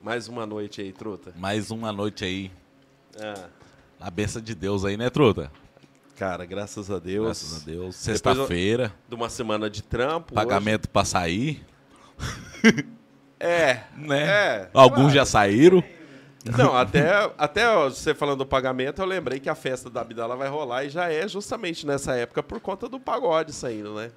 Mais 0.00 0.28
uma 0.28 0.46
noite 0.46 0.80
aí, 0.80 0.92
truta. 0.92 1.32
Mais 1.36 1.70
uma 1.70 1.92
noite 1.92 2.24
aí. 2.24 2.50
Ah, 3.20 3.48
A 4.00 4.10
benção 4.10 4.40
de 4.40 4.54
Deus 4.54 4.84
aí, 4.84 4.96
né, 4.96 5.10
Truta? 5.10 5.50
cara, 6.16 6.44
graças 6.44 6.90
a 6.90 6.98
Deus. 6.98 7.24
Graças 7.26 7.62
a 7.62 7.64
Deus. 7.66 7.96
Sexta-feira, 7.96 8.92
De 9.08 9.14
uma 9.14 9.28
semana 9.28 9.68
de 9.70 9.82
trampo. 9.82 10.34
pagamento 10.34 10.88
pra 10.88 11.04
sair, 11.04 11.64
hoje- 12.64 12.86
É. 13.38 13.84
né? 13.96 14.22
É, 14.24 14.70
Alguns 14.74 14.96
claro. 14.98 15.10
já 15.14 15.24
saíram. 15.24 15.82
Não, 16.56 16.74
até, 16.74 17.30
até 17.36 17.74
você 17.84 18.14
falando 18.14 18.38
do 18.38 18.46
pagamento, 18.46 19.00
eu 19.02 19.06
lembrei 19.06 19.38
que 19.38 19.48
a 19.50 19.54
festa 19.54 19.90
da 19.90 20.00
Abdala 20.00 20.34
vai 20.36 20.48
rolar 20.48 20.84
e 20.84 20.88
já 20.90 21.10
é 21.12 21.28
justamente 21.28 21.86
nessa 21.86 22.14
época 22.14 22.42
por 22.42 22.58
conta 22.60 22.88
do 22.88 22.98
pagode 22.98 23.52
saindo, 23.52 23.94
né? 23.94 24.10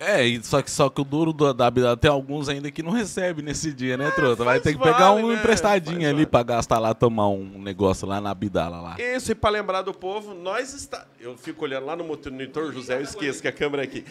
É, 0.00 0.22
só 0.42 0.62
que, 0.62 0.70
só 0.70 0.88
que 0.88 1.00
o 1.00 1.04
duro 1.04 1.32
do, 1.32 1.52
da 1.52 1.66
Abdala 1.66 1.96
tem 1.96 2.08
alguns 2.08 2.48
ainda 2.48 2.70
que 2.70 2.84
não 2.84 2.92
recebe 2.92 3.42
nesse 3.42 3.72
dia, 3.72 3.96
né, 3.96 4.12
Truta? 4.12 4.44
Vai 4.44 4.60
faz 4.60 4.62
ter 4.62 4.72
que 4.74 4.78
pegar 4.78 5.10
vale, 5.10 5.24
um 5.24 5.28
né? 5.28 5.34
emprestadinho 5.34 5.96
Faz 5.96 6.06
ali 6.06 6.14
vale. 6.14 6.26
pra 6.26 6.42
gastar 6.44 6.78
lá, 6.78 6.94
tomar 6.94 7.28
um 7.28 7.60
negócio 7.60 8.06
lá 8.06 8.20
na 8.20 8.30
Abdala 8.30 8.80
lá. 8.80 8.96
Isso, 8.98 9.32
e 9.32 9.34
pra 9.34 9.50
lembrar 9.50 9.82
do 9.82 9.92
povo, 9.92 10.34
nós 10.34 10.72
está. 10.72 11.04
Eu 11.20 11.36
fico 11.36 11.64
olhando 11.64 11.86
lá 11.86 11.96
no 11.96 12.04
monitor 12.04 12.72
José, 12.72 12.96
eu 12.96 13.02
esqueço 13.02 13.42
que 13.42 13.48
a 13.48 13.52
câmera 13.52 13.82
é 13.82 13.86
aqui. 13.86 14.04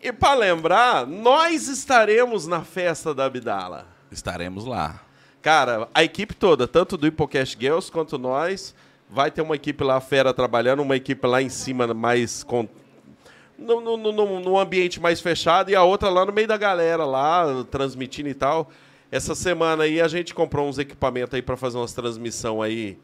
E 0.00 0.12
pra 0.12 0.34
lembrar, 0.34 1.06
nós 1.06 1.66
estaremos 1.66 2.46
na 2.46 2.62
festa 2.62 3.12
da 3.12 3.24
Abdala. 3.24 3.86
Estaremos 4.12 4.64
lá. 4.64 5.00
Cara, 5.40 5.88
a 5.92 6.04
equipe 6.04 6.34
toda, 6.34 6.68
tanto 6.68 6.96
do 6.96 7.04
Hipocast 7.04 7.56
Girls 7.58 7.90
quanto 7.90 8.16
nós, 8.16 8.74
vai 9.10 9.28
ter 9.28 9.42
uma 9.42 9.56
equipe 9.56 9.82
lá 9.82 10.00
fera 10.00 10.32
trabalhando, 10.32 10.82
uma 10.82 10.94
equipe 10.94 11.26
lá 11.26 11.42
em 11.42 11.48
cima 11.48 11.92
mais 11.92 12.44
com 12.44 12.68
no, 13.62 13.80
no, 13.96 13.96
no- 14.12 14.40
no- 14.40 14.58
ambiente 14.58 15.00
mais 15.00 15.20
fechado 15.20 15.70
e 15.70 15.74
a 15.74 15.82
outra 15.82 16.08
lá 16.10 16.24
no 16.26 16.32
meio 16.32 16.46
da 16.48 16.56
galera 16.56 17.04
lá 17.04 17.64
transmitindo 17.70 18.28
e 18.28 18.34
tal. 18.34 18.70
Essa 19.10 19.34
semana 19.34 19.84
aí 19.84 20.00
a 20.00 20.08
gente 20.08 20.34
comprou 20.34 20.68
uns 20.68 20.78
equipamentos 20.78 21.34
aí 21.34 21.42
para 21.42 21.56
fazer 21.56 21.76
umas 21.78 21.92
transmissão 21.92 22.60
aí 22.62 22.98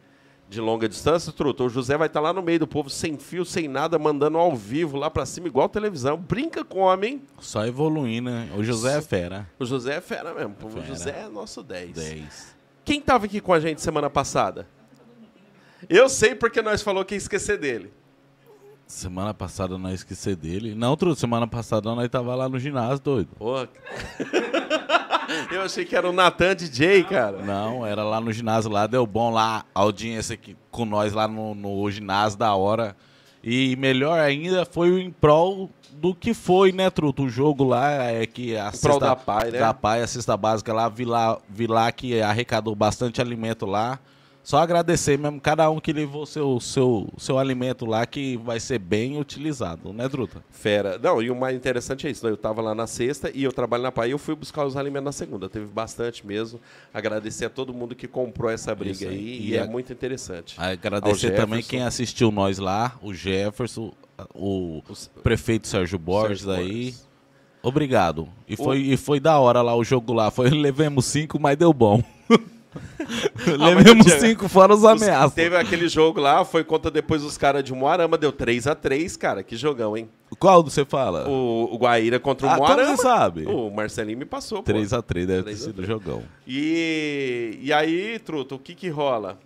de 0.48 0.58
longa 0.62 0.88
distância, 0.88 1.30
truta. 1.30 1.62
O 1.64 1.68
José 1.68 1.98
vai 1.98 2.06
estar 2.06 2.20
lá 2.20 2.32
no 2.32 2.40
meio 2.42 2.59
do 2.60 2.66
povo 2.66 2.88
sem 2.88 3.18
fio, 3.18 3.45
sem 3.45 3.68
nada, 3.68 3.98
mandando 3.98 4.38
ao 4.38 4.56
vivo 4.56 4.96
lá 4.96 5.10
para 5.10 5.26
cima 5.26 5.46
igual 5.46 5.68
televisão. 5.68 6.16
Brinca 6.16 6.65
com 6.65 6.80
homem. 6.80 7.22
Só 7.38 7.66
evoluindo, 7.66 8.30
né? 8.30 8.48
O 8.56 8.65
José 8.65 8.96
é 8.96 9.02
fera. 9.02 9.46
O 9.59 9.66
José 9.66 9.96
é 9.96 10.00
fera 10.00 10.32
mesmo. 10.32 10.56
O 10.62 10.70
Fera. 10.70 10.87
José 10.87 11.24
é 11.26 11.28
nosso 11.28 11.62
10. 11.62 11.93
10. 11.93 12.56
Quem 12.82 13.02
tava 13.02 13.26
aqui 13.26 13.43
com 13.43 13.52
a 13.52 13.60
gente 13.60 13.82
semana 13.82 14.09
passada? 14.09 14.66
Eu 15.88 16.09
sei 16.09 16.34
porque 16.34 16.62
nós 16.62 16.80
falou 16.80 17.04
que 17.04 17.15
ia 17.15 17.18
esquecer 17.18 17.59
dele. 17.59 17.93
Semana 18.88 19.34
passada 19.34 19.76
nós 19.76 19.96
esqueci 19.96 20.34
dele. 20.34 20.74
Não, 20.74 20.96
Truta, 20.96 21.20
semana 21.20 21.46
passada 21.46 21.94
nós 21.94 22.08
tava 22.08 22.34
lá 22.34 22.48
no 22.48 22.58
ginásio, 22.58 22.98
doido. 22.98 23.28
Ô, 23.38 23.66
Eu 25.52 25.60
achei 25.60 25.84
que 25.84 25.94
era 25.94 26.08
o 26.08 26.12
Natan 26.12 26.56
DJ, 26.56 27.04
cara. 27.04 27.42
Não, 27.42 27.84
era 27.84 28.02
lá 28.02 28.18
no 28.18 28.32
ginásio 28.32 28.70
lá, 28.70 28.86
deu 28.86 29.06
bom 29.06 29.30
lá, 29.30 29.62
a 29.74 29.80
audiência 29.80 30.32
aqui 30.32 30.56
com 30.70 30.86
nós 30.86 31.12
lá 31.12 31.28
no, 31.28 31.54
no 31.54 31.90
ginásio 31.90 32.38
da 32.38 32.54
hora. 32.54 32.96
E 33.44 33.76
melhor 33.76 34.18
ainda 34.18 34.64
foi 34.64 34.90
o 34.90 34.98
em 34.98 35.10
prol 35.10 35.68
do 35.92 36.14
que 36.14 36.32
foi, 36.32 36.72
né, 36.72 36.88
Truto? 36.88 37.24
O 37.24 37.28
jogo 37.28 37.64
lá 37.64 37.90
é 38.04 38.26
que 38.26 38.56
a 38.56 38.72
prol 38.72 38.98
da 38.98 39.14
PAI, 39.14 39.50
né? 39.50 39.59
Da 39.59 39.74
PAI, 39.74 40.02
a 40.02 40.06
cesta 40.06 40.34
básica 40.34 40.72
lá, 40.72 40.88
vi 40.88 41.04
lá, 41.04 41.38
vi 41.46 41.66
lá 41.66 41.92
que 41.92 42.22
arrecadou 42.22 42.74
bastante 42.74 43.20
alimento 43.20 43.66
lá. 43.66 43.98
Só 44.49 44.57
agradecer 44.57 45.18
mesmo 45.18 45.38
cada 45.38 45.71
um 45.71 45.79
que 45.79 45.93
levou 45.93 46.24
seu, 46.24 46.59
seu, 46.59 47.07
seu 47.18 47.38
alimento 47.38 47.85
lá, 47.85 48.07
que 48.07 48.38
vai 48.38 48.59
ser 48.59 48.79
bem 48.79 49.21
utilizado, 49.21 49.93
né, 49.93 50.09
Truta? 50.09 50.43
Fera. 50.51 50.96
Não, 50.96 51.21
e 51.21 51.30
o 51.30 51.37
mais 51.37 51.55
interessante 51.55 52.07
é 52.07 52.10
isso. 52.10 52.24
né? 52.24 52.32
Eu 52.32 52.37
tava 52.38 52.63
lá 52.63 52.74
na 52.74 52.87
sexta 52.87 53.30
e 53.35 53.45
eu 53.45 53.52
trabalho 53.52 53.82
na 53.82 53.93
PAI 53.93 54.10
eu 54.15 54.16
fui 54.18 54.35
buscar 54.35 54.65
os 54.65 54.74
alimentos 54.74 55.05
na 55.05 55.13
segunda. 55.13 55.51
Teve 55.51 55.66
bastante 55.66 56.27
mesmo. 56.27 56.59
Agradecer 56.95 57.45
a 57.45 57.51
todo 57.51 57.74
mundo 57.74 57.95
que 57.95 58.09
comprou 58.09 58.51
essa 58.51 58.74
briga 58.74 59.10
aí. 59.10 59.15
aí. 59.15 59.21
E 59.21 59.51
E, 59.51 59.57
é 59.57 59.60
a- 59.60 59.66
muito 59.66 59.93
interessante. 59.93 60.55
Agradecer 60.57 61.33
também 61.33 61.62
quem 61.62 61.83
assistiu 61.83 62.30
nós 62.30 62.57
lá, 62.57 62.96
o 63.02 63.12
Jefferson, 63.12 63.93
o 64.34 64.83
Os- 64.88 65.09
prefeito 65.22 65.69
Sérgio 65.69 65.99
Borges 65.99 66.41
Sérgio 66.41 66.65
aí. 66.65 66.83
Borges. 66.84 67.09
Obrigado. 67.62 68.27
E 68.49 68.56
foi, 68.56 68.78
e 68.78 68.97
foi 68.97 69.21
da 69.21 69.39
hora 69.39 69.61
lá 69.61 69.77
o 69.77 69.84
jogo 69.84 70.15
lá. 70.15 70.31
Foi, 70.31 70.49
levemos 70.49 71.05
cinco, 71.05 71.39
mas 71.39 71.55
deu 71.59 71.71
bom. 71.75 72.03
levemos 73.59 74.05
tinha- 74.06 74.21
cinco 74.21 74.49
fora 74.49 74.75
os 74.75 74.84
ameaças. 74.84 75.34
Teve 75.34 75.56
aquele 75.56 75.89
jogo 75.89 76.21
lá, 76.21 76.45
foi 76.45 76.62
contra 76.65 76.91
depois 76.91 77.23
os 77.23 77.37
caras 77.39 77.65
de 77.65 77.73
Moarama, 77.73 78.17
deu 78.19 78.31
3 78.33 78.67
a 78.67 78.75
3 78.75 79.17
cara. 79.17 79.43
Que 79.43 79.56
jogão, 79.56 79.97
hein? 79.97 80.09
Qual 80.39 80.62
você 80.62 80.84
fala? 80.84 81.28
O, 81.28 81.75
o 81.75 81.78
Guaíra 81.78 82.21
contra 82.21 82.47
o 82.47 82.51
ah, 82.51 82.55
como 82.57 82.67
Moarama. 82.69 82.97
você 82.97 83.03
sabe? 83.03 83.47
O 83.47 83.71
Marcelinho 83.71 84.19
me 84.19 84.25
passou, 84.25 84.62
pô. 84.62 84.73
3x3 84.73 85.27
deve 85.27 85.37
ter 85.37 85.43
3 85.45 85.61
a 85.61 85.65
sido 85.65 85.75
3. 85.75 85.89
jogão. 85.89 86.23
E, 86.47 87.59
e 87.62 87.73
aí, 87.73 88.19
Truto, 88.19 88.57
o 88.57 88.59
que 88.59 88.75
que 88.75 88.89
rola? 88.89 89.39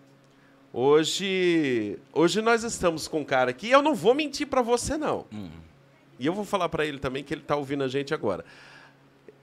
Hoje, 0.73 1.99
hoje 2.15 2.41
nós 2.41 2.65
estamos 2.65 3.07
com 3.07 3.21
um 3.21 3.25
cara 3.25 3.51
aqui, 3.51 3.71
eu 3.71 3.83
não 3.83 3.95
vou 3.95 4.15
mentir 4.15 4.47
pra 4.47 4.63
você 4.63 4.97
não. 4.97 5.27
E 6.19 6.27
eu 6.27 6.33
vou 6.33 6.45
falar 6.45 6.69
pra 6.69 6.87
ele 6.87 6.99
também 6.99 7.23
que 7.23 7.35
ele 7.35 7.43
tá 7.43 7.55
ouvindo 7.57 7.85
a 7.85 7.89
gente 7.89 8.15
agora. 8.15 8.45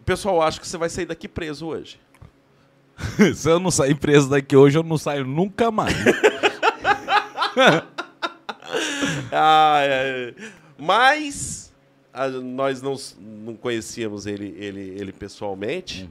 O 0.01 0.03
pessoal 0.03 0.41
acha 0.41 0.59
que 0.59 0.67
você 0.67 0.77
vai 0.77 0.89
sair 0.89 1.05
daqui 1.05 1.27
preso 1.27 1.67
hoje. 1.67 1.99
Se 3.35 3.49
eu 3.49 3.59
não 3.59 3.71
sair 3.71 3.95
preso 3.95 4.29
daqui 4.29 4.55
hoje, 4.55 4.77
eu 4.77 4.83
não 4.83 4.97
saio 4.97 5.25
nunca 5.25 5.71
mais. 5.71 5.95
Ah, 9.31 9.79
é. 9.83 10.33
Mas 10.77 11.73
a- 12.13 12.27
nós 12.29 12.81
não, 12.81 12.95
não 13.19 13.55
conhecíamos 13.55 14.25
ele, 14.25 14.55
ele, 14.57 14.81
ele 14.99 15.11
pessoalmente. 15.11 16.09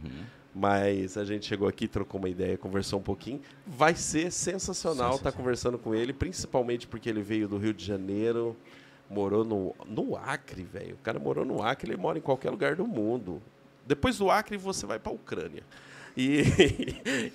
Mas 0.55 1.17
a 1.17 1.25
gente 1.25 1.47
chegou 1.47 1.69
aqui, 1.69 1.87
trocou 1.87 2.19
uma 2.21 2.29
ideia, 2.29 2.59
conversou 2.59 2.99
um 2.99 3.03
pouquinho. 3.03 3.41
Vai 3.67 3.95
ser 3.95 4.33
sensacional 4.33 5.15
estar 5.15 5.31
conversando 5.33 5.79
com 5.79 5.95
ele, 5.95 6.13
principalmente 6.13 6.87
porque 6.87 7.09
ele 7.09 7.23
veio 7.23 7.47
do 7.47 7.59
Rio 7.59 7.73
de 7.73 7.85
Janeiro, 7.85 8.57
morou 9.09 9.45
no, 9.45 9.75
no 9.87 10.17
Acre, 10.17 10.65
velho. 10.65 10.95
O 10.95 10.99
cara 10.99 11.19
morou 11.21 11.45
no 11.45 11.63
Acre, 11.63 11.91
ele 11.93 11.97
mora 12.01 12.19
em 12.19 12.23
qualquer 12.23 12.51
lugar 12.51 12.75
do 12.75 12.87
mundo. 12.87 13.41
Depois 13.87 14.19
do 14.19 14.31
Acre, 14.31 14.57
você 14.57 14.85
vai 14.85 14.99
para 14.99 15.13
a 15.13 15.15
Ucrânia. 15.15 15.63
E, 16.17 16.43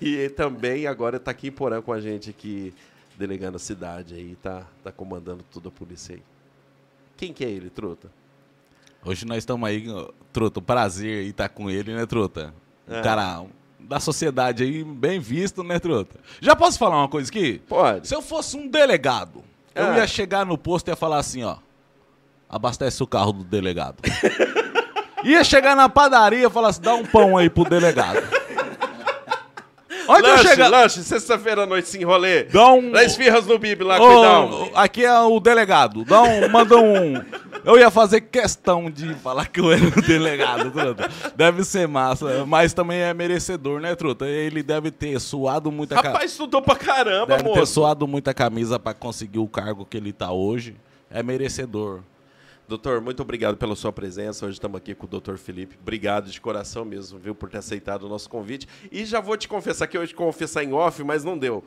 e 0.00 0.28
também 0.30 0.86
agora 0.86 1.16
está 1.16 1.30
aqui 1.30 1.48
em 1.48 1.52
Porã 1.52 1.80
com 1.82 1.92
a 1.92 2.00
gente 2.00 2.30
aqui, 2.30 2.74
delegando 3.16 3.56
a 3.56 3.60
cidade 3.60 4.14
aí, 4.14 4.36
tá, 4.42 4.62
tá 4.82 4.90
comandando 4.92 5.44
toda 5.52 5.68
a 5.68 5.72
polícia 5.72 6.14
aí. 6.16 6.22
Quem 7.16 7.32
que 7.32 7.44
é 7.44 7.48
ele, 7.48 7.70
truta? 7.70 8.10
Hoje 9.04 9.24
nós 9.26 9.38
estamos 9.38 9.68
aí, 9.68 9.86
Truta, 10.32 10.60
um 10.60 10.62
prazer 10.62 11.26
estar 11.26 11.48
com 11.50 11.70
ele, 11.70 11.94
né, 11.94 12.06
Truta? 12.06 12.54
Um 12.88 12.94
É. 12.96 13.02
cara 13.02 13.44
da 13.78 14.00
sociedade 14.00 14.62
aí, 14.64 14.82
bem 14.82 15.20
visto, 15.20 15.62
né, 15.62 15.78
Truta? 15.78 16.18
Já 16.40 16.56
posso 16.56 16.78
falar 16.78 16.96
uma 16.98 17.08
coisa 17.08 17.30
aqui? 17.30 17.60
Pode. 17.68 18.08
Se 18.08 18.14
eu 18.14 18.22
fosse 18.22 18.56
um 18.56 18.66
delegado, 18.66 19.44
eu 19.74 19.84
Ah. 19.92 19.98
ia 19.98 20.06
chegar 20.06 20.44
no 20.46 20.56
posto 20.58 20.88
e 20.88 20.90
ia 20.90 20.96
falar 20.96 21.18
assim, 21.18 21.42
ó. 21.44 21.56
Abastece 22.48 23.02
o 23.02 23.06
carro 23.06 23.32
do 23.32 23.44
delegado. 23.44 23.96
ia 25.22 25.44
chegar 25.44 25.76
na 25.76 25.88
padaria 25.88 26.46
e 26.46 26.50
falar 26.50 26.68
assim, 26.68 26.80
dá 26.82 26.94
um 26.94 27.04
pão 27.04 27.36
aí 27.36 27.48
pro 27.50 27.64
delegado. 27.64 28.22
Onde 30.08 30.28
eu 30.28 30.32
Lanche, 30.34 30.48
chegar... 30.48 30.68
lanche, 30.68 31.02
sexta-feira 31.02 31.62
à 31.62 31.66
noite, 31.66 31.88
sim, 31.88 32.04
rolê. 32.04 32.44
Dá 32.44 32.68
um... 32.72 32.90
Dá 32.90 33.04
esfirras 33.04 33.46
no 33.46 33.58
Bib 33.58 33.82
lá, 33.82 33.96
Ô, 34.00 34.06
cuidado. 34.06 34.70
aqui 34.74 35.04
é 35.04 35.20
o 35.20 35.40
delegado. 35.40 36.04
Dá 36.04 36.22
um, 36.22 36.48
manda 36.48 36.76
um. 36.76 37.14
Eu 37.64 37.78
ia 37.78 37.90
fazer 37.90 38.20
questão 38.20 38.90
de 38.90 39.14
falar 39.14 39.46
que 39.48 39.60
eu 39.60 39.72
era 39.72 39.82
o 39.82 40.02
delegado, 40.02 40.70
truta. 40.70 41.10
Deve 41.34 41.64
ser 41.64 41.88
massa, 41.88 42.44
mas 42.46 42.72
também 42.74 42.98
é 43.00 43.14
merecedor, 43.14 43.80
né, 43.80 43.94
truta? 43.94 44.26
Ele 44.26 44.62
deve 44.62 44.90
ter 44.90 45.18
suado 45.18 45.72
muita 45.72 45.94
ca- 45.94 46.08
Rapaz, 46.08 46.30
estudou 46.32 46.60
pra 46.60 46.76
caramba, 46.76 47.26
deve 47.38 47.48
ter 47.50 47.58
moço. 47.60 47.72
suado 47.72 48.06
muita 48.06 48.34
camisa 48.34 48.78
pra 48.78 48.92
conseguir 48.92 49.38
o 49.38 49.48
cargo 49.48 49.86
que 49.88 49.96
ele 49.96 50.12
tá 50.12 50.30
hoje. 50.30 50.76
É 51.10 51.22
merecedor. 51.22 52.00
Doutor, 52.66 53.02
muito 53.02 53.20
obrigado 53.20 53.58
pela 53.58 53.76
sua 53.76 53.92
presença. 53.92 54.46
Hoje 54.46 54.54
estamos 54.54 54.78
aqui 54.78 54.94
com 54.94 55.04
o 55.04 55.08
doutor 55.08 55.36
Felipe. 55.36 55.76
Obrigado 55.80 56.30
de 56.30 56.40
coração 56.40 56.82
mesmo, 56.82 57.18
viu, 57.18 57.34
por 57.34 57.50
ter 57.50 57.58
aceitado 57.58 58.04
o 58.04 58.08
nosso 58.08 58.28
convite. 58.30 58.66
E 58.90 59.04
já 59.04 59.20
vou 59.20 59.36
te 59.36 59.46
confessar 59.46 59.86
que 59.86 59.98
eu 59.98 60.00
ia 60.00 60.06
te 60.06 60.14
confessar 60.14 60.64
em 60.64 60.72
off, 60.72 61.04
mas 61.04 61.22
não 61.22 61.36
deu. 61.36 61.62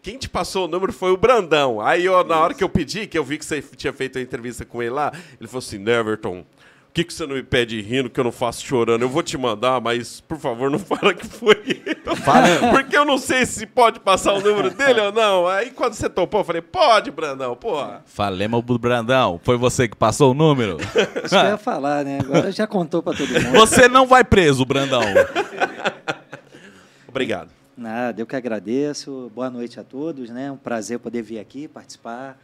Quem 0.00 0.16
te 0.16 0.30
passou 0.30 0.64
o 0.64 0.68
número 0.68 0.94
foi 0.94 1.12
o 1.12 1.16
Brandão. 1.18 1.78
Aí, 1.78 2.06
eu, 2.06 2.24
na 2.24 2.40
hora 2.40 2.54
que 2.54 2.64
eu 2.64 2.70
pedi, 2.70 3.06
que 3.06 3.18
eu 3.18 3.24
vi 3.24 3.36
que 3.36 3.44
você 3.44 3.60
tinha 3.60 3.92
feito 3.92 4.18
a 4.18 4.22
entrevista 4.22 4.64
com 4.64 4.82
ele 4.82 4.92
lá, 4.92 5.12
ele 5.38 5.46
falou 5.46 5.58
assim: 5.58 5.76
Neverton, 5.76 6.46
o 6.90 6.92
que, 6.92 7.04
que 7.04 7.14
você 7.14 7.24
não 7.24 7.36
me 7.36 7.42
pede 7.44 7.80
rindo 7.80 8.10
que 8.10 8.18
eu 8.18 8.24
não 8.24 8.32
faço 8.32 8.66
chorando? 8.66 9.02
Eu 9.02 9.08
vou 9.08 9.22
te 9.22 9.38
mandar, 9.38 9.80
mas 9.80 10.20
por 10.22 10.36
favor 10.36 10.68
não 10.68 10.78
fala 10.80 11.14
que 11.14 11.24
foi 11.24 11.80
eu. 11.86 12.70
Porque 12.72 12.96
eu 12.96 13.04
não 13.04 13.16
sei 13.16 13.46
se 13.46 13.64
pode 13.64 14.00
passar 14.00 14.32
o 14.32 14.40
número 14.40 14.70
dele 14.70 15.00
ou 15.00 15.12
não. 15.12 15.46
Aí 15.46 15.70
quando 15.70 15.94
você 15.94 16.10
topou, 16.10 16.40
eu 16.40 16.44
falei: 16.44 16.60
pode, 16.60 17.12
Brandão, 17.12 17.54
porra. 17.54 18.02
Falemos 18.06 18.64
pro 18.64 18.76
Brandão. 18.76 19.40
Foi 19.44 19.56
você 19.56 19.86
que 19.86 19.96
passou 19.96 20.32
o 20.32 20.34
número? 20.34 20.78
Isso 21.24 21.28
que 21.28 21.36
eu 21.36 21.50
ia 21.50 21.56
falar, 21.56 22.04
né? 22.04 22.18
Agora 22.24 22.50
já 22.50 22.66
contou 22.66 23.00
pra 23.00 23.12
todo 23.12 23.28
mundo. 23.28 23.52
Você 23.52 23.86
não 23.86 24.04
vai 24.04 24.24
preso, 24.24 24.64
Brandão. 24.64 25.02
Obrigado. 27.06 27.50
Nada, 27.76 28.20
eu 28.20 28.26
que 28.26 28.34
agradeço. 28.34 29.30
Boa 29.32 29.48
noite 29.48 29.78
a 29.78 29.84
todos, 29.84 30.28
né? 30.28 30.50
Um 30.50 30.56
prazer 30.56 30.98
poder 30.98 31.22
vir 31.22 31.38
aqui 31.38 31.68
participar. 31.68 32.36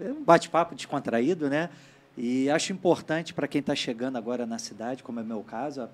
É 0.00 0.08
um 0.08 0.24
bate-papo 0.24 0.74
descontraído, 0.74 1.50
né? 1.50 1.68
E 2.16 2.50
acho 2.50 2.72
importante 2.72 3.32
para 3.32 3.48
quem 3.48 3.60
está 3.60 3.74
chegando 3.74 4.16
agora 4.16 4.44
na 4.44 4.58
cidade, 4.58 5.02
como 5.02 5.18
é 5.20 5.22
meu 5.22 5.42
caso, 5.42 5.88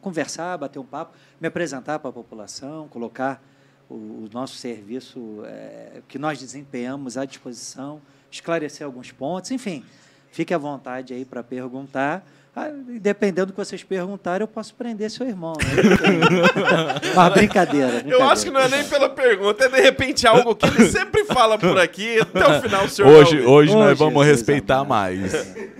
conversar, 0.00 0.56
bater 0.56 0.78
um 0.78 0.84
papo, 0.84 1.16
me 1.40 1.48
apresentar 1.48 1.98
para 1.98 2.10
a 2.10 2.12
população, 2.12 2.86
colocar 2.88 3.42
o, 3.88 3.94
o 3.94 4.28
nosso 4.32 4.54
serviço 4.54 5.42
é, 5.44 6.00
que 6.08 6.18
nós 6.18 6.38
desempenhamos 6.38 7.16
à 7.16 7.24
disposição, 7.24 8.00
esclarecer 8.30 8.86
alguns 8.86 9.10
pontos, 9.10 9.50
enfim, 9.50 9.84
fique 10.30 10.54
à 10.54 10.58
vontade 10.58 11.12
aí 11.12 11.24
para 11.24 11.42
perguntar. 11.42 12.24
Ah, 12.56 12.70
dependendo 13.00 13.46
do 13.46 13.52
que 13.52 13.58
vocês 13.58 13.82
perguntarem, 13.82 14.44
eu 14.44 14.48
posso 14.48 14.74
prender 14.76 15.10
seu 15.10 15.26
irmão. 15.26 15.54
Né? 15.58 15.82
Mas 17.14 17.32
brincadeira, 17.32 17.88
brincadeira, 17.88 18.08
Eu 18.08 18.22
acho 18.28 18.44
que 18.44 18.50
não 18.52 18.60
é 18.60 18.68
nem 18.68 18.84
pela 18.84 19.08
pergunta, 19.08 19.64
é 19.64 19.68
de 19.68 19.80
repente 19.80 20.24
algo 20.24 20.54
que 20.54 20.64
ele 20.64 20.88
sempre 20.88 21.24
fala 21.24 21.58
por 21.58 21.76
aqui, 21.78 22.20
até 22.20 22.46
o 22.46 22.62
final 22.62 22.84
o 22.84 22.88
senhor. 22.88 23.10
Hoje, 23.10 23.38
hoje, 23.38 23.46
hoje 23.46 23.74
nós 23.74 23.98
vamos 23.98 24.24
respeitar 24.24 24.84
mais. 24.84 25.32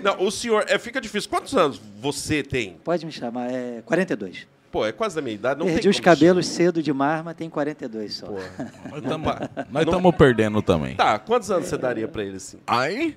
Não, 0.03 0.21
o 0.21 0.33
senhor, 0.33 0.65
é, 0.67 0.77
fica 0.77 1.01
difícil. 1.01 1.31
Quantos 1.31 1.55
anos 1.57 1.81
você 2.01 2.43
tem? 2.43 2.77
Pode 2.83 3.07
me 3.07 3.13
chamar, 3.13 3.53
é 3.53 3.81
42. 3.85 4.54
Pô, 4.75 4.85
é 4.85 4.91
quase 4.91 5.15
da 5.15 5.23
minha 5.23 5.37
idade. 5.37 5.61
Não 5.61 5.67
Perdi 5.67 5.89
os 5.89 6.01
cabelos 6.01 6.49
cedo 6.49 6.83
demais, 6.83 7.23
mas 7.25 7.37
tem 7.37 7.49
42 7.49 8.13
só. 8.13 8.27
Pô, 8.27 8.35
nós 9.71 9.85
estamos 9.85 10.17
perdendo 10.17 10.61
também. 10.61 10.97
Tá, 10.97 11.17
quantos 11.17 11.49
anos 11.49 11.69
você 11.69 11.79
daria 11.79 12.09
pra 12.09 12.25
ele 12.25 12.39
assim? 12.39 12.59
Ai? 12.67 13.17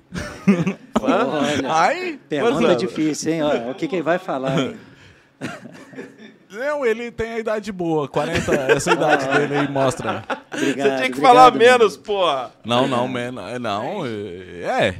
Olha, 1.02 1.72
Ai? 1.72 2.20
Pergunta 2.28 2.76
difícil, 2.76 3.32
hein? 3.32 3.42
Olha, 3.42 3.70
o 3.72 3.74
que, 3.74 3.88
que 3.88 3.96
ele 3.96 4.04
vai 4.04 4.20
falar? 4.20 4.54
Não, 6.48 6.86
ele 6.86 7.10
tem 7.10 7.32
a 7.32 7.38
idade 7.40 7.72
boa, 7.72 8.06
40, 8.06 8.54
essa 8.54 8.92
idade 8.92 9.26
ah, 9.28 9.38
dele 9.38 9.58
aí 9.58 9.68
mostra. 9.68 10.22
Obrigado, 10.52 10.90
Você 10.90 10.96
tinha 10.96 11.10
que 11.10 11.20
falar 11.20 11.52
menos, 11.52 11.96
pô. 11.96 12.24
Não, 12.64 12.86
não, 12.86 13.06
menos. 13.06 13.60
Não, 13.60 14.06
é. 14.06 14.94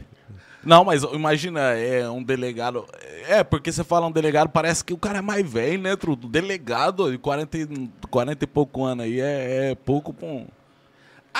Não, 0.69 0.85
mas 0.85 1.03
imagina, 1.03 1.73
é 1.73 2.07
um 2.11 2.23
delegado. 2.23 2.87
É, 3.27 3.43
porque 3.43 3.73
você 3.73 3.83
fala 3.83 4.07
um 4.07 4.13
delegado, 4.13 4.51
parece 4.51 4.85
que 4.85 4.93
o 4.93 4.99
cara 4.99 5.21
é 5.21 5.23
mais 5.23 5.51
velho, 5.51 5.81
né, 5.81 5.97
Trudo? 5.97 6.29
Delegado 6.29 7.11
de 7.11 7.17
40, 7.17 7.57
40 8.11 8.45
e 8.45 8.47
pouco 8.47 8.85
anos 8.85 9.07
aí 9.07 9.19
é, 9.19 9.71
é 9.71 9.75
pouco 9.75 10.13
com. 10.13 10.47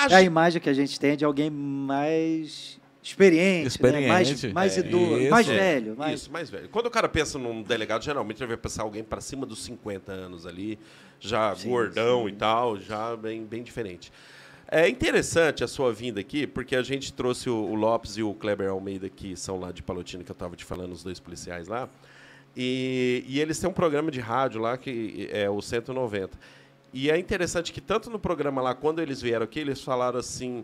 É 0.09 0.15
a 0.15 0.23
imagem 0.23 0.59
que 0.59 0.67
a 0.67 0.73
gente 0.73 0.99
tem 0.99 1.15
de 1.15 1.23
alguém 1.23 1.51
mais 1.51 2.79
experiente, 3.03 3.67
experiente. 3.67 4.01
Né? 4.01 4.07
mais, 4.07 4.43
mais 4.45 4.77
é, 4.77 4.79
idoso, 4.79 5.19
isso, 5.19 5.29
mais 5.29 5.47
velho. 5.47 5.95
Mais... 5.95 6.21
Isso, 6.21 6.31
mais 6.31 6.49
velho. 6.49 6.67
Quando 6.69 6.87
o 6.87 6.91
cara 6.91 7.07
pensa 7.07 7.37
num 7.37 7.61
delegado, 7.61 8.03
geralmente 8.03 8.41
ele 8.41 8.47
vai 8.47 8.57
pensar 8.57 8.81
alguém 8.81 9.03
para 9.03 9.21
cima 9.21 9.45
dos 9.45 9.63
50 9.63 10.11
anos 10.11 10.47
ali, 10.47 10.79
já 11.19 11.55
sim, 11.55 11.69
gordão 11.69 12.23
sim. 12.23 12.29
e 12.29 12.31
tal, 12.31 12.79
já 12.79 13.15
bem, 13.15 13.45
bem 13.45 13.61
diferente. 13.61 14.11
É 14.71 14.87
interessante 14.87 15.63
a 15.63 15.67
sua 15.67 15.91
vinda 15.91 16.19
aqui, 16.19 16.45
porque 16.45 16.75
a 16.75 16.83
gente 16.83 17.11
trouxe 17.11 17.49
o, 17.49 17.55
o 17.55 17.73
Lopes 17.73 18.17
e 18.17 18.23
o 18.23 18.35
Kleber 18.35 18.69
Almeida, 18.69 19.09
que 19.09 19.35
são 19.35 19.59
lá 19.59 19.71
de 19.71 19.81
Palotina, 19.81 20.23
que 20.23 20.29
eu 20.29 20.33
estava 20.33 20.55
te 20.55 20.63
falando, 20.63 20.91
os 20.91 21.03
dois 21.03 21.19
policiais 21.19 21.67
lá. 21.67 21.89
E, 22.55 23.23
e, 23.27 23.39
eles 23.39 23.57
têm 23.57 23.67
um 23.67 23.73
programa 23.73 24.11
de 24.11 24.19
rádio 24.19 24.61
lá, 24.61 24.77
que 24.77 25.27
é 25.31 25.49
o 25.49 25.59
190. 25.59 26.37
E 26.93 27.09
é 27.09 27.17
interessante 27.17 27.73
que, 27.73 27.81
tanto 27.81 28.11
no 28.11 28.19
programa 28.19 28.61
lá, 28.61 28.75
quando 28.75 29.01
eles 29.01 29.19
vieram 29.21 29.43
aqui, 29.43 29.59
eles 29.59 29.81
falaram 29.81 30.19
assim 30.19 30.63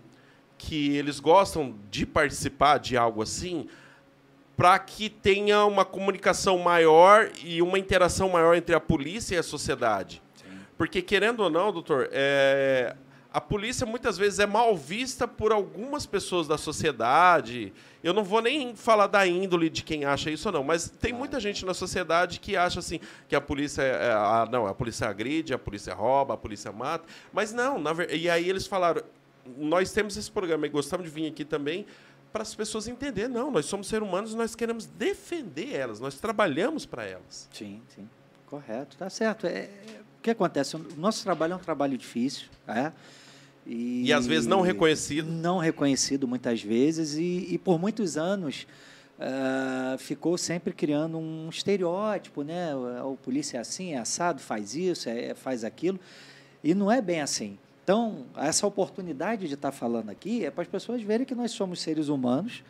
que 0.55 0.95
eles 0.95 1.19
gostam 1.19 1.75
de 1.89 2.05
participar 2.05 2.77
de 2.77 2.95
algo 2.95 3.23
assim 3.23 3.67
para 4.55 4.77
que 4.77 5.09
tenha 5.09 5.65
uma 5.65 5.83
comunicação 5.83 6.59
maior 6.59 7.31
e 7.43 7.59
uma 7.61 7.79
interação 7.79 8.29
maior 8.29 8.55
entre 8.55 8.75
a 8.75 8.79
polícia 8.79 9.35
e 9.35 9.37
a 9.37 9.43
sociedade. 9.43 10.21
Sim. 10.35 10.45
Porque, 10.77 11.01
querendo 11.01 11.41
ou 11.41 11.49
não, 11.49 11.71
doutor, 11.71 12.07
é, 12.11 12.95
a 13.35 13.41
polícia 13.41 13.85
muitas 13.85 14.17
vezes 14.17 14.39
é 14.39 14.45
mal 14.45 14.77
vista 14.77 15.27
por 15.27 15.51
algumas 15.51 16.05
pessoas 16.05 16.47
da 16.47 16.57
sociedade. 16.57 17.73
Eu 18.01 18.13
não 18.13 18.23
vou 18.23 18.41
nem 18.41 18.73
falar 18.77 19.07
da 19.07 19.27
índole 19.27 19.69
de 19.69 19.83
quem 19.83 20.05
acha 20.05 20.31
isso 20.31 20.47
ou 20.47 20.53
não, 20.53 20.63
mas 20.63 20.89
tem 20.89 21.11
muita 21.11 21.37
gente 21.37 21.65
na 21.65 21.73
sociedade 21.73 22.39
que 22.39 22.55
acha 22.55 22.79
assim 22.79 22.97
que 23.27 23.35
a 23.35 23.41
polícia 23.41 23.81
é, 23.81 24.13
a, 24.13 24.47
não, 24.49 24.65
a 24.65 24.73
polícia 24.73 25.09
agride, 25.09 25.53
a 25.53 25.59
polícia 25.59 25.93
rouba, 25.93 26.35
a 26.35 26.37
polícia 26.37 26.71
mata, 26.71 27.03
mas 27.33 27.51
não, 27.51 27.77
na, 27.77 27.91
e 28.09 28.29
aí 28.29 28.49
eles 28.49 28.67
falaram, 28.67 29.03
nós 29.57 29.91
temos 29.91 30.15
esse 30.15 30.31
programa 30.31 30.65
e 30.65 30.69
gostamos 30.69 31.05
de 31.05 31.11
vir 31.11 31.27
aqui 31.27 31.43
também 31.43 31.85
para 32.31 32.41
as 32.41 32.55
pessoas 32.55 32.87
entenderem, 32.87 33.29
não, 33.29 33.51
nós 33.51 33.65
somos 33.65 33.87
seres 33.89 34.07
humanos 34.07 34.31
e 34.31 34.37
nós 34.37 34.55
queremos 34.55 34.85
defender 34.85 35.75
elas, 35.75 35.99
nós 35.99 36.15
trabalhamos 36.15 36.85
para 36.85 37.03
elas. 37.03 37.49
Sim, 37.51 37.81
sim. 37.93 38.07
Correto, 38.45 38.95
tá 38.95 39.09
certo. 39.09 39.45
É, 39.45 39.69
o 40.19 40.21
que 40.21 40.31
acontece? 40.31 40.77
O 40.77 40.85
nosso 40.95 41.21
trabalho 41.21 41.51
é 41.51 41.55
um 41.57 41.59
trabalho 41.59 41.97
difícil, 41.97 42.47
é? 42.65 42.93
E, 43.65 44.05
e 44.05 44.13
às 44.13 44.27
vezes 44.27 44.47
não 44.47 44.61
reconhecido. 44.61 45.31
Não 45.31 45.57
reconhecido 45.57 46.27
muitas 46.27 46.61
vezes, 46.61 47.15
e, 47.15 47.47
e 47.49 47.57
por 47.57 47.79
muitos 47.79 48.15
anos 48.17 48.67
uh, 49.19 49.97
ficou 49.97 50.37
sempre 50.37 50.73
criando 50.73 51.17
um 51.17 51.49
estereótipo, 51.49 52.43
né? 52.43 52.75
O 52.75 53.17
polícia 53.17 53.57
é 53.57 53.59
assim, 53.61 53.93
é 53.93 53.97
assado, 53.97 54.41
faz 54.41 54.75
isso, 54.75 55.09
é, 55.09 55.33
faz 55.33 55.63
aquilo. 55.63 55.99
E 56.63 56.73
não 56.73 56.91
é 56.91 57.01
bem 57.01 57.21
assim. 57.21 57.57
Então, 57.83 58.25
essa 58.35 58.65
oportunidade 58.65 59.47
de 59.47 59.53
estar 59.53 59.71
falando 59.71 60.09
aqui 60.09 60.43
é 60.43 60.49
para 60.49 60.63
as 60.63 60.67
pessoas 60.67 61.01
verem 61.01 61.25
que 61.25 61.35
nós 61.35 61.51
somos 61.51 61.79
seres 61.79 62.07
humanos, 62.07 62.63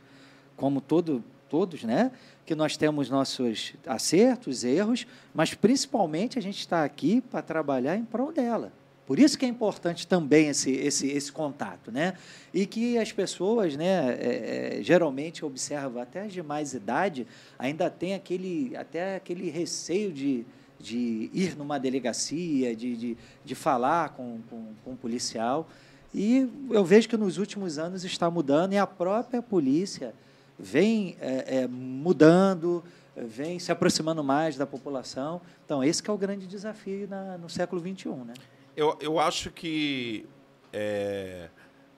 como 0.58 0.82
todo, 0.82 1.24
todos, 1.50 1.84
né? 1.84 2.12
Que 2.46 2.54
nós 2.54 2.76
temos 2.76 3.10
nossos 3.10 3.74
acertos, 3.88 4.64
erros, 4.64 5.08
mas 5.34 5.54
principalmente 5.54 6.38
a 6.38 6.42
gente 6.42 6.60
está 6.60 6.84
aqui 6.84 7.22
para 7.22 7.42
trabalhar 7.42 7.96
em 7.96 8.04
prol 8.04 8.32
dela. 8.32 8.72
Por 9.06 9.20
isso 9.20 9.38
que 9.38 9.46
é 9.46 9.48
importante 9.48 10.08
também 10.08 10.48
esse, 10.50 10.72
esse, 10.72 11.08
esse 11.08 11.32
contato, 11.32 11.92
né? 11.92 12.16
E 12.52 12.66
que 12.66 12.98
as 12.98 13.12
pessoas, 13.12 13.76
né, 13.78 14.18
é, 14.20 14.78
é, 14.80 14.84
geralmente 14.84 15.46
observam 15.46 16.02
até 16.02 16.22
as 16.22 16.34
de 16.34 16.42
mais 16.42 16.74
idade, 16.74 17.28
ainda 17.60 17.90
tem 17.90 18.16
aquele, 18.16 18.76
até 18.76 19.18
aquele 19.18 19.50
receio 19.52 20.12
de, 20.12 20.44
de 20.80 21.30
ir 21.32 21.56
numa 21.56 21.78
delegacia, 21.78 22.76
de, 22.76 22.98
de, 22.98 23.18
de 23.44 23.56
falar 23.56 24.10
com, 24.10 24.40
com, 24.50 24.74
com 24.84 24.92
um 24.92 24.96
policial. 24.96 25.70
E 26.12 26.50
eu 26.72 26.84
vejo 26.84 27.08
que 27.08 27.18
nos 27.18 27.38
últimos 27.38 27.78
anos 27.78 28.04
está 28.04 28.32
mudando 28.32 28.74
e 28.74 28.78
a 28.78 28.88
própria 28.88 29.42
polícia 29.42 30.16
vem 30.58 31.16
é, 31.20 31.58
é, 31.58 31.68
mudando, 31.68 32.84
vem 33.16 33.60
se 33.60 33.72
aproximando 33.72 34.24
mais 34.24 34.56
da 34.56 34.66
população. 34.66 35.42
Então, 35.64 35.84
esse 35.84 36.02
é 36.10 36.12
o 36.12 36.18
grande 36.18 36.48
desafio 36.48 37.08
na, 37.08 37.38
no 37.38 37.50
século 37.50 37.82
XXI, 37.82 38.10
né? 38.26 38.34
Eu, 38.76 38.98
eu 39.00 39.20
acho 39.20 39.50
que, 39.52 40.26
é, 40.74 41.50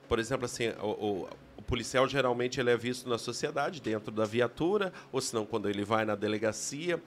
por 0.08 0.20
exemplo, 0.20 0.46
assim, 0.46 0.70
o, 0.82 0.88
o, 0.88 1.30
o, 1.58 1.62
policial 1.64 2.08
geralmente 2.08 2.60
ele 2.60 2.70
é 2.70 2.78
visto 2.78 3.10
na 3.10 3.18
sociedade, 3.18 3.82
dentro 3.82 4.12
da 4.12 4.26
viatura, 4.26 4.94
ou 5.12 5.20
senão 5.20 5.46
quando 5.46 5.70
ele 5.70 5.84
vai 5.84 6.06
na 6.06 6.16
delegacia, 6.16 7.02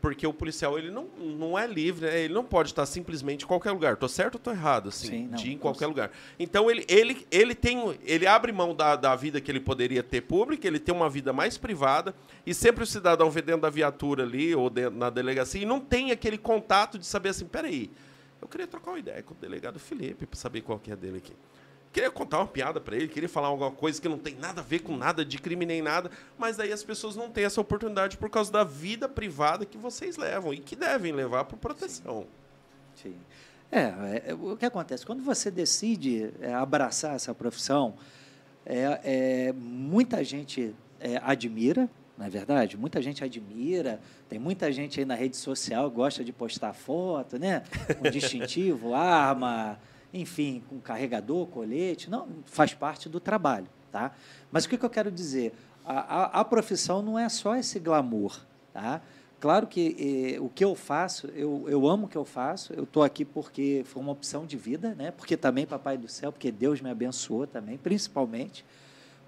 porque 0.00 0.26
o 0.26 0.32
policial 0.32 0.78
ele 0.78 0.90
não, 0.90 1.04
não 1.18 1.58
é 1.58 1.66
livre, 1.66 2.06
né? 2.06 2.20
ele 2.22 2.32
não 2.32 2.44
pode 2.44 2.70
estar 2.70 2.86
simplesmente 2.86 3.44
em 3.44 3.46
qualquer 3.46 3.70
lugar. 3.72 3.92
Estou 3.92 4.08
certo 4.08 4.36
ou 4.36 4.38
estou 4.38 4.52
errado, 4.52 4.88
assim, 4.88 5.08
Sim, 5.08 5.28
não, 5.28 5.36
de 5.36 5.50
ir 5.50 5.54
em 5.54 5.58
qualquer 5.58 5.86
lugar. 5.86 6.10
Então 6.38 6.70
ele, 6.70 6.84
ele, 6.88 7.26
ele 7.30 7.54
tem, 7.54 7.98
ele 8.02 8.26
abre 8.26 8.50
mão 8.52 8.74
da, 8.74 8.96
da 8.96 9.14
vida 9.14 9.40
que 9.40 9.50
ele 9.50 9.60
poderia 9.60 10.02
ter 10.02 10.22
pública, 10.22 10.66
ele 10.66 10.78
tem 10.78 10.94
uma 10.94 11.10
vida 11.10 11.32
mais 11.32 11.58
privada 11.58 12.14
e 12.46 12.54
sempre 12.54 12.82
o 12.82 12.86
cidadão 12.86 13.30
vê 13.30 13.42
dentro 13.42 13.62
da 13.62 13.70
viatura 13.70 14.22
ali 14.22 14.54
ou 14.54 14.70
dentro, 14.70 14.98
na 14.98 15.10
delegacia 15.10 15.60
e 15.60 15.66
não 15.66 15.78
tem 15.78 16.10
aquele 16.10 16.38
contato 16.38 16.98
de 16.98 17.04
saber 17.04 17.28
assim, 17.28 17.44
peraí, 17.44 17.70
aí 17.72 17.90
eu 18.40 18.48
queria 18.48 18.66
trocar 18.66 18.92
uma 18.92 18.98
ideia 18.98 19.22
com 19.22 19.34
o 19.34 19.36
delegado 19.36 19.78
Felipe 19.78 20.26
para 20.26 20.38
saber 20.38 20.62
qual 20.62 20.78
que 20.78 20.90
é 20.90 20.96
dele 20.96 21.18
aqui. 21.18 21.34
Queria 21.92 22.10
contar 22.10 22.38
uma 22.38 22.46
piada 22.46 22.80
para 22.80 22.96
ele, 22.96 23.08
queria 23.08 23.28
falar 23.28 23.48
alguma 23.48 23.72
coisa 23.72 24.00
que 24.00 24.08
não 24.08 24.18
tem 24.18 24.36
nada 24.36 24.60
a 24.60 24.64
ver 24.64 24.78
com 24.80 24.96
nada 24.96 25.24
de 25.24 25.38
crime 25.38 25.66
nem 25.66 25.82
nada, 25.82 26.10
mas 26.38 26.60
aí 26.60 26.72
as 26.72 26.84
pessoas 26.84 27.16
não 27.16 27.30
têm 27.30 27.44
essa 27.44 27.60
oportunidade 27.60 28.16
por 28.16 28.30
causa 28.30 28.50
da 28.52 28.62
vida 28.62 29.08
privada 29.08 29.66
que 29.66 29.76
vocês 29.76 30.16
levam 30.16 30.54
e 30.54 30.58
que 30.58 30.76
devem 30.76 31.12
levar 31.12 31.44
por 31.44 31.58
proteção. 31.58 32.26
Sim. 32.94 33.10
Sim. 33.10 33.16
É, 33.72 34.30
é, 34.30 34.34
o 34.34 34.56
que 34.56 34.66
acontece? 34.66 35.06
Quando 35.06 35.22
você 35.22 35.50
decide 35.50 36.32
é, 36.40 36.52
abraçar 36.52 37.14
essa 37.14 37.32
profissão, 37.32 37.94
é, 38.66 39.00
é 39.48 39.52
muita 39.52 40.24
gente 40.24 40.74
é, 40.98 41.20
admira, 41.22 41.88
não 42.20 42.26
é 42.26 42.28
verdade? 42.28 42.76
Muita 42.76 43.00
gente 43.00 43.24
admira, 43.24 43.98
tem 44.28 44.38
muita 44.38 44.70
gente 44.70 45.00
aí 45.00 45.06
na 45.06 45.14
rede 45.14 45.38
social 45.38 45.90
gosta 45.90 46.22
de 46.22 46.34
postar 46.34 46.74
foto, 46.74 47.38
né? 47.38 47.62
Com 47.98 48.10
distintivo, 48.10 48.92
arma, 48.94 49.80
enfim, 50.12 50.62
com 50.68 50.78
carregador, 50.78 51.46
colete. 51.46 52.10
Não, 52.10 52.28
faz 52.44 52.74
parte 52.74 53.08
do 53.08 53.18
trabalho, 53.18 53.66
tá? 53.90 54.12
Mas 54.52 54.66
o 54.66 54.68
que, 54.68 54.76
que 54.76 54.84
eu 54.84 54.90
quero 54.90 55.10
dizer? 55.10 55.54
A, 55.82 55.98
a, 55.98 56.40
a, 56.40 56.44
profissão 56.44 57.00
não 57.00 57.18
é 57.18 57.26
só 57.30 57.56
esse 57.56 57.80
glamour, 57.80 58.38
tá? 58.70 59.00
Claro 59.40 59.66
que 59.66 60.36
eh, 60.36 60.40
o 60.40 60.50
que 60.50 60.62
eu 60.62 60.74
faço, 60.74 61.26
eu, 61.28 61.64
eu 61.70 61.88
amo 61.88 62.04
o 62.04 62.08
que 62.08 62.18
eu 62.18 62.26
faço, 62.26 62.74
eu 62.74 62.84
estou 62.84 63.02
aqui 63.02 63.24
porque 63.24 63.80
foi 63.86 64.02
uma 64.02 64.12
opção 64.12 64.44
de 64.44 64.58
vida, 64.58 64.94
né? 64.94 65.10
porque 65.10 65.34
também, 65.38 65.64
Papai 65.64 65.96
do 65.96 66.06
Céu, 66.06 66.30
porque 66.30 66.52
Deus 66.52 66.82
me 66.82 66.90
abençoou 66.90 67.46
também, 67.46 67.78
principalmente 67.78 68.62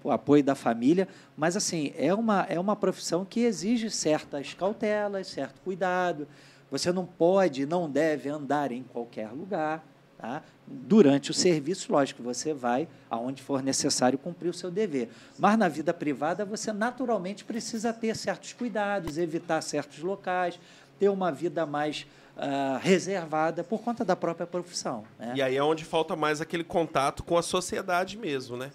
o 0.03 0.11
apoio 0.11 0.43
da 0.43 0.55
família, 0.55 1.07
mas 1.37 1.55
assim, 1.55 1.93
é 1.97 2.13
uma, 2.13 2.45
é 2.49 2.59
uma 2.59 2.75
profissão 2.75 3.23
que 3.23 3.41
exige 3.41 3.89
certas 3.89 4.53
cautelas, 4.53 5.27
certo 5.27 5.61
cuidado. 5.61 6.27
Você 6.69 6.91
não 6.91 7.05
pode, 7.05 7.65
não 7.65 7.89
deve 7.89 8.29
andar 8.29 8.71
em 8.71 8.83
qualquer 8.83 9.29
lugar. 9.31 9.83
Tá? 10.17 10.41
Durante 10.65 11.31
o 11.31 11.33
serviço, 11.33 11.91
lógico, 11.91 12.23
você 12.23 12.53
vai 12.53 12.87
aonde 13.09 13.43
for 13.43 13.61
necessário 13.61 14.17
cumprir 14.17 14.49
o 14.49 14.53
seu 14.53 14.71
dever. 14.71 15.09
Mas 15.37 15.57
na 15.57 15.67
vida 15.67 15.93
privada, 15.93 16.45
você 16.45 16.71
naturalmente 16.71 17.43
precisa 17.43 17.91
ter 17.93 18.15
certos 18.15 18.53
cuidados, 18.53 19.17
evitar 19.17 19.61
certos 19.61 19.99
locais, 19.99 20.59
ter 20.97 21.09
uma 21.09 21.31
vida 21.31 21.65
mais 21.65 22.07
uh, 22.37 22.79
reservada 22.81 23.63
por 23.63 23.81
conta 23.81 24.05
da 24.05 24.15
própria 24.15 24.47
profissão. 24.47 25.03
Né? 25.19 25.33
E 25.35 25.41
aí 25.41 25.57
é 25.57 25.63
onde 25.63 25.83
falta 25.83 26.15
mais 26.15 26.41
aquele 26.41 26.63
contato 26.63 27.23
com 27.23 27.37
a 27.37 27.41
sociedade 27.41 28.17
mesmo, 28.17 28.57
né? 28.57 28.71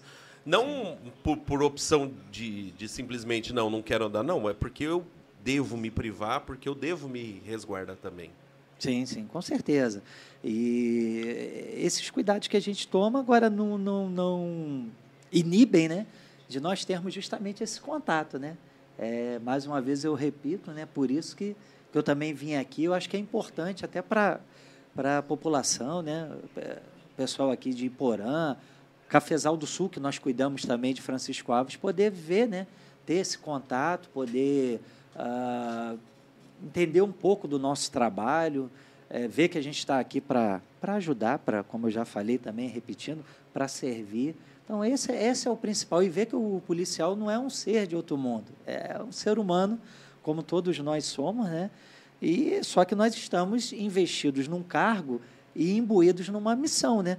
Não 0.48 0.96
por, 1.22 1.36
por, 1.36 1.62
opção 1.62 2.10
de, 2.32 2.70
de 2.70 2.88
simplesmente 2.88 3.52
não, 3.52 3.68
não 3.68 3.82
quero 3.82 4.06
andar, 4.06 4.22
não, 4.22 4.48
é 4.48 4.54
porque 4.54 4.82
eu 4.82 5.04
devo 5.44 5.76
me 5.76 5.90
privar, 5.90 6.40
porque 6.40 6.66
eu 6.66 6.74
devo 6.74 7.06
me 7.06 7.42
resguardar 7.44 7.96
também. 7.96 8.30
Sim, 8.78 9.04
sim, 9.04 9.26
com 9.26 9.42
certeza. 9.42 10.02
E 10.42 11.74
esses 11.76 12.08
cuidados 12.08 12.48
que 12.48 12.56
a 12.56 12.60
gente 12.60 12.88
toma 12.88 13.20
agora 13.20 13.50
não, 13.50 13.76
não, 13.76 14.08
não 14.08 14.86
inibem, 15.30 15.86
né? 15.86 16.06
De 16.48 16.60
nós 16.60 16.82
termos 16.82 17.12
justamente 17.12 17.62
esse 17.62 17.78
contato, 17.78 18.38
né? 18.38 18.56
É, 18.98 19.38
mais 19.40 19.66
uma 19.66 19.82
vez 19.82 20.02
eu 20.02 20.14
repito, 20.14 20.70
né? 20.70 20.86
Por 20.86 21.10
isso 21.10 21.36
que, 21.36 21.54
que 21.92 21.98
eu 21.98 22.02
também 22.02 22.32
vim 22.32 22.54
aqui. 22.54 22.84
Eu 22.84 22.94
acho 22.94 23.06
que 23.10 23.18
é 23.18 23.20
importante 23.20 23.84
até 23.84 24.00
para 24.00 24.40
a 24.96 25.22
população, 25.22 26.00
né? 26.00 26.26
O 26.56 27.16
pessoal 27.18 27.50
aqui 27.50 27.74
de 27.74 27.84
Iporã, 27.84 28.56
Cafezal 29.08 29.56
do 29.56 29.66
Sul, 29.66 29.88
que 29.88 29.98
nós 29.98 30.18
cuidamos 30.18 30.64
também 30.64 30.92
de 30.92 31.00
Francisco 31.00 31.52
Alves, 31.52 31.76
poder 31.76 32.10
ver, 32.10 32.46
né? 32.46 32.66
Ter 33.06 33.14
esse 33.14 33.38
contato, 33.38 34.08
poder 34.10 34.80
uh, 35.16 35.98
entender 36.62 37.00
um 37.00 37.12
pouco 37.12 37.48
do 37.48 37.58
nosso 37.58 37.90
trabalho, 37.90 38.70
é, 39.08 39.26
ver 39.26 39.48
que 39.48 39.56
a 39.56 39.62
gente 39.62 39.78
está 39.78 39.98
aqui 39.98 40.20
para 40.20 40.60
ajudar, 40.82 41.38
para, 41.38 41.62
como 41.62 41.86
eu 41.86 41.90
já 41.90 42.04
falei 42.04 42.36
também, 42.36 42.68
repetindo, 42.68 43.24
para 43.52 43.66
servir. 43.66 44.36
Então, 44.64 44.84
esse, 44.84 45.10
esse 45.12 45.48
é 45.48 45.50
o 45.50 45.56
principal. 45.56 46.02
E 46.02 46.08
ver 46.08 46.26
que 46.26 46.36
o 46.36 46.62
policial 46.66 47.16
não 47.16 47.30
é 47.30 47.38
um 47.38 47.48
ser 47.48 47.86
de 47.86 47.96
outro 47.96 48.16
mundo, 48.18 48.46
é 48.66 49.00
um 49.02 49.12
ser 49.12 49.38
humano, 49.38 49.80
como 50.22 50.42
todos 50.42 50.78
nós 50.80 51.06
somos, 51.06 51.46
né? 51.46 51.70
E 52.20 52.62
só 52.64 52.84
que 52.84 52.94
nós 52.94 53.14
estamos 53.14 53.72
investidos 53.72 54.48
num 54.48 54.62
cargo 54.62 55.20
e 55.54 55.76
imbuídos 55.76 56.28
numa 56.28 56.54
missão, 56.54 57.02
né? 57.02 57.16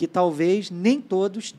Que 0.00 0.08
talvez 0.08 0.70
nem 0.70 0.98
todos 0.98 1.54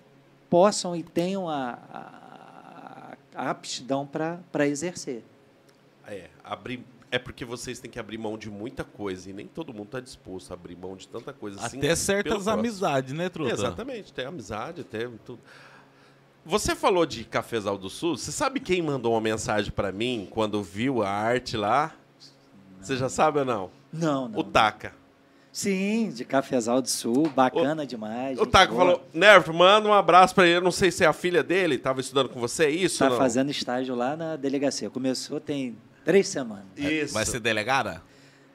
possam 0.49 0.95
e 0.95 1.03
tenham 1.03 1.47
a, 1.47 1.77
a, 1.93 3.17
a 3.35 3.49
aptidão 3.51 4.03
para 4.03 4.67
exercer. 4.67 5.23
É, 6.07 6.27
abrir 6.43 6.83
é 7.11 7.19
porque 7.19 7.45
vocês 7.45 7.79
têm 7.79 7.91
que 7.91 7.99
abrir 7.99 8.17
mão 8.17 8.39
de 8.39 8.49
muita 8.49 8.83
coisa 8.83 9.29
e 9.29 9.33
nem 9.33 9.45
todo 9.45 9.71
mundo 9.71 9.85
está 9.85 9.99
disposto 9.99 10.49
a 10.49 10.55
abrir 10.55 10.75
mão 10.75 10.95
de 10.95 11.07
tanta 11.07 11.31
coisa. 11.31 11.63
Assim 11.63 11.77
Até 11.77 11.95
certas 11.95 12.47
amizades, 12.47 13.13
né, 13.13 13.29
Truta? 13.29 13.53
exatamente, 13.53 14.11
tem 14.11 14.25
amizade, 14.25 14.83
tem 14.85 15.07
tudo. 15.23 15.39
Você 16.43 16.75
falou 16.75 17.05
de 17.05 17.23
Cafezal 17.23 17.77
do 17.77 17.91
Sul. 17.91 18.17
Você 18.17 18.31
sabe 18.31 18.59
quem 18.59 18.81
mandou 18.81 19.13
uma 19.13 19.21
mensagem 19.21 19.71
para 19.71 19.91
mim 19.91 20.27
quando 20.31 20.63
viu 20.63 21.03
a 21.03 21.09
arte 21.11 21.55
lá? 21.55 21.93
Não. 22.75 22.83
Você 22.83 22.97
já 22.97 23.07
sabe 23.07 23.37
ou 23.37 23.45
não? 23.45 23.69
Não, 23.93 24.27
não. 24.27 24.39
O 24.39 24.43
Taca. 24.43 24.99
Sim, 25.51 26.11
de 26.15 26.23
Cafezal 26.23 26.81
do 26.81 26.89
Sul, 26.89 27.29
bacana 27.35 27.83
o, 27.83 27.85
demais. 27.85 28.39
O 28.39 28.45
Taca 28.45 28.73
falou, 28.73 29.03
Nervo, 29.13 29.53
manda 29.53 29.87
um 29.87 29.93
abraço 29.93 30.33
para 30.33 30.45
ele. 30.45 30.57
Eu 30.57 30.61
não 30.61 30.71
sei 30.71 30.91
se 30.91 31.03
é 31.03 31.07
a 31.07 31.13
filha 31.13 31.43
dele, 31.43 31.75
estava 31.75 31.99
estudando 31.99 32.29
com 32.29 32.39
você, 32.39 32.65
é 32.65 32.69
isso? 32.69 33.03
Está 33.03 33.17
fazendo 33.17 33.51
estágio 33.51 33.93
lá 33.93 34.15
na 34.15 34.35
delegacia. 34.37 34.89
Começou 34.89 35.39
tem 35.39 35.75
Três 36.03 36.27
semanas. 36.27 36.65
Isso. 36.75 37.13
Vai 37.13 37.25
ser 37.25 37.39
delegada? 37.39 38.01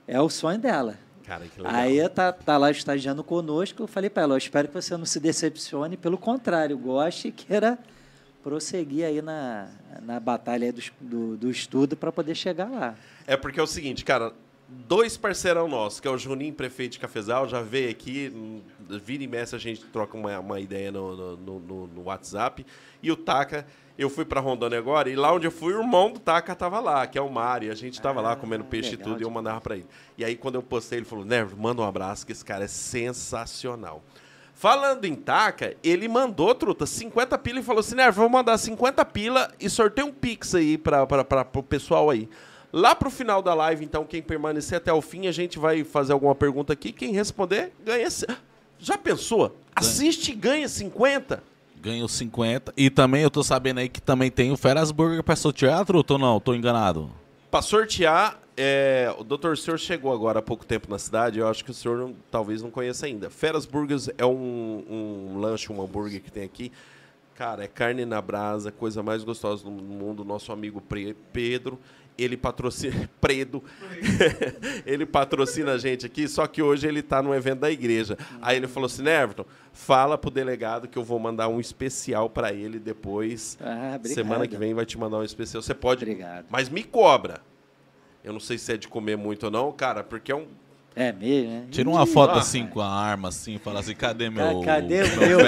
É 0.07 0.21
o 0.21 0.29
sonho 0.29 0.59
dela. 0.59 0.99
Cara, 1.25 1.45
que 1.47 1.61
legal. 1.61 1.75
Aí 1.75 2.09
tá, 2.09 2.33
tá 2.33 2.57
lá 2.57 2.71
estagiando 2.71 3.23
conosco. 3.23 3.83
Eu 3.83 3.87
falei 3.87 4.11
para 4.11 4.25
ela: 4.25 4.35
eu 4.35 4.39
espero 4.39 4.69
que 4.69 4.75
você 4.75 4.97
não 4.97 5.07
se 5.07 5.21
decepcione, 5.21 5.97
pelo 5.97 6.19
contrário, 6.19 6.77
goste 6.77 7.29
e 7.29 7.33
queira 7.33 7.79
prosseguir 8.43 9.05
aí 9.05 9.21
na, 9.21 9.69
na 10.03 10.21
batalha 10.21 10.73
do, 10.73 10.81
do, 11.01 11.37
do 11.37 11.51
estudo 11.51 11.97
para 11.97 12.13
poder 12.13 12.35
chegar 12.37 12.71
lá. 12.71 12.95
É 13.27 13.37
porque 13.37 13.59
é 13.59 13.63
o 13.63 13.67
seguinte, 13.67 14.05
cara, 14.05 14.33
dois 14.69 15.17
parceirão 15.17 15.69
nossos, 15.69 16.01
que 16.01 16.09
é 16.09 16.11
o 16.11 16.19
Juninho, 16.19 16.53
prefeito 16.53 16.93
de 16.93 16.99
Cafezal, 16.99 17.49
já 17.49 17.63
veio 17.63 17.91
aqui, 17.91 18.33
vira 19.03 19.23
e 19.23 19.27
mexe, 19.27 19.55
a 19.55 19.59
gente 19.59 19.85
troca 19.87 20.17
uma, 20.17 20.39
uma 20.39 20.61
ideia 20.61 20.91
no, 20.91 21.37
no, 21.37 21.61
no, 21.61 21.87
no 21.87 22.03
WhatsApp, 22.05 22.67
e 23.03 23.11
o 23.11 23.17
Taca 23.17 23.67
eu 23.99 24.11
fui 24.11 24.25
para 24.25 24.41
Rondônia 24.41 24.79
agora 24.79 25.09
e 25.09 25.17
lá 25.17 25.33
onde 25.33 25.47
eu 25.47 25.51
fui, 25.51 25.73
o 25.73 25.81
irmão 25.81 26.13
do 26.13 26.21
Taca 26.21 26.55
tava 26.55 26.81
lá, 26.81 27.07
que 27.07 27.17
é 27.17 27.23
o 27.23 27.31
Mário. 27.31 27.73
A 27.73 27.75
gente 27.75 28.01
tava 28.01 28.21
ah, 28.21 28.23
lá 28.23 28.37
comendo 28.37 28.65
peixe 28.65 28.91
legal, 28.91 29.01
e 29.01 29.11
tudo 29.11 29.23
e 29.23 29.25
eu 29.25 29.31
mandava 29.31 29.61
para 29.61 29.77
ele. 29.77 29.87
E 30.19 30.25
aí 30.25 30.37
quando 30.37 30.57
eu 30.57 30.63
postei, 30.63 30.99
ele 30.99 31.07
falou: 31.07 31.25
Nervo, 31.25 31.57
manda 31.57 31.81
um 31.81 31.85
abraço, 31.85 32.27
que 32.27 32.33
esse 32.33 32.45
cara 32.45 32.65
é 32.65 32.69
sensacional. 32.69 34.03
Falando 34.55 35.05
em 35.05 35.15
Taca, 35.15 35.77
ele 35.83 36.09
mandou, 36.09 36.55
truta, 36.55 36.87
50 36.87 37.39
pila 37.39 37.61
e 37.61 37.63
falou 37.63 37.81
assim: 37.81 37.95
Nervo, 37.95 38.21
vou 38.21 38.29
mandar 38.29 38.59
50 38.59 39.03
pila 39.07 39.51
e 39.59 39.69
sorteio 39.71 40.09
um 40.09 40.13
pix 40.13 40.55
aí 40.55 40.77
para 40.77 41.07
o 41.55 41.63
pessoal 41.63 42.11
aí. 42.11 42.29
Lá 42.73 42.95
pro 42.95 43.11
final 43.11 43.43
da 43.43 43.55
live, 43.55 43.85
então, 43.85 44.05
quem 44.05 44.21
permanecer 44.21 44.79
até 44.79 44.93
o 44.93 45.01
fim, 45.01 45.27
a 45.27 45.33
gente 45.33 45.59
vai 45.59 45.85
fazer 45.85 46.13
alguma 46.13 46.35
pergunta 46.35 46.73
aqui. 46.73 46.93
Quem 46.93 47.13
responder, 47.13 47.73
ganha. 47.85 48.09
Já 48.79 48.99
pensou? 48.99 49.57
Assiste 49.75 50.33
e 50.33 50.35
ganha 50.35 50.69
50? 50.69 51.43
ganhou 51.87 52.09
50. 52.09 52.73
E 52.77 52.91
também 52.91 53.23
eu 53.23 53.31
tô 53.31 53.45
sabendo 53.45 53.79
aí 53.79 53.89
que 53.89 54.03
também 54.03 54.31
tem 54.31 54.51
o 54.51 54.57
Feras 54.57 54.91
Burger 54.91 55.23
pra 55.23 55.37
sortear, 55.37 55.85
truto 55.85 56.15
ou 56.15 56.19
não? 56.19 56.41
Tô 56.41 56.53
enganado. 56.53 57.11
Pra 57.49 57.63
sortear, 57.63 58.41
é, 58.57 59.15
o 59.19 59.23
doutor 59.23 59.57
Senhor 59.57 59.79
chegou 59.79 60.13
agora 60.13 60.41
há 60.41 60.43
pouco 60.43 60.67
tempo 60.67 60.91
na 60.91 60.99
cidade, 60.99 61.39
eu 61.39 61.47
acho 61.47 61.65
que 61.65 61.71
o 61.71 61.75
senhor 61.75 61.99
não, 61.99 62.15
talvez 62.31 62.61
não 62.61 62.71
conheça 62.71 63.07
ainda. 63.07 63.31
Feras 63.31 63.65
Burgers 63.67 64.09
é 64.19 64.27
um, 64.27 64.85
um 64.89 65.39
lanche, 65.39 65.73
um 65.73 65.81
hambúrguer 65.81 66.21
que 66.21 66.31
tem 66.31 66.43
aqui. 66.43 66.73
Cara, 67.35 67.65
é 67.65 67.69
carne 67.69 68.05
na 68.05 68.21
brasa, 68.21 68.73
coisa 68.73 69.03
mais 69.03 69.23
gostosa 69.23 69.63
do 69.63 69.71
mundo. 69.71 70.25
Nosso 70.25 70.51
amigo 70.53 70.83
Pedro 71.33 71.79
ele 72.19 72.37
patrocina. 72.37 73.09
Predo. 73.21 73.63
ele 74.87 75.07
patrocina 75.07 75.73
a 75.73 75.79
gente 75.79 76.07
aqui, 76.07 76.29
só 76.29 76.47
que 76.47 76.63
hoje 76.63 76.87
ele 76.87 77.01
está 77.01 77.23
no 77.23 77.35
evento 77.35 77.61
da 77.61 77.71
igreja. 77.71 78.17
Aí 78.41 78.57
ele 78.57 78.67
falou 78.67 78.87
assim: 78.87 79.07
Everton, 79.07 79.45
fala 79.73 80.17
pro 80.17 80.31
delegado 80.31 80.89
que 80.89 80.99
eu 80.99 81.05
vou 81.05 81.19
mandar 81.19 81.49
um 81.49 81.61
especial 81.61 82.31
para 82.31 82.53
ele 82.53 82.79
depois. 82.79 83.59
Ah, 83.61 83.99
Semana 84.05 84.47
que 84.47 84.57
vem 84.57 84.75
vai 84.75 84.87
te 84.87 84.99
mandar 84.99 85.19
um 85.19 85.25
especial. 85.25 85.63
Você 85.63 85.75
pode. 85.75 86.05
Obrigado. 86.05 86.47
Mas 86.51 86.69
me 86.69 86.83
cobra. 86.83 87.41
Eu 88.25 88.33
não 88.33 88.41
sei 88.41 88.59
se 88.59 88.73
é 88.73 88.77
de 88.77 88.89
comer 88.89 89.17
muito 89.17 89.45
ou 89.45 89.53
não, 89.53 89.71
cara, 89.71 90.03
porque 90.03 90.33
é 90.33 90.35
um. 90.35 90.47
É 90.97 91.13
mesmo, 91.13 91.51
né? 91.51 91.65
Tira 91.71 91.89
uma 91.89 92.07
foto 92.07 92.37
ah, 92.37 92.39
assim 92.39 92.67
com 92.67 92.81
a 92.81 92.89
arma, 92.89 93.29
assim, 93.29 93.59
fala 93.59 93.81
assim, 93.81 93.95
cadê 93.95 94.31
meu. 94.31 94.63
Cadê 94.63 95.03
o 95.03 95.19
meu. 95.19 95.39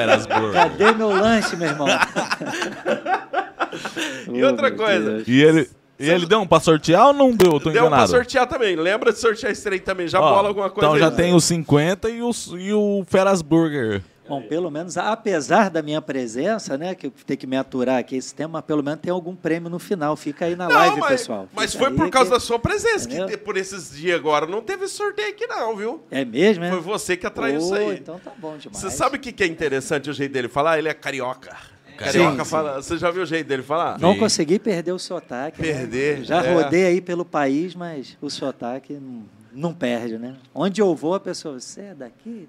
Cadê 0.53 0.93
meu 0.93 1.09
lanche, 1.09 1.57
meu 1.57 1.71
irmão? 1.71 1.89
e 4.33 4.45
outra 4.45 4.71
coisa. 4.71 5.15
Deus. 5.15 5.27
E 5.27 5.43
ele, 5.43 5.69
e 5.99 6.09
ele 6.09 6.27
deu 6.27 6.41
um 6.41 6.47
pra 6.47 6.61
sortear 6.61 7.09
ou 7.09 7.13
não 7.13 7.33
deu? 7.33 7.53
Eu 7.55 7.61
tô 7.61 7.71
deu 7.71 7.87
enganado. 7.87 8.03
Deu 8.07 8.15
pra 8.15 8.19
sortear 8.19 8.47
também. 8.47 8.77
Lembra 8.77 9.13
de 9.13 9.19
sortear 9.19 9.53
esse 9.53 9.63
trem 9.63 9.81
também. 9.81 10.07
Já 10.07 10.21
Ó, 10.21 10.35
bola 10.35 10.49
alguma 10.49 10.71
coisa 10.71 10.87
Então 10.87 10.95
aí. 10.95 11.01
já 11.01 11.11
tem 11.11 11.35
os 11.35 11.45
50 11.45 12.09
e, 12.09 12.23
os, 12.23 12.55
e 12.59 12.73
o 12.73 13.05
Feras 13.09 13.43
Burger. 13.43 14.03
Bom, 14.29 14.43
pelo 14.43 14.71
menos, 14.71 14.99
apesar 14.99 15.71
da 15.71 15.81
minha 15.81 16.03
presença, 16.03 16.77
né, 16.77 16.95
que 16.95 17.07
eu 17.07 17.13
tenho 17.27 17.39
que 17.39 17.47
me 17.47 17.57
aturar 17.57 17.99
aqui 17.99 18.15
esse 18.15 18.35
tema, 18.35 18.61
pelo 18.61 18.83
menos 18.83 19.01
tem 19.01 19.11
algum 19.11 19.35
prêmio 19.35 19.71
no 19.71 19.79
final. 19.79 20.15
Fica 20.17 20.45
aí 20.45 20.55
na 20.55 20.69
não, 20.69 20.77
live, 20.77 21.01
mas, 21.01 21.09
pessoal. 21.09 21.49
Mas 21.55 21.75
foi 21.75 21.91
por 21.91 22.11
causa 22.11 22.29
que... 22.31 22.37
da 22.37 22.41
sua 22.41 22.59
presença 22.59 23.07
Entendeu? 23.07 23.27
que 23.27 23.39
por 23.39 23.57
esses 23.57 23.97
dias 23.97 24.17
agora 24.17 24.47
não 24.47 24.61
teve 24.61 24.87
sorteio 24.87 25.31
aqui 25.31 25.47
não, 25.47 25.75
viu? 25.75 26.03
É 26.11 26.27
mesmo, 26.27 26.63
é? 26.63 26.71
Foi 26.71 26.81
você 26.81 27.17
que 27.17 27.27
atraiu 27.27 27.57
oh, 27.57 27.59
isso 27.59 27.75
aí. 27.75 27.97
Então 27.97 28.19
tá 28.19 28.33
bom 28.37 28.59
demais. 28.59 28.79
Você 28.79 28.91
sabe 28.91 29.17
o 29.17 29.21
que 29.21 29.43
é 29.43 29.47
interessante 29.47 30.11
o 30.11 30.13
jeito 30.13 30.33
dele 30.33 30.49
falar? 30.49 30.79
Ele 30.79 30.89
é 30.89 30.95
carioca. 30.95 31.57
Carioca 31.99 32.45
sim, 32.45 32.51
fala. 32.51 32.75
Sim. 32.77 32.89
Você 32.89 32.99
já 32.99 33.11
viu 33.11 33.23
o 33.25 33.27
jeito 33.27 33.47
dele 33.47 33.63
falar? 33.63 33.99
Não 33.99 34.13
sim. 34.13 34.21
consegui 34.21 34.59
perder 34.59 34.93
o 34.93 34.99
sotaque. 34.99 35.61
Né? 35.61 35.69
Perder. 35.69 36.19
Né? 36.19 36.25
Já 36.25 36.45
é. 36.45 36.55
rodei 36.55 36.87
aí 36.87 37.01
pelo 37.01 37.25
país, 37.25 37.75
mas 37.75 38.17
o 38.21 38.31
sotaque 38.31 38.93
não, 38.95 39.25
não, 39.53 39.75
perde, 39.75 40.17
né? 40.17 40.37
Onde 40.55 40.81
eu 40.81 40.95
vou, 40.95 41.15
a 41.15 41.21
pessoa, 41.21 41.59
você 41.59 41.81
é 41.81 41.95
daqui? 41.95 42.49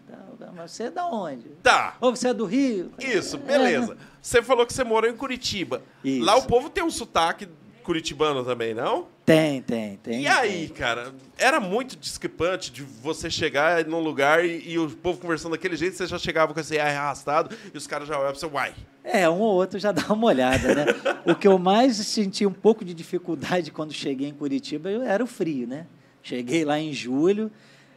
Mas 0.55 0.71
você 0.71 0.83
é 0.83 0.91
da 0.91 1.07
onde? 1.07 1.49
Tá. 1.63 1.97
Ou 1.99 2.15
você 2.15 2.27
é 2.27 2.33
do 2.33 2.45
Rio? 2.45 2.91
Isso, 2.99 3.39
beleza. 3.39 3.93
É, 3.93 3.95
né? 3.95 4.01
Você 4.21 4.43
falou 4.43 4.65
que 4.67 4.73
você 4.73 4.83
morou 4.83 5.09
em 5.09 5.15
Curitiba. 5.15 5.81
Isso. 6.03 6.23
Lá 6.23 6.35
o 6.35 6.43
povo 6.43 6.69
tem 6.69 6.83
um 6.83 6.91
sotaque 6.91 7.47
curitibano 7.83 8.43
também, 8.43 8.73
não? 8.73 9.07
Tem, 9.25 9.61
tem, 9.61 9.97
tem. 9.97 10.21
E 10.23 10.27
aí, 10.27 10.67
tem. 10.67 10.75
cara, 10.75 11.13
era 11.37 11.59
muito 11.59 11.95
discrepante 11.95 12.71
de 12.71 12.83
você 12.83 13.29
chegar 13.29 13.85
num 13.85 13.99
lugar 13.99 14.43
e, 14.43 14.71
e, 14.71 14.79
o 14.79 14.89
povo 14.89 15.19
conversando 15.19 15.51
daquele 15.51 15.75
jeito, 15.75 15.95
você 15.95 16.07
já 16.07 16.17
chegava 16.17 16.53
com 16.53 16.59
esse 16.59 16.79
ar 16.79 16.95
arrastado 16.95 17.55
e 17.73 17.77
os 17.77 17.85
caras 17.85 18.07
já 18.07 18.15
olhavam 18.15 18.31
pra 18.31 18.39
você, 18.39 18.55
uai. 18.55 18.73
É, 19.03 19.29
um 19.29 19.39
ou 19.39 19.55
outro 19.55 19.79
já 19.79 19.91
dá 19.93 20.13
uma 20.13 20.27
olhada, 20.27 20.75
né? 20.75 20.85
o 21.25 21.35
que 21.35 21.47
eu 21.47 21.57
mais 21.57 21.95
senti 21.97 22.45
um 22.45 22.53
pouco 22.53 22.83
de 22.83 22.93
dificuldade 22.93 23.71
quando 23.71 23.93
cheguei 23.93 24.29
em 24.29 24.33
Curitiba 24.33 24.89
era 24.89 25.23
o 25.23 25.27
frio, 25.27 25.67
né? 25.67 25.85
Cheguei 26.21 26.65
lá 26.65 26.79
em 26.79 26.91
julho 26.93 27.51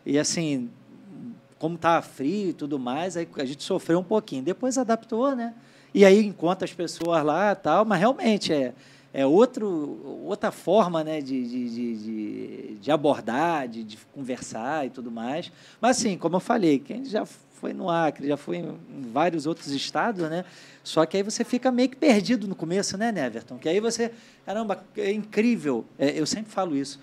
e, 0.07 0.19
assim, 0.19 0.71
como 1.59 1.77
estava 1.77 2.03
frio 2.03 2.51
e 2.51 2.53
tudo 2.53 2.79
mais, 2.79 3.17
aí 3.17 3.29
a 3.37 3.45
gente 3.45 3.63
sofreu 3.63 4.01
um 4.01 4.05
pouquinho. 4.05 4.43
Depois 4.43 4.77
adaptou, 4.77 5.35
né? 5.37 5.55
E 5.95 6.05
aí 6.05 6.25
encontra 6.25 6.65
as 6.65 6.73
pessoas 6.73 7.23
lá 7.25 7.53
e 7.53 7.57
tal, 7.57 7.85
mas 7.85 8.01
realmente 8.01 8.53
é 8.53 8.73
é 9.15 9.27
outro, 9.27 10.23
outra 10.25 10.51
forma 10.51 11.05
né, 11.05 11.21
de, 11.21 11.47
de, 11.47 11.97
de, 11.97 12.75
de 12.77 12.91
abordar, 12.91 13.69
de, 13.69 13.85
de, 13.85 13.99
conversar 14.13 14.87
e 14.87 14.91
tudo 14.91 15.11
mais. 15.11 15.53
Mas, 15.81 15.99
assim, 15.99 16.17
como 16.17 16.37
eu 16.37 16.41
falei, 16.41 16.79
quem 16.79 17.05
já 17.05 17.27
foi 17.27 17.75
no 17.75 17.91
Acre, 17.91 18.27
já 18.27 18.37
foi 18.37 18.57
em 18.57 18.77
vários 19.13 19.47
outros 19.47 19.69
estados, 19.69 20.29
né? 20.29 20.45
Só 20.83 21.05
que 21.07 21.17
aí 21.17 21.23
você 21.23 21.45
fica 21.45 21.71
meio 21.71 21.91
que 21.91 21.97
perdido 21.97 22.49
no 22.49 22.55
começo, 22.57 22.97
né, 22.97 23.13
Neverton? 23.13 23.59
Que 23.59 23.69
aí 23.69 23.81
você, 23.81 24.11
caramba, 24.47 24.83
é 24.97 25.13
incrível. 25.13 25.85
É, 25.99 26.19
eu 26.19 26.27
sempre 26.27 26.51
falo 26.51 26.75
isso. 26.75 26.99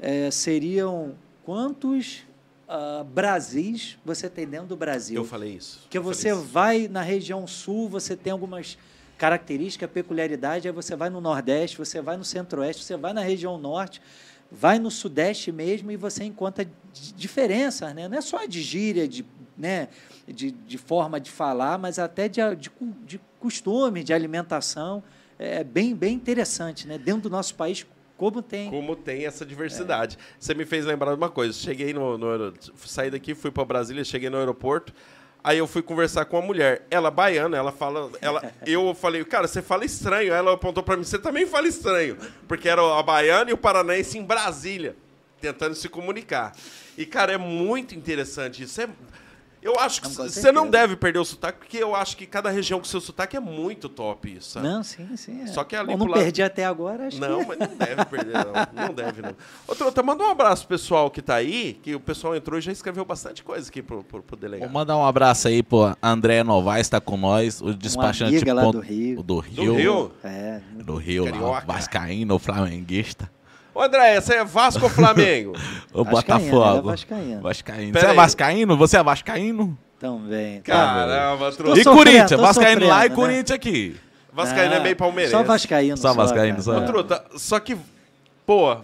É, 0.00 0.30
seriam 0.30 1.14
quantos 1.44 2.24
uh, 2.68 3.04
Brasis 3.04 3.98
você 4.04 4.30
tem 4.30 4.46
dentro 4.46 4.68
do 4.68 4.76
Brasil. 4.76 5.16
Eu 5.16 5.24
falei 5.24 5.54
isso. 5.54 5.80
Que 5.90 5.98
você 5.98 6.32
vai 6.32 6.86
na 6.88 7.02
região 7.02 7.46
sul, 7.46 7.88
você 7.88 8.16
tem 8.16 8.32
algumas 8.32 8.78
características, 9.18 9.90
peculiaridade, 9.90 10.68
aí 10.68 10.72
você 10.72 10.94
vai 10.94 11.10
no 11.10 11.20
Nordeste, 11.20 11.76
você 11.76 12.00
vai 12.00 12.16
no 12.16 12.24
Centro-Oeste, 12.24 12.84
você 12.84 12.96
vai 12.96 13.12
na 13.12 13.20
região 13.20 13.58
Norte, 13.58 14.00
vai 14.50 14.78
no 14.78 14.90
Sudeste 14.90 15.50
mesmo 15.50 15.90
e 15.90 15.96
você 15.96 16.24
encontra 16.24 16.66
diferenças, 17.16 17.92
né? 17.94 18.08
não 18.08 18.16
é 18.16 18.20
só 18.20 18.46
de 18.46 18.62
gíria, 18.62 19.06
de, 19.08 19.26
né? 19.56 19.88
de, 20.26 20.52
de 20.52 20.78
forma 20.78 21.20
de 21.20 21.30
falar, 21.30 21.78
mas 21.78 21.98
até 21.98 22.28
de, 22.28 22.40
de, 22.56 22.70
de 23.04 23.20
costume, 23.40 24.02
de 24.02 24.14
alimentação. 24.14 25.02
É 25.38 25.62
bem, 25.62 25.94
bem 25.94 26.14
interessante, 26.14 26.86
né? 26.88 26.98
dentro 26.98 27.22
do 27.22 27.30
nosso 27.30 27.54
país, 27.54 27.86
como 28.16 28.42
tem. 28.42 28.68
Como 28.68 28.96
tem 28.96 29.24
essa 29.24 29.46
diversidade. 29.46 30.16
É. 30.16 30.34
Você 30.40 30.52
me 30.52 30.64
fez 30.64 30.84
lembrar 30.84 31.12
de 31.12 31.16
uma 31.16 31.30
coisa. 31.30 31.52
Cheguei 31.52 31.92
no, 31.92 32.18
no 32.18 32.52
saí 32.76 33.10
daqui, 33.10 33.34
fui 33.34 33.52
para 33.52 33.64
Brasília, 33.64 34.02
cheguei 34.02 34.28
no 34.28 34.36
aeroporto. 34.36 34.92
Aí 35.42 35.58
eu 35.58 35.66
fui 35.66 35.82
conversar 35.82 36.24
com 36.24 36.36
a 36.36 36.42
mulher. 36.42 36.86
Ela 36.90 37.10
baiana, 37.10 37.56
ela 37.56 37.72
fala, 37.72 38.10
ela, 38.20 38.52
eu 38.66 38.94
falei, 38.94 39.24
cara, 39.24 39.46
você 39.46 39.62
fala 39.62 39.84
estranho. 39.84 40.32
Ela 40.32 40.54
apontou 40.54 40.82
para 40.82 40.96
mim, 40.96 41.04
você 41.04 41.18
também 41.18 41.46
fala 41.46 41.68
estranho, 41.68 42.16
porque 42.46 42.68
era 42.68 42.82
a 42.98 43.02
baiana 43.02 43.50
e 43.50 43.54
o 43.54 43.58
paranaense 43.58 44.18
em 44.18 44.24
Brasília, 44.24 44.96
tentando 45.40 45.74
se 45.74 45.88
comunicar. 45.88 46.54
E 46.96 47.06
cara, 47.06 47.32
é 47.32 47.38
muito 47.38 47.94
interessante 47.94 48.64
isso. 48.64 48.80
É, 48.80 48.88
eu 49.68 49.78
acho 49.78 50.00
que 50.00 50.08
você 50.08 50.50
não 50.50 50.68
deve 50.68 50.96
perder 50.96 51.18
o 51.18 51.24
sotaque, 51.24 51.58
porque 51.58 51.76
eu 51.76 51.94
acho 51.94 52.16
que 52.16 52.26
cada 52.26 52.50
região 52.50 52.78
com 52.78 52.84
seu 52.84 53.00
sotaque 53.00 53.36
é 53.36 53.40
muito 53.40 53.88
top 53.88 54.36
isso. 54.36 54.50
Sabe? 54.52 54.66
Não, 54.66 54.82
sim, 54.82 55.16
sim. 55.16 55.42
É. 55.42 55.46
Só 55.46 55.62
que 55.62 55.76
ali 55.76 55.96
Bom, 55.96 56.06
não 56.06 56.12
perdi 56.12 56.42
até 56.42 56.64
agora, 56.64 57.08
acho 57.08 57.20
Não, 57.20 57.40
que... 57.40 57.46
mas 57.46 57.58
não 57.58 57.76
deve 57.76 58.04
perder, 58.06 58.32
não. 58.34 58.86
Não 58.86 58.94
deve, 58.94 59.22
não. 59.22 59.34
Outra, 59.66 59.84
outra, 59.84 60.02
manda 60.02 60.24
um 60.24 60.30
abraço 60.30 60.66
pro 60.66 60.76
pessoal 60.76 61.10
que 61.10 61.20
tá 61.20 61.34
aí, 61.34 61.78
que 61.82 61.94
o 61.94 62.00
pessoal 62.00 62.34
entrou 62.34 62.58
e 62.58 62.62
já 62.62 62.72
escreveu 62.72 63.04
bastante 63.04 63.44
coisa 63.44 63.68
aqui 63.68 63.82
pro, 63.82 64.02
pro, 64.02 64.22
pro 64.22 64.36
delegado. 64.36 64.68
Vou 64.68 64.72
mandar 64.72 64.96
um 64.96 65.04
abraço 65.04 65.48
aí 65.48 65.62
pro 65.62 65.94
André 66.02 66.42
Novaes, 66.42 66.88
tá 66.88 67.00
com 67.00 67.16
nós, 67.16 67.60
o 67.60 67.74
despachante 67.74 68.42
Uma 68.44 68.54
lá 68.54 68.70
do 68.70 68.80
Rio. 68.80 69.22
Do 69.22 69.38
Rio. 69.38 69.64
Do 69.64 69.74
Rio? 69.74 70.12
É. 70.24 70.60
Do 70.74 70.96
Rio, 70.96 71.40
lá, 71.40 71.60
vascaíno, 71.60 72.38
flamenguista. 72.38 73.30
Ô, 73.78 73.82
André, 73.82 74.16
essa 74.16 74.34
é 74.34 74.44
Vasco 74.44 74.82
ou 74.82 74.90
Flamengo? 74.90 75.52
o 75.94 76.04
Botafogo. 76.04 76.80
É 76.80 76.82
vascaíno. 76.82 77.40
Vascaíno. 77.40 77.92
Você 77.92 78.06
é 78.06 78.12
vascaíno? 78.12 78.76
Você 78.76 78.96
é 78.96 79.02
vascaíno? 79.04 79.78
Também. 80.00 80.60
Caramba, 80.62 81.52
trouxe. 81.52 81.82
E 81.82 81.84
Corinthians, 81.84 82.40
Vascaíno 82.40 82.88
lá 82.88 83.06
e 83.06 83.08
né? 83.08 83.14
Corinthians 83.14 83.52
aqui. 83.52 83.96
Vascaíno 84.32 84.74
é 84.74 84.80
meio 84.80 84.96
palmeirense. 84.96 85.30
Só 85.30 85.44
Vascaíno. 85.44 85.96
Só, 85.96 86.08
só 86.08 86.14
Vascaíno, 86.14 86.60
só. 86.60 86.80
Truta, 86.80 87.24
só 87.36 87.60
que, 87.60 87.76
pô, 88.44 88.78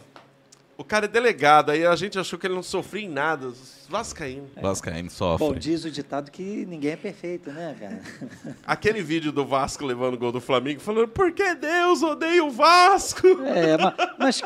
o 0.76 0.84
cara 0.84 1.04
é 1.04 1.08
delegado, 1.08 1.70
aí 1.70 1.86
a 1.86 1.94
gente 1.94 2.18
achou 2.18 2.38
que 2.38 2.46
ele 2.46 2.54
não 2.54 2.62
sofria 2.62 3.04
em 3.04 3.08
nada. 3.08 3.52
Vascaíno. 3.88 4.48
É. 4.56 4.60
Vascaíno 4.60 5.10
sofre. 5.10 5.46
Bom, 5.46 5.54
diz 5.54 5.84
o 5.84 5.90
ditado 5.90 6.30
que 6.30 6.66
ninguém 6.66 6.92
é 6.92 6.96
perfeito, 6.96 7.50
né, 7.52 7.76
cara? 7.78 8.56
Aquele 8.66 9.02
vídeo 9.02 9.30
do 9.30 9.44
Vasco 9.44 9.84
levando 9.84 10.14
o 10.14 10.18
gol 10.18 10.32
do 10.32 10.40
Flamengo, 10.40 10.80
falando, 10.80 11.08
por 11.08 11.32
que 11.32 11.54
Deus 11.54 12.02
odeia 12.02 12.44
o 12.44 12.50
Vasco? 12.50 13.26
É, 13.44 13.76
mas, 13.78 13.94
mas 14.18 14.42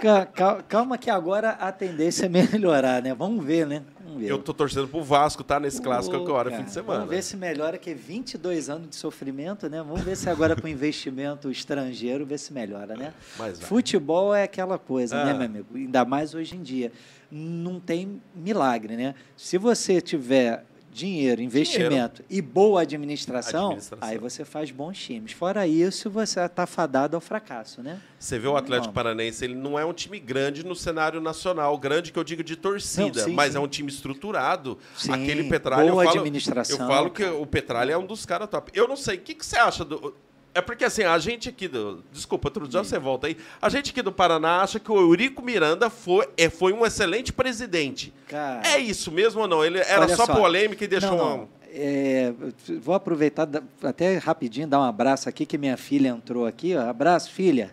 calma 0.68 0.98
que 0.98 1.08
agora 1.08 1.50
a 1.50 1.72
tendência 1.72 2.26
é 2.26 2.28
melhorar, 2.28 3.02
né? 3.02 3.14
Vamos 3.14 3.44
ver, 3.44 3.66
né? 3.66 3.82
Eu 4.20 4.38
tô 4.38 4.54
torcendo 4.54 4.88
pro 4.88 5.02
Vasco, 5.02 5.44
tá? 5.44 5.58
Nesse 5.60 5.80
clássico 5.80 6.16
agora, 6.16 6.50
fim 6.50 6.64
de 6.64 6.70
semana. 6.70 7.00
Vamos 7.00 7.14
ver 7.14 7.22
se 7.22 7.36
melhora, 7.36 7.78
que 7.78 7.92
22 7.94 8.70
anos 8.70 8.90
de 8.90 8.96
sofrimento, 8.96 9.68
né? 9.68 9.82
Vamos 9.82 10.02
ver 10.02 10.16
se 10.16 10.28
agora 10.28 10.54
com 10.54 10.66
investimento 10.68 11.50
estrangeiro, 11.50 12.24
ver 12.24 12.38
se 12.38 12.52
melhora, 12.52 12.96
né? 12.96 13.12
Futebol 13.60 14.34
é 14.34 14.44
aquela 14.44 14.78
coisa, 14.78 15.16
ah. 15.16 15.24
né, 15.24 15.32
meu 15.34 15.46
amigo? 15.46 15.76
Ainda 15.76 16.04
mais 16.04 16.34
hoje 16.34 16.56
em 16.56 16.62
dia. 16.62 16.92
Não 17.30 17.78
tem 17.78 18.22
milagre, 18.34 18.96
né? 18.96 19.14
Se 19.36 19.58
você 19.58 20.00
tiver 20.00 20.64
dinheiro, 20.92 21.40
investimento 21.40 22.22
dinheiro. 22.22 22.24
e 22.28 22.42
boa 22.42 22.82
administração, 22.82 23.66
administração, 23.66 24.08
aí 24.08 24.18
você 24.18 24.44
faz 24.44 24.70
bons 24.70 24.98
times. 24.98 25.32
Fora 25.32 25.66
isso, 25.66 26.10
você 26.10 26.40
está 26.40 26.66
fadado 26.66 27.16
ao 27.16 27.20
fracasso, 27.20 27.82
né? 27.82 28.00
Você 28.18 28.38
vê 28.38 28.48
o 28.48 28.56
Atlético 28.56 28.92
Paranaense, 28.92 29.44
ele 29.44 29.54
não 29.54 29.78
é 29.78 29.84
um 29.84 29.92
time 29.92 30.18
grande 30.18 30.64
no 30.64 30.74
cenário 30.74 31.20
nacional, 31.20 31.76
grande 31.78 32.12
que 32.12 32.18
eu 32.18 32.24
digo 32.24 32.42
de 32.42 32.56
torcida, 32.56 33.20
não, 33.20 33.28
sim, 33.28 33.34
mas 33.34 33.52
sim. 33.52 33.58
é 33.58 33.60
um 33.60 33.68
time 33.68 33.88
estruturado. 33.88 34.78
Sim, 34.96 35.12
Aquele 35.12 35.48
Petralha, 35.48 35.90
boa 35.90 36.02
eu 36.02 36.08
falo, 36.08 36.20
administração. 36.20 36.78
Eu 36.80 36.86
falo 36.86 37.10
que 37.10 37.24
o 37.24 37.46
Petralha 37.46 37.92
é 37.92 37.98
um 37.98 38.06
dos 38.06 38.26
caras 38.26 38.48
top. 38.48 38.70
Eu 38.74 38.88
não 38.88 38.96
sei, 38.96 39.16
o 39.16 39.20
que, 39.20 39.34
que 39.34 39.46
você 39.46 39.56
acha 39.56 39.84
do 39.84 40.14
é 40.58 40.60
porque 40.60 40.84
assim, 40.84 41.04
a 41.04 41.18
gente 41.18 41.48
aqui 41.48 41.68
do. 41.68 42.02
Desculpa, 42.12 42.48
outro 42.48 42.66
dia 42.66 42.82
você 42.82 42.98
volta 42.98 43.28
aí. 43.28 43.36
A 43.62 43.68
gente 43.68 43.90
aqui 43.90 44.02
do 44.02 44.12
Paraná 44.12 44.60
acha 44.60 44.80
que 44.80 44.90
o 44.90 44.98
Eurico 44.98 45.40
Miranda 45.40 45.88
foi, 45.88 46.28
é, 46.36 46.50
foi 46.50 46.72
um 46.72 46.84
excelente 46.84 47.32
presidente. 47.32 48.12
Cara, 48.26 48.68
é 48.68 48.78
isso 48.78 49.12
mesmo 49.12 49.42
ou 49.42 49.48
não? 49.48 49.64
Ele 49.64 49.78
era 49.78 50.08
só, 50.08 50.26
só, 50.26 50.34
polêmica 50.34 50.84
e 50.84 50.88
deixou. 50.88 51.16
Não, 51.16 51.36
não. 51.38 51.48
É, 51.70 52.32
vou 52.80 52.94
aproveitar 52.94 53.48
até 53.82 54.18
rapidinho, 54.18 54.66
dar 54.66 54.80
um 54.80 54.84
abraço 54.84 55.28
aqui, 55.28 55.46
que 55.46 55.56
minha 55.56 55.76
filha 55.76 56.08
entrou 56.08 56.44
aqui. 56.44 56.74
Ó. 56.74 56.80
Abraço, 56.88 57.30
filha. 57.30 57.72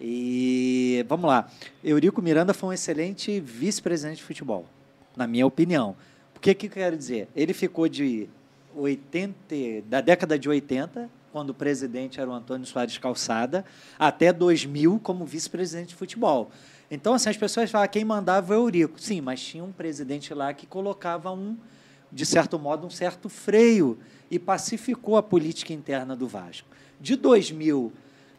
E 0.00 1.04
vamos 1.08 1.26
lá. 1.26 1.48
Eurico 1.82 2.22
Miranda 2.22 2.54
foi 2.54 2.70
um 2.70 2.72
excelente 2.72 3.38
vice-presidente 3.38 4.16
de 4.16 4.22
futebol, 4.22 4.66
na 5.14 5.26
minha 5.26 5.46
opinião. 5.46 5.94
O 6.34 6.40
que, 6.40 6.54
que 6.54 6.66
eu 6.66 6.70
quero 6.70 6.96
dizer? 6.96 7.28
Ele 7.36 7.52
ficou 7.52 7.88
de 7.88 8.28
80, 8.74 9.34
da 9.86 10.00
década 10.00 10.38
de 10.38 10.48
80 10.48 11.10
quando 11.34 11.50
o 11.50 11.54
presidente 11.54 12.20
era 12.20 12.30
o 12.30 12.32
Antônio 12.32 12.64
Soares 12.64 12.96
Calçada, 12.96 13.64
até 13.98 14.32
2000 14.32 15.00
como 15.02 15.26
vice-presidente 15.26 15.88
de 15.88 15.96
futebol. 15.96 16.48
Então, 16.88 17.12
assim, 17.12 17.28
as 17.28 17.36
pessoas 17.36 17.72
falam, 17.72 17.88
quem 17.88 18.04
mandava 18.04 18.54
é 18.54 18.56
o 18.56 18.60
Eurico. 18.60 19.00
Sim, 19.00 19.20
mas 19.20 19.42
tinha 19.42 19.64
um 19.64 19.72
presidente 19.72 20.32
lá 20.32 20.54
que 20.54 20.64
colocava 20.64 21.32
um, 21.32 21.56
de 22.12 22.24
certo 22.24 22.56
modo, 22.56 22.86
um 22.86 22.90
certo 22.90 23.28
freio 23.28 23.98
e 24.30 24.38
pacificou 24.38 25.16
a 25.16 25.24
política 25.24 25.72
interna 25.72 26.14
do 26.14 26.28
Vasco. 26.28 26.68
De 27.00 27.16
2000 27.16 27.92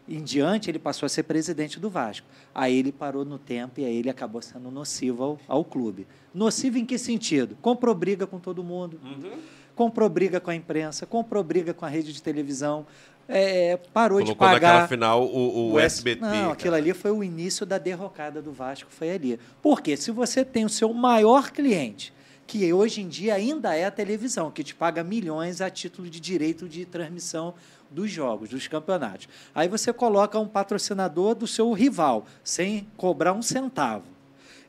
em 0.08 0.24
diante, 0.24 0.72
ele 0.72 0.80
passou 0.80 1.06
a 1.06 1.10
ser 1.10 1.24
presidente 1.24 1.82
do 1.82 1.90
Vasco. 1.90 2.26
Aí 2.54 2.78
ele 2.78 2.94
parou 2.94 3.26
no 3.26 3.38
tempo 3.38 3.82
e 3.82 3.84
aí 3.84 3.98
ele 3.98 4.10
acabou 4.10 4.42
sendo 4.42 4.72
nocivo 4.72 5.22
ao, 5.22 5.40
ao 5.50 5.66
clube. 5.66 6.08
Nocivo 6.34 6.78
em 6.78 6.86
que 6.86 6.98
sentido? 6.98 7.58
Comprou 7.62 7.94
briga 7.94 8.26
com 8.26 8.40
todo 8.40 8.64
mundo. 8.64 9.02
Uhum 9.04 9.38
comprou 9.76 10.10
briga 10.10 10.40
com 10.40 10.50
a 10.50 10.56
imprensa, 10.56 11.06
comprou 11.06 11.44
briga 11.44 11.74
com 11.74 11.86
a 11.86 11.90
rede 11.90 12.14
de 12.14 12.22
televisão, 12.22 12.86
é, 13.28 13.78
parou 13.92 14.20
Colocou 14.20 14.48
de 14.48 14.54
pagar. 14.54 14.68
naquela 14.68 14.88
final 14.88 15.24
o, 15.24 15.38
o, 15.38 15.72
o 15.74 15.80
SBT. 15.80 16.22
Não, 16.22 16.30
cara. 16.30 16.54
aquilo 16.54 16.76
ali 16.76 16.94
foi 16.94 17.12
o 17.12 17.24
início 17.24 17.66
da 17.66 17.78
derrocada 17.78 18.42
do 18.42 18.52
Vasco, 18.52 18.90
foi 18.92 19.12
ali. 19.12 19.40
Porque 19.62 19.98
se 19.98 20.12
você 20.12 20.46
tem 20.46 20.64
o 20.64 20.70
seu 20.70 20.94
maior 20.94 21.52
cliente, 21.52 22.14
que 22.48 22.72
hoje 22.72 23.02
em 23.02 23.08
dia 23.08 23.34
ainda 23.34 23.76
é 23.76 23.86
a 23.86 23.92
televisão, 23.92 24.52
que 24.52 24.64
te 24.64 24.76
paga 24.76 25.04
milhões 25.04 25.62
a 25.62 25.70
título 25.70 26.08
de 26.10 26.20
direito 26.20 26.70
de 26.70 26.86
transmissão 26.86 27.56
dos 27.90 28.12
jogos, 28.12 28.50
dos 28.50 28.68
campeonatos. 28.68 29.28
Aí 29.54 29.68
você 29.68 29.92
coloca 29.92 30.38
um 30.40 30.48
patrocinador 30.48 31.34
do 31.34 31.48
seu 31.48 31.72
rival, 31.74 32.26
sem 32.44 32.88
cobrar 32.96 33.34
um 33.34 33.42
centavo. 33.42 34.04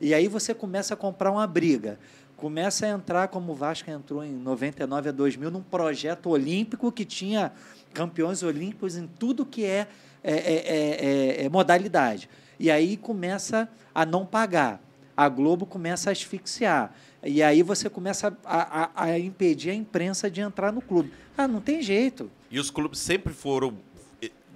E 0.00 0.14
aí 0.14 0.28
você 0.28 0.54
começa 0.54 0.94
a 0.94 0.96
comprar 0.96 1.30
uma 1.30 1.46
briga 1.46 1.98
começa 2.36 2.86
a 2.86 2.90
entrar 2.90 3.28
como 3.28 3.52
o 3.52 3.54
Vasco 3.54 3.90
entrou 3.90 4.22
em 4.22 4.32
99 4.32 5.08
a 5.08 5.12
2000 5.12 5.50
num 5.50 5.62
projeto 5.62 6.28
olímpico 6.28 6.92
que 6.92 7.04
tinha 7.04 7.52
campeões 7.94 8.42
olímpicos 8.42 8.96
em 8.96 9.06
tudo 9.06 9.46
que 9.46 9.64
é, 9.64 9.88
é, 10.22 10.34
é, 10.34 11.44
é, 11.44 11.48
modalidade. 11.48 12.28
E 12.60 12.70
aí 12.70 12.96
começa 12.96 13.68
a 13.94 14.04
não 14.04 14.26
pagar. 14.26 14.82
A 15.16 15.28
Globo 15.30 15.64
começa 15.64 16.10
a 16.10 16.12
asfixiar. 16.12 16.94
E 17.24 17.42
aí 17.42 17.62
você 17.62 17.88
começa 17.88 18.36
a, 18.44 18.82
a, 18.82 19.04
a 19.04 19.18
impedir 19.18 19.70
a 19.70 19.74
imprensa 19.74 20.30
de 20.30 20.42
entrar 20.42 20.70
no 20.70 20.82
clube. 20.82 21.10
Ah, 21.38 21.48
não 21.48 21.60
tem 21.60 21.80
jeito. 21.80 22.30
E 22.50 22.60
os 22.60 22.70
clubes 22.70 23.00
sempre 23.00 23.32
foram 23.32 23.78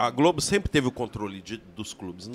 a 0.01 0.09
Globo 0.09 0.41
sempre 0.41 0.71
teve 0.71 0.89
o 0.89 0.91
controle 0.91 1.43
de, 1.43 1.59
dos 1.59 1.93
clubes. 1.93 2.31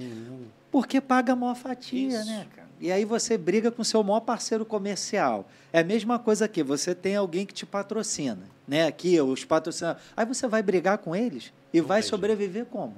Porque 0.69 1.01
paga 1.01 1.34
a 1.34 1.36
maior 1.36 1.56
fatia, 1.56 2.19
Isso. 2.19 2.28
né, 2.28 2.45
cara? 2.56 2.69
E 2.80 2.91
aí 2.91 3.04
você 3.04 3.39
briga 3.39 3.71
com 3.71 3.82
o 3.82 3.86
seu 3.86 4.04
maior 4.04 4.19
parceiro 4.19 4.63
comercial. 4.63 5.49
É 5.73 5.80
a 5.80 5.84
mesma 5.84 6.19
coisa 6.19 6.45
aqui, 6.45 6.62
você 6.62 6.93
tem 6.93 7.15
alguém 7.15 7.43
que 7.43 7.56
te 7.56 7.65
patrocina, 7.65 8.43
né? 8.67 8.86
Aqui, 8.86 9.19
os 9.19 9.43
patrocinadores. 9.43 10.06
Aí 10.15 10.28
você 10.28 10.47
vai 10.47 10.62
brigar 10.62 10.99
com 10.99 11.15
eles 11.15 11.51
e 11.73 11.82
Não 11.82 11.88
vai 11.88 12.01
entendi. 12.01 12.10
sobreviver 12.12 12.65
como? 12.65 12.93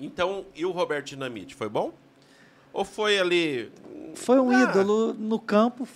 Então, 0.00 0.46
e 0.52 0.66
o 0.66 0.72
Roberto 0.72 1.06
Dinamite, 1.06 1.54
foi 1.54 1.68
bom? 1.68 1.92
Ou 2.72 2.84
foi 2.84 3.20
ali... 3.20 3.70
Foi 4.16 4.40
um 4.40 4.50
ah. 4.50 4.64
ídolo 4.64 5.14
no 5.14 5.38
campo, 5.38 5.86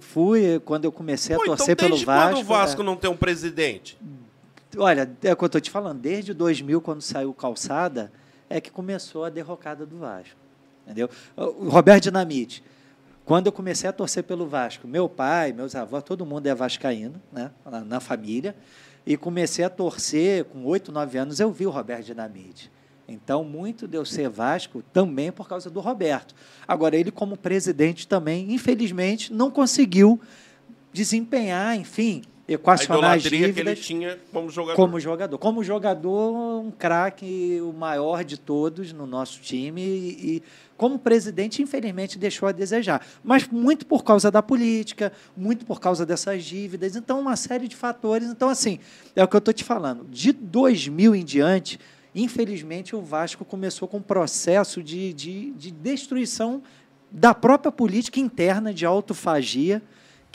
fui 0.00 0.60
quando 0.64 0.86
eu 0.86 0.92
comecei 0.92 1.36
Pô, 1.36 1.42
a 1.42 1.46
torcer 1.46 1.74
então, 1.74 1.90
pelo 1.90 2.02
Vasco. 2.02 2.32
quando 2.32 2.42
o 2.42 2.48
Vasco 2.48 2.80
é... 2.80 2.84
não 2.86 2.96
tem 2.96 3.10
um 3.10 3.16
presidente? 3.16 3.98
Olha, 4.76 5.10
é 5.22 5.32
o 5.32 5.36
que 5.36 5.44
eu 5.44 5.46
estou 5.46 5.60
te 5.60 5.70
falando, 5.70 6.00
desde 6.00 6.34
2000, 6.34 6.80
quando 6.80 7.00
saiu 7.00 7.32
Calçada, 7.32 8.12
é 8.48 8.60
que 8.60 8.70
começou 8.70 9.24
a 9.24 9.30
derrocada 9.30 9.86
do 9.86 9.98
Vasco. 9.98 10.36
Entendeu? 10.84 11.08
O 11.36 11.68
Roberto 11.68 12.04
Dinamite. 12.04 12.62
Quando 13.24 13.46
eu 13.46 13.52
comecei 13.52 13.90
a 13.90 13.92
torcer 13.92 14.22
pelo 14.22 14.46
Vasco, 14.46 14.86
meu 14.86 15.08
pai, 15.08 15.52
meus 15.52 15.74
avós, 15.74 16.02
todo 16.04 16.24
mundo 16.24 16.46
é 16.46 16.54
vascaíno, 16.54 17.20
né, 17.32 17.50
na, 17.64 17.80
na 17.80 18.00
família, 18.00 18.54
e 19.04 19.16
comecei 19.16 19.64
a 19.64 19.70
torcer 19.70 20.44
com 20.44 20.64
oito, 20.64 20.92
nove 20.92 21.18
anos, 21.18 21.40
eu 21.40 21.50
vi 21.50 21.66
o 21.66 21.70
Roberto 21.70 22.04
Dinamite. 22.04 22.70
Então, 23.08 23.44
muito 23.44 23.86
deu 23.86 24.04
ser 24.04 24.28
Vasco 24.28 24.82
também 24.92 25.32
por 25.32 25.48
causa 25.48 25.70
do 25.70 25.80
Roberto. 25.80 26.34
Agora, 26.66 26.96
ele, 26.96 27.10
como 27.10 27.36
presidente 27.36 28.06
também, 28.06 28.52
infelizmente, 28.52 29.32
não 29.32 29.50
conseguiu 29.50 30.20
desempenhar, 30.92 31.76
enfim, 31.76 32.22
equacionar 32.48 33.16
as 33.16 33.22
que 33.22 33.28
ele 33.28 33.46
dívidas 33.46 33.80
tinha 33.80 34.18
como 34.32 34.48
jogador. 34.48 34.76
como 34.76 35.00
jogador. 35.00 35.38
Como 35.38 35.64
jogador, 35.64 36.60
um 36.60 36.70
craque, 36.70 37.60
o 37.60 37.72
maior 37.72 38.24
de 38.24 38.38
todos 38.38 38.92
no 38.92 39.06
nosso 39.06 39.40
time. 39.40 39.82
E, 39.82 40.36
e 40.36 40.42
como 40.76 40.98
presidente, 40.98 41.60
infelizmente, 41.60 42.18
deixou 42.18 42.48
a 42.48 42.52
desejar. 42.52 43.04
Mas 43.24 43.48
muito 43.48 43.84
por 43.84 44.04
causa 44.04 44.30
da 44.30 44.42
política, 44.42 45.12
muito 45.36 45.66
por 45.66 45.80
causa 45.80 46.06
dessas 46.06 46.44
dívidas. 46.44 46.94
Então, 46.94 47.18
uma 47.18 47.34
série 47.34 47.66
de 47.66 47.74
fatores. 47.74 48.28
Então, 48.28 48.48
assim, 48.48 48.78
é 49.16 49.24
o 49.24 49.28
que 49.28 49.34
eu 49.34 49.38
estou 49.38 49.54
te 49.54 49.64
falando. 49.64 50.04
De 50.08 50.32
2000 50.32 51.16
em 51.16 51.24
diante, 51.24 51.80
infelizmente, 52.14 52.94
o 52.94 53.00
Vasco 53.00 53.44
começou 53.44 53.88
com 53.88 53.96
um 53.96 54.02
processo 54.02 54.82
de, 54.82 55.12
de, 55.12 55.50
de 55.52 55.70
destruição 55.72 56.62
da 57.10 57.34
própria 57.34 57.72
política 57.72 58.20
interna 58.20 58.72
de 58.72 58.86
autofagia 58.86 59.82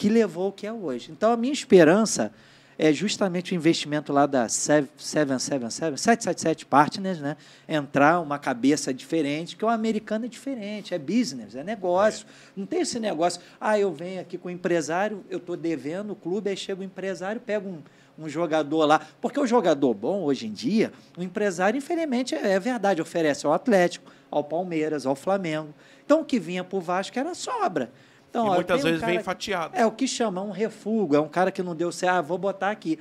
que 0.02 0.10
levou 0.10 0.46
ao 0.46 0.52
que 0.52 0.66
é 0.66 0.74
hoje. 0.74 1.12
Então, 1.12 1.32
a 1.32 1.38
minha 1.38 1.54
esperança 1.54 2.34
é 2.76 2.92
justamente 2.92 3.54
o 3.54 3.56
investimento 3.56 4.12
lá 4.12 4.26
da 4.26 4.50
777, 4.50 5.96
777 5.96 6.66
Partners, 6.66 7.20
né? 7.20 7.38
entrar 7.68 8.20
uma 8.20 8.40
cabeça 8.40 8.92
diferente, 8.92 9.56
que 9.56 9.64
o 9.64 9.70
americano 9.70 10.26
é 10.26 10.28
diferente, 10.28 10.96
é 10.96 10.98
business, 10.98 11.54
é 11.54 11.64
negócio. 11.64 12.26
É. 12.26 12.60
Não 12.60 12.66
tem 12.66 12.82
esse 12.82 13.00
negócio, 13.00 13.40
ah, 13.60 13.78
eu 13.78 13.94
venho 13.94 14.20
aqui 14.20 14.40
com 14.40 14.48
o 14.48 14.52
empresário, 14.52 15.24
eu 15.30 15.38
estou 15.38 15.56
devendo 15.56 16.14
o 16.14 16.16
clube, 16.16 16.50
aí 16.50 16.58
chega 16.58 16.82
o 16.82 16.84
empresário, 16.84 17.40
pega 17.40 17.70
um, 17.70 17.78
um 18.18 18.28
jogador 18.28 18.86
lá. 18.86 19.06
Porque 19.22 19.40
o 19.40 19.46
jogador 19.46 19.94
bom, 19.94 20.24
hoje 20.24 20.48
em 20.48 20.52
dia, 20.52 20.92
o 21.16 21.22
empresário, 21.22 21.78
infelizmente, 21.78 22.34
é, 22.34 22.54
é 22.54 22.60
verdade, 22.60 23.04
oferece 23.04 23.46
ao 23.46 23.54
Atlético, 23.54 24.12
ao 24.32 24.44
Palmeiras, 24.44 25.06
ao 25.06 25.16
Flamengo. 25.16 25.76
Então, 26.04 26.22
o 26.22 26.26
que 26.26 26.40
vinha 26.40 26.64
para 26.64 26.78
o 26.80 26.82
Vasco 26.82 27.20
era 27.20 27.36
sobra. 27.36 27.92
Então, 28.32 28.48
e 28.48 28.50
ó, 28.50 28.56
muitas 28.56 28.80
um 28.80 28.84
vezes 28.84 29.02
cara, 29.02 29.12
vem 29.12 29.22
fatiado. 29.22 29.76
É 29.76 29.86
o 29.86 29.91
que 29.91 30.08
chama 30.08 30.41
um 30.41 30.52
refúgio, 30.52 31.17
é 31.17 31.20
um 31.20 31.28
cara 31.28 31.52
que 31.52 31.62
não 31.62 31.76
deu 31.76 31.91
certo, 31.91 32.15
ah, 32.15 32.22
vou 32.22 32.38
botar 32.38 32.72
aqui. 32.72 32.98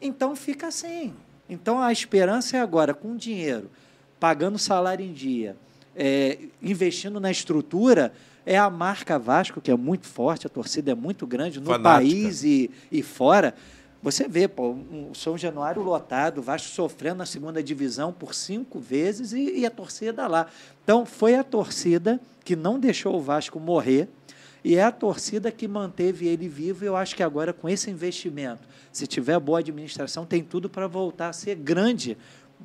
Então 0.00 0.34
fica 0.34 0.68
assim. 0.68 1.12
Então 1.48 1.78
a 1.80 1.92
esperança 1.92 2.56
é 2.56 2.60
agora, 2.60 2.94
com 2.94 3.14
dinheiro, 3.14 3.70
pagando 4.18 4.58
salário 4.58 5.04
em 5.04 5.12
dia, 5.12 5.54
é, 5.94 6.38
investindo 6.62 7.20
na 7.20 7.30
estrutura, 7.30 8.12
é 8.46 8.56
a 8.56 8.70
marca 8.70 9.18
Vasco, 9.18 9.60
que 9.60 9.70
é 9.70 9.76
muito 9.76 10.06
forte, 10.06 10.46
a 10.46 10.50
torcida 10.50 10.92
é 10.92 10.94
muito 10.94 11.26
grande 11.26 11.60
no 11.60 11.66
Fanática. 11.66 11.96
país 11.96 12.42
e, 12.42 12.70
e 12.90 13.02
fora. 13.02 13.54
Você 14.02 14.26
vê, 14.26 14.48
pô, 14.48 14.70
o 14.70 15.10
São 15.14 15.36
Januário 15.36 15.82
lotado, 15.82 16.38
o 16.38 16.42
Vasco 16.42 16.68
sofrendo 16.68 17.16
na 17.16 17.26
segunda 17.26 17.62
divisão 17.62 18.14
por 18.14 18.34
cinco 18.34 18.78
vezes 18.78 19.32
e, 19.34 19.58
e 19.58 19.66
a 19.66 19.70
torcida 19.70 20.26
lá. 20.26 20.46
Então, 20.82 21.04
foi 21.04 21.34
a 21.34 21.44
torcida 21.44 22.18
que 22.42 22.56
não 22.56 22.78
deixou 22.78 23.14
o 23.14 23.20
Vasco 23.20 23.60
morrer, 23.60 24.08
e 24.64 24.76
é 24.76 24.82
a 24.84 24.92
torcida 24.92 25.50
que 25.50 25.66
manteve 25.68 26.26
ele 26.28 26.48
vivo. 26.48 26.84
Eu 26.84 26.96
acho 26.96 27.14
que 27.16 27.22
agora, 27.22 27.52
com 27.52 27.68
esse 27.68 27.90
investimento, 27.90 28.68
se 28.92 29.06
tiver 29.06 29.38
boa 29.40 29.58
administração, 29.60 30.24
tem 30.26 30.42
tudo 30.42 30.68
para 30.68 30.86
voltar 30.86 31.28
a 31.28 31.32
ser 31.32 31.54
grande 31.56 32.16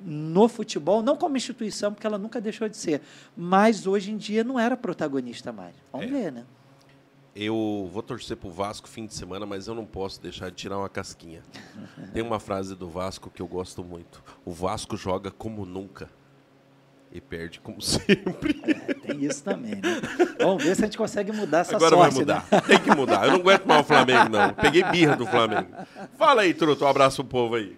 no 0.04 0.50
futebol, 0.50 1.02
não 1.02 1.16
como 1.16 1.38
instituição, 1.38 1.94
porque 1.94 2.06
ela 2.06 2.18
nunca 2.18 2.42
deixou 2.42 2.68
de 2.68 2.76
ser, 2.76 3.02
mas 3.36 3.88
hoje 3.88 4.12
em 4.12 4.18
dia 4.18 4.44
não 4.44 4.60
era 4.60 4.76
protagonista 4.76 5.54
mais. 5.54 5.74
Vamos 5.92 6.08
É. 6.08 6.10
ver, 6.10 6.32
né? 6.34 6.46
Eu 7.34 7.90
vou 7.92 8.02
torcer 8.02 8.38
pro 8.38 8.50
Vasco 8.50 8.88
fim 8.88 9.06
de 9.06 9.14
semana, 9.14 9.46
mas 9.46 9.68
eu 9.68 9.76
não 9.76 9.86
posso 9.86 10.22
deixar 10.22 10.50
de 10.50 10.56
tirar 10.56 10.78
uma 10.78 10.88
casquinha. 10.88 11.42
Tem 12.14 12.24
uma 12.24 12.40
frase 12.40 12.76
do 12.76 12.90
Vasco 12.90 13.30
que 13.30 13.42
eu 13.42 13.48
gosto 13.48 13.84
muito. 13.84 14.24
O 14.46 14.52
Vasco 14.52 14.96
joga 14.96 15.30
como 15.32 15.66
nunca 15.66 16.10
e 17.16 17.22
perde 17.22 17.60
como 17.62 17.80
sempre. 17.82 18.62
É, 18.66 18.94
tem 18.94 19.24
isso 19.24 19.44
também, 19.44 19.76
né? 19.76 20.02
Vamos 20.40 20.64
ver 20.64 20.76
se 20.76 20.82
a 20.84 20.86
gente 20.86 20.98
consegue 20.98 21.32
mudar 21.32 21.60
essa 21.60 21.76
Agora 21.76 21.96
sorte, 21.96 22.12
vai 22.12 22.20
mudar. 22.20 22.46
né? 22.52 22.62
Tem 22.62 22.80
que 22.80 22.92
mudar. 22.96 23.26
Eu 23.26 23.32
não 23.32 23.40
aguento 23.40 23.66
mais 23.66 23.82
o 23.82 23.84
Flamengo, 23.86 24.30
não. 24.30 24.54
Peguei 24.54 24.84
birra 24.84 25.16
do 25.16 25.26
Flamengo. 25.26 25.68
Fala 26.18 26.42
aí, 26.42 26.54
Truto. 26.54 26.84
Um 26.86 26.88
abraço 26.88 27.24
pro 27.24 27.32
povo 27.42 27.56
aí. 27.56 27.78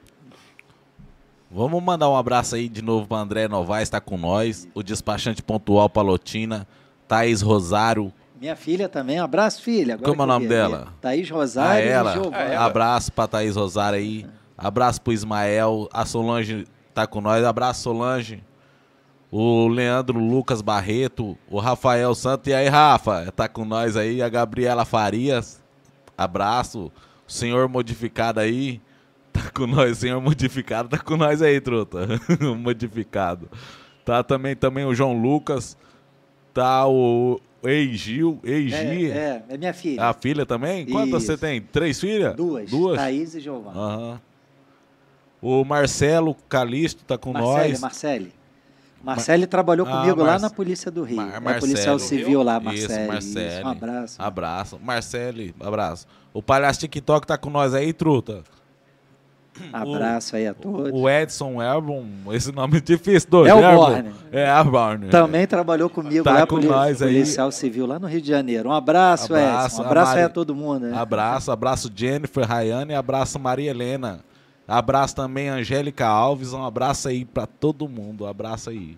Vamos 1.50 1.82
mandar 1.82 2.10
um 2.10 2.16
abraço 2.18 2.56
aí 2.56 2.68
de 2.68 2.82
novo 2.82 3.08
para 3.08 3.18
André 3.22 3.48
Novaes, 3.48 3.84
está 3.88 4.02
com 4.02 4.18
nós. 4.18 4.68
O 4.74 4.84
despachante 4.84 5.42
pontual 5.42 5.90
Palotina, 5.90 6.68
Thaís 7.08 7.42
Rosário. 7.42 8.12
Minha 8.40 8.56
filha 8.56 8.90
também, 8.90 9.20
um 9.22 9.24
abraço, 9.24 9.62
filha. 9.62 9.94
Agora 9.94 10.10
Como 10.10 10.22
é 10.22 10.26
o 10.26 10.28
nome 10.28 10.48
dela? 10.48 10.90
Thaís 11.00 11.32
A 11.32 11.34
Rosário 11.34 11.88
ela. 11.90 12.16
e. 12.18 12.20
Ah, 12.34 12.40
ela. 12.42 12.66
Abraço 12.66 13.12
para 13.14 13.28
Thaís 13.28 13.56
Rosário 13.56 13.98
aí. 13.98 14.26
Abraço 14.58 15.02
pro 15.02 15.14
Ismael. 15.14 15.88
A 15.94 16.06
Solange 16.06 16.66
tá 16.94 17.08
com 17.08 17.22
nós. 17.22 17.44
Abraço, 17.46 17.84
Solange. 17.84 18.44
O 19.32 19.68
Leandro 19.68 20.20
Lucas 20.20 20.62
Barreto. 20.62 21.38
O 21.50 21.60
Rafael 21.60 22.14
Santos. 22.16 22.48
E 22.48 22.54
aí, 22.54 22.68
Rafa? 22.68 23.32
Tá 23.36 23.48
com 23.48 23.66
nós 23.66 23.98
aí. 23.98 24.22
A 24.22 24.30
Gabriela 24.30 24.86
Farias. 24.86 25.62
Abraço. 26.18 26.92
O 27.28 27.32
senhor 27.32 27.68
modificado 27.68 28.40
aí. 28.40 28.82
Tá 29.34 29.52
com 29.54 29.68
nós. 29.68 29.98
Senhor 29.98 30.22
modificado 30.22 30.90
tá 30.90 30.98
com 30.98 31.18
nós 31.18 31.42
aí, 31.42 31.60
truta. 31.60 32.08
Modificado. 32.58 33.50
Tá 34.06 34.24
também, 34.24 34.56
também 34.56 34.86
o 34.86 34.96
João 34.96 35.20
Lucas. 35.22 35.78
Tá 36.54 36.88
o 36.88 37.40
Eigil. 37.64 38.40
Eigi. 38.44 39.12
É, 39.12 39.18
é, 39.18 39.44
é 39.50 39.58
minha 39.58 39.74
filha. 39.74 40.04
A 40.04 40.14
filha 40.14 40.46
também? 40.46 40.86
Quantas 40.86 41.24
você 41.24 41.38
tem? 41.38 41.62
Três 41.62 42.00
filhas? 42.00 42.36
Duas. 42.36 42.70
Duas? 42.70 42.98
Thaís 42.98 43.36
e 43.36 43.40
Giovana. 43.40 43.78
Aham. 43.78 44.22
O 45.42 45.64
Marcelo 45.64 46.36
Calixto 46.50 47.04
tá 47.06 47.18
com 47.18 47.32
Marcele, 47.32 47.70
nós. 47.70 47.80
Marcele. 47.80 48.37
Marcele 49.04 49.48
trabalhou 49.48 49.88
Ah, 49.88 49.92
comigo 50.02 50.20
lá 50.22 50.32
Marce- 50.32 50.44
na 50.44 50.50
Polícia 50.50 50.92
do 50.92 51.04
Rio. 51.04 51.18
Mar- 51.18 51.36
é 51.36 51.40
Marcelo. 51.40 51.60
policial 51.60 52.00
civil 52.00 52.44
lá, 52.44 52.60
Marcele. 52.60 53.64
Um 53.64 53.68
abraço. 53.70 54.16
Abraço. 54.22 54.80
Marcele, 54.84 55.56
abraço. 55.60 56.08
O 56.34 56.42
Palhaço 56.44 56.80
TikTok 56.82 57.26
tá 57.26 57.38
com 57.38 57.50
nós 57.50 57.74
aí, 57.74 57.94
truta. 57.94 58.44
Abraço 59.74 60.36
aí 60.36 60.46
a 60.48 60.54
todos. 60.54 60.92
O 60.94 61.10
Edson 61.10 61.60
Elbon, 61.62 62.06
esse 62.32 62.52
nome 62.52 62.78
é 62.78 62.80
difícil, 62.82 63.28
doido. 63.30 63.58
Elborn. 63.58 64.12
É, 64.32 64.48
Elborn. 64.60 65.08
Também 65.10 65.48
trabalhou 65.48 65.90
comigo 65.90 66.24
Tá 66.24 66.34
lá, 66.34 66.40
com 66.46 66.56
poli- 66.58 66.68
nós 66.68 67.02
aí. 67.02 67.08
policial 67.14 67.52
civil 67.52 67.88
lá 67.88 67.98
no 67.98 68.06
Rio 68.08 68.22
de 68.22 68.28
Janeiro. 68.28 68.70
Um 68.70 68.72
abraço, 68.74 69.34
Abraço, 69.34 69.66
Edson. 69.68 69.82
Um 69.82 69.86
abraço 69.86 70.12
a 70.12 70.14
aí 70.14 70.20
a 70.20 70.22
Mari- 70.24 70.34
todo 70.34 70.54
mundo. 70.54 70.82
Né? 70.88 70.96
Abraço, 70.98 71.52
abraço 71.52 71.92
Jennifer, 71.96 72.46
Rayane, 72.48 72.94
abraço 72.94 73.40
Maria 73.40 73.72
Helena. 73.72 74.20
Abraço 74.68 75.16
também 75.16 75.48
Angélica 75.50 76.06
Alves, 76.06 76.52
um 76.54 76.64
abraço 76.64 77.08
aí 77.08 77.24
pra 77.24 77.46
todo 77.46 77.88
mundo, 77.88 78.26
um 78.26 78.28
abraço 78.28 78.70
aí. 78.70 78.98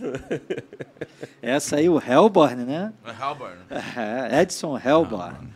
Essa 1.42 1.76
aí, 1.76 1.88
o 1.88 1.98
Hellborn, 2.00 2.64
né? 2.64 2.92
Elborn. 3.06 3.56
É, 3.96 4.42
Edson 4.42 4.78
Hellborn. 4.78 5.48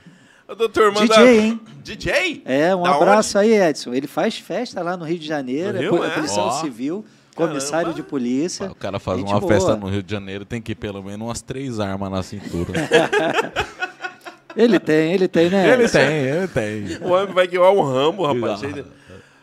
O 0.49 0.55
doutor 0.55 0.93
manda... 0.93 1.07
DJ, 1.07 1.41
hein? 1.41 1.61
DJ? 1.83 2.43
É, 2.45 2.75
um 2.77 2.83
Da 2.83 2.95
abraço 2.95 3.39
aí, 3.39 3.53
Edson. 3.55 3.95
Ele 3.95 4.07
faz 4.07 4.37
festa 4.39 4.83
lá 4.83 4.97
no 4.97 5.05
Rio 5.05 5.19
de 5.19 5.27
Janeiro, 5.27 5.79
é, 5.79 5.81
Rio, 5.81 5.97
po- 5.97 6.05
é? 6.05 6.09
é 6.09 6.11
policial 6.11 6.49
Ó. 6.49 6.51
civil, 6.61 7.05
comissário 7.35 7.87
Caramba. 7.87 7.95
de 7.95 8.03
polícia. 8.03 8.71
O 8.71 8.75
cara 8.75 8.99
faz 8.99 9.19
Gente 9.19 9.29
uma 9.33 9.41
boa. 9.41 9.53
festa 9.53 9.75
no 9.77 9.89
Rio 9.89 10.03
de 10.03 10.13
Janeiro, 10.13 10.45
tem 10.45 10.61
que 10.61 10.73
ir 10.73 10.75
pelo 10.75 11.03
menos 11.03 11.27
umas 11.27 11.41
três 11.41 11.81
armas 11.81 12.11
na 12.11 12.23
cintura. 12.23 12.73
Ele 14.57 14.79
tem, 14.79 15.13
ele 15.13 15.27
tem, 15.29 15.51
né? 15.51 15.73
ele 15.73 15.89
tem, 15.89 16.17
ele 16.27 16.49
tem. 16.49 16.99
O 17.01 17.13
homem 17.13 17.35
vai 17.35 17.45
igual 17.47 17.77
um 17.77 17.83
Rambo, 17.83 18.25
rapaz. 18.27 18.53
Ah. 18.53 18.57
Cheio 18.73 18.87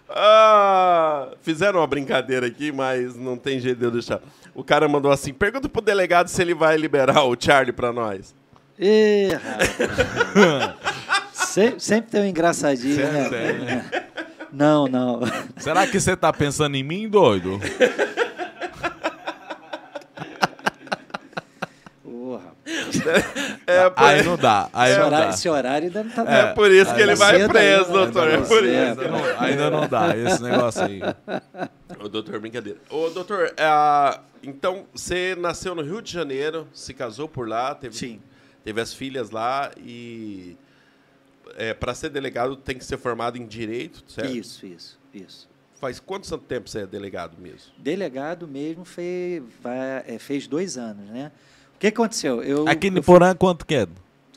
Ah, 0.10 1.28
fizeram 1.42 1.80
uma 1.80 1.88
brincadeira 1.88 2.48
aqui, 2.48 2.72
mas 2.72 3.16
não 3.16 3.38
tem 3.38 3.60
jeito 3.60 3.78
de 3.80 3.86
eu 3.86 3.92
deixar. 3.92 4.20
O 4.54 4.64
cara 4.64 4.88
mandou 4.88 5.12
assim: 5.12 5.34
pergunta 5.34 5.68
pro 5.70 5.82
delegado 5.82 6.28
se 6.28 6.42
ele 6.42 6.54
vai 6.54 6.76
liberar 6.78 7.24
o 7.26 7.36
Charlie 7.40 7.72
pra 7.74 7.92
nós. 7.94 8.34
Ih, 8.80 9.30
rapaz. 9.34 10.76
Se- 11.34 11.76
sempre 11.80 12.12
tem 12.12 12.22
um 12.22 12.26
engraçadinho, 12.26 12.96
Sempre 12.96 13.12
né? 13.12 13.30
tem, 13.30 13.60
né? 13.60 13.86
Não, 14.52 14.88
não. 14.88 15.22
Será 15.58 15.86
que 15.88 16.00
você 16.00 16.16
tá 16.16 16.32
pensando 16.34 16.76
em 16.76 16.84
mim, 16.84 17.08
doido? 17.08 17.60
Ô, 22.04 22.36
rapaz. 22.38 22.81
É 23.68 23.90
por, 23.90 24.04
Aí 24.04 24.24
não 24.24 24.38
dá, 24.38 24.70
aí 24.74 24.92
esse, 24.92 25.00
não 25.00 25.06
horário, 25.08 25.28
dá. 25.28 25.34
esse 25.34 25.50
horário 25.50 25.88
ainda 25.88 26.04
não 26.04 26.12
tá 26.12 26.22
é 26.24 26.44
dando. 26.44 26.56
por 26.56 26.72
isso 26.72 26.94
que 26.96 27.02
ele 27.02 27.16
vai 27.16 27.48
preso, 27.48 27.86
ainda, 27.86 27.92
doutor. 28.12 28.28
É 28.30 28.38
por 28.38 28.64
isso. 28.66 29.10
Não, 29.10 29.40
ainda 29.40 29.70
não 29.70 29.88
dá, 29.88 30.16
esse 30.18 30.42
negócio 30.44 30.84
aí. 30.84 31.00
Ô, 32.04 32.08
doutor, 32.10 32.40
brincadeira. 32.40 32.80
Ô, 32.90 33.10
doutor, 33.10 33.54
é, 33.58 34.20
então 34.44 34.86
você 34.94 35.36
nasceu 35.40 35.74
no 35.76 35.82
Rio 35.82 36.02
de 36.02 36.12
Janeiro, 36.12 36.68
se 36.74 36.94
casou 36.94 37.28
por 37.28 37.48
lá, 37.48 37.74
teve, 37.76 37.96
Sim. 37.96 38.22
teve 38.64 38.82
as 38.82 38.94
filhas 38.94 39.30
lá 39.30 39.72
e 39.78 40.58
é, 41.58 41.74
para 41.74 41.94
ser 41.94 42.10
delegado 42.10 42.56
tem 42.56 42.78
que 42.78 42.86
ser 42.86 42.98
formado 42.98 43.38
em 43.38 43.46
direito, 43.46 44.04
certo? 44.08 44.32
Isso, 44.36 44.66
isso, 44.66 45.00
isso. 45.14 45.50
Faz 45.80 46.00
quanto 46.00 46.38
tempo 46.38 46.70
você 46.70 46.82
é 46.82 46.86
delegado 46.86 47.36
mesmo? 47.40 47.72
Delegado 47.78 48.48
mesmo 48.48 48.86
fez, 48.86 49.42
vai- 49.62 50.04
é, 50.08 50.18
fez 50.20 50.46
dois 50.48 50.78
anos, 50.78 51.10
né? 51.10 51.32
O 51.82 51.84
que 51.84 51.88
aconteceu? 51.88 52.44
Eu, 52.44 52.68
Aqui 52.68 52.92
no 52.92 53.02
Porã, 53.02 53.34
quanto 53.34 53.66
que 53.66 53.74
é? 53.74 53.88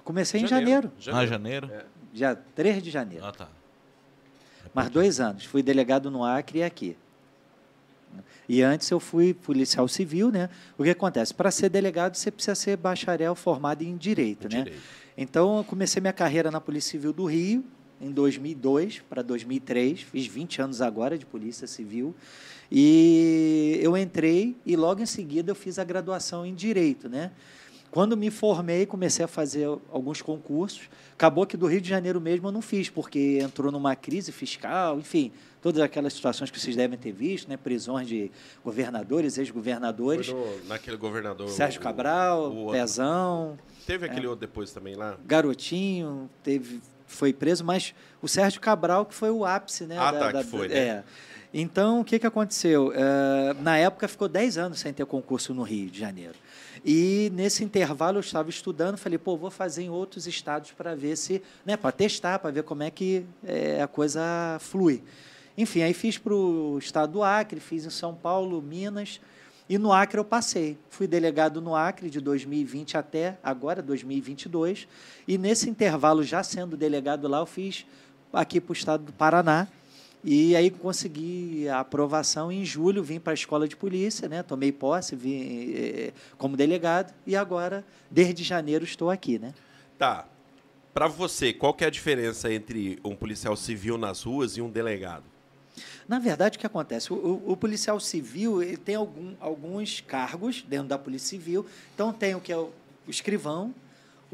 comecei 0.02 0.40
em 0.40 0.46
janeiro, 0.46 0.90
Ah, 1.12 1.26
janeiro? 1.26 1.70
É. 1.70 1.85
dia 2.11 2.35
3 2.54 2.83
de 2.83 2.90
janeiro. 2.90 3.22
Ah, 3.22 3.33
tá. 3.33 3.48
Mas 4.72 4.88
dois 4.88 5.20
anos. 5.20 5.44
Fui 5.44 5.62
delegado 5.62 6.11
no 6.11 6.24
Acre 6.24 6.61
e 6.61 6.62
aqui. 6.62 6.96
E 8.48 8.62
antes 8.62 8.90
eu 8.90 8.98
fui 8.98 9.35
policial 9.35 9.87
civil, 9.88 10.30
né? 10.30 10.48
O 10.78 10.85
que 10.85 10.88
acontece? 10.88 11.35
Para 11.35 11.50
ser 11.50 11.68
delegado, 11.68 12.14
você 12.14 12.30
precisa 12.30 12.54
ser 12.54 12.78
bacharel 12.78 13.35
formado 13.35 13.83
em 13.83 13.94
direito, 13.94 14.48
né? 14.48 14.62
Direito. 14.62 14.80
Então, 15.14 15.59
eu 15.59 15.64
comecei 15.64 16.00
minha 16.00 16.14
carreira 16.14 16.50
na 16.50 16.62
Polícia 16.62 16.92
Civil 16.92 17.12
do 17.12 17.26
Rio 17.26 17.62
em 18.00 18.11
2002 18.11 19.02
para 19.07 19.20
2003, 19.20 20.00
fiz 20.00 20.26
20 20.26 20.62
anos 20.62 20.80
agora 20.80 21.18
de 21.18 21.26
Polícia 21.26 21.66
Civil. 21.66 22.14
E 22.76 23.78
eu 23.80 23.96
entrei 23.96 24.56
e 24.66 24.74
logo 24.74 25.00
em 25.00 25.06
seguida 25.06 25.52
eu 25.52 25.54
fiz 25.54 25.78
a 25.78 25.84
graduação 25.84 26.44
em 26.44 26.52
direito, 26.52 27.08
né? 27.08 27.30
Quando 27.88 28.16
me 28.16 28.28
formei, 28.32 28.84
comecei 28.84 29.24
a 29.24 29.28
fazer 29.28 29.66
alguns 29.92 30.20
concursos. 30.20 30.88
Acabou 31.12 31.46
que 31.46 31.56
do 31.56 31.66
Rio 31.68 31.80
de 31.80 31.88
Janeiro 31.88 32.20
mesmo 32.20 32.48
eu 32.48 32.52
não 32.52 32.60
fiz, 32.60 32.90
porque 32.90 33.38
entrou 33.40 33.70
numa 33.70 33.94
crise 33.94 34.32
fiscal, 34.32 34.98
enfim, 34.98 35.30
todas 35.62 35.80
aquelas 35.80 36.12
situações 36.14 36.50
que 36.50 36.58
vocês 36.58 36.74
devem 36.74 36.98
ter 36.98 37.12
visto, 37.12 37.48
né? 37.48 37.56
prisões 37.56 38.08
de 38.08 38.32
governadores, 38.64 39.38
ex-governadores. 39.38 40.34
Naquele 40.66 40.96
governador. 40.96 41.48
Sérgio 41.50 41.80
o- 41.80 41.84
Cabral, 41.84 42.50
o 42.50 42.56
outro. 42.64 42.72
Pezão, 42.80 43.56
Teve 43.87 44.06
aquele 44.06 44.26
outro 44.26 44.40
depois 44.40 44.72
também 44.72 44.96
lá? 44.96 45.16
Garotinho, 45.24 46.28
teve, 46.42 46.80
foi 47.06 47.32
preso, 47.32 47.62
mas 47.64 47.94
o 48.20 48.26
Sérgio 48.26 48.60
Cabral 48.60 49.06
que 49.06 49.14
foi 49.14 49.30
o 49.30 49.44
ápice, 49.44 49.84
né? 49.87 49.96
Ah, 49.96 50.12
tá, 50.12 50.32
que 50.32 50.42
foi, 50.44 50.66
né? 50.66 50.74
É. 50.76 51.04
Então, 51.57 52.01
o 52.01 52.05
que, 52.05 52.19
que 52.19 52.27
aconteceu? 52.27 52.93
Eh, 52.93 53.55
na 53.61 53.77
época, 53.79 54.09
ficou 54.09 54.27
10 54.29 54.59
anos 54.59 54.81
sem 54.81 54.93
ter 54.93 55.07
concurso 55.07 55.55
no 55.55 55.62
Rio 55.62 55.88
de 55.88 55.97
Janeiro. 55.97 56.35
E 56.85 57.31
nesse 57.33 57.62
intervalo 57.62 58.17
eu 58.17 58.21
estava 58.23 58.51
estudando, 58.51 58.97
falei, 58.97 59.19
pô, 59.19 59.37
vou 59.37 59.53
fazer 59.53 59.85
em 59.85 59.88
outros 59.88 60.27
estados 60.27 60.73
para 60.73 60.97
ver 60.97 61.14
se, 61.14 61.40
né, 61.64 61.77
para 61.77 61.93
testar, 61.93 62.40
para 62.40 62.51
ver 62.51 62.64
como 62.64 62.83
é 62.83 62.90
que 62.90 63.25
eh, 63.45 63.81
a 63.81 63.87
coisa 63.87 64.21
flui. 64.59 65.01
Enfim, 65.57 65.83
aí 65.83 65.95
fiz 65.95 66.19
para 66.19 66.35
o 66.35 66.77
estado 66.77 67.12
do 67.12 67.23
Acre, 67.23 67.61
fiz 67.61 67.87
em 67.87 67.90
São 67.90 68.17
Paulo, 68.17 68.61
Minas, 68.61 69.21
e 69.69 69.79
no 69.79 69.93
Acre 69.93 70.19
eu 70.19 70.25
passei. 70.25 70.77
Fui 70.90 71.07
delegado 71.07 71.61
no 71.61 71.77
Acre 71.77 72.11
de 72.11 72.21
2020 72.21 72.97
até 72.97 73.38
agora, 73.45 73.81
2022. 73.81 74.88
E 75.29 75.38
nesse 75.38 75.71
intervalo, 75.71 76.25
já 76.25 76.43
sendo 76.43 76.77
delegado 76.77 77.29
lá, 77.29 77.38
eu 77.38 77.47
fiz 77.47 77.87
aqui 78.33 78.61
para 78.61 78.73
o 78.73 78.75
estado 78.75 79.05
do 79.05 79.12
Paraná. 79.12 79.69
E 80.26 80.56
aí 80.56 80.70
consegui 80.70 81.68
a 81.68 81.80
aprovação 81.80 82.50
em 82.50 82.64
julho, 82.64 83.02
vim 83.02 83.20
para 83.20 83.32
a 83.32 83.34
escola 83.34 83.68
de 83.68 83.76
polícia, 83.76 84.26
né? 84.26 84.42
tomei 84.42 84.72
posse, 84.72 85.14
vim 85.14 85.72
eh, 85.74 86.12
como 86.38 86.56
delegado. 86.56 87.12
E 87.26 87.37
agora, 87.37 87.84
desde 88.10 88.42
janeiro, 88.42 88.84
estou 88.84 89.10
aqui. 89.10 89.38
Né? 89.38 89.52
Tá. 89.98 90.26
Pra 90.94 91.08
você, 91.08 91.52
qual 91.52 91.74
que 91.74 91.84
é 91.84 91.88
a 91.88 91.90
diferença 91.90 92.50
entre 92.50 92.98
um 93.04 93.14
policial 93.14 93.54
civil 93.56 93.98
nas 93.98 94.22
ruas 94.22 94.56
e 94.56 94.62
um 94.62 94.70
delegado? 94.70 95.24
Na 96.08 96.18
verdade, 96.18 96.56
o 96.56 96.60
que 96.60 96.66
acontece? 96.66 97.12
O, 97.12 97.16
o- 97.16 97.52
o 97.52 97.56
policial 97.56 97.98
civil 98.00 98.62
ele 98.62 98.76
tem 98.78 98.94
algum- 98.94 99.34
alguns 99.40 100.00
cargos 100.00 100.62
dentro 100.62 100.88
da 100.88 100.96
Polícia 100.98 101.28
Civil. 101.30 101.66
Então, 101.94 102.12
tem 102.12 102.34
o 102.34 102.40
que 102.40 102.52
é 102.52 102.56
o, 102.56 102.70
o 103.06 103.10
escrivão, 103.10 103.74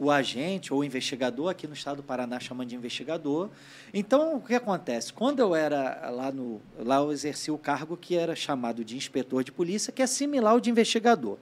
o 0.00 0.10
agente 0.10 0.72
ou 0.72 0.80
o 0.80 0.84
investigador, 0.84 1.50
aqui 1.50 1.66
no 1.66 1.74
estado 1.74 1.98
do 1.98 2.02
Paraná 2.02 2.40
chamam 2.40 2.64
de 2.64 2.74
investigador. 2.74 3.50
Então, 3.92 4.36
o 4.36 4.40
que 4.40 4.54
acontece? 4.54 5.12
Quando 5.12 5.40
eu 5.40 5.54
era 5.54 6.08
lá 6.08 6.32
no. 6.32 6.62
Lá 6.78 6.96
eu 6.96 7.12
exerci 7.12 7.50
o 7.50 7.58
cargo 7.58 7.98
que 7.98 8.16
era 8.16 8.34
chamado 8.34 8.82
de 8.82 8.96
inspetor 8.96 9.44
de 9.44 9.52
polícia, 9.52 9.92
que 9.92 10.00
é 10.00 10.06
similar 10.06 10.52
ao 10.52 10.60
de 10.60 10.70
investigador. 10.70 11.36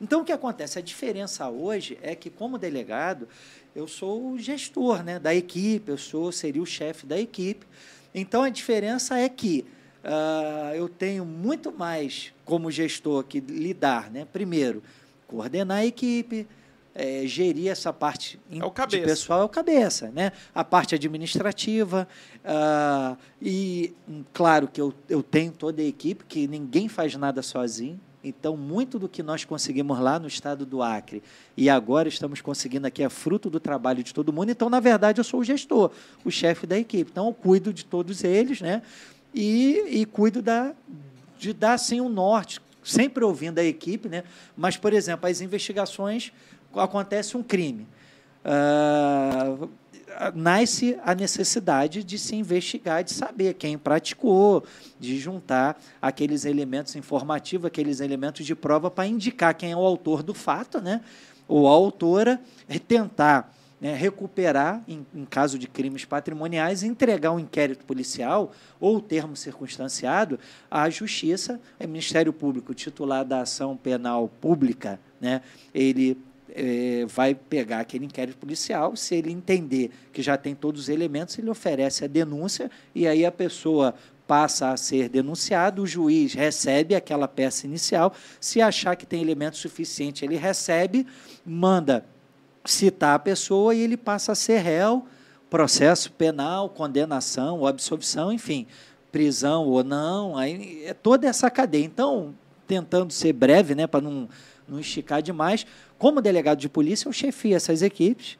Então, 0.00 0.20
o 0.20 0.24
que 0.24 0.30
acontece? 0.30 0.78
A 0.78 0.82
diferença 0.82 1.48
hoje 1.48 1.98
é 2.00 2.14
que, 2.14 2.30
como 2.30 2.56
delegado, 2.56 3.28
eu 3.74 3.88
sou 3.88 4.30
o 4.30 4.38
gestor 4.38 5.02
né, 5.02 5.18
da 5.18 5.34
equipe, 5.34 5.90
eu 5.90 5.98
sou, 5.98 6.30
seria 6.30 6.62
o 6.62 6.66
chefe 6.66 7.06
da 7.06 7.18
equipe. 7.18 7.66
Então, 8.14 8.44
a 8.44 8.48
diferença 8.48 9.18
é 9.18 9.28
que 9.28 9.66
ah, 10.04 10.70
eu 10.76 10.88
tenho 10.88 11.24
muito 11.24 11.72
mais 11.72 12.32
como 12.44 12.70
gestor 12.70 13.24
que 13.24 13.40
lidar, 13.40 14.08
né? 14.08 14.24
Primeiro, 14.32 14.84
coordenar 15.26 15.78
a 15.78 15.86
equipe, 15.86 16.46
eh, 16.94 17.26
gerir 17.26 17.70
essa 17.70 17.92
parte 17.92 18.38
É 18.50 18.64
o 18.64 18.70
cabeça. 18.70 19.00
de 19.00 19.06
pessoal 19.06 19.42
é 19.42 19.44
o 19.44 19.48
cabeça, 19.48 20.10
né? 20.10 20.32
A 20.54 20.62
parte 20.62 20.94
administrativa 20.94 22.06
ah, 22.44 23.16
e 23.40 23.92
hum, 24.08 24.22
claro 24.32 24.68
que 24.68 24.80
eu, 24.80 24.94
eu 25.08 25.22
tenho 25.22 25.52
toda 25.52 25.82
a 25.82 25.84
equipe 25.84 26.24
que 26.24 26.46
ninguém 26.46 26.88
faz 26.88 27.14
nada 27.16 27.42
sozinho. 27.42 28.00
Então, 28.22 28.56
muito 28.56 28.98
do 28.98 29.06
que 29.06 29.22
nós 29.22 29.44
conseguimos 29.44 29.98
lá 29.98 30.18
no 30.18 30.26
estado 30.26 30.64
do 30.64 30.82
Acre 30.82 31.22
e 31.54 31.68
agora 31.68 32.08
estamos 32.08 32.40
conseguindo 32.40 32.86
aqui 32.86 33.02
é 33.02 33.08
fruto 33.10 33.50
do 33.50 33.60
trabalho 33.60 34.02
de 34.02 34.14
todo 34.14 34.32
mundo. 34.32 34.50
Então, 34.50 34.70
na 34.70 34.80
verdade, 34.80 35.20
eu 35.20 35.24
sou 35.24 35.40
o 35.40 35.44
gestor, 35.44 35.90
o 36.24 36.30
chefe 36.30 36.66
da 36.66 36.78
equipe. 36.78 37.10
Então, 37.10 37.26
eu 37.26 37.34
cuido 37.34 37.70
de 37.70 37.84
todos 37.84 38.24
eles, 38.24 38.62
né? 38.62 38.80
E, 39.34 40.00
e 40.00 40.06
cuido 40.06 40.40
da, 40.40 40.72
de 41.38 41.52
dar, 41.52 41.74
assim, 41.74 42.00
um 42.00 42.08
norte, 42.08 42.62
sempre 42.82 43.22
ouvindo 43.24 43.58
a 43.58 43.64
equipe, 43.64 44.08
né? 44.08 44.24
Mas, 44.56 44.78
por 44.78 44.94
exemplo, 44.94 45.28
as 45.28 45.42
investigações, 45.42 46.32
acontece 46.76 47.36
um 47.36 47.42
crime. 47.42 47.86
Ah, 48.44 49.56
nasce 50.34 50.98
a 51.04 51.14
necessidade 51.14 52.04
de 52.04 52.18
se 52.18 52.36
investigar, 52.36 53.02
de 53.02 53.12
saber 53.12 53.54
quem 53.54 53.76
praticou, 53.76 54.64
de 54.98 55.18
juntar 55.18 55.80
aqueles 56.00 56.44
elementos 56.44 56.94
informativos, 56.96 57.66
aqueles 57.66 58.00
elementos 58.00 58.46
de 58.46 58.54
prova 58.54 58.90
para 58.90 59.06
indicar 59.06 59.54
quem 59.54 59.72
é 59.72 59.76
o 59.76 59.80
autor 59.80 60.22
do 60.22 60.34
fato, 60.34 60.80
né? 60.80 61.00
ou 61.46 61.68
a 61.68 61.72
autora, 61.72 62.40
é 62.68 62.78
tentar 62.78 63.54
né, 63.80 63.94
recuperar, 63.94 64.82
em, 64.88 65.04
em 65.14 65.24
caso 65.24 65.58
de 65.58 65.68
crimes 65.68 66.04
patrimoniais, 66.04 66.82
entregar 66.82 67.32
um 67.32 67.38
inquérito 67.38 67.84
policial 67.84 68.52
ou 68.80 69.00
termo 69.00 69.36
circunstanciado 69.36 70.38
à 70.70 70.88
Justiça, 70.88 71.60
o 71.78 71.86
Ministério 71.86 72.32
Público, 72.32 72.72
titular 72.72 73.24
da 73.24 73.42
ação 73.42 73.76
penal 73.76 74.28
pública, 74.40 74.98
né, 75.20 75.42
ele 75.74 76.16
eh, 76.54 77.04
vai 77.08 77.34
pegar 77.34 77.80
aquele 77.80 78.04
inquérito 78.04 78.38
policial, 78.38 78.94
se 78.96 79.14
ele 79.14 79.32
entender 79.32 79.90
que 80.12 80.22
já 80.22 80.36
tem 80.36 80.54
todos 80.54 80.82
os 80.82 80.88
elementos, 80.88 81.38
ele 81.38 81.50
oferece 81.50 82.04
a 82.04 82.06
denúncia 82.06 82.70
e 82.94 83.06
aí 83.06 83.26
a 83.26 83.32
pessoa 83.32 83.94
passa 84.26 84.70
a 84.70 84.76
ser 84.76 85.08
denunciado, 85.08 85.82
o 85.82 85.86
juiz 85.86 86.32
recebe 86.32 86.94
aquela 86.94 87.28
peça 87.28 87.66
inicial, 87.66 88.14
se 88.40 88.60
achar 88.60 88.96
que 88.96 89.04
tem 89.04 89.20
elemento 89.20 89.56
suficiente, 89.56 90.24
ele 90.24 90.36
recebe, 90.36 91.06
manda 91.44 92.06
citar 92.64 93.16
a 93.16 93.18
pessoa 93.18 93.74
e 93.74 93.80
ele 93.80 93.96
passa 93.96 94.32
a 94.32 94.34
ser 94.34 94.58
réu, 94.58 95.06
processo 95.50 96.10
penal, 96.12 96.68
condenação 96.70 97.60
ou 97.60 97.66
absolvição, 97.66 98.32
enfim, 98.32 98.66
prisão 99.12 99.66
ou 99.66 99.84
não, 99.84 100.36
aí 100.36 100.84
é 100.84 100.94
toda 100.94 101.28
essa 101.28 101.50
cadeia. 101.50 101.84
Então, 101.84 102.34
tentando 102.66 103.12
ser 103.12 103.32
breve, 103.32 103.74
né, 103.74 103.86
para 103.86 104.00
não, 104.00 104.28
não 104.66 104.80
esticar 104.80 105.22
demais, 105.22 105.66
como 105.98 106.20
delegado 106.20 106.58
de 106.58 106.68
polícia, 106.68 107.08
eu 107.08 107.12
chefio 107.12 107.56
essas 107.56 107.82
equipes 107.82 108.38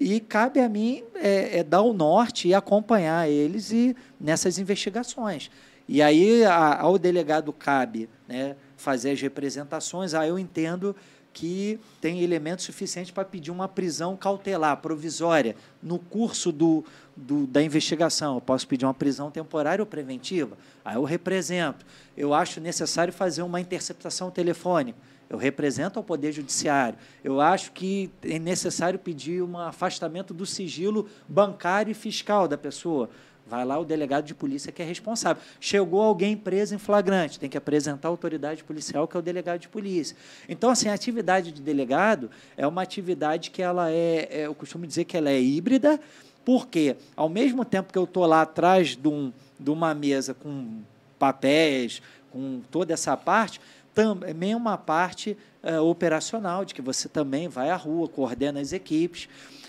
e 0.00 0.18
cabe 0.20 0.60
a 0.60 0.68
mim 0.68 1.02
é, 1.14 1.58
é 1.58 1.62
dar 1.64 1.82
o 1.82 1.92
norte 1.92 2.48
e 2.48 2.54
acompanhar 2.54 3.28
eles 3.28 3.70
e 3.72 3.94
nessas 4.20 4.58
investigações. 4.58 5.50
E 5.88 6.00
aí 6.00 6.44
a- 6.44 6.80
ao 6.80 6.98
delegado 6.98 7.52
cabe 7.52 8.08
né, 8.28 8.56
fazer 8.76 9.10
as 9.10 9.20
representações, 9.20 10.14
aí 10.14 10.28
eu 10.28 10.38
entendo 10.38 10.94
que 11.34 11.78
tem 12.00 12.20
elementos 12.22 12.64
suficientes 12.66 13.10
para 13.10 13.24
pedir 13.24 13.50
uma 13.50 13.66
prisão 13.66 14.16
cautelar, 14.16 14.76
provisória, 14.78 15.56
no 15.82 15.98
curso 15.98 16.52
do, 16.52 16.84
do- 17.16 17.46
da 17.46 17.62
investigação. 17.62 18.34
Eu 18.34 18.40
posso 18.40 18.68
pedir 18.68 18.84
uma 18.84 18.92
prisão 18.92 19.30
temporária 19.30 19.82
ou 19.82 19.86
preventiva, 19.86 20.56
aí 20.84 20.96
eu 20.96 21.04
represento. 21.04 21.86
Eu 22.16 22.34
acho 22.34 22.60
necessário 22.60 23.12
fazer 23.12 23.42
uma 23.42 23.60
interceptação 23.60 24.30
telefônica. 24.30 24.98
Eu 25.32 25.38
represento 25.38 25.98
ao 25.98 26.04
Poder 26.04 26.30
Judiciário. 26.30 26.98
Eu 27.24 27.40
acho 27.40 27.72
que 27.72 28.10
é 28.22 28.38
necessário 28.38 28.98
pedir 28.98 29.42
um 29.42 29.56
afastamento 29.56 30.34
do 30.34 30.44
sigilo 30.44 31.08
bancário 31.26 31.90
e 31.90 31.94
fiscal 31.94 32.46
da 32.46 32.58
pessoa. 32.58 33.08
Vai 33.46 33.64
lá 33.64 33.78
o 33.78 33.84
delegado 33.84 34.26
de 34.26 34.34
polícia 34.34 34.70
que 34.70 34.82
é 34.82 34.84
responsável. 34.84 35.42
Chegou 35.58 36.02
alguém 36.02 36.36
preso 36.36 36.74
em 36.74 36.78
flagrante, 36.78 37.40
tem 37.40 37.48
que 37.48 37.56
apresentar 37.56 38.08
a 38.08 38.10
autoridade 38.10 38.62
policial, 38.62 39.08
que 39.08 39.16
é 39.16 39.20
o 39.20 39.22
delegado 39.22 39.60
de 39.60 39.68
polícia. 39.68 40.14
Então, 40.46 40.68
assim, 40.68 40.90
a 40.90 40.92
atividade 40.92 41.50
de 41.50 41.62
delegado 41.62 42.30
é 42.54 42.66
uma 42.66 42.82
atividade 42.82 43.50
que 43.50 43.62
ela 43.62 43.90
é, 43.90 44.28
é- 44.30 44.46
eu 44.46 44.54
costumo 44.54 44.86
dizer 44.86 45.06
que 45.06 45.16
ela 45.16 45.30
é 45.30 45.40
híbrida, 45.40 45.98
porque 46.44 46.94
ao 47.16 47.30
mesmo 47.30 47.64
tempo 47.64 47.90
que 47.90 47.98
eu 47.98 48.04
estou 48.04 48.26
lá 48.26 48.42
atrás 48.42 48.94
de, 48.96 49.08
um, 49.08 49.32
de 49.58 49.70
uma 49.70 49.94
mesa 49.94 50.34
com 50.34 50.82
papéis, 51.18 52.02
com 52.30 52.60
toda 52.70 52.92
essa 52.92 53.16
parte, 53.16 53.60
também 53.94 54.54
uma 54.54 54.78
parte 54.78 55.36
eh, 55.62 55.78
operacional, 55.78 56.64
de 56.64 56.74
que 56.74 56.82
você 56.82 57.08
também 57.08 57.48
vai 57.48 57.70
à 57.70 57.76
rua, 57.76 58.08
coordena 58.08 58.60
as 58.60 58.72
equipes, 58.72 59.28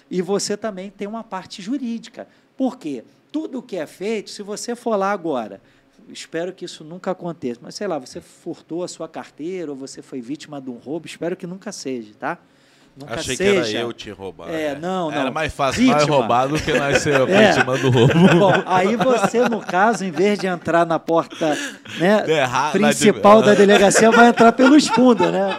e 0.09 0.21
você 0.21 0.55
também 0.55 0.89
tem 0.89 1.07
uma 1.07 1.23
parte 1.23 1.61
jurídica. 1.61 2.27
Por 2.55 2.77
quê? 2.77 3.03
Tudo 3.31 3.59
o 3.59 3.63
que 3.63 3.75
é 3.75 3.85
feito, 3.85 4.29
se 4.29 4.43
você 4.43 4.75
for 4.75 4.95
lá 4.95 5.11
agora, 5.11 5.61
espero 6.09 6.53
que 6.53 6.65
isso 6.65 6.83
nunca 6.83 7.11
aconteça, 7.11 7.59
mas 7.63 7.75
sei 7.75 7.87
lá, 7.87 7.97
você 7.97 8.21
furtou 8.21 8.83
a 8.83 8.87
sua 8.87 9.07
carteira 9.07 9.71
ou 9.71 9.77
você 9.77 10.01
foi 10.01 10.21
vítima 10.21 10.61
de 10.61 10.69
um 10.69 10.77
roubo, 10.77 11.07
espero 11.07 11.35
que 11.35 11.47
nunca 11.47 11.71
seja, 11.71 12.13
tá? 12.19 12.39
Nunca 12.95 13.15
Achei 13.15 13.35
que 13.35 13.43
seja. 13.43 13.77
era 13.77 13.85
eu 13.87 13.93
te 13.93 14.09
roubar. 14.11 14.49
É, 14.49 14.75
não, 14.79 15.09
não. 15.11 15.17
Era 15.17 15.31
mais 15.31 15.53
fácil 15.53 15.83
nós 15.85 15.97
Vítima. 15.97 16.15
roubar 16.17 16.47
do 16.47 16.59
que 16.59 16.73
nós 16.73 16.97
ser 17.01 17.21
É. 17.29 17.51
vítima 17.51 17.77
do 17.77 17.89
roubo. 17.89 18.13
Bom, 18.39 18.53
aí 18.65 18.95
você, 18.95 19.47
no 19.49 19.59
caso, 19.59 20.05
em 20.05 20.11
vez 20.11 20.37
de 20.39 20.47
entrar 20.47 20.85
na 20.85 20.99
porta 20.99 21.57
né, 21.97 22.23
Erra- 22.31 22.71
principal 22.71 23.39
na- 23.41 23.47
da 23.47 23.53
delegacia, 23.53 24.11
vai 24.11 24.27
entrar 24.29 24.51
pelos 24.51 24.87
fundos, 24.87 25.31
né? 25.31 25.57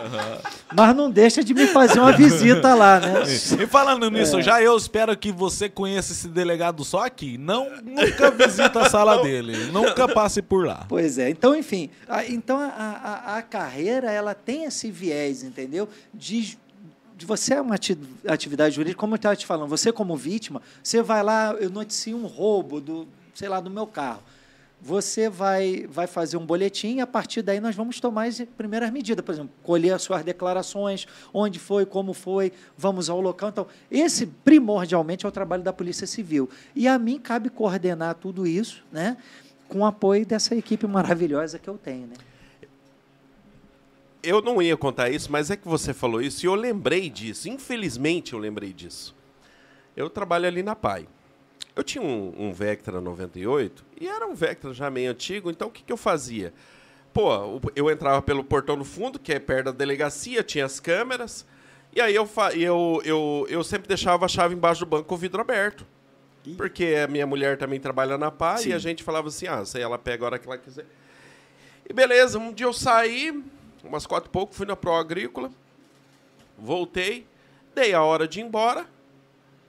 Mas 0.77 0.97
não 0.97 1.09
deixa 1.09 1.45
de 1.45 1.55
me 1.55 1.69
fazer 1.69 2.01
uma 2.01 2.11
visita 2.11 2.75
lá, 2.75 2.99
né? 2.99 3.23
E 3.61 3.65
falando 3.67 4.11
nisso, 4.11 4.43
já 4.43 4.61
eu 4.61 4.77
espero 4.77 5.17
que 5.17 5.31
você 5.31 5.69
conheça 5.69 6.13
esse 6.13 6.27
delegado 6.27 6.83
só 6.85 7.05
aqui. 7.07 7.39
Não, 7.39 7.69
nunca 7.85 8.29
visita 8.33 8.81
a 8.81 8.91
sala 8.91 9.23
dele. 9.23 9.69
Nunca 9.73 10.09
passe 10.09 10.43
por 10.43 10.67
lá. 10.67 10.85
Pois 10.89 11.17
é. 11.17 11.31
Então, 11.31 11.55
enfim, 11.55 11.91
a, 12.09 12.25
então 12.25 12.59
a, 12.59 12.67
a, 12.67 13.37
a 13.39 13.43
carreira 13.43 14.11
ela 14.11 14.35
tem 14.35 14.65
esse 14.65 14.91
viés, 14.91 15.45
entendeu? 15.45 15.89
De, 16.13 16.41
de 16.43 16.59
você 17.25 17.55
é 17.55 17.61
uma 17.61 17.75
ati- 17.75 17.99
atividade 18.27 18.75
jurídica, 18.75 19.01
como 19.01 19.15
eu 19.15 19.17
estava 19.17 19.35
te 19.37 19.47
falando, 19.47 19.69
você 19.69 19.93
como 19.93 20.17
vítima, 20.17 20.61
você 20.83 21.03
vai 21.03 21.23
lá, 21.23 21.53
eu 21.59 21.71
noticio 21.71 22.17
um 22.17 22.27
roubo 22.27 22.81
do, 22.81 23.09
sei 23.35 23.49
lá, 23.49 23.61
do 23.61 23.71
meu 23.71 23.87
carro. 23.87 24.23
Você 24.83 25.31
vai, 25.31 25.87
vai 25.89 26.07
fazer 26.07 26.37
um 26.37 26.45
boletim 26.45 26.97
e 26.97 27.01
a 27.01 27.07
partir 27.07 27.41
daí 27.41 27.59
nós 27.59 27.75
vamos 27.75 27.99
tomar 28.01 28.27
as 28.27 28.43
primeiras 28.55 28.91
medidas. 28.91 29.25
Por 29.25 29.33
exemplo, 29.33 29.51
colher 29.63 29.95
as 29.95 30.03
suas 30.03 30.23
declarações, 30.23 31.07
onde 31.33 31.59
foi, 31.59 31.87
como 31.87 32.13
foi, 32.13 32.53
vamos 32.77 33.09
ao 33.09 33.19
local. 33.19 33.49
Então, 33.49 33.67
esse 33.91 34.27
primordialmente 34.27 35.25
é 35.25 35.29
o 35.29 35.33
trabalho 35.33 35.63
da 35.63 35.73
Polícia 35.73 36.07
Civil. 36.07 36.51
E 36.77 36.87
a 36.87 36.99
mim 36.99 37.19
cabe 37.19 37.49
coordenar 37.49 38.15
tudo 38.17 38.47
isso, 38.47 38.85
né? 38.93 39.17
Com 39.71 39.79
o 39.79 39.87
apoio 39.87 40.27
dessa 40.27 40.55
equipe 40.55 40.87
maravilhosa 40.87 41.59
que 41.59 41.69
eu 41.69 41.79
tenho, 41.79 42.07
né? 42.09 42.17
Eu 44.25 44.41
não 44.41 44.61
ia 44.61 44.77
contar 44.77 45.11
isso, 45.11 45.31
mas 45.31 45.51
é 45.51 45.57
que 45.57 45.69
você 45.69 45.93
falou 45.93 46.21
isso 46.21 46.45
e 46.45 46.49
eu 46.49 46.55
lembrei 46.55 47.11
disso. 47.11 47.49
Infelizmente 47.49 48.33
eu 48.33 48.39
lembrei 48.39 48.73
disso. 48.73 49.15
Eu 49.97 50.09
trabalho 50.09 50.47
ali 50.47 50.63
na 50.63 50.75
PAI. 50.75 51.07
Eu 51.77 51.83
tinha 51.83 52.03
um, 52.03 52.33
um 52.37 52.53
Vectra 52.53 53.01
98 53.01 53.85
e 54.01 54.09
era 54.09 54.27
um 54.27 54.35
Vectra 54.35 54.73
já 54.73 54.91
meio 54.91 55.11
antigo, 55.11 55.51
então 55.51 55.69
o 55.69 55.71
que, 55.71 55.83
que 55.83 55.93
eu 55.93 55.97
fazia? 55.97 56.53
Pô, 57.13 57.61
eu 57.77 57.91
entrava 57.91 58.23
pelo 58.23 58.43
portão 58.43 58.77
no 58.77 58.85
fundo, 58.85 59.19
que 59.19 59.33
é 59.33 59.39
perto 59.39 59.67
da 59.67 59.73
delegacia, 59.73 60.43
tinha 60.43 60.65
as 60.65 60.81
câmeras, 60.81 61.47
e 61.95 62.01
aí 62.01 62.15
eu, 62.15 62.29
eu, 62.55 63.03
eu, 63.05 63.47
eu 63.49 63.65
sempre 63.65 63.87
deixava 63.87 64.25
a 64.25 64.29
chave 64.29 64.55
embaixo 64.55 64.81
do 64.81 64.87
banco 64.87 65.05
com 65.05 65.15
o 65.15 65.19
vidro 65.19 65.41
aberto. 65.41 65.87
Porque 66.57 66.97
a 67.03 67.09
minha 67.09 67.27
mulher 67.27 67.57
também 67.57 67.81
trabalha 67.81 68.19
na 68.19 68.31
PAI 68.31 68.59
Sim. 68.59 68.71
e 68.71 68.73
a 68.75 68.79
gente 68.79 69.03
falava 69.03 69.29
assim, 69.29 69.47
ah, 69.47 69.65
sei, 69.65 69.83
ela 69.83 69.99
pega 69.99 70.25
a 70.25 70.27
hora 70.27 70.39
que 70.39 70.47
ela 70.47 70.59
quiser. 70.59 70.85
E 71.89 71.93
beleza, 71.93 72.39
um 72.39 72.53
dia 72.53 72.67
eu 72.67 72.73
saí, 72.73 73.43
umas 73.85 74.07
quatro 74.07 74.29
e 74.29 74.33
pouco, 74.33 74.55
fui 74.55 74.67
na 74.67 74.75
Pro 74.75 74.93
Agrícola, 74.95 75.51
voltei, 76.59 77.27
dei 77.75 77.95
a 77.95 78.03
hora 78.03 78.27
de 78.27 78.41
ir 78.41 78.43
embora, 78.43 78.87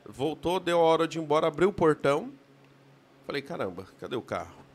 voltou, 0.05 0.59
deu 0.59 0.79
a 0.79 0.83
hora 0.83 1.07
de 1.07 1.19
ir 1.19 1.21
embora, 1.21 1.47
abriu 1.47 1.69
o 1.69 1.73
portão, 1.73 2.31
falei, 3.25 3.41
caramba, 3.41 3.87
cadê 3.99 4.15
o 4.15 4.21
carro? 4.21 4.65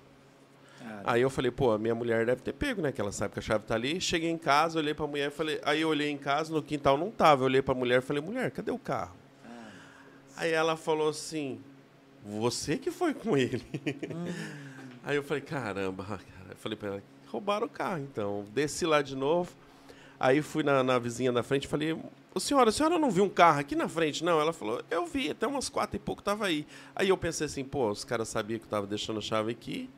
Aí 1.04 1.22
eu 1.22 1.30
falei, 1.30 1.50
pô, 1.50 1.72
a 1.72 1.78
minha 1.78 1.94
mulher 1.94 2.26
deve 2.26 2.42
ter 2.42 2.52
pego, 2.52 2.82
né? 2.82 2.92
Que 2.92 3.00
ela 3.00 3.12
sabe 3.12 3.32
que 3.32 3.38
a 3.38 3.42
chave 3.42 3.64
tá 3.64 3.74
ali. 3.74 4.00
Cheguei 4.00 4.30
em 4.30 4.38
casa, 4.38 4.78
olhei 4.78 4.94
pra 4.94 5.06
mulher, 5.06 5.30
falei, 5.30 5.60
aí 5.64 5.80
eu 5.80 5.88
olhei 5.88 6.10
em 6.10 6.18
casa, 6.18 6.52
no 6.52 6.62
quintal 6.62 6.96
não 6.98 7.10
tava. 7.10 7.42
Eu 7.42 7.46
olhei 7.46 7.62
pra 7.62 7.74
mulher, 7.74 8.02
falei, 8.02 8.22
mulher, 8.22 8.50
cadê 8.50 8.70
o 8.70 8.78
carro? 8.78 9.16
Aí 10.36 10.50
ela 10.52 10.76
falou 10.76 11.08
assim, 11.08 11.60
você 12.24 12.78
que 12.78 12.90
foi 12.90 13.14
com 13.14 13.36
ele. 13.36 13.64
Aí 15.04 15.16
eu 15.16 15.22
falei, 15.22 15.42
caramba, 15.42 16.04
cara. 16.04 16.20
Eu 16.50 16.56
falei 16.56 16.76
pra 16.76 16.88
ela, 16.88 17.02
roubaram 17.30 17.66
o 17.66 17.70
carro, 17.70 18.00
então. 18.02 18.44
Desci 18.52 18.84
lá 18.86 19.02
de 19.02 19.16
novo. 19.16 19.50
Aí 20.18 20.42
fui 20.42 20.62
na, 20.62 20.82
na 20.82 20.98
vizinha 20.98 21.32
da 21.32 21.42
frente 21.42 21.64
e 21.64 21.68
falei, 21.68 21.96
ô 22.34 22.38
senhora, 22.40 22.68
a 22.68 22.72
senhora 22.72 22.98
não 22.98 23.10
viu 23.10 23.24
um 23.24 23.28
carro 23.28 23.60
aqui 23.60 23.74
na 23.74 23.88
frente? 23.88 24.22
Não, 24.22 24.38
ela 24.40 24.52
falou, 24.52 24.82
eu 24.90 25.06
vi, 25.06 25.30
até 25.30 25.46
umas 25.46 25.68
quatro 25.70 25.96
e 25.96 25.98
pouco 25.98 26.22
tava 26.22 26.44
aí. 26.46 26.66
Aí 26.94 27.08
eu 27.08 27.16
pensei 27.16 27.46
assim, 27.46 27.64
pô, 27.64 27.88
os 27.90 28.04
caras 28.04 28.28
sabiam 28.28 28.58
que 28.58 28.66
eu 28.66 28.70
tava 28.70 28.86
deixando 28.86 29.18
a 29.18 29.22
chave 29.22 29.50
aqui. 29.52 29.88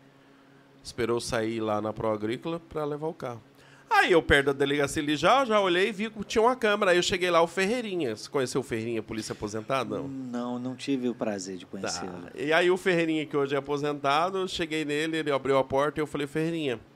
Esperou 0.82 1.20
sair 1.20 1.60
lá 1.60 1.80
na 1.80 1.92
Pro 1.92 2.08
Agrícola 2.10 2.60
pra 2.68 2.84
levar 2.84 3.06
o 3.08 3.14
carro. 3.14 3.42
Aí 3.88 4.10
eu 4.12 4.22
perto 4.22 4.46
da 4.46 4.52
delegacia 4.52 5.02
ali 5.02 5.16
já, 5.16 5.44
já 5.44 5.60
olhei 5.60 5.90
e 5.90 5.92
vi 5.92 6.08
que 6.10 6.24
tinha 6.24 6.42
uma 6.42 6.56
câmera. 6.56 6.92
Aí 6.92 6.96
eu 6.96 7.02
cheguei 7.02 7.30
lá, 7.30 7.42
o 7.42 7.46
Ferreirinha. 7.46 8.16
Você 8.16 8.28
conheceu 8.28 8.60
o 8.60 8.64
Ferreirinha, 8.64 9.02
polícia 9.02 9.32
aposentada? 9.32 9.96
Não. 9.98 10.08
Não, 10.08 10.58
não 10.58 10.74
tive 10.74 11.08
o 11.08 11.14
prazer 11.14 11.56
de 11.58 11.66
Tá. 11.66 11.70
conhecê-lo. 11.72 12.28
E 12.34 12.52
aí 12.52 12.70
o 12.70 12.76
Ferreirinha, 12.76 13.26
que 13.26 13.36
hoje 13.36 13.54
é 13.54 13.58
aposentado, 13.58 14.48
cheguei 14.48 14.84
nele, 14.84 15.18
ele 15.18 15.30
abriu 15.30 15.58
a 15.58 15.62
porta 15.64 15.98
e 15.98 16.02
eu 16.02 16.06
falei, 16.06 16.26
Ferreirinha, 16.26 16.76
o 16.76 16.91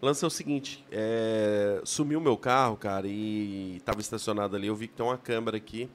lance 0.00 0.24
é 0.24 0.26
o 0.26 0.30
seguinte, 0.30 0.84
é, 0.90 1.80
sumiu 1.84 2.20
meu 2.20 2.36
carro, 2.36 2.76
cara, 2.76 3.06
e 3.06 3.76
estava 3.76 4.00
estacionado 4.00 4.56
ali, 4.56 4.66
eu 4.66 4.74
vi 4.74 4.88
que 4.88 4.94
tem 4.94 5.04
uma 5.04 5.18
câmera 5.18 5.56
aqui. 5.56 5.88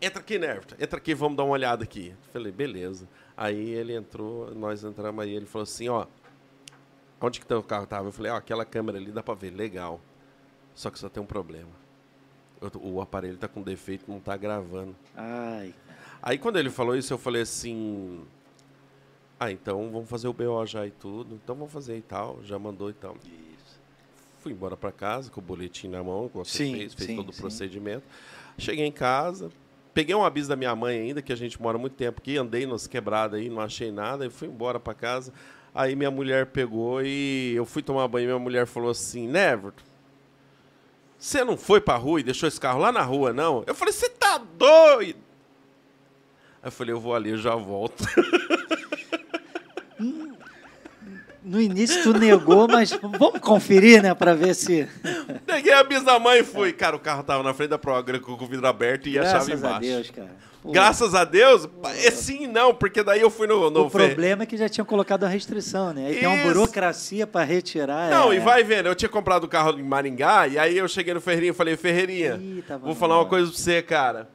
Entra 0.00 0.20
aqui, 0.20 0.38
Nervita, 0.38 0.76
entra 0.80 0.98
aqui, 0.98 1.14
vamos 1.14 1.36
dar 1.36 1.44
uma 1.44 1.52
olhada 1.52 1.84
aqui. 1.84 2.12
Falei, 2.32 2.50
beleza. 2.50 3.08
Aí 3.36 3.70
ele 3.70 3.94
entrou, 3.94 4.52
nós 4.54 4.82
entramos 4.82 5.22
aí, 5.22 5.32
ele 5.32 5.46
falou 5.46 5.62
assim, 5.62 5.88
ó, 5.88 6.06
onde 7.20 7.38
que 7.38 7.46
teu 7.46 7.62
carro 7.62 7.86
tava? 7.86 8.08
Eu 8.08 8.12
falei, 8.12 8.32
ó, 8.32 8.36
aquela 8.36 8.64
câmera 8.64 8.98
ali 8.98 9.12
dá 9.12 9.22
pra 9.22 9.34
ver, 9.34 9.50
legal. 9.50 10.00
Só 10.74 10.90
que 10.90 10.98
só 10.98 11.08
tem 11.08 11.22
um 11.22 11.26
problema. 11.26 11.70
O, 12.60 12.94
o 12.94 13.00
aparelho 13.00 13.36
tá 13.36 13.46
com 13.46 13.62
defeito, 13.62 14.10
não 14.10 14.18
tá 14.18 14.36
gravando. 14.36 14.96
Ai, 15.14 15.72
Aí 16.22 16.38
quando 16.38 16.56
ele 16.56 16.70
falou 16.70 16.94
isso, 16.94 17.12
eu 17.12 17.18
falei 17.18 17.42
assim. 17.42 18.24
Ah, 19.42 19.50
então 19.50 19.90
vamos 19.90 20.08
fazer 20.08 20.28
o 20.28 20.32
BO 20.32 20.64
já 20.66 20.86
e 20.86 20.92
tudo. 20.92 21.34
Então 21.42 21.56
vamos 21.56 21.72
fazer 21.72 21.96
e 21.96 22.02
tal. 22.02 22.38
Já 22.44 22.58
mandou 22.60 22.90
e 22.90 22.92
tal. 22.92 23.16
Fui 24.40 24.52
embora 24.52 24.76
pra 24.76 24.92
casa 24.92 25.30
com 25.30 25.40
o 25.40 25.42
boletim 25.42 25.88
na 25.88 26.02
mão, 26.02 26.28
que 26.28 26.36
você 26.36 26.58
Sim, 26.58 26.76
fez, 26.76 26.94
fez 26.94 27.10
sim, 27.10 27.16
todo 27.16 27.30
o 27.30 27.34
procedimento. 27.34 28.04
Cheguei 28.56 28.86
em 28.86 28.92
casa, 28.92 29.50
peguei 29.92 30.14
um 30.14 30.24
aviso 30.24 30.48
da 30.48 30.54
minha 30.54 30.74
mãe 30.76 30.98
ainda, 30.98 31.20
que 31.20 31.32
a 31.32 31.36
gente 31.36 31.60
mora 31.60 31.76
muito 31.76 31.94
tempo 31.94 32.20
aqui, 32.20 32.36
andei 32.36 32.66
nas 32.66 32.86
quebradas 32.86 33.40
aí, 33.40 33.48
não 33.48 33.60
achei 33.60 33.90
nada, 33.90 34.26
e 34.26 34.30
fui 34.30 34.46
embora 34.46 34.78
pra 34.78 34.94
casa. 34.94 35.32
Aí 35.74 35.96
minha 35.96 36.10
mulher 36.10 36.46
pegou 36.46 37.02
e 37.02 37.54
eu 37.56 37.64
fui 37.64 37.82
tomar 37.82 38.06
banho 38.06 38.24
e 38.24 38.26
minha 38.26 38.38
mulher 38.38 38.66
falou 38.66 38.90
assim, 38.90 39.26
Neverton, 39.26 39.82
você 41.18 41.42
não 41.42 41.56
foi 41.56 41.80
pra 41.80 41.96
rua 41.96 42.20
e 42.20 42.22
deixou 42.22 42.48
esse 42.48 42.60
carro 42.60 42.80
lá 42.80 42.92
na 42.92 43.02
rua, 43.02 43.32
não? 43.32 43.64
Eu 43.66 43.74
falei, 43.74 43.92
você 43.92 44.08
tá 44.08 44.38
doido? 44.38 45.18
Aí 46.62 46.68
eu 46.68 46.72
falei, 46.72 46.92
eu 46.92 47.00
vou 47.00 47.14
ali, 47.14 47.30
eu 47.30 47.38
já 47.38 47.56
volto. 47.56 48.04
no 51.44 51.60
início 51.60 52.02
tu 52.02 52.18
negou, 52.18 52.68
mas 52.68 52.90
vamos 52.90 53.40
conferir, 53.40 54.02
né, 54.02 54.14
para 54.14 54.34
ver 54.34 54.54
se. 54.54 54.88
Peguei 55.46 55.72
a 55.72 55.82
bis 55.82 56.02
da 56.02 56.18
mãe 56.18 56.40
e 56.40 56.44
fui. 56.44 56.72
Cara, 56.72 56.96
o 56.96 57.00
carro 57.00 57.22
tava 57.22 57.42
na 57.42 57.52
frente 57.52 57.70
da 57.70 57.78
Progra 57.78 58.18
com 58.20 58.32
o 58.32 58.46
vidro 58.46 58.66
aberto 58.66 59.08
e 59.08 59.18
a 59.18 59.24
chave 59.24 59.32
Graças 59.32 59.58
embaixo. 59.58 59.76
a 59.76 59.80
Deus, 59.80 60.10
cara. 60.10 60.52
Pô, 60.62 60.70
Graças 60.70 61.12
a 61.12 61.24
Deus? 61.24 61.68
É 62.04 62.10
sim 62.12 62.44
e 62.44 62.46
não, 62.46 62.72
porque 62.72 63.02
daí 63.02 63.20
eu 63.20 63.30
fui 63.30 63.48
no... 63.48 63.68
no 63.68 63.86
o 63.86 63.90
problema 63.90 64.44
é 64.44 64.46
que 64.46 64.56
já 64.56 64.68
tinham 64.68 64.84
colocado 64.84 65.24
a 65.24 65.28
restrição, 65.28 65.92
né? 65.92 66.06
Aí 66.06 66.20
tem 66.20 66.28
uma 66.28 66.36
Isso. 66.36 66.46
burocracia 66.46 67.26
para 67.26 67.44
retirar. 67.44 68.08
Não, 68.10 68.32
é... 68.32 68.36
e 68.36 68.38
vai 68.38 68.62
vendo, 68.62 68.86
eu 68.86 68.94
tinha 68.94 69.08
comprado 69.08 69.42
o 69.42 69.48
carro 69.48 69.76
em 69.76 69.82
Maringá, 69.82 70.46
e 70.46 70.56
aí 70.56 70.78
eu 70.78 70.86
cheguei 70.86 71.12
no 71.12 71.20
Ferreirinha 71.20 71.50
e 71.50 71.54
falei, 71.54 71.76
Ferreirinha, 71.76 72.38
Ih, 72.40 72.62
vou 72.80 72.94
falar 72.94 73.18
uma 73.18 73.26
coisa 73.26 73.50
pra 73.50 73.58
você, 73.58 73.82
cara. 73.82 74.28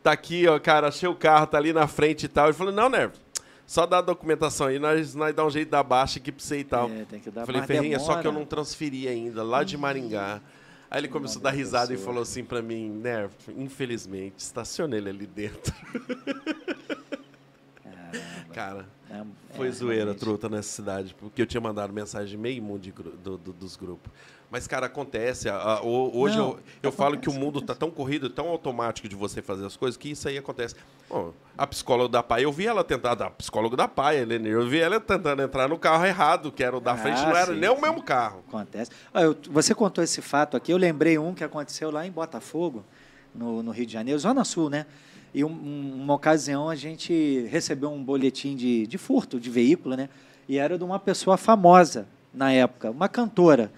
Tá 0.00 0.12
aqui, 0.12 0.46
ó, 0.46 0.60
cara, 0.60 0.88
achei 0.88 1.08
o 1.08 1.14
carro, 1.14 1.46
tá 1.46 1.58
ali 1.58 1.72
na 1.72 1.88
frente 1.88 2.26
e 2.26 2.28
tal. 2.28 2.46
Ele 2.46 2.52
falou, 2.52 2.72
não, 2.72 2.88
Nervo, 2.88 3.14
só 3.66 3.86
dá 3.86 3.98
a 3.98 4.02
documentação 4.02 4.66
aí, 4.66 4.78
nós, 4.78 5.14
nós 5.14 5.34
dá 5.34 5.44
um 5.44 5.50
jeito 5.50 5.70
da 5.70 5.82
baixa 5.82 6.18
aqui 6.18 6.30
pra 6.30 6.44
você 6.44 6.58
e 6.58 6.64
tal. 6.64 6.90
É, 6.90 7.04
tem 7.04 7.20
que 7.20 7.30
dar 7.30 7.46
falei, 7.46 7.60
mais 7.60 7.66
Ferreirinha, 7.68 7.98
só 7.98 8.12
que 8.14 8.18
eu 8.18 8.32
demora. 8.32 8.38
não 8.38 8.46
transferi 8.46 9.08
ainda, 9.08 9.42
lá 9.42 9.64
de 9.64 9.76
Maringá. 9.76 10.40
Aí 10.90 11.00
ele 11.00 11.08
começou 11.08 11.40
a 11.40 11.44
dar 11.44 11.50
risada 11.50 11.92
e 11.92 11.96
pessoa. 11.96 12.06
falou 12.06 12.22
assim 12.22 12.44
pra 12.44 12.62
mim, 12.62 12.88
Nervo, 12.88 13.34
infelizmente, 13.56 14.38
estacionei 14.38 15.00
ele 15.00 15.08
ali 15.10 15.26
dentro. 15.26 15.74
Cara, 18.54 18.86
É, 19.10 19.22
foi 19.56 19.68
é, 19.68 19.70
zoeira, 19.72 19.96
realmente. 20.04 20.20
truta, 20.20 20.48
nessa 20.48 20.68
cidade, 20.68 21.14
porque 21.18 21.42
eu 21.42 21.46
tinha 21.46 21.60
mandado 21.60 21.92
mensagem 21.92 22.38
meio 22.38 22.62
mundo 22.62 22.90
gru- 22.92 23.10
do- 23.22 23.36
do- 23.38 23.52
dos 23.52 23.76
grupos. 23.76 24.10
Mas, 24.50 24.68
cara, 24.68 24.86
acontece. 24.86 25.48
a- 25.48 25.56
a- 25.56 25.82
o- 25.82 26.16
hoje 26.16 26.38
Não, 26.38 26.50
eu, 26.50 26.58
eu 26.84 26.92
falo 26.92 27.18
que 27.18 27.28
o 27.28 27.32
acontece, 27.32 27.38
mundo 27.44 27.60
tá 27.60 27.74
tão 27.74 27.90
corrido, 27.90 28.30
tão 28.30 28.46
automático 28.48 29.08
de 29.08 29.16
você 29.16 29.42
fazer 29.42 29.66
as 29.66 29.76
coisas, 29.76 29.96
que 29.96 30.10
isso 30.12 30.28
aí 30.28 30.38
acontece. 30.38 30.76
Bom, 31.10 31.32
a 31.58 31.66
psicóloga 31.66 32.08
da 32.10 32.22
PAI, 32.22 32.44
eu 32.44 32.52
vi 32.52 32.66
ela 32.66 32.84
tentar, 32.84 33.12
a 33.20 33.30
psicóloga 33.30 33.76
da 33.76 33.88
PAI, 33.88 34.18
Helene, 34.18 34.48
eu 34.50 34.66
vi 34.68 34.78
ela 34.78 35.00
tentando 35.00 35.42
entrar 35.42 35.68
no 35.68 35.76
carro 35.76 36.06
errado, 36.06 36.52
que 36.52 36.62
era 36.62 36.76
o 36.76 36.80
da 36.80 36.92
Ah, 36.92 36.96
frente, 36.96 37.20
não 37.22 37.36
era 37.36 37.52
sim, 37.52 37.58
nem 37.58 37.68
o 37.68 37.74
sim. 37.74 37.82
mesmo 37.82 38.02
carro. 38.02 38.44
Acontece. 38.48 38.90
Eu- 39.12 39.36
você 39.50 39.74
contou 39.74 40.04
esse 40.04 40.22
fato 40.22 40.56
aqui, 40.56 40.72
eu 40.72 40.76
lembrei 40.78 41.18
um 41.18 41.34
que 41.34 41.42
aconteceu 41.42 41.90
lá 41.90 42.06
em 42.06 42.12
Botafogo, 42.12 42.84
no, 43.34 43.60
no 43.62 43.72
Rio 43.72 43.86
de 43.86 43.92
Janeiro, 43.92 44.18
Zona 44.20 44.44
Sul, 44.44 44.70
né? 44.70 44.86
E 45.34 45.44
um- 45.44 45.48
um- 45.50 46.00
uma 46.02 46.14
ocasião 46.14 46.68
a 46.68 46.76
gente 46.76 47.46
recebeu 47.50 47.90
um 47.90 48.02
boletim 48.02 48.54
de, 48.54 48.86
de 48.86 48.96
furto 48.96 49.40
de 49.40 49.50
veículo, 49.50 49.96
né? 49.96 50.08
E 50.48 50.58
era 50.58 50.78
de 50.78 50.84
uma 50.84 50.98
pessoa 50.98 51.36
famosa 51.36 52.06
na 52.32 52.52
época, 52.52 52.90
uma 52.90 53.08
cantora. 53.08 53.72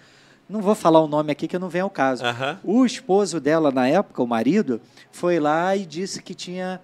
Não 0.47 0.61
vou 0.61 0.75
falar 0.75 1.01
o 1.01 1.07
nome 1.07 1.31
aqui 1.31 1.47
que 1.47 1.57
não 1.59 1.67
vem 1.67 1.81
ao 1.81 1.89
caso. 1.89 2.23
Aham. 2.23 2.59
O 2.63 2.85
esposo 2.85 3.39
dela, 3.39 3.71
na 3.71 3.87
época, 3.87 4.21
o 4.23 4.27
marido, 4.27 4.79
foi 5.11 5.39
lá 5.39 5.75
e 5.75 5.85
disse 5.85 6.21
que 6.21 6.33
tinha 6.33 6.79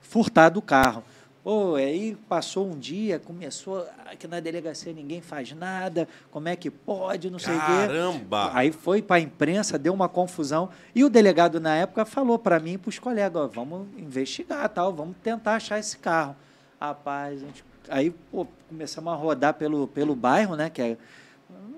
furtado 0.00 0.58
o 0.58 0.62
carro. 0.62 1.02
Ô, 1.48 1.76
aí 1.76 2.18
passou 2.28 2.66
um 2.66 2.76
dia, 2.76 3.20
começou 3.20 3.86
aqui 4.04 4.26
na 4.26 4.40
delegacia 4.40 4.92
ninguém 4.92 5.20
faz 5.20 5.52
nada, 5.52 6.08
como 6.28 6.48
é 6.48 6.56
que 6.56 6.68
pode, 6.68 7.30
não 7.30 7.38
sei 7.38 7.54
o 7.54 7.60
quê. 7.60 7.66
Caramba! 7.66 8.50
Aí 8.52 8.72
foi 8.72 9.00
para 9.00 9.14
a 9.14 9.20
imprensa, 9.20 9.78
deu 9.78 9.94
uma 9.94 10.08
confusão. 10.08 10.70
E 10.92 11.04
o 11.04 11.08
delegado, 11.08 11.60
na 11.60 11.76
época, 11.76 12.04
falou 12.04 12.36
para 12.36 12.58
mim 12.58 12.72
e 12.72 12.78
para 12.78 12.88
os 12.88 12.98
colegas: 12.98 13.40
ó, 13.40 13.46
vamos 13.46 13.86
investigar, 13.96 14.68
tal, 14.70 14.92
vamos 14.92 15.14
tentar 15.22 15.54
achar 15.54 15.78
esse 15.78 15.96
carro. 15.98 16.34
Rapaz, 16.80 17.38
gente, 17.38 17.64
aí 17.88 18.10
pô, 18.10 18.44
começamos 18.68 19.12
a 19.12 19.14
rodar 19.14 19.54
pelo, 19.54 19.86
pelo 19.86 20.16
bairro, 20.16 20.56
né, 20.56 20.68
que 20.68 20.82
é 20.82 20.96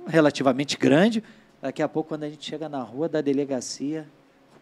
relativamente 0.06 0.78
grande. 0.78 1.22
Daqui 1.60 1.82
a 1.82 1.88
pouco, 1.90 2.08
quando 2.08 2.22
a 2.22 2.30
gente 2.30 2.48
chega 2.48 2.70
na 2.70 2.80
rua 2.80 3.06
da 3.06 3.20
delegacia, 3.20 4.08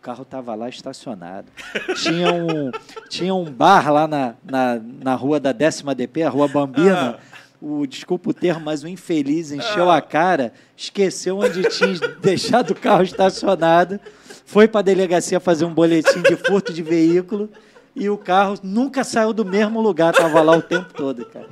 carro 0.07 0.23
estava 0.23 0.55
lá 0.55 0.69
estacionado. 0.69 1.49
Tinha 1.97 2.33
um, 2.33 2.71
tinha 3.09 3.35
um 3.35 3.45
bar 3.45 3.93
lá 3.93 4.07
na, 4.07 4.35
na, 4.45 4.81
na 5.03 5.15
rua 5.17 5.41
da 5.41 5.51
décima 5.51 5.97
DP, 5.97 6.23
a 6.23 6.29
Rua 6.29 6.47
Bambina. 6.47 7.19
O, 7.61 7.85
desculpa 7.87 8.31
o 8.31 8.35
termo, 8.35 8.67
mas 8.67 8.85
o 8.85 8.89
infeliz 8.89 9.51
encheu 9.51 9.91
a 9.91 10.01
cara, 10.01 10.53
esqueceu 10.77 11.39
onde 11.39 11.65
tinha 11.71 11.99
deixado 12.21 12.71
o 12.71 12.75
carro 12.75 13.03
estacionado, 13.03 13.99
foi 14.45 14.69
para 14.69 14.81
a 14.81 14.83
delegacia 14.83 15.41
fazer 15.41 15.65
um 15.65 15.75
boletim 15.75 16.21
de 16.21 16.37
furto 16.37 16.73
de 16.73 16.83
veículo 16.83 17.51
e 17.95 18.09
o 18.11 18.19
carro 18.19 18.57
nunca 18.63 19.03
saiu 19.03 19.33
do 19.33 19.45
mesmo 19.45 19.81
lugar, 19.81 20.13
estava 20.13 20.43
lá 20.43 20.55
o 20.55 20.63
tempo 20.63 20.93
todo, 20.93 21.25
cara. 21.25 21.49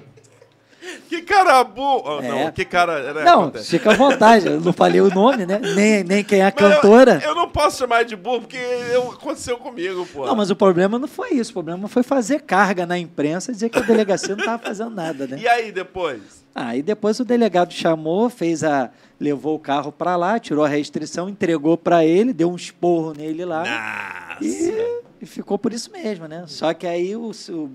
Que 1.16 1.22
cara 1.22 1.62
burro! 1.64 2.20
É. 2.22 2.28
Não, 2.28 2.52
que 2.52 2.64
cara. 2.64 3.12
né, 3.12 3.24
Não, 3.24 3.42
acontece. 3.42 3.70
fica 3.70 3.92
à 3.92 3.94
vontade, 3.94 4.46
eu 4.46 4.60
não 4.60 4.72
falei 4.72 5.00
o 5.00 5.08
nome, 5.08 5.46
né? 5.46 5.60
Nem, 5.74 6.02
nem 6.04 6.24
quem 6.24 6.40
é 6.40 6.46
a 6.46 6.52
Mas 6.54 6.62
eu- 6.64 6.70
cantora. 6.76 7.20
Eu, 7.24 7.34
não 7.34 7.48
posso 7.48 7.78
chamar 7.78 8.04
de 8.04 8.16
burro 8.16 8.40
porque 8.40 8.56
eu- 8.56 9.12
aconteceu 9.12 9.56
comigo, 9.58 10.06
pô. 10.12 10.26
Não, 10.26 10.34
mas 10.34 10.50
o 10.50 10.56
problema 10.56 10.98
não 10.98 11.08
foi 11.08 11.30
isso. 11.34 11.50
O 11.50 11.54
problema 11.54 11.86
foi 11.88 12.02
fazer 12.02 12.42
carga 12.42 12.84
na 12.86 12.98
imprensa 12.98 13.50
e 13.50 13.54
dizer 13.54 13.68
que 13.68 13.78
a 13.78 13.82
delegacia 13.82 14.30
não 14.34 14.38
estava 14.40 14.62
fazendo 14.62 14.90
nada, 14.90 15.26
né? 15.26 15.38
E 15.40 15.46
aí 15.48 15.70
depois? 15.72 16.44
Aí 16.54 16.82
depois 16.82 17.18
o 17.18 17.24
delegado 17.24 17.72
chamou, 17.72 18.30
fez 18.30 18.62
a. 18.62 18.90
levou 19.18 19.56
o 19.56 19.58
carro 19.58 19.90
para 19.90 20.14
lá, 20.16 20.38
tirou 20.38 20.64
a 20.64 20.68
restrição, 20.68 21.28
entregou 21.28 21.76
para 21.76 22.04
ele, 22.04 22.32
deu 22.32 22.50
um 22.50 22.56
esporro 22.56 23.12
nele 23.16 23.44
lá. 23.44 23.60
Nossa! 23.60 24.44
E, 24.44 25.00
e 25.22 25.26
ficou 25.26 25.58
por 25.58 25.72
isso 25.72 25.90
mesmo, 25.90 26.26
né? 26.28 26.44
Só 26.46 26.72
que 26.74 26.86
aí 26.86 27.16
o, 27.16 27.30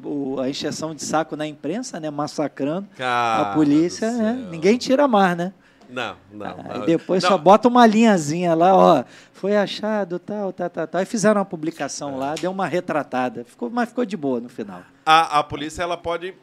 o- 0.06 0.40
a 0.40 0.50
encheção 0.50 0.94
de 0.96 1.04
saco 1.04 1.36
na 1.36 1.46
imprensa, 1.48 2.00
né? 2.00 2.10
Massacrando 2.10 2.88
Cara 2.98 3.29
a 3.38 3.54
polícia, 3.54 4.12
né? 4.12 4.48
Ninguém 4.52 4.78
tira 4.78 5.08
mais, 5.08 5.38
né? 5.38 5.54
Não, 5.90 6.16
não. 6.32 6.58
Não. 6.58 6.86
depois 6.86 7.24
Não, 7.24 7.30
só 7.32 7.38
bota 7.38 7.68
uma 7.68 7.86
linhazinha 7.88 8.54
lá, 8.54 8.76
ó. 8.76 9.04
Foi 9.34 9.58
achado, 9.58 10.20
tal, 10.20 10.54
tal, 10.54 10.70
tal, 10.70 10.88
tal. 10.88 11.00
Aí 11.00 11.06
fizeram 11.06 11.40
uma 11.40 11.46
publicação 11.46 12.18
lá, 12.18 12.36
deu 12.36 12.52
uma 12.52 12.68
retratada. 12.68 13.44
Ficou, 13.44 13.70
mas 13.72 13.90
ficou 13.90 14.06
de 14.06 14.16
boa 14.16 14.40
no 14.40 14.50
final. 14.50 14.82
A, 15.06 15.40
a 15.40 15.44
polícia, 15.44 15.82
ela 15.82 15.98
pode. 15.98 16.36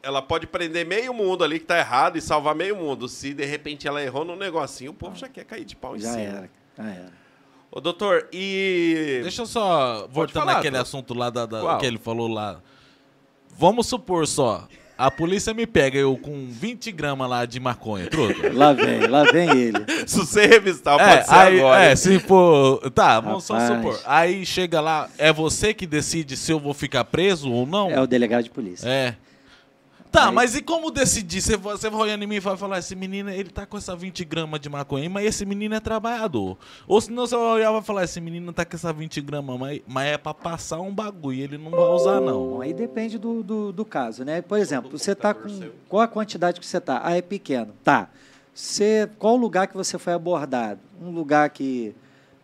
Ela 0.00 0.20
pode 0.20 0.46
prender 0.46 0.86
meio 0.86 1.14
mundo 1.14 1.42
ali 1.42 1.58
que 1.58 1.64
tá 1.64 1.78
errado 1.78 2.18
e 2.18 2.20
salvar 2.20 2.54
meio 2.54 2.76
mundo. 2.76 3.08
Se 3.08 3.32
de 3.32 3.44
repente 3.44 3.88
ela 3.88 4.02
errou 4.02 4.22
no 4.24 4.36
negocinho, 4.36 4.90
o 4.90 4.94
povo 4.94 5.16
já 5.16 5.28
quer 5.28 5.44
cair 5.44 5.64
de 5.64 5.74
pau 5.74 5.96
em 5.96 6.00
Já 6.00 6.10
cima. 6.10 6.22
era, 6.22 6.50
já 6.76 6.84
era. 6.84 7.12
Ô, 7.72 7.80
doutor, 7.80 8.28
e. 8.32 9.20
Deixa 9.22 9.42
eu 9.42 9.46
só 9.46 10.06
voltando 10.08 10.44
falar, 10.44 10.54
naquele 10.56 10.76
assunto 10.76 11.14
lá 11.14 11.30
da, 11.30 11.46
da- 11.46 11.78
que 11.78 11.86
ele 11.86 11.98
falou 11.98 12.28
lá. 12.28 12.60
Vamos 13.58 13.86
supor 13.86 14.26
só, 14.26 14.68
a 14.96 15.10
polícia 15.10 15.52
me 15.52 15.66
pega 15.66 15.98
eu 15.98 16.16
com 16.16 16.46
20 16.48 16.92
gramas 16.92 17.28
lá 17.28 17.44
de 17.44 17.58
maconha, 17.58 18.06
truta. 18.08 18.52
Lá 18.52 18.72
vem, 18.72 19.06
lá 19.06 19.24
vem 19.24 19.50
ele. 19.50 19.84
Se 20.06 20.18
você 20.18 20.46
revistar, 20.46 20.98
É, 21.00 21.16
pode 21.16 21.28
ser 21.28 21.34
aí, 21.34 21.58
agora. 21.60 21.82
é, 21.84 21.96
se 21.96 22.18
for. 22.20 22.90
Tá, 22.90 23.20
vamos 23.20 23.44
só 23.44 23.54
Rapaz. 23.54 23.76
supor. 23.76 24.00
Aí 24.06 24.44
chega 24.46 24.80
lá, 24.80 25.08
é 25.18 25.32
você 25.32 25.72
que 25.74 25.86
decide 25.86 26.36
se 26.36 26.52
eu 26.52 26.58
vou 26.60 26.74
ficar 26.74 27.04
preso 27.04 27.50
ou 27.50 27.66
não? 27.66 27.90
É 27.90 28.00
o 28.00 28.06
delegado 28.06 28.44
de 28.44 28.50
polícia. 28.50 28.86
É. 28.88 29.14
Tá, 30.14 30.28
Aí- 30.28 30.32
mas 30.34 30.54
e 30.54 30.62
como 30.62 30.92
decidir? 30.92 31.40
Você, 31.40 31.56
vai- 31.56 31.76
você 31.76 31.90
vai 31.90 32.00
olhando 32.02 32.22
em 32.22 32.26
mim 32.28 32.36
e 32.36 32.40
vai 32.40 32.56
falar, 32.56 32.78
esse 32.78 32.94
menino, 32.94 33.30
ele 33.30 33.50
tá 33.50 33.66
com 33.66 33.76
essa 33.76 33.96
20 33.96 34.24
gramas 34.24 34.60
de 34.60 34.68
maconha, 34.68 35.10
mas 35.10 35.26
esse 35.26 35.44
menino 35.44 35.74
é 35.74 35.80
trabalhador. 35.80 36.56
Ou 36.86 37.00
senão 37.00 37.26
você 37.26 37.34
vai 37.34 37.44
olhar 37.46 37.70
e 37.70 37.72
vai 37.72 37.82
falar, 37.82 38.04
esse 38.04 38.20
menino 38.20 38.52
tá 38.52 38.64
com 38.64 38.76
essa 38.76 38.92
20 38.92 39.20
gramas, 39.20 39.58
mas, 39.58 39.80
mas 39.88 40.06
é 40.06 40.16
pra 40.16 40.32
passar 40.32 40.78
um 40.80 40.94
bagulho, 40.94 41.40
ele 41.42 41.58
não 41.58 41.72
vai 41.72 41.80
usar 41.80 42.20
não. 42.20 42.50
Bom, 42.50 42.60
aí 42.60 42.72
depende 42.72 43.18
do, 43.18 43.42
do, 43.42 43.72
do 43.72 43.84
caso, 43.84 44.24
né? 44.24 44.40
Por 44.40 44.56
exemplo, 44.56 44.96
você 44.96 45.10
está 45.12 45.34
com. 45.34 45.48
Qual 45.88 46.00
a 46.00 46.06
quantidade 46.06 46.60
que 46.60 46.66
você 46.66 46.78
está? 46.78 47.00
Ah, 47.04 47.16
é 47.16 47.20
pequeno. 47.20 47.74
Tá. 47.82 48.08
Você, 48.54 49.10
qual 49.18 49.34
o 49.34 49.36
lugar 49.36 49.66
que 49.66 49.76
você 49.76 49.98
foi 49.98 50.12
abordado? 50.12 50.78
Um 51.02 51.10
lugar 51.10 51.50
que, 51.50 51.92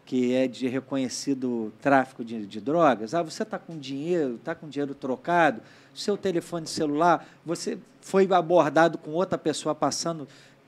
que 0.04 0.34
é 0.34 0.48
de 0.48 0.66
reconhecido 0.66 1.72
tráfico 1.80 2.24
de, 2.24 2.44
de 2.46 2.60
drogas? 2.60 3.14
Ah, 3.14 3.22
você 3.22 3.44
está 3.44 3.60
com 3.60 3.78
dinheiro, 3.78 4.34
está 4.34 4.56
com 4.56 4.68
dinheiro 4.68 4.92
trocado, 4.92 5.60
seu 5.94 6.16
telefone 6.16 6.66
celular, 6.66 7.26
você 7.44 7.78
foi 8.00 8.28
abordado 8.32 8.98
com 8.98 9.12
outra 9.12 9.38
pessoa 9.38 9.74
passando 9.74 10.26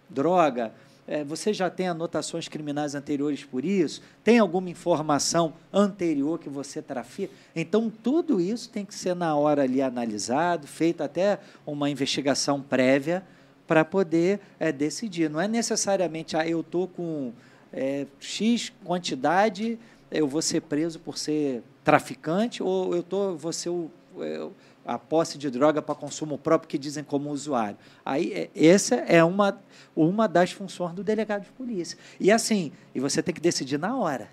droga. 0.09 0.73
É, 1.07 1.25
você 1.25 1.53
já 1.53 1.69
tem 1.69 1.89
anotações 1.89 2.47
criminais 2.47 2.95
anteriores 2.95 3.43
por 3.43 3.65
isso? 3.65 4.01
Tem 4.23 4.39
alguma 4.39 4.71
informação 4.71 5.53
anterior 5.73 6.39
que 6.39 6.49
você 6.49 6.81
trafica? 6.81 7.33
Então, 7.57 7.91
tudo 7.91 8.41
isso 8.41 8.71
tem 8.71 8.85
que 8.85 8.95
ser 8.95 9.17
na 9.17 9.35
hora 9.35 9.63
ali 9.63 9.83
analisado, 9.83 10.67
feita 10.67 11.05
até 11.05 11.41
uma 11.67 11.91
investigação 11.91 12.63
prévia 12.63 13.23
para 13.67 13.85
poder 13.85 14.41
é, 14.61 14.71
decidir. 14.71 15.29
Não 15.29 15.41
é 15.41 15.49
necessariamente, 15.49 16.37
ah, 16.37 16.47
eu 16.47 16.61
estou 16.61 16.87
com 16.87 17.33
é, 17.73 18.07
X 18.21 18.73
quantidade, 18.85 19.79
eu 20.11 20.29
vou 20.29 20.43
ser 20.43 20.61
preso 20.61 21.01
por 21.01 21.19
ser 21.19 21.63
traficante, 21.83 22.63
ou 22.63 22.95
eu 22.95 23.03
tô, 23.03 23.35
vou 23.35 23.53
ser 23.53 23.71
o, 23.71 23.91
é, 24.21 24.47
a 24.85 24.99
posse 24.99 25.39
de 25.39 25.51
droga 25.51 25.81
para 25.81 25.95
consumo 25.95 26.37
próprio 26.37 26.69
que 26.69 26.79
dizem 26.79 27.05
como 27.05 27.31
usuário. 27.31 27.77
Aí, 28.05 28.33
é, 28.33 28.51
essa 28.55 28.97
é 28.97 29.23
uma, 29.23 29.61
uma 29.95 30.27
das 30.27 30.53
funções 30.53 30.95
do 30.95 31.05
delegado 31.05 31.45
de 31.45 31.51
polícia. 31.51 31.97
E 32.19 32.31
assim, 32.31 32.73
e 32.95 33.01
você 33.01 33.23
tem 33.23 33.35
que 33.35 33.41
decidir 33.41 33.79
na 33.79 33.97
hora. 33.97 34.29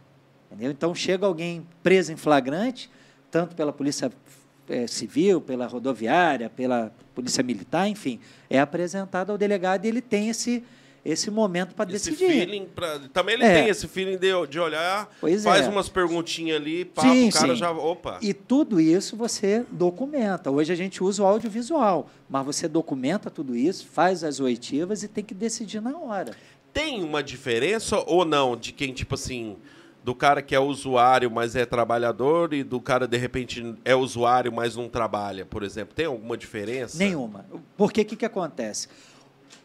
Entendeu? 0.47 0.71
Então, 0.71 0.95
chega 0.95 1.25
alguém 1.25 1.67
preso 1.83 2.11
em 2.11 2.17
flagrante, 2.17 2.89
tanto 3.29 3.55
pela 3.55 3.71
polícia 3.71 4.11
eh, 4.67 4.87
civil, 4.87 5.39
pela 5.41 5.67
rodoviária, 5.67 6.49
pela 6.49 6.91
polícia 7.13 7.43
militar, 7.43 7.87
enfim, 7.87 8.19
é 8.49 8.59
apresentado 8.59 9.31
ao 9.31 9.37
delegado 9.37 9.85
e 9.85 9.87
ele 9.87 10.01
tem 10.01 10.29
esse, 10.29 10.63
esse 11.05 11.31
momento 11.31 11.73
para 11.75 11.89
Esse 11.93 12.11
decidir. 12.11 12.31
feeling 12.31 12.65
pra- 12.73 12.99
Também 13.13 13.35
ele 13.35 13.43
É. 13.45 13.53
tem 13.61 13.69
esse 13.69 13.87
feeling 13.87 14.17
de, 14.17 14.29
de 14.49 14.59
olhar, 14.59 15.09
Pois 15.21 15.43
faz 15.43 15.65
é. 15.65 15.69
umas 15.69 15.87
perguntinhas 15.89 16.57
ali, 16.57 16.85
pá, 16.85 17.01
Sim, 17.03 17.29
o 17.29 17.31
cara 17.31 17.47
sim. 17.53 17.55
já. 17.55 17.71
Opa! 17.71 18.19
E 18.21 18.33
tudo 18.33 18.79
isso 18.79 19.15
você 19.15 19.65
documenta. 19.71 20.51
Hoje 20.51 20.71
a 20.71 20.75
gente 20.75 21.03
usa 21.03 21.23
o 21.23 21.25
audiovisual, 21.25 22.09
mas 22.29 22.45
você 22.45 22.67
documenta 22.67 23.29
tudo 23.29 23.55
isso, 23.55 23.85
faz 23.87 24.23
as 24.23 24.39
oitivas 24.39 25.03
e 25.03 25.07
tem 25.07 25.23
que 25.23 25.33
decidir 25.33 25.81
na 25.81 25.97
hora. 25.97 26.31
Tem 26.73 27.03
uma 27.03 27.23
diferença 27.23 27.97
ou 28.05 28.23
não 28.25 28.55
de 28.55 28.71
quem, 28.71 28.93
tipo 28.93 29.15
assim, 29.15 29.57
do 30.03 30.13
cara 30.15 30.41
que 30.41 30.55
é 30.55 30.59
usuário, 30.59 31.29
mas 31.29 31.55
é 31.55 31.65
trabalhador, 31.65 32.53
e 32.53 32.63
do 32.63 32.79
cara, 32.79 33.07
de 33.07 33.17
repente, 33.17 33.75
é 33.83 33.95
usuário, 33.95 34.51
mas 34.51 34.75
não 34.75 34.87
trabalha, 34.87 35.45
por 35.45 35.61
exemplo? 35.63 35.93
Tem 35.93 36.05
alguma 36.05 36.37
diferença? 36.37 36.97
Nenhuma. 36.97 37.45
Porque 37.75 38.01
o 38.01 38.05
que, 38.05 38.15
que 38.15 38.25
acontece? 38.25 38.87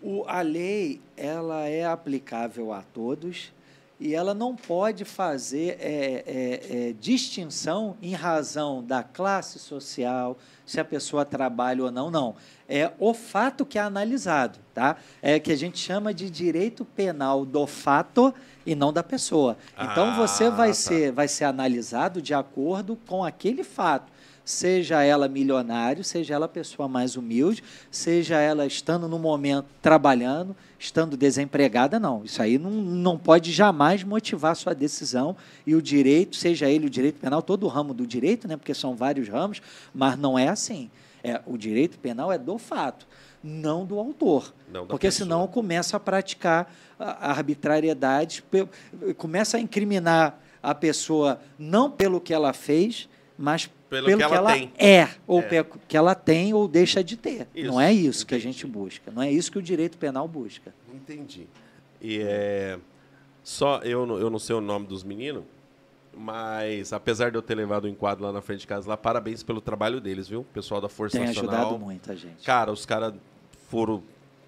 O, 0.03 0.25
a 0.27 0.41
lei 0.41 1.01
ela 1.17 1.67
é 1.67 1.85
aplicável 1.85 2.73
a 2.73 2.83
todos 2.83 3.53
e 3.99 4.15
ela 4.15 4.35
não 4.35 4.57
pode 4.57 5.05
fazer 5.05 5.79
é, 5.81 6.25
é, 6.27 6.89
é, 6.89 6.95
distinção 6.99 7.97
em 8.03 8.13
razão 8.13 8.83
da 8.83 9.03
classe 9.03 9.59
social, 9.59 10.37
se 10.67 10.81
a 10.81 10.85
pessoa 10.85 11.25
trabalha 11.25 11.85
ou 11.85 11.91
não, 11.91 12.11
não. 12.11 12.35
É 12.69 12.91
o 12.99 13.15
fato 13.15 13.65
que 13.65 13.79
é 13.79 13.83
analisado, 13.83 14.59
tá? 14.75 14.97
É 15.23 15.39
que 15.39 15.53
a 15.53 15.57
gente 15.57 15.79
chama 15.79 16.13
de 16.13 16.29
direito 16.29 16.85
penal 16.85 17.45
do 17.45 17.67
fato 17.67 18.35
e 18.67 18.75
não 18.75 18.93
da 18.93 19.03
pessoa. 19.03 19.57
Então 19.75 20.09
Ah, 20.09 20.17
você 20.17 20.51
vai 20.51 20.69
tá. 20.69 20.75
ser 20.75 21.13
vai 21.13 21.29
ser 21.29 21.45
analisado 21.45 22.21
de 22.21 22.35
acordo 22.35 22.99
com 23.07 23.25
aquele 23.25 23.63
fato 23.63 24.13
seja 24.45 25.03
ela 25.03 25.27
milionário, 25.27 26.05
seja 26.05 26.35
ela 26.35 26.47
pessoa 26.47 26.87
mais 26.87 27.17
humilde, 27.17 27.63
seja 27.91 28.39
ela 28.39 28.67
estando 28.67 29.09
no 29.09 29.19
momento 29.19 29.67
trabalhando, 29.81 30.55
estando 30.79 31.17
desempregada, 31.17 31.99
não. 31.99 32.23
Isso 32.25 32.43
aí 32.43 32.59
não, 32.59 32.71
não 32.71 33.19
pode 33.19 33.51
jamais 33.53 34.05
motivar 34.05 34.55
sua 34.55 34.75
decisão 34.75 35.35
e 35.67 35.75
o 35.75 35.81
direito, 35.81 36.37
seja 36.37 36.69
ele 36.69 36.87
o 36.87 36.91
direito 36.91 37.19
penal, 37.19 37.41
todo 37.41 37.65
o 37.65 37.69
ramo 37.69 37.95
do 37.95 38.07
direito, 38.07 38.47
né, 38.47 38.57
porque 38.57 38.75
são 38.75 38.95
vários 38.95 39.29
ramos, 39.29 39.63
mas 39.95 40.19
não 40.19 40.39
é 40.39 40.49
assim. 40.49 40.91
É, 41.23 41.41
o 41.47 41.57
direito 41.57 41.99
penal 41.99 42.31
é 42.31 42.37
do 42.37 42.59
fato, 42.59 43.07
não 43.43 43.87
do 43.87 43.99
autor. 43.99 44.53
Não 44.71 44.87
porque 44.87 45.07
pessoa. 45.07 45.25
senão 45.25 45.47
começa 45.47 45.97
a 45.97 46.01
praticar 46.01 46.71
a 46.99 47.31
arbitrariedade, 47.31 48.45
começa 49.17 49.57
a 49.57 49.61
incriminar 49.61 50.39
a 50.63 50.75
pessoa 50.75 51.41
não 51.59 51.91
pelo 51.91 52.21
que 52.21 52.33
ela 52.33 52.53
fez, 52.53 53.09
mas 53.39 53.67
Pelo 53.91 54.07
pelo, 54.07 54.19
que 54.21 54.27
que, 54.29 54.35
ela 54.35 54.53
tem. 54.53 54.73
é, 54.79 55.09
ou 55.27 55.41
É. 55.41 55.65
que 55.89 55.97
ela 55.97 56.15
tem 56.15 56.53
ou 56.55 56.67
deixa 56.69 57.03
de 57.03 57.17
ter. 57.17 57.47
Isso, 57.55 57.67
não 57.71 57.81
é 57.81 57.93
isso 57.93 58.27
que 58.27 58.35
a 58.35 58.39
entendi. 58.39 58.53
gente 58.53 58.67
busca. 58.67 59.11
Não 59.13 59.23
é 59.23 59.31
isso 59.31 59.51
que 59.53 59.59
o 59.59 59.63
direito 59.63 59.99
penal 59.99 60.27
busca. 60.29 60.75
Entendi. 60.93 61.47
E 62.01 62.21
é. 62.23 62.79
Só 63.43 63.79
eu, 63.83 64.07
não- 64.07 64.19
eu 64.19 64.31
não 64.31 64.39
sei 64.39 64.55
o 64.57 64.61
nome 64.61 64.87
dos 64.87 65.03
meninos, 65.05 65.45
Mas, 66.17 66.93
apesar 66.93 67.31
de 67.33 67.37
eu 67.37 67.43
ter 67.43 67.57
levado 67.57 67.85
o 67.87 67.89
enquadro 67.89 68.23
lá 68.25 68.31
na 68.33 68.41
frente 68.41 68.61
de 68.61 68.67
casa, 68.69 68.89
lá, 68.89 68.97
parabéns 68.97 69.43
pelo 69.43 69.61
trabalho 69.61 70.01
deles, 70.01 70.29
viu? 70.29 70.47
Pessoal 70.55 70.81
da 70.81 70.89
Força 70.89 71.19
Tem 71.19 71.27
Nacional. 71.27 71.55
ajudado 71.57 71.79
muito 71.79 72.13
a 72.13 72.15
gente. 72.15 72.45
Cara, 72.47 72.71
os 72.71 72.87
caras 72.87 73.15
foram 73.69 74.01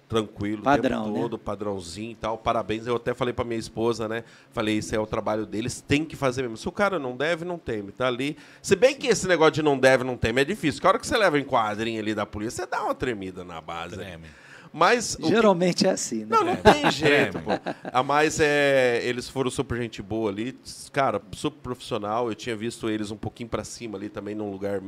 tranquilo 0.09 0.61
Padrão, 0.63 1.01
o 1.01 1.03
tempo 1.05 1.15
né? 1.15 1.21
todo, 1.21 1.37
padrãozinho 1.37 2.11
e 2.11 2.15
tal. 2.15 2.37
Parabéns. 2.37 2.87
Eu 2.87 2.95
até 2.95 3.13
falei 3.13 3.33
pra 3.33 3.43
minha 3.43 3.59
esposa, 3.59 4.07
né? 4.07 4.23
Falei, 4.51 4.77
isso 4.77 4.95
é 4.95 4.99
o 4.99 5.05
trabalho 5.05 5.45
deles, 5.45 5.81
tem 5.81 6.05
que 6.05 6.15
fazer 6.15 6.43
mesmo. 6.43 6.55
Se 6.57 6.67
o 6.67 6.71
cara 6.71 6.97
não 6.97 7.15
deve, 7.15 7.43
não 7.43 7.57
teme. 7.57 7.91
Tá 7.91 8.07
ali. 8.07 8.37
Se 8.61 8.75
bem 8.75 8.95
que 8.95 9.07
esse 9.07 9.27
negócio 9.27 9.53
de 9.53 9.61
não 9.61 9.77
deve, 9.77 10.03
não 10.03 10.15
teme 10.15 10.41
é 10.41 10.45
difícil. 10.45 10.79
Que 10.79 10.87
a 10.87 10.89
hora 10.91 10.99
que 10.99 11.05
você 11.07 11.17
leva 11.17 11.37
em 11.39 11.43
quadrinho 11.43 11.99
ali 11.99 12.15
da 12.15 12.25
polícia, 12.25 12.63
você 12.63 12.69
dá 12.69 12.83
uma 12.83 12.95
tremida 12.95 13.43
na 13.43 13.59
base. 13.59 13.95
Treme. 13.95 14.27
Mas. 14.73 15.15
o 15.15 15.17
que- 15.23 15.29
Geralmente 15.29 15.87
é 15.87 15.91
assim, 15.91 16.19
né? 16.25 16.27
Não, 16.29 16.43
não 16.43 16.55
tem 16.55 16.89
jeito, 16.91 17.39
pô. 17.39 17.51
A 17.91 18.03
mais 18.03 18.39
é. 18.39 19.01
Eles 19.03 19.27
foram 19.29 19.49
super 19.51 19.77
gente 19.81 20.01
boa 20.01 20.29
ali. 20.29 20.57
Cara, 20.91 21.21
super 21.33 21.59
profissional. 21.61 22.29
Eu 22.29 22.35
tinha 22.35 22.55
visto 22.55 22.89
eles 22.89 23.09
um 23.11 23.17
pouquinho 23.17 23.49
pra 23.49 23.63
cima 23.63 23.97
ali 23.97 24.07
também, 24.09 24.35
num 24.35 24.51
lugar 24.51 24.81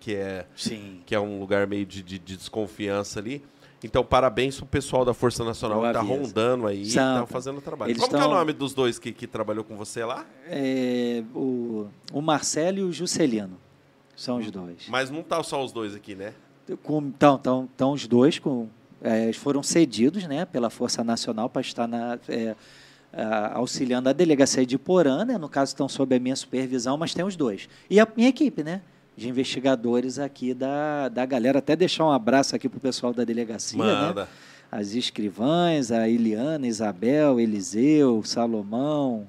que 0.00 0.14
é 0.14 0.46
Sim. 0.54 1.00
que 1.04 1.14
é 1.14 1.20
um 1.20 1.40
lugar 1.40 1.66
meio 1.66 1.84
de, 1.84 2.02
de- 2.02 2.18
de 2.18 2.36
desconfiança 2.36 3.18
ali. 3.18 3.42
Então, 3.82 4.04
parabéns 4.04 4.56
pro 4.56 4.66
pessoal 4.66 5.04
da 5.04 5.12
Força 5.12 5.44
Nacional 5.44 5.82
que 5.82 5.92
tá 5.92 6.00
rondando 6.00 6.66
aí, 6.66 6.86
São, 6.86 7.20
tá 7.20 7.26
fazendo 7.26 7.58
o 7.58 7.60
trabalho. 7.60 7.96
Como 7.96 8.16
é 8.16 8.24
o 8.24 8.30
nome 8.30 8.52
dos 8.52 8.72
dois 8.72 8.98
que, 8.98 9.12
que 9.12 9.26
trabalhou 9.26 9.62
com 9.64 9.76
você 9.76 10.04
lá? 10.04 10.24
É, 10.48 11.22
o, 11.34 11.86
o 12.12 12.22
Marcelo 12.22 12.78
e 12.78 12.82
o 12.82 12.92
Juscelino. 12.92 13.58
São 14.16 14.38
os 14.38 14.50
dois. 14.50 14.86
Mas 14.88 15.10
não 15.10 15.22
tá 15.22 15.42
só 15.42 15.62
os 15.62 15.72
dois 15.72 15.94
aqui, 15.94 16.14
né? 16.14 16.32
Com, 16.82 17.00
então, 17.02 17.36
então, 17.38 17.68
então, 17.74 17.92
os 17.92 18.08
dois 18.08 18.38
com, 18.38 18.68
é, 19.02 19.32
foram 19.34 19.62
cedidos 19.62 20.26
né, 20.26 20.46
pela 20.46 20.70
Força 20.70 21.04
Nacional 21.04 21.50
para 21.50 21.60
estar 21.60 21.86
na, 21.86 22.18
é, 22.28 22.56
auxiliando 23.52 24.08
a 24.08 24.12
delegacia 24.12 24.64
de 24.66 24.78
Porã, 24.78 25.24
né, 25.24 25.38
no 25.38 25.48
caso 25.48 25.70
estão 25.72 25.88
sob 25.88 26.16
a 26.16 26.18
minha 26.18 26.34
supervisão, 26.34 26.96
mas 26.96 27.14
tem 27.14 27.24
os 27.24 27.36
dois. 27.36 27.68
E 27.88 28.00
a 28.00 28.08
minha 28.16 28.28
equipe, 28.28 28.64
né? 28.64 28.82
De 29.16 29.28
investigadores 29.28 30.18
aqui 30.18 30.52
da, 30.52 31.08
da 31.08 31.24
galera. 31.24 31.58
Até 31.60 31.74
deixar 31.74 32.04
um 32.04 32.10
abraço 32.12 32.54
aqui 32.54 32.68
para 32.68 32.76
o 32.76 32.80
pessoal 32.80 33.14
da 33.14 33.24
delegacia, 33.24 33.78
né? 33.82 33.84
Manda. 33.92 34.28
As 34.70 34.94
escrivãs, 34.94 35.90
a 35.90 36.08
Eliana, 36.08 36.66
Isabel, 36.66 37.40
Eliseu, 37.40 38.20
Salomão, 38.24 39.26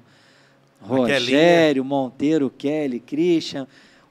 Rogério, 0.80 1.84
Monteiro, 1.84 2.50
Kelly, 2.56 3.00
Christian, 3.00 3.66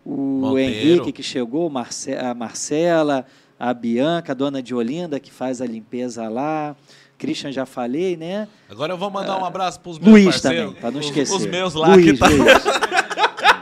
o 0.05 0.15
Monteiro. 0.41 0.73
Henrique 0.73 1.11
que 1.11 1.21
chegou, 1.21 1.69
Marce- 1.69 2.15
a 2.15 2.33
Marcela, 2.33 3.25
a 3.59 3.73
Bianca, 3.73 4.31
a 4.31 4.35
dona 4.35 4.63
de 4.63 4.73
Olinda 4.73 5.19
que 5.19 5.31
faz 5.31 5.61
a 5.61 5.65
limpeza 5.65 6.27
lá. 6.29 6.75
Christian 7.17 7.51
já 7.51 7.65
falei, 7.65 8.15
né? 8.15 8.47
Agora 8.69 8.93
eu 8.93 8.97
vou 8.97 9.09
mandar 9.11 9.37
um 9.39 9.45
abraço 9.45 9.79
pros 9.79 9.97
meus 9.99 10.11
Luiz 10.11 10.25
parceiros. 10.25 10.65
também, 10.67 10.81
para 10.81 10.91
não 10.91 10.99
Os- 10.99 11.05
esquecer. 11.07 11.35
Os, 11.35 11.45
meus 11.45 11.73
lá 11.73 11.93
Luiz, 11.95 12.11
que 12.11 12.17
tá. 12.17 12.27
Luiz. 12.29 12.43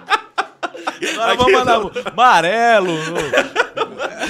Agora 1.16 1.32
eu 1.34 1.38
vou 1.38 1.52
mandar 1.52 1.80
o 1.86 1.92
Amarelo. 2.06 2.92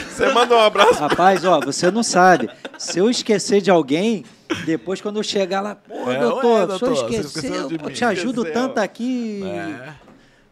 Você 0.10 0.32
manda 0.32 0.56
um 0.56 0.60
abraço. 0.60 0.94
Rapaz, 1.00 1.44
ó, 1.46 1.60
você 1.60 1.92
não 1.92 2.04
sabe. 2.04 2.50
Se 2.78 3.00
eu 3.00 3.10
esquecer 3.10 3.62
de 3.62 3.70
alguém, 3.70 4.24
depois 4.66 5.02
quando 5.02 5.18
eu 5.18 5.24
chegar 5.24 5.62
lá, 5.62 5.76
pô, 5.76 6.10
É, 6.10 6.20
doutor, 6.20 6.42
senhor 6.42 6.68
doutor, 6.68 6.94
esqueceu 7.12 7.68
de 7.68 7.78
pô, 7.78 7.88
mim. 7.88 7.94
te 7.94 8.06
ajudo 8.06 8.42
Esqueceu. 8.44 8.62
tanto 8.68 8.78
aqui. 8.80 9.44
É. 9.46 9.94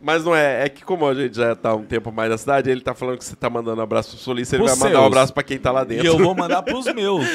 Mas 0.05 0.25
não 0.25 0.35
é. 0.35 0.65
É 0.65 0.69
que 0.69 0.83
como 0.83 1.07
a 1.07 1.13
gente 1.13 1.35
já 1.37 1.55
tá 1.55 1.73
um 1.73 1.83
tempo 1.83 2.11
mais 2.11 2.29
na 2.29 2.37
cidade, 2.37 2.69
ele 2.69 2.81
tá 2.81 2.93
falando 2.93 3.17
que 3.17 3.23
você 3.25 3.35
tá 3.37 3.49
mandando 3.49 3.79
um 3.79 3.83
abraço 3.83 4.09
pro 4.11 4.19
solista, 4.19 4.55
ele 4.57 4.63
vai 4.65 4.75
mandar 4.75 4.87
um 4.87 4.91
seus. 4.91 5.05
abraço 5.05 5.33
pra 5.33 5.43
quem 5.43 5.57
tá 5.57 5.71
lá 5.71 5.83
E 5.83 5.85
dentro. 5.85 6.07
eu 6.07 6.17
vou 6.17 6.35
mandar 6.35 6.61
pros 6.63 6.85
meus. 6.93 7.25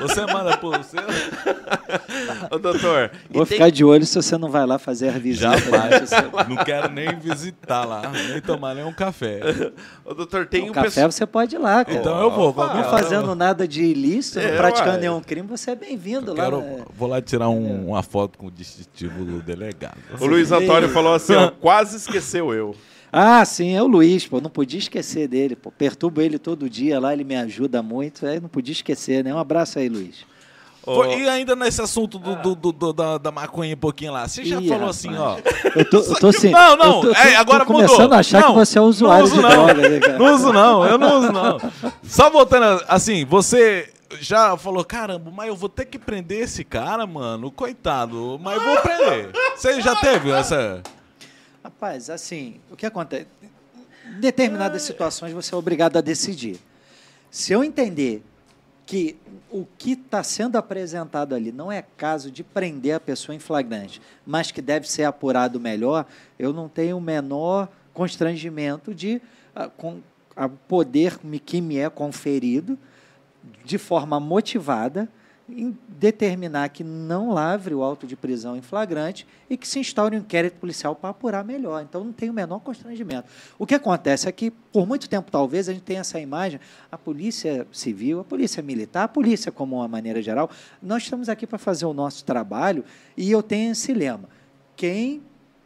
Você 0.00 0.20
manda 0.26 0.56
pros 0.56 0.86
seus. 0.86 1.04
Ô, 2.50 2.58
doutor. 2.58 3.10
e 3.30 3.32
Vou 3.36 3.44
tem- 3.46 3.56
ficar 3.58 3.70
de 3.70 3.84
olho 3.84 4.06
se 4.06 4.14
você 4.14 4.36
não 4.38 4.48
vai 4.50 4.64
lá 4.66 4.78
fazer 4.78 5.08
a 5.08 5.12
visita. 5.18 5.58
Jamais. 5.58 6.08
Você- 6.08 6.48
Não 6.48 6.56
quero 6.64 6.88
nem 6.92 7.18
visitar 7.18 7.84
lá, 7.84 8.02
nem 8.28 8.40
tomar 8.40 8.74
nem 8.74 8.84
um 8.84 8.92
café. 8.92 9.40
Ô, 10.04 10.14
doutor, 10.14 10.46
tem 10.46 10.62
o 10.68 10.70
um 10.70 10.72
café 10.72 10.86
pessoal. 10.88 11.10
você 11.10 11.26
pode 11.26 11.56
ir 11.56 11.58
lá, 11.58 11.84
cara. 11.84 11.98
Então 11.98 12.20
eu 12.20 12.30
vou. 12.30 12.50
Opa. 12.50 12.74
Não 12.74 12.84
fazendo 12.84 13.34
nada 13.34 13.66
de 13.66 13.82
ilícito, 13.82 14.38
É, 14.38 14.50
não 14.52 14.56
praticando 14.58 14.90
uai. 14.92 15.00
nenhum 15.00 15.20
crime, 15.20 15.48
você 15.48 15.70
é 15.72 15.74
bem-vindo 15.74 16.30
eu 16.32 16.36
lá. 16.36 16.44
quero, 16.44 16.60
né? 16.60 16.84
vou 16.94 17.08
lá 17.08 17.20
tirar 17.20 17.48
um- 17.48 17.88
uma 17.88 18.02
foto 18.02 18.38
com 18.38 18.46
o 18.46 18.50
distintivo 18.50 19.24
do 19.24 19.40
delegado. 19.42 19.96
O 20.20 20.26
Luiz 20.26 20.52
Antônio 20.52 20.88
falou 20.90 21.14
assim, 21.14 21.34
ó, 21.34 21.50
quase 21.50 21.96
esqueceu 22.18 22.52
eu. 22.54 22.74
Ah, 23.14 23.44
sim, 23.44 23.76
é 23.76 23.82
o 23.82 23.86
Luiz, 23.86 24.26
pô, 24.26 24.40
não 24.40 24.48
podia 24.48 24.78
esquecer 24.78 25.28
dele, 25.28 25.54
pô. 25.54 25.70
Perturbo 25.70 26.20
ele 26.22 26.38
todo 26.38 26.68
dia 26.70 26.98
lá, 26.98 27.12
ele 27.12 27.24
me 27.24 27.36
ajuda 27.36 27.82
muito, 27.82 28.26
aí 28.26 28.40
não 28.40 28.48
podia 28.48 28.72
esquecer, 28.72 29.22
né? 29.22 29.34
Um 29.34 29.38
abraço 29.38 29.78
aí, 29.78 29.88
Luiz. 29.88 30.24
Foi- 30.82 31.20
E 31.20 31.28
ainda 31.28 31.54
nesse 31.54 31.80
assunto 31.80 32.18
do, 32.18 32.34
do- 32.36 32.54
do- 32.56 32.72
do- 32.72 32.92
da, 32.92 33.16
da 33.18 33.30
maconha 33.30 33.74
um 33.74 33.78
pouquinho 33.78 34.12
lá, 34.12 34.26
você 34.26 34.44
já 34.44 34.58
Ih, 34.60 34.66
falou 34.68 34.86
rapaz. 34.86 34.96
assim, 34.98 35.14
ó. 35.16 35.36
Eu 35.76 35.84
tô, 35.90 35.98
eu 35.98 36.14
tô 36.18 36.26
assim. 36.28 36.50
Não, 36.50 36.76
não, 36.76 36.94
eu 37.04 37.12
tô, 37.14 37.20
é, 37.20 37.36
agora 37.36 37.64
tô 37.66 37.72
mudou. 37.72 37.86
começando 37.88 38.12
a 38.14 38.18
achar 38.18 38.40
Não, 38.40 38.48
que 38.48 38.54
você 38.54 38.78
é 38.78 38.80
usuário 38.80 39.26
não 39.28 39.32
uso 39.32 39.36
de 39.36 39.42
não. 39.42 39.50
droga, 39.66 39.88
né, 39.88 40.00
cara? 40.00 40.18
Não 40.18 40.34
uso 40.34 40.52
não, 40.52 40.84
eu 40.86 40.98
não 40.98 41.18
uso 41.18 41.30
não. 41.32 41.58
Só 42.02 42.30
voltando, 42.30 42.82
assim, 42.88 43.24
você 43.26 43.90
já 44.20 44.56
falou, 44.56 44.84
caramba, 44.84 45.30
mas 45.30 45.46
eu 45.48 45.54
vou 45.54 45.68
ter 45.68 45.84
que 45.84 45.98
prender 45.98 46.40
esse 46.42 46.64
cara, 46.64 47.06
mano, 47.06 47.50
coitado, 47.52 48.40
mas 48.42 48.56
eu 48.56 48.64
vou 48.64 48.76
prender. 48.78 49.30
Você 49.54 49.80
já 49.82 49.94
teve 49.96 50.30
essa... 50.32 50.82
Rapaz, 51.62 52.10
assim, 52.10 52.60
o 52.70 52.76
que 52.76 52.84
acontece? 52.84 53.26
Em 54.04 54.20
determinadas 54.20 54.82
situações 54.82 55.32
você 55.32 55.54
é 55.54 55.56
obrigado 55.56 55.96
a 55.96 56.00
decidir. 56.00 56.58
Se 57.30 57.52
eu 57.52 57.62
entender 57.62 58.22
que 58.84 59.16
o 59.50 59.64
que 59.78 59.92
está 59.92 60.22
sendo 60.24 60.56
apresentado 60.56 61.34
ali 61.34 61.52
não 61.52 61.70
é 61.70 61.82
caso 61.96 62.30
de 62.30 62.42
prender 62.42 62.96
a 62.96 63.00
pessoa 63.00 63.34
em 63.34 63.38
flagrante, 63.38 64.02
mas 64.26 64.50
que 64.50 64.60
deve 64.60 64.90
ser 64.90 65.04
apurado 65.04 65.60
melhor, 65.60 66.04
eu 66.36 66.52
não 66.52 66.68
tenho 66.68 66.96
o 66.96 67.00
menor 67.00 67.68
constrangimento 67.94 68.92
de 68.92 69.22
ah, 69.54 69.68
com, 69.68 70.00
a 70.34 70.48
poder 70.48 71.18
que 71.44 71.60
me 71.60 71.78
é 71.78 71.88
conferido 71.88 72.76
de 73.64 73.78
forma 73.78 74.18
motivada 74.18 75.08
determinar 75.88 76.68
que 76.68 76.84
não 76.84 77.32
lavre 77.32 77.74
o 77.74 77.82
auto 77.82 78.06
de 78.06 78.16
prisão 78.16 78.56
em 78.56 78.62
flagrante 78.62 79.26
e 79.50 79.56
que 79.56 79.66
se 79.66 79.78
instaure 79.78 80.16
um 80.16 80.20
inquérito 80.20 80.58
policial 80.58 80.94
para 80.94 81.10
apurar 81.10 81.44
melhor. 81.44 81.82
Então, 81.82 82.04
não 82.04 82.12
tem 82.12 82.30
o 82.30 82.32
menor 82.32 82.60
constrangimento. 82.60 83.28
O 83.58 83.66
que 83.66 83.74
acontece 83.74 84.28
é 84.28 84.32
que, 84.32 84.50
por 84.50 84.86
muito 84.86 85.08
tempo, 85.08 85.30
talvez, 85.30 85.68
a 85.68 85.72
gente 85.72 85.82
tenha 85.82 86.00
essa 86.00 86.18
imagem, 86.18 86.60
a 86.90 86.96
polícia 86.96 87.66
civil, 87.72 88.20
a 88.20 88.24
polícia 88.24 88.62
militar, 88.62 89.04
a 89.04 89.08
polícia 89.08 89.52
como 89.52 89.76
uma 89.76 89.88
maneira 89.88 90.22
geral, 90.22 90.50
nós 90.82 91.02
estamos 91.02 91.28
aqui 91.28 91.46
para 91.46 91.58
fazer 91.58 91.86
o 91.86 91.92
nosso 91.92 92.24
trabalho 92.24 92.84
e 93.16 93.30
eu 93.30 93.42
tenho 93.42 93.72
esse 93.72 93.92
lema. 93.92 94.28
Quem 94.76 95.22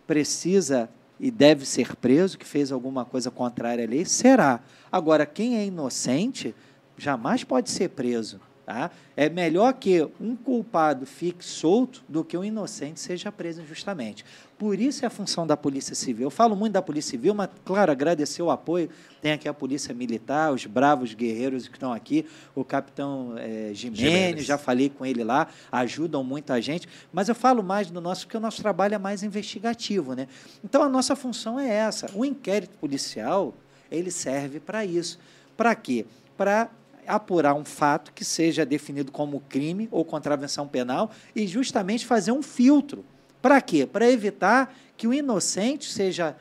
precisa 0.07 0.89
e 1.19 1.31
deve 1.31 1.65
ser 1.65 1.97
preso, 1.97 2.37
que 2.37 2.45
fez 2.45 2.71
alguma 2.71 3.05
coisa 3.05 3.31
contrária 3.31 3.85
à 3.85 3.89
lei, 3.89 4.05
será. 4.05 4.61
Agora, 4.93 5.25
quem 5.25 5.57
é 5.57 5.65
inocente 5.65 6.55
jamais 6.97 7.43
pode 7.43 7.71
ser 7.71 7.91
preso. 7.91 8.41
Tá? 8.67 8.91
É 9.17 9.29
melhor 9.29 9.73
que 9.75 10.09
um 10.21 10.35
culpado 10.35 11.07
fique 11.07 11.45
solto 11.45 12.03
do 12.09 12.25
que 12.25 12.37
um 12.37 12.43
inocente 12.43 12.99
seja 12.99 13.31
preso 13.31 13.63
injustamente. 13.63 14.25
Por 14.59 14.81
isso 14.81 15.05
é 15.05 15.07
a 15.07 15.11
função 15.11 15.47
da 15.47 15.57
Polícia 15.57 15.95
Civil. 15.95 16.27
Eu 16.27 16.31
falo 16.33 16.57
muito 16.57 16.73
da 16.73 16.83
Polícia 16.83 17.13
Civil, 17.13 17.33
mas, 17.33 17.49
claro, 17.65 17.93
agradecer 17.93 18.43
o 18.43 18.51
apoio. 18.51 18.91
Tem 19.23 19.31
aqui 19.31 19.49
a 19.49 19.55
Polícia 19.55 19.95
Militar, 19.95 20.53
os 20.53 20.67
bravos 20.67 21.15
guerreiros 21.15 21.69
que 21.69 21.77
estão 21.77 21.93
aqui, 21.93 22.27
o 22.57 22.65
capitão 22.65 23.37
Jimenez, 23.73 23.99
Jimenez. 23.99 24.45
já 24.45 24.59
falei 24.59 24.91
com 24.91 25.07
ele 25.07 25.23
lá, 25.23 25.47
ajudam 25.71 26.25
muito 26.25 26.53
a 26.53 26.61
gente. 26.61 26.89
Mas 27.13 27.29
eu 27.29 27.37
falo 27.37 27.63
mais 27.63 27.89
do 27.89 28.01
nosso, 28.01 28.27
porque 28.27 28.37
o 28.37 28.41
nosso 28.41 28.61
trabalho 28.61 28.97
é 28.97 28.99
mais 28.99 29.23
investigativo. 29.23 30.13
Né? 30.15 30.27
Então, 30.65 30.83
a 30.83 30.89
nossa 30.89 31.15
função 31.15 31.57
é 31.57 31.69
essa. 31.69 32.11
O 32.15 32.25
inquérito 32.25 32.77
policial, 32.81 33.55
ele 33.89 34.11
serve 34.11 34.59
para 34.59 34.85
isso. 34.85 35.21
Para 35.57 35.73
quê? 35.77 36.05
Para 36.37 36.69
apurar 37.07 37.55
um 37.55 37.65
fato 37.65 38.13
que 38.13 38.25
seja 38.25 38.67
definido 38.67 39.13
como 39.13 39.41
crime 39.49 39.89
ou 39.91 40.05
contravenção 40.05 40.67
penal 40.67 41.11
e 41.35 41.47
justamente 41.47 42.07
fazer 42.07 42.33
um 42.33 42.43
filtro. 42.43 43.05
Para 43.41 43.61
quê? 43.61 43.87
Para 43.87 44.11
evitar 44.11 44.75
que 44.97 45.07
o 45.07 45.15
inocente 45.15 45.91
seja 45.91 46.37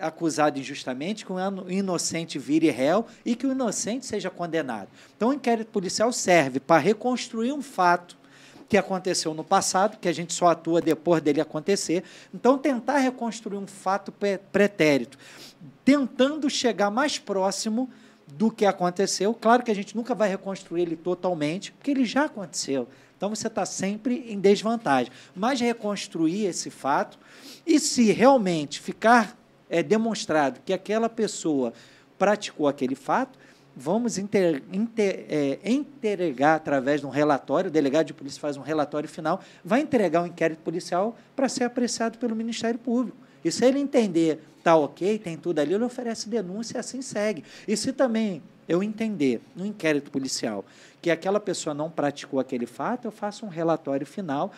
acusado 0.00 0.58
injustamente, 0.58 1.26
que 1.26 1.32
o 1.32 1.70
inocente 1.70 2.38
vire 2.38 2.70
réu 2.70 3.04
e 3.24 3.34
que 3.34 3.46
o 3.46 3.52
inocente 3.52 4.06
seja 4.06 4.30
condenado. 4.30 4.88
Então, 5.16 5.30
o 5.30 5.32
inquérito 5.32 5.70
policial 5.70 6.12
serve 6.12 6.60
para 6.60 6.80
reconstruir 6.80 7.52
um 7.52 7.62
fato 7.62 8.16
que 8.68 8.76
aconteceu 8.76 9.32
no 9.34 9.42
passado, 9.42 9.98
que 9.98 10.08
a 10.08 10.12
gente 10.12 10.32
só 10.34 10.48
atua 10.48 10.80
depois 10.80 11.22
dele 11.22 11.40
acontecer. 11.40 12.04
Então, 12.32 12.58
tentar 12.58 12.98
reconstruir 12.98 13.56
um 13.56 13.66
fato 13.66 14.12
pretérito, 14.52 15.18
tentando 15.84 16.48
chegar 16.50 16.90
mais 16.90 17.18
próximo 17.18 17.90
do 18.34 18.50
que 18.50 18.66
aconteceu. 18.66 19.34
Claro 19.34 19.62
que 19.62 19.70
a 19.70 19.74
gente 19.74 19.96
nunca 19.96 20.14
vai 20.14 20.28
reconstruir 20.28 20.82
ele 20.82 20.96
totalmente, 20.96 21.72
porque 21.72 21.90
ele 21.90 22.04
já 22.04 22.24
aconteceu. 22.24 22.88
Então 23.16 23.30
você 23.30 23.48
está 23.48 23.66
sempre 23.66 24.26
em 24.28 24.38
desvantagem. 24.38 25.12
Mas 25.34 25.60
reconstruir 25.60 26.46
esse 26.46 26.70
fato 26.70 27.18
e 27.66 27.80
se 27.80 28.12
realmente 28.12 28.80
ficar 28.80 29.36
é, 29.68 29.82
demonstrado 29.82 30.60
que 30.64 30.72
aquela 30.72 31.08
pessoa 31.08 31.72
praticou 32.16 32.68
aquele 32.68 32.94
fato, 32.94 33.38
vamos 33.76 34.18
inter, 34.18 34.62
inter, 34.72 35.26
é, 35.28 35.58
entregar 35.64 36.56
através 36.56 37.00
de 37.00 37.06
um 37.06 37.10
relatório, 37.10 37.68
o 37.68 37.72
delegado 37.72 38.06
de 38.06 38.14
polícia 38.14 38.40
faz 38.40 38.56
um 38.56 38.62
relatório 38.62 39.08
final, 39.08 39.40
vai 39.64 39.80
entregar 39.80 40.22
um 40.22 40.26
inquérito 40.26 40.60
policial 40.60 41.16
para 41.36 41.48
ser 41.48 41.64
apreciado 41.64 42.18
pelo 42.18 42.34
Ministério 42.34 42.78
Público. 42.78 43.16
E 43.44 43.50
se 43.50 43.64
ele 43.64 43.78
entender, 43.78 44.40
tá 44.62 44.76
ok, 44.76 45.18
tem 45.18 45.36
tudo 45.36 45.58
ali, 45.58 45.74
ele 45.74 45.84
oferece 45.84 46.28
denúncia 46.28 46.76
e 46.76 46.80
assim 46.80 47.02
segue. 47.02 47.44
E 47.66 47.76
se 47.76 47.92
também 47.92 48.42
eu 48.68 48.82
entender 48.82 49.40
no 49.56 49.64
inquérito 49.64 50.10
policial 50.10 50.64
que 51.00 51.10
aquela 51.10 51.40
pessoa 51.40 51.72
não 51.72 51.90
praticou 51.90 52.38
aquele 52.38 52.66
fato, 52.66 53.06
eu 53.06 53.12
faço 53.12 53.46
um 53.46 53.48
relatório 53.48 54.06
final 54.06 54.52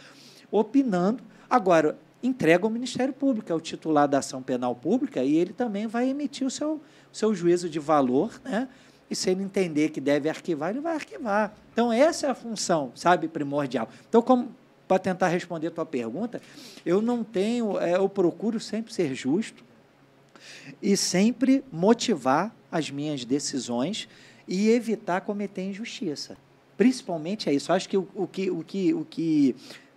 opinando. 0.50 1.22
Agora, 1.48 1.96
entrega 2.22 2.64
ao 2.64 2.70
Ministério 2.70 3.12
Público, 3.12 3.52
é 3.52 3.54
o 3.54 3.60
titular 3.60 4.08
da 4.08 4.18
ação 4.18 4.42
penal 4.42 4.74
pública, 4.74 5.22
e 5.22 5.36
ele 5.36 5.52
também 5.52 5.86
vai 5.86 6.08
emitir 6.08 6.46
o 6.46 6.50
seu, 6.50 6.80
seu 7.12 7.34
juízo 7.34 7.68
de 7.68 7.78
valor, 7.78 8.40
né? 8.44 8.68
E 9.10 9.16
se 9.16 9.28
ele 9.30 9.42
entender 9.42 9.90
que 9.90 10.00
deve 10.00 10.28
arquivar, 10.28 10.70
ele 10.70 10.80
vai 10.80 10.94
arquivar. 10.94 11.52
Então, 11.72 11.92
essa 11.92 12.28
é 12.28 12.30
a 12.30 12.34
função, 12.34 12.92
sabe, 12.94 13.26
primordial. 13.26 13.88
Então, 14.08 14.22
como 14.22 14.54
para 14.90 14.98
tentar 14.98 15.28
responder 15.28 15.68
a 15.68 15.70
tua 15.70 15.86
pergunta, 15.86 16.42
eu 16.84 17.00
não 17.00 17.22
tenho, 17.22 17.78
é, 17.78 17.94
eu 17.94 18.08
procuro 18.08 18.58
sempre 18.58 18.92
ser 18.92 19.14
justo 19.14 19.62
e 20.82 20.96
sempre 20.96 21.62
motivar 21.70 22.52
as 22.72 22.90
minhas 22.90 23.24
decisões 23.24 24.08
e 24.48 24.68
evitar 24.68 25.20
cometer 25.20 25.62
injustiça. 25.62 26.36
Principalmente 26.76 27.48
é 27.48 27.52
isso. 27.52 27.72
Acho 27.72 27.88
que 27.88 27.96
o, 27.96 28.08
o 28.16 28.26
que, 28.26 28.50
o, 28.50 28.64
que, 28.64 28.92
o 28.92 29.04
que 29.04 29.54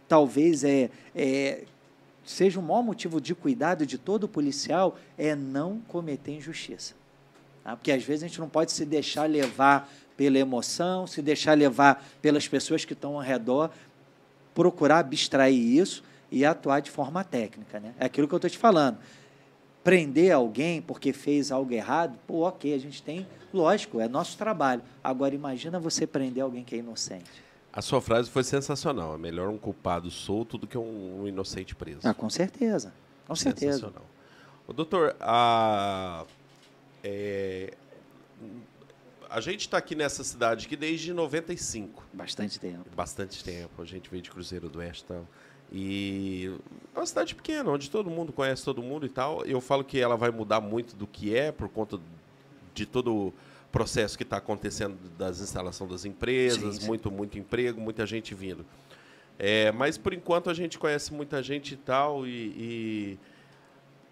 talvez 0.07 0.63
é, 0.63 0.91
é 1.15 1.63
seja 2.23 2.59
o 2.59 2.61
maior 2.61 2.83
motivo 2.83 3.19
de 3.19 3.33
cuidado 3.33 3.87
de 3.87 3.97
todo 3.97 4.27
policial 4.27 4.99
é 5.17 5.33
não 5.33 5.79
cometer 5.87 6.33
injustiça. 6.33 6.93
Tá? 7.63 7.75
Porque 7.75 7.91
às 7.91 8.03
vezes 8.03 8.25
a 8.25 8.27
gente 8.27 8.39
não 8.39 8.47
pode 8.47 8.71
se 8.71 8.85
deixar 8.85 9.27
levar 9.27 9.91
pela 10.15 10.37
emoção, 10.37 11.07
se 11.07 11.19
deixar 11.19 11.57
levar 11.57 12.05
pelas 12.21 12.47
pessoas 12.47 12.85
que 12.85 12.93
estão 12.93 13.15
ao 13.15 13.21
redor, 13.21 13.71
procurar 14.53 14.99
abstrair 14.99 15.55
isso 15.55 16.03
e 16.31 16.45
atuar 16.45 16.79
de 16.79 16.89
forma 16.89 17.23
técnica. 17.23 17.79
Né? 17.79 17.93
É 17.99 18.05
aquilo 18.05 18.27
que 18.27 18.33
eu 18.33 18.37
estou 18.37 18.49
te 18.49 18.57
falando. 18.57 18.97
Prender 19.83 20.31
alguém 20.31 20.81
porque 20.81 21.11
fez 21.11 21.51
algo 21.51 21.73
errado, 21.73 22.17
pô, 22.25 22.47
ok, 22.47 22.73
a 22.73 22.77
gente 22.77 23.03
tem, 23.03 23.27
lógico, 23.53 23.99
é 23.99 24.07
nosso 24.07 24.37
trabalho. 24.37 24.81
Agora, 25.03 25.35
imagina 25.35 25.79
você 25.79 26.07
prender 26.07 26.43
alguém 26.43 26.63
que 26.63 26.75
é 26.75 26.77
inocente. 26.79 27.29
A 27.71 27.81
sua 27.81 27.99
frase 27.99 28.29
foi 28.29 28.43
sensacional. 28.43 29.15
É 29.15 29.17
melhor 29.17 29.49
um 29.49 29.57
culpado 29.57 30.09
solto 30.11 30.57
do 30.57 30.67
que 30.67 30.77
um, 30.77 31.27
inocente 31.27 31.75
preso. 31.75 32.01
Ah, 32.03 32.13
com 32.13 32.29
certeza. 32.29 32.93
Com 33.27 33.35
certeza. 33.35 33.73
Sensacional. 33.73 34.05
O 34.67 34.73
doutor, 34.73 35.15
a, 35.19 36.23
é, 37.03 37.73
a 39.33 39.41
gente 39.41 39.61
está 39.61 39.79
aqui 39.79 39.95
nessa 39.95 40.23
cidade 40.23 40.67
que 40.67 40.75
desde 40.75 41.11
95. 41.11 42.03
Bastante 42.13 42.59
tempo. 42.59 42.85
Bastante 42.95 43.43
tempo. 43.43 43.81
A 43.81 43.85
gente 43.85 44.07
veio 44.07 44.21
de 44.21 44.29
Cruzeiro 44.29 44.69
do 44.69 44.77
Oeste 44.77 45.03
e 45.03 45.07
tal. 45.07 45.27
E 45.71 46.51
é 46.93 46.99
uma 46.99 47.05
cidade 47.05 47.33
pequena, 47.33 47.71
onde 47.71 47.89
todo 47.89 48.11
mundo 48.11 48.31
conhece 48.31 48.63
todo 48.63 48.83
mundo 48.83 49.07
e 49.07 49.09
tal. 49.09 49.43
Eu 49.43 49.59
falo 49.59 49.83
que 49.83 49.99
ela 49.99 50.15
vai 50.15 50.29
mudar 50.29 50.61
muito 50.61 50.95
do 50.95 51.07
que 51.07 51.35
é 51.35 51.51
por 51.51 51.67
conta 51.67 51.99
de 52.75 52.85
todo 52.85 53.11
o 53.11 53.33
processo 53.71 54.15
que 54.15 54.23
está 54.23 54.37
acontecendo 54.37 54.95
das 55.17 55.39
instalações 55.39 55.89
das 55.89 56.05
empresas, 56.05 56.75
sim, 56.75 56.81
sim. 56.81 56.87
muito, 56.87 57.09
muito 57.09 57.39
emprego, 57.39 57.81
muita 57.81 58.05
gente 58.05 58.35
vindo. 58.35 58.63
É, 59.39 59.71
mas 59.71 59.97
por 59.97 60.13
enquanto 60.13 60.51
a 60.51 60.53
gente 60.53 60.77
conhece 60.77 61.11
muita 61.11 61.41
gente 61.41 61.73
e 61.73 61.77
tal, 61.77 62.27
e, 62.27 62.29
e 62.29 63.19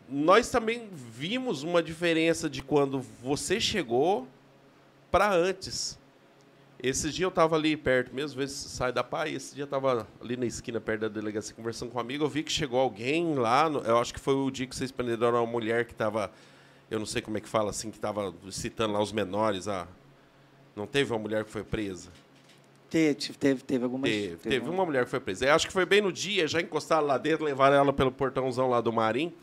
nós 0.10 0.50
também 0.50 0.90
vimos 0.92 1.62
uma 1.62 1.84
diferença 1.84 2.50
de 2.50 2.64
quando 2.64 3.00
você 3.22 3.60
chegou 3.60 4.28
para 5.12 5.34
antes. 5.34 6.00
Esses 6.82 7.14
dias 7.14 7.26
eu 7.26 7.30
estava 7.30 7.56
ali 7.56 7.78
perto, 7.78 8.14
mesmo 8.14 8.40
vezes 8.40 8.56
sai 8.56 8.92
da 8.92 9.04
paz, 9.04 9.32
esse 9.32 9.54
dia 9.54 9.64
eu 9.64 9.66
estava 9.66 10.08
ali 10.20 10.36
na 10.36 10.48
esquina 10.48 10.82
perto 10.82 11.02
da 11.02 11.08
delegacia 11.08 11.54
conversando 11.56 11.92
com 11.92 12.00
um 12.00 12.02
amigo, 12.02 12.24
eu 12.24 12.30
vi 12.30 12.42
que 12.42 12.52
chegou 12.52 12.80
alguém 12.80 13.36
lá, 13.36 13.70
no, 13.70 13.82
eu 13.82 14.00
acho 14.00 14.12
que 14.12 14.20
foi 14.20 14.34
o 14.34 14.50
dia 14.50 14.66
que 14.66 14.76
vocês 14.76 14.92
prenderam 14.92 15.36
uma 15.36 15.46
mulher 15.46 15.86
que 15.86 15.92
estava, 15.92 16.32
eu 16.90 16.98
não 16.98 17.06
sei 17.06 17.22
como 17.22 17.38
é 17.38 17.40
que 17.40 17.48
fala 17.48 17.70
assim, 17.70 17.92
que 17.92 17.98
estava 17.98 18.34
citando 18.50 18.94
lá 18.94 19.00
os 19.00 19.12
menores, 19.12 19.68
ah, 19.68 19.88
não 20.76 20.88
teve 20.88 21.14
uma 21.14 21.20
mulher 21.20 21.44
que 21.46 21.52
foi 21.52 21.64
presa? 21.64 22.10
Teve, 22.90 23.16
teve, 23.16 23.64
teve 23.64 23.84
algumas. 23.84 24.10
Teve, 24.10 24.36
teve, 24.38 24.50
teve 24.50 24.70
uma 24.70 24.86
mulher 24.86 25.06
que 25.06 25.12
foi 25.12 25.22
presa. 25.22 25.46
Eu 25.46 25.54
acho 25.54 25.66
que 25.66 25.72
foi 25.72 25.86
bem 25.86 26.02
no 26.02 26.12
dia, 26.12 26.46
já 26.46 26.60
encostaram 26.60 27.08
lá 27.08 27.18
dentro, 27.18 27.46
levaram 27.46 27.78
ela 27.78 27.94
pelo 27.94 28.12
portãozão 28.12 28.68
lá 28.68 28.82
do 28.82 28.92
Marim. 28.92 29.34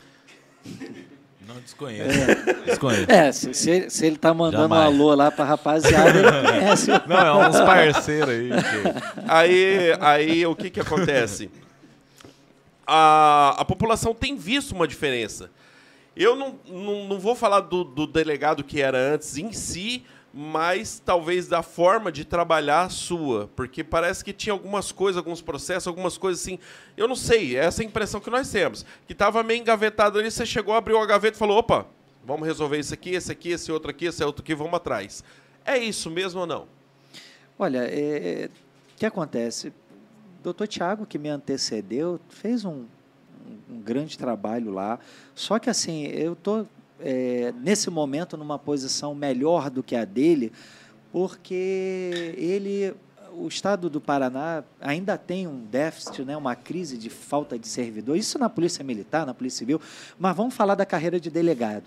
Não 1.49 1.59
desconheço. 1.61 2.11
É, 2.11 2.53
desconheço. 2.67 3.11
é 3.11 3.33
se, 3.33 3.55
se, 3.55 3.89
se, 3.89 4.07
ele 4.07 4.19
tá 4.19 4.35
mandando 4.35 4.69
Jamais. 4.69 4.83
um 4.83 4.87
alô 4.87 5.15
lá 5.15 5.31
pra 5.31 5.47
rapaziada, 5.47 6.11
ele 6.11 6.31
conhece. 6.31 6.91
Não, 7.09 7.43
é 7.43 7.49
uns 7.49 7.61
parceiros 7.61 8.29
aí. 8.29 8.51
Que... 8.51 9.23
Aí, 9.27 9.97
aí 9.99 10.47
o 10.47 10.55
que 10.55 10.69
que 10.69 10.79
acontece? 10.79 11.51
A, 12.87 13.57
a 13.59 13.65
população 13.65 14.15
tem 14.15 14.37
visto 14.37 14.73
uma 14.73 14.87
diferença. 14.87 15.51
Eu 16.15 16.37
não, 16.37 16.59
não, 16.69 17.09
não 17.09 17.19
vou 17.19 17.35
falar 17.35 17.61
do, 17.61 17.83
do 17.83 18.07
delegado 18.07 18.63
que 18.63 18.83
era 18.83 18.99
antes 18.99 19.39
em 19.39 19.51
si, 19.53 20.05
mas 20.33 21.01
talvez 21.05 21.49
da 21.49 21.63
forma 21.63 22.13
de 22.13 22.25
trabalhar 22.25 22.91
sua, 22.91 23.49
porque 23.57 23.83
parece 23.83 24.25
que 24.25 24.33
tinha 24.33 24.53
algumas 24.53 24.93
coisas, 24.93 25.17
alguns 25.17 25.41
processos, 25.41 25.87
algumas 25.87 26.19
coisas 26.19 26.43
assim. 26.43 26.59
Eu 26.97 27.09
não 27.09 27.17
sei, 27.17 27.57
é 27.57 27.65
essa 27.65 27.83
a 27.83 27.85
impressão 27.85 28.21
que 28.21 28.31
nós 28.31 28.51
temos. 28.51 28.85
Que 29.07 29.13
estava 29.13 29.43
meio 29.43 29.61
engavetado 29.61 30.19
ali, 30.19 30.31
você 30.31 30.45
chegou, 30.45 30.75
abriu 30.75 30.99
a 31.01 31.07
gaveta 31.07 31.37
e 31.37 31.39
falou: 31.39 31.59
opa, 31.59 31.87
vamos 32.25 32.47
resolver 32.47 32.79
isso 32.79 32.93
aqui, 32.93 33.11
esse 33.11 33.33
aqui, 33.33 33.51
esse 33.51 33.73
outro 33.73 33.91
aqui, 33.91 34.05
esse 34.05 34.23
outro 34.23 34.43
aqui, 34.43 34.55
vamos 34.55 34.75
atrás. 34.75 35.25
É 35.65 35.79
isso 35.79 36.11
mesmo 36.11 36.41
ou 36.41 36.47
não? 36.47 36.67
Olha, 37.59 37.87
é, 37.91 38.49
o 38.95 38.97
que 38.97 39.07
acontece? 39.07 39.73
Doutor 40.43 40.69
Tiago, 40.69 41.05
que 41.05 41.19
me 41.19 41.29
antecedeu, 41.29 42.21
fez 42.29 42.65
um, 42.65 42.85
um 43.69 43.81
grande 43.81 44.17
trabalho 44.17 44.71
lá. 44.71 44.99
Só 45.35 45.59
que 45.59 45.69
assim, 45.69 46.05
eu 46.07 46.35
estou 46.35 46.67
é, 47.01 47.53
nesse 47.61 47.91
momento, 47.91 48.37
numa 48.37 48.59
posição 48.59 49.15
melhor 49.15 49.71
do 49.71 49.83
que 49.83 49.95
a 49.95 50.05
dele, 50.05 50.53
porque 51.13 52.35
ele, 52.37 52.95
o 53.33 53.49
Estado 53.49 53.89
do 53.89 54.01
Paraná 54.01 54.63
ainda 54.81 55.17
tem 55.17 55.47
um 55.47 55.65
déficit, 55.65 56.23
né, 56.23 56.37
uma 56.37 56.55
crise 56.55 56.99
de 56.99 57.09
falta 57.09 57.59
de 57.59 57.67
servidor, 57.67 58.17
isso 58.17 58.39
na 58.39 58.49
Polícia 58.49 58.85
Militar, 58.85 59.25
na 59.25 59.35
Polícia 59.35 59.59
Civil, 59.59 59.81
mas 60.19 60.37
vamos 60.37 60.55
falar 60.55 60.75
da 60.75 60.85
carreira 60.85 61.19
de 61.19 61.31
delegado. 61.31 61.85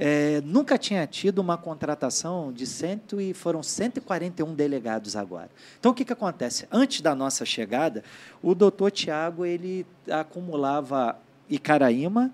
É, 0.00 0.40
nunca 0.44 0.78
tinha 0.78 1.04
tido 1.08 1.40
uma 1.40 1.58
contratação 1.58 2.52
de 2.52 2.64
cento 2.66 3.20
e 3.20 3.34
foram 3.34 3.64
141 3.64 4.54
delegados 4.54 5.16
agora. 5.16 5.50
Então 5.80 5.90
o 5.90 5.94
que, 5.94 6.04
que 6.04 6.12
acontece? 6.12 6.68
Antes 6.70 7.00
da 7.00 7.16
nossa 7.16 7.44
chegada, 7.44 8.04
o 8.40 8.54
doutor 8.54 8.92
Tiago 8.92 9.44
ele 9.44 9.84
acumulava 10.08 11.18
Icaraíma, 11.50 12.32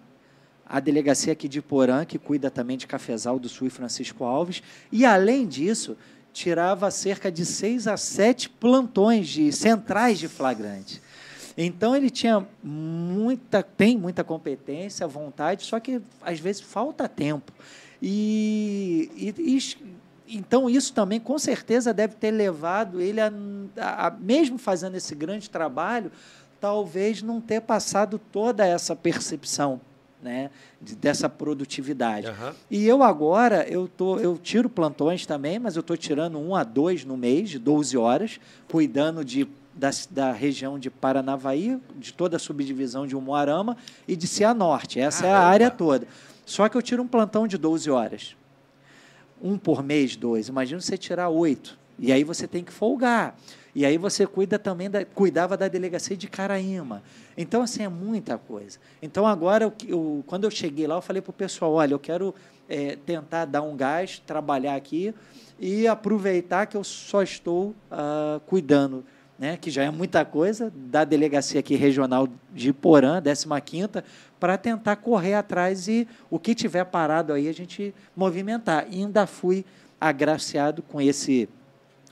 a 0.66 0.80
delegacia 0.80 1.32
aqui 1.32 1.48
de 1.48 1.60
Porã, 1.60 2.04
que 2.04 2.18
cuida 2.18 2.50
também 2.50 2.76
de 2.76 2.86
Cafezal 2.86 3.38
do 3.38 3.48
Sul 3.48 3.66
e 3.66 3.70
Francisco 3.70 4.24
Alves, 4.24 4.62
e 4.90 5.04
além 5.04 5.46
disso, 5.46 5.96
tirava 6.32 6.90
cerca 6.90 7.30
de 7.30 7.44
seis 7.44 7.86
a 7.86 7.96
sete 7.96 8.48
plantões 8.48 9.28
de 9.28 9.52
centrais 9.52 10.18
de 10.18 10.26
flagrante. 10.26 11.00
Então 11.56 11.94
ele 11.94 12.10
tinha 12.10 12.44
muita, 12.62 13.62
tem 13.62 13.96
muita 13.96 14.24
competência, 14.24 15.06
vontade, 15.06 15.62
só 15.62 15.78
que 15.78 16.02
às 16.20 16.40
vezes 16.40 16.60
falta 16.60 17.08
tempo. 17.08 17.52
E, 18.02 19.10
e, 19.16 19.56
e 19.56 19.94
então 20.26 20.68
isso 20.68 20.92
também 20.92 21.20
com 21.20 21.38
certeza 21.38 21.94
deve 21.94 22.16
ter 22.16 22.32
levado 22.32 23.00
ele 23.00 23.20
a, 23.20 23.30
a, 23.76 24.10
mesmo 24.10 24.58
fazendo 24.58 24.96
esse 24.96 25.14
grande 25.14 25.48
trabalho, 25.48 26.10
talvez 26.60 27.22
não 27.22 27.40
ter 27.40 27.60
passado 27.60 28.18
toda 28.32 28.66
essa 28.66 28.96
percepção 28.96 29.80
né, 30.24 30.50
de, 30.80 30.96
dessa 30.96 31.28
produtividade. 31.28 32.26
Uhum. 32.26 32.52
E 32.70 32.86
eu 32.86 33.02
agora, 33.02 33.68
eu, 33.68 33.86
tô, 33.86 34.18
eu 34.18 34.38
tiro 34.38 34.70
plantões 34.70 35.26
também, 35.26 35.58
mas 35.58 35.76
eu 35.76 35.80
estou 35.80 35.96
tirando 35.96 36.38
um 36.38 36.56
a 36.56 36.64
dois 36.64 37.04
no 37.04 37.14
mês, 37.14 37.50
de 37.50 37.58
12 37.58 37.96
horas, 37.98 38.40
cuidando 38.66 39.22
de, 39.22 39.46
da, 39.74 39.90
da 40.10 40.32
região 40.32 40.78
de 40.78 40.90
Paranavaí, 40.90 41.78
de 41.94 42.14
toda 42.14 42.36
a 42.36 42.40
subdivisão 42.40 43.06
de 43.06 43.14
Umuarama 43.14 43.76
e 44.08 44.16
de 44.16 44.26
Cianorte. 44.26 44.98
Essa 44.98 45.24
Caramba. 45.24 45.38
é 45.38 45.40
a 45.40 45.46
área 45.46 45.70
toda. 45.70 46.08
Só 46.46 46.68
que 46.68 46.76
eu 46.76 46.82
tiro 46.82 47.02
um 47.02 47.08
plantão 47.08 47.46
de 47.46 47.58
12 47.58 47.90
horas. 47.90 48.34
Um 49.42 49.58
por 49.58 49.82
mês, 49.82 50.16
dois. 50.16 50.48
Imagina 50.48 50.80
você 50.80 50.96
tirar 50.96 51.28
oito. 51.28 51.78
E 51.98 52.10
aí 52.10 52.24
você 52.24 52.48
tem 52.48 52.64
que 52.64 52.72
folgar. 52.72 53.36
E 53.74 53.84
aí 53.84 53.98
você 53.98 54.26
cuida 54.26 54.58
também 54.58 54.88
da, 54.88 55.04
cuidava 55.04 55.56
da 55.56 55.66
delegacia 55.66 56.16
de 56.16 56.28
Caraíma. 56.28 57.02
Então, 57.36 57.62
assim, 57.62 57.82
é 57.82 57.88
muita 57.88 58.38
coisa. 58.38 58.78
Então, 59.02 59.26
agora, 59.26 59.64
eu, 59.64 59.72
eu, 59.88 60.24
quando 60.26 60.44
eu 60.44 60.50
cheguei 60.50 60.86
lá, 60.86 60.94
eu 60.94 61.02
falei 61.02 61.20
para 61.20 61.30
o 61.30 61.34
pessoal, 61.34 61.72
olha, 61.72 61.94
eu 61.94 61.98
quero 61.98 62.32
é, 62.68 62.96
tentar 63.04 63.46
dar 63.46 63.62
um 63.62 63.76
gás, 63.76 64.22
trabalhar 64.24 64.76
aqui 64.76 65.12
e 65.58 65.86
aproveitar 65.88 66.66
que 66.66 66.76
eu 66.76 66.84
só 66.84 67.22
estou 67.22 67.74
uh, 67.90 68.40
cuidando, 68.46 69.04
né, 69.38 69.56
que 69.56 69.70
já 69.70 69.82
é 69.82 69.90
muita 69.90 70.24
coisa, 70.24 70.72
da 70.74 71.04
delegacia 71.04 71.58
aqui 71.58 71.74
regional 71.74 72.28
de 72.52 72.72
Porã, 72.72 73.20
15ª, 73.20 74.04
para 74.38 74.56
tentar 74.56 74.96
correr 74.96 75.34
atrás 75.34 75.88
e 75.88 76.06
o 76.30 76.38
que 76.38 76.54
tiver 76.54 76.84
parado 76.84 77.32
aí 77.32 77.48
a 77.48 77.52
gente 77.52 77.94
movimentar. 78.14 78.86
E 78.90 79.00
ainda 79.00 79.26
fui 79.26 79.64
agraciado 80.00 80.82
com 80.82 81.00
esse 81.00 81.48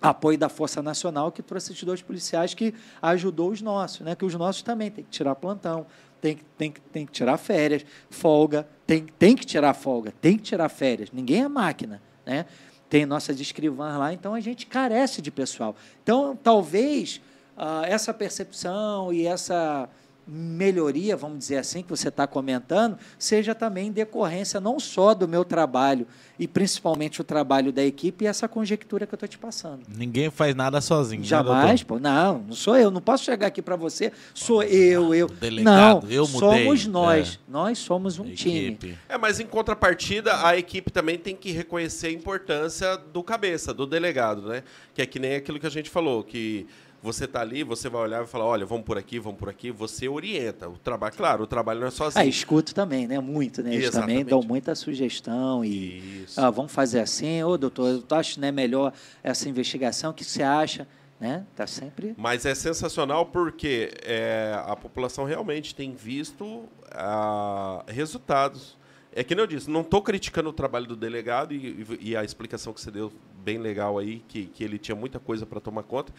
apoio 0.03 0.37
da 0.37 0.49
Força 0.49 0.83
Nacional, 0.83 1.31
que 1.31 1.43
trouxe 1.43 1.73
esses 1.73 1.85
dois 1.85 2.03
policiais 2.03 2.53
que 2.53 2.75
ajudou 3.01 3.51
os 3.51 3.63
nossos, 3.63 4.01
né? 4.01 4.15
que 4.17 4.25
os 4.25 4.35
nossos 4.35 4.63
também 4.63 4.91
têm 4.91 5.05
que 5.05 5.11
tirar 5.11 5.35
plantão, 5.37 5.87
tem, 6.21 6.39
tem, 6.59 6.75
tem 6.93 7.07
que 7.07 7.13
tirar 7.13 7.37
férias, 7.37 7.85
folga, 8.11 8.67
tem, 8.87 9.07
tem 9.19 9.37
que 9.37 9.45
tirar 9.45 9.75
folga, 9.75 10.13
tem 10.21 10.37
que 10.37 10.43
tirar 10.43 10.69
férias. 10.69 11.11
Ninguém 11.13 11.43
é 11.43 11.49
máquina, 11.49 12.03
né? 12.25 12.47
Tem 12.89 13.07
nossas 13.07 13.41
escrivãs 13.41 13.99
lá, 13.99 14.13
então 14.13 14.35
a 14.35 14.41
gente 14.41 14.67
carece 14.67 15.23
de 15.23 15.31
pessoal. 15.31 15.75
Então, 16.03 16.39
talvez 16.41 17.21
uh, 17.57 17.85
essa 17.87 18.13
percepção 18.13 19.13
e 19.13 19.27
essa 19.27 19.89
melhoria, 20.27 21.17
vamos 21.17 21.39
dizer 21.39 21.57
assim, 21.57 21.83
que 21.83 21.91
você 21.91 22.09
está 22.09 22.27
comentando, 22.27 22.97
seja 23.19 23.55
também 23.55 23.91
decorrência 23.91 24.61
não 24.61 24.79
só 24.79 25.15
do 25.15 25.27
meu 25.27 25.45
trabalho 25.45 26.07
e 26.39 26.47
principalmente 26.47 27.21
o 27.21 27.25
trabalho 27.25 27.73
da 27.73 27.85
equipe 27.85 28.25
e 28.25 28.29
essa 28.29 28.49
conjectura 28.49 29.07
que 29.07 29.15
eu 29.15 29.17
estou 29.17 29.29
te 29.29 29.39
passando. 29.39 29.83
Ninguém 29.89 30.31
faz 30.31 30.55
nada 30.55 30.81
sozinho. 30.81 31.23
Né, 31.23 31.27
Jamais, 31.27 31.81
né, 31.81 31.87
pô. 31.87 31.99
Não, 31.99 32.39
não 32.39 32.55
sou 32.55 32.77
eu. 32.77 32.91
Não 32.91 33.01
posso 33.01 33.25
chegar 33.25 33.49
aqui 33.49 33.61
para 33.61 33.77
você, 33.77 34.13
sou 34.35 34.63
eu, 34.63 35.15
eu. 35.15 35.29
Delegado, 35.29 36.07
não, 36.07 36.11
eu 36.11 36.27
mudei. 36.27 36.65
somos 36.65 36.87
nós. 36.87 37.41
É. 37.49 37.51
Nós 37.51 37.79
somos 37.79 38.19
um 38.19 38.33
time. 38.33 38.97
É, 39.09 39.19
mas 39.19 39.41
em 39.41 39.47
contrapartida, 39.47 40.47
a 40.47 40.57
equipe 40.57 40.91
também 40.91 41.19
tem 41.19 41.35
que 41.35 41.53
reconhecer 41.53 42.09
a 42.09 42.13
importância 42.13 42.97
do 42.97 43.23
cabeça, 43.23 43.75
do 43.75 43.87
delegado, 43.87 44.49
né? 44.49 44.63
Que 44.95 45.03
é 45.03 45.07
que 45.07 45.19
nem 45.19 45.35
aquilo 45.35 45.59
que 45.59 45.67
a 45.67 45.71
gente 45.71 45.91
falou, 45.91 46.23
que 46.23 46.67
você 47.03 47.27
tá 47.27 47.41
ali, 47.41 47.65
você 47.65 47.89
vai 47.89 48.03
olhar 48.03 48.23
e 48.23 48.27
falar, 48.29 48.45
olha, 48.45 48.65
vamos 48.65 48.85
por 48.85 48.97
aqui, 48.97 49.19
vamos 49.19 49.39
por 49.39 49.49
aqui. 49.49 49.73
Você 49.73 50.09
orienta. 50.09 50.69
O 50.69 50.79
trabalho, 50.79 51.15
claro, 51.15 51.43
o 51.43 51.47
trabalho 51.49 51.81
não 51.81 51.89
é 51.89 51.91
sozinho. 51.91 52.25
Ah, 52.25 52.27
escuto 52.27 52.73
também, 52.73 53.09
né? 53.09 53.19
Muito, 53.19 53.61
né? 53.61 53.75
Eles 53.75 53.89
Exatamente. 53.89 54.19
também 54.19 54.25
dão 54.25 54.41
muita 54.43 54.75
sugestão 54.77 55.65
e 55.65 56.25
ah, 56.37 56.49
vamos 56.49 56.71
fazer 56.71 57.01
assim, 57.01 57.43
ô 57.43 57.59
doutor, 57.59 57.89
eu 58.09 58.17
acho 58.17 58.39
né, 58.39 58.53
melhor 58.53 58.93
essa 59.23 59.49
investigação, 59.49 60.13
o 60.13 60.15
que 60.15 60.23
você 60.23 60.45
acha? 60.45 60.87
Né? 61.19 61.45
Tá 61.57 61.67
sempre. 61.67 62.15
Mas 62.17 62.47
é 62.47 62.55
sensacional 62.55 63.27
porque 63.27 63.93
é, 64.05 64.55
a 64.65 64.77
população 64.77 65.25
realmente 65.25 65.75
tem 65.75 65.95
visto 65.95 66.69
ah, 66.93 67.85
resultados. 67.89 68.77
É 69.15 69.23
que 69.23 69.35
nem 69.35 69.43
eu 69.43 69.47
disse, 69.47 69.69
não 69.69 69.83
estou 69.83 70.03
criticando 70.03 70.51
o 70.51 70.53
trabalho 70.53 70.87
do 70.87 70.97
delegado 70.97 71.53
e, 71.53 71.87
e, 72.01 72.17
a 72.17 72.25
explicação 72.25 72.73
que 72.73 72.81
você 72.81 72.91
deu 72.91 73.13
bem 73.45 73.59
legal 73.59 73.99
aí, 73.99 74.23
que, 74.27 74.47
que 74.47 74.65
ele 74.65 74.79
tinha 74.79 74.97
muita 74.97 75.21
coisa 75.21 75.45
para 75.45 75.61
tomar 75.61 75.83
conta 75.83 76.13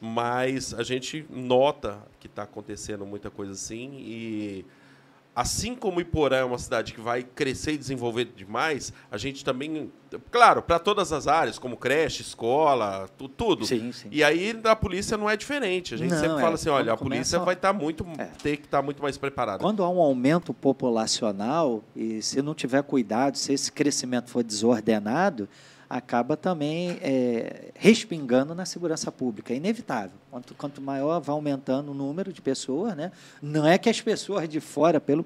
mas 0.00 0.74
a 0.74 0.82
gente 0.82 1.26
nota 1.28 1.98
que 2.20 2.26
está 2.26 2.44
acontecendo 2.44 3.04
muita 3.04 3.30
coisa 3.30 3.52
assim 3.52 3.90
e 3.98 4.64
assim 5.38 5.72
como 5.72 6.00
Iporã 6.00 6.38
é 6.38 6.44
uma 6.44 6.58
cidade 6.58 6.92
que 6.92 7.00
vai 7.00 7.22
crescer 7.22 7.74
e 7.74 7.78
desenvolver 7.78 8.24
demais, 8.24 8.92
a 9.08 9.16
gente 9.16 9.44
também, 9.44 9.88
claro, 10.32 10.60
para 10.60 10.80
todas 10.80 11.12
as 11.12 11.28
áreas, 11.28 11.60
como 11.60 11.76
creche, 11.76 12.22
escola, 12.22 13.08
tu, 13.16 13.28
tudo. 13.28 13.64
Sim, 13.64 13.92
sim. 13.92 14.08
E 14.10 14.24
aí 14.24 14.52
da 14.52 14.74
polícia 14.74 15.16
não 15.16 15.30
é 15.30 15.36
diferente. 15.36 15.94
A 15.94 15.96
gente 15.96 16.10
não, 16.10 16.18
sempre 16.18 16.38
é, 16.38 16.40
fala 16.40 16.54
assim, 16.56 16.68
olha, 16.70 16.92
a 16.92 16.96
polícia 16.96 17.38
vai 17.38 17.54
estar 17.54 17.72
tá 17.72 17.78
muito, 17.78 18.04
é. 18.18 18.24
ter 18.42 18.56
que 18.56 18.64
estar 18.64 18.78
tá 18.78 18.82
muito 18.82 19.00
mais 19.00 19.16
preparada. 19.16 19.58
Quando 19.60 19.84
há 19.84 19.88
um 19.88 20.00
aumento 20.00 20.52
populacional 20.52 21.84
e 21.94 22.20
se 22.20 22.42
não 22.42 22.52
tiver 22.52 22.82
cuidado, 22.82 23.38
se 23.38 23.52
esse 23.52 23.70
crescimento 23.70 24.30
for 24.30 24.42
desordenado, 24.42 25.48
acaba 25.88 26.36
também 26.36 26.98
é, 27.00 27.70
respingando 27.74 28.54
na 28.54 28.66
segurança 28.66 29.10
pública. 29.10 29.52
É 29.52 29.56
inevitável. 29.56 30.16
Quanto, 30.30 30.54
quanto 30.54 30.82
maior 30.82 31.20
vai 31.20 31.34
aumentando 31.34 31.92
o 31.92 31.94
número 31.94 32.32
de 32.32 32.42
pessoas, 32.42 32.94
né? 32.94 33.10
não 33.40 33.66
é 33.66 33.78
que 33.78 33.88
as 33.88 34.00
pessoas 34.00 34.48
de 34.48 34.60
fora, 34.60 35.00
pelo 35.00 35.24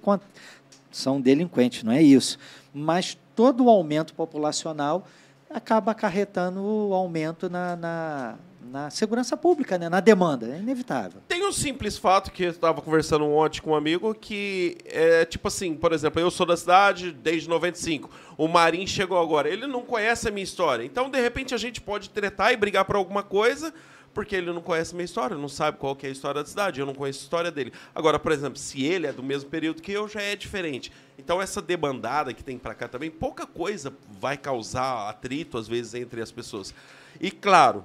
são 0.90 1.20
delinquentes, 1.20 1.82
não 1.82 1.92
é 1.92 2.02
isso. 2.02 2.38
Mas 2.72 3.18
todo 3.34 3.64
o 3.64 3.70
aumento 3.70 4.14
populacional 4.14 5.06
acaba 5.50 5.92
acarretando 5.92 6.62
o 6.62 6.94
aumento 6.94 7.50
na, 7.50 7.76
na 7.76 8.38
na 8.64 8.90
segurança 8.90 9.36
pública, 9.36 9.78
né? 9.78 9.88
na 9.88 10.00
demanda. 10.00 10.46
É 10.46 10.58
inevitável. 10.58 11.22
Tem 11.28 11.46
um 11.46 11.52
simples 11.52 11.96
fato 11.96 12.30
que 12.30 12.44
eu 12.44 12.50
estava 12.50 12.80
conversando 12.80 13.24
ontem 13.26 13.60
com 13.60 13.70
um 13.70 13.74
amigo 13.74 14.14
que 14.14 14.78
é 14.84 15.24
tipo 15.24 15.48
assim, 15.48 15.74
por 15.74 15.92
exemplo, 15.92 16.20
eu 16.20 16.30
sou 16.30 16.46
da 16.46 16.56
cidade 16.56 17.12
desde 17.12 17.48
95. 17.48 18.10
O 18.36 18.48
Marim 18.48 18.86
chegou 18.86 19.20
agora. 19.20 19.48
Ele 19.48 19.66
não 19.66 19.82
conhece 19.82 20.28
a 20.28 20.30
minha 20.30 20.44
história. 20.44 20.84
Então, 20.84 21.10
de 21.10 21.20
repente, 21.20 21.54
a 21.54 21.58
gente 21.58 21.80
pode 21.80 22.10
tretar 22.10 22.52
e 22.52 22.56
brigar 22.56 22.84
por 22.84 22.96
alguma 22.96 23.22
coisa 23.22 23.72
porque 24.12 24.36
ele 24.36 24.52
não 24.52 24.60
conhece 24.60 24.92
a 24.92 24.96
minha 24.96 25.04
história, 25.04 25.36
não 25.36 25.48
sabe 25.48 25.78
qual 25.78 25.96
que 25.96 26.06
é 26.06 26.08
a 26.08 26.12
história 26.12 26.42
da 26.42 26.48
cidade, 26.48 26.80
eu 26.80 26.86
não 26.86 26.94
conheço 26.94 27.20
a 27.20 27.22
história 27.22 27.50
dele. 27.50 27.72
Agora, 27.94 28.18
por 28.18 28.32
exemplo, 28.32 28.58
se 28.58 28.84
ele 28.84 29.06
é 29.06 29.12
do 29.12 29.22
mesmo 29.22 29.48
período 29.48 29.80
que 29.80 29.92
eu, 29.92 30.06
já 30.08 30.20
é 30.20 30.36
diferente. 30.36 30.92
Então, 31.18 31.40
essa 31.40 31.62
debandada 31.62 32.34
que 32.34 32.44
tem 32.44 32.58
para 32.58 32.74
cá 32.74 32.88
também, 32.88 33.10
pouca 33.10 33.46
coisa 33.46 33.92
vai 34.20 34.36
causar 34.36 35.08
atrito, 35.08 35.56
às 35.56 35.66
vezes, 35.66 35.94
entre 35.94 36.20
as 36.20 36.30
pessoas. 36.30 36.74
E, 37.20 37.30
claro, 37.30 37.84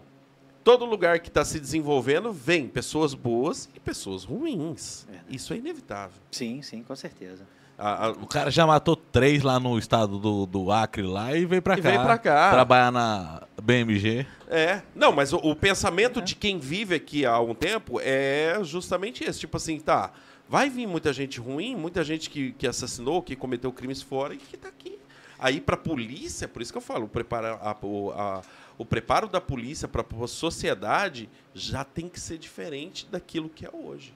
todo 0.67 0.83
lugar 0.83 1.19
que 1.19 1.29
está 1.29 1.45
se 1.45 1.61
desenvolvendo 1.61 2.33
vem 2.33 2.67
pessoas 2.67 3.13
boas 3.13 3.69
e 3.73 3.79
pessoas 3.79 4.25
ruins. 4.25 5.07
Isso 5.29 5.53
é 5.53 5.55
inevitável. 5.55 6.21
Sim, 6.29 6.61
sim, 6.61 6.83
com 6.83 6.93
certeza. 6.93 7.47
A, 7.77 8.07
a, 8.07 8.09
o 8.09 8.27
cara 8.27 8.51
já 8.51 8.67
matou 8.67 8.97
três 8.97 9.43
lá 9.43 9.61
no 9.61 9.79
estado 9.79 10.19
do, 10.19 10.45
do 10.45 10.69
Acre 10.69 11.03
lá 11.03 11.33
e 11.33 11.45
veio 11.45 11.61
para 11.61 11.77
cá. 11.77 11.81
Veio 11.81 12.01
para 12.01 12.17
cá. 12.17 12.51
Trabalhar 12.51 12.91
na 12.91 13.43
BMG. 13.63 14.27
É. 14.49 14.81
Não, 14.93 15.13
mas 15.13 15.31
o, 15.31 15.37
o 15.37 15.55
pensamento 15.55 16.19
é. 16.19 16.21
de 16.21 16.35
quem 16.35 16.59
vive 16.59 16.95
aqui 16.95 17.25
há 17.25 17.31
algum 17.31 17.55
tempo 17.55 18.01
é 18.03 18.59
justamente 18.61 19.23
esse. 19.23 19.39
Tipo 19.39 19.55
assim, 19.55 19.79
tá. 19.79 20.11
Vai 20.49 20.69
vir 20.69 20.85
muita 20.85 21.13
gente 21.13 21.39
ruim, 21.39 21.77
muita 21.77 22.03
gente 22.03 22.29
que, 22.29 22.51
que 22.51 22.67
assassinou, 22.67 23.21
que 23.21 23.37
cometeu 23.37 23.71
crimes 23.71 24.01
fora 24.01 24.33
e 24.33 24.37
que 24.37 24.57
está 24.57 24.67
aqui. 24.67 24.99
Aí, 25.39 25.61
para 25.61 25.75
a 25.75 25.79
polícia, 25.79 26.47
por 26.47 26.61
isso 26.61 26.73
que 26.73 26.77
eu 26.77 26.81
falo, 26.81 27.07
prepara 27.07 27.53
a, 27.61 27.71
a 27.71 28.41
o 28.77 28.85
preparo 28.85 29.27
da 29.27 29.41
polícia 29.41 29.87
para 29.87 30.05
a 30.23 30.27
sociedade 30.27 31.29
já 31.53 31.83
tem 31.83 32.07
que 32.07 32.19
ser 32.19 32.37
diferente 32.37 33.07
daquilo 33.09 33.49
que 33.49 33.65
é 33.65 33.71
hoje. 33.73 34.13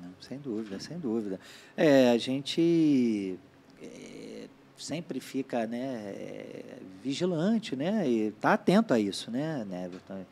Não, 0.00 0.10
sem 0.20 0.38
dúvida, 0.38 0.78
sem 0.78 0.98
dúvida. 0.98 1.40
É, 1.76 2.10
a 2.10 2.18
gente 2.18 3.38
é, 3.82 4.48
sempre 4.76 5.20
fica 5.20 5.66
né, 5.66 6.12
é, 6.16 6.78
vigilante 7.02 7.76
né, 7.76 8.08
e 8.08 8.28
está 8.28 8.54
atento 8.54 8.94
a 8.94 8.98
isso, 8.98 9.30
né, 9.30 9.64
Neverton? 9.68 10.24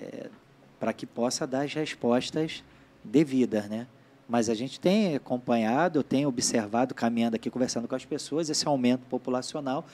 É, 0.00 0.30
para 0.78 0.92
que 0.92 1.06
possa 1.06 1.46
dar 1.46 1.62
as 1.62 1.72
respostas 1.72 2.62
devidas, 3.02 3.66
né? 3.68 3.86
Mas 4.28 4.50
a 4.50 4.54
gente 4.54 4.80
tem 4.80 5.14
acompanhado, 5.14 6.02
tenho 6.02 6.28
observado, 6.28 6.94
caminhando 6.94 7.36
aqui, 7.36 7.48
conversando 7.48 7.86
com 7.86 7.94
as 7.94 8.04
pessoas, 8.04 8.50
esse 8.50 8.66
aumento 8.66 9.06
populacional, 9.06 9.86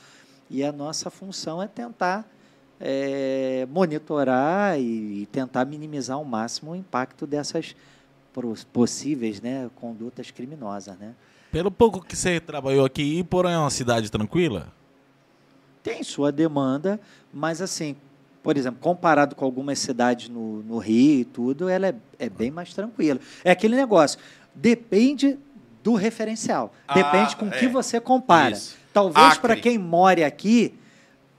e 0.49 0.65
a 0.65 0.73
nossa 0.73 1.11
função 1.11 1.63
é 1.63 1.69
tentar 1.69 2.27
é, 2.85 3.65
monitorar 3.71 4.77
e, 4.77 5.23
e, 5.23 5.27
tentar 5.27 5.65
minimizar 5.65 6.17
ao 6.17 6.25
máximo 6.25 6.73
o 6.73 6.77
impacto 6.77 7.29
dessas 7.29 7.77
possíveis 8.73 9.41
né, 9.41 9.71
condutas 9.77 10.33
criminosas. 10.33 10.99
Né? 10.99 11.15
Pelo 11.53 11.71
pouco 11.71 12.05
que 12.05 12.17
você 12.17 12.41
trabalhou 12.41 12.85
aqui, 12.85 13.21
Iporã 13.21 13.53
é 13.53 13.59
uma 13.59 13.71
cidade 13.71 14.11
tranquila? 14.11 14.67
Tem 15.81 16.03
sua 16.03 16.33
demanda, 16.33 16.99
mas 17.33 17.63
assim, 17.63 17.95
por 18.43 18.57
exemplo, 18.57 18.81
comparado 18.81 19.37
com 19.37 19.45
algumas 19.45 19.79
cidades 19.79 20.29
no, 20.29 20.65
no 20.65 20.79
Rio 20.79 21.21
e 21.21 21.25
tudo, 21.25 21.69
ela 21.69 21.89
é, 21.89 21.95
é 22.19 22.29
bem 22.29 22.51
mais 22.51 22.75
tranquila. 22.75 23.21
É 23.45 23.53
aquele 23.53 23.77
negócio, 23.77 24.19
depende 24.53 25.39
do 25.85 25.95
referencial, 25.95 26.73
ah, 26.89 26.95
depende 26.95 27.37
com 27.37 27.47
o 27.47 27.55
é. 27.55 27.59
que 27.59 27.69
você 27.69 28.01
compara. 28.01 28.55
Isso. 28.55 28.77
Talvez 28.93 29.39
para 29.39 29.57
quem 29.57 29.79
mora 29.79 30.27
aqui 30.27 30.75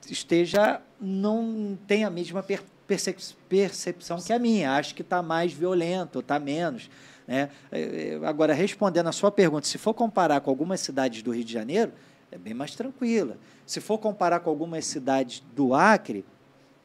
esteja 0.09 0.81
não 1.03 1.77
tem 1.85 2.05
a 2.05 2.09
mesma 2.09 2.41
percepção 2.87 4.21
que 4.25 4.31
a 4.31 4.39
minha. 4.39 4.71
Acho 4.71 4.95
que 4.95 5.01
está 5.01 5.21
mais 5.21 5.51
violento, 5.51 6.19
está 6.19 6.39
menos. 6.39 6.89
Né? 7.27 7.49
É, 7.69 7.81
é, 8.21 8.25
agora, 8.25 8.53
respondendo 8.53 9.07
a 9.07 9.11
sua 9.11 9.29
pergunta, 9.29 9.67
se 9.67 9.77
for 9.77 9.93
comparar 9.93 10.39
com 10.39 10.49
algumas 10.49 10.79
cidades 10.79 11.21
do 11.21 11.31
Rio 11.31 11.43
de 11.43 11.51
Janeiro, 11.51 11.91
é 12.31 12.37
bem 12.37 12.53
mais 12.53 12.73
tranquila. 12.73 13.37
Se 13.65 13.81
for 13.81 13.97
comparar 13.97 14.39
com 14.39 14.49
algumas 14.49 14.85
cidades 14.85 15.43
do 15.53 15.73
Acre, 15.73 16.23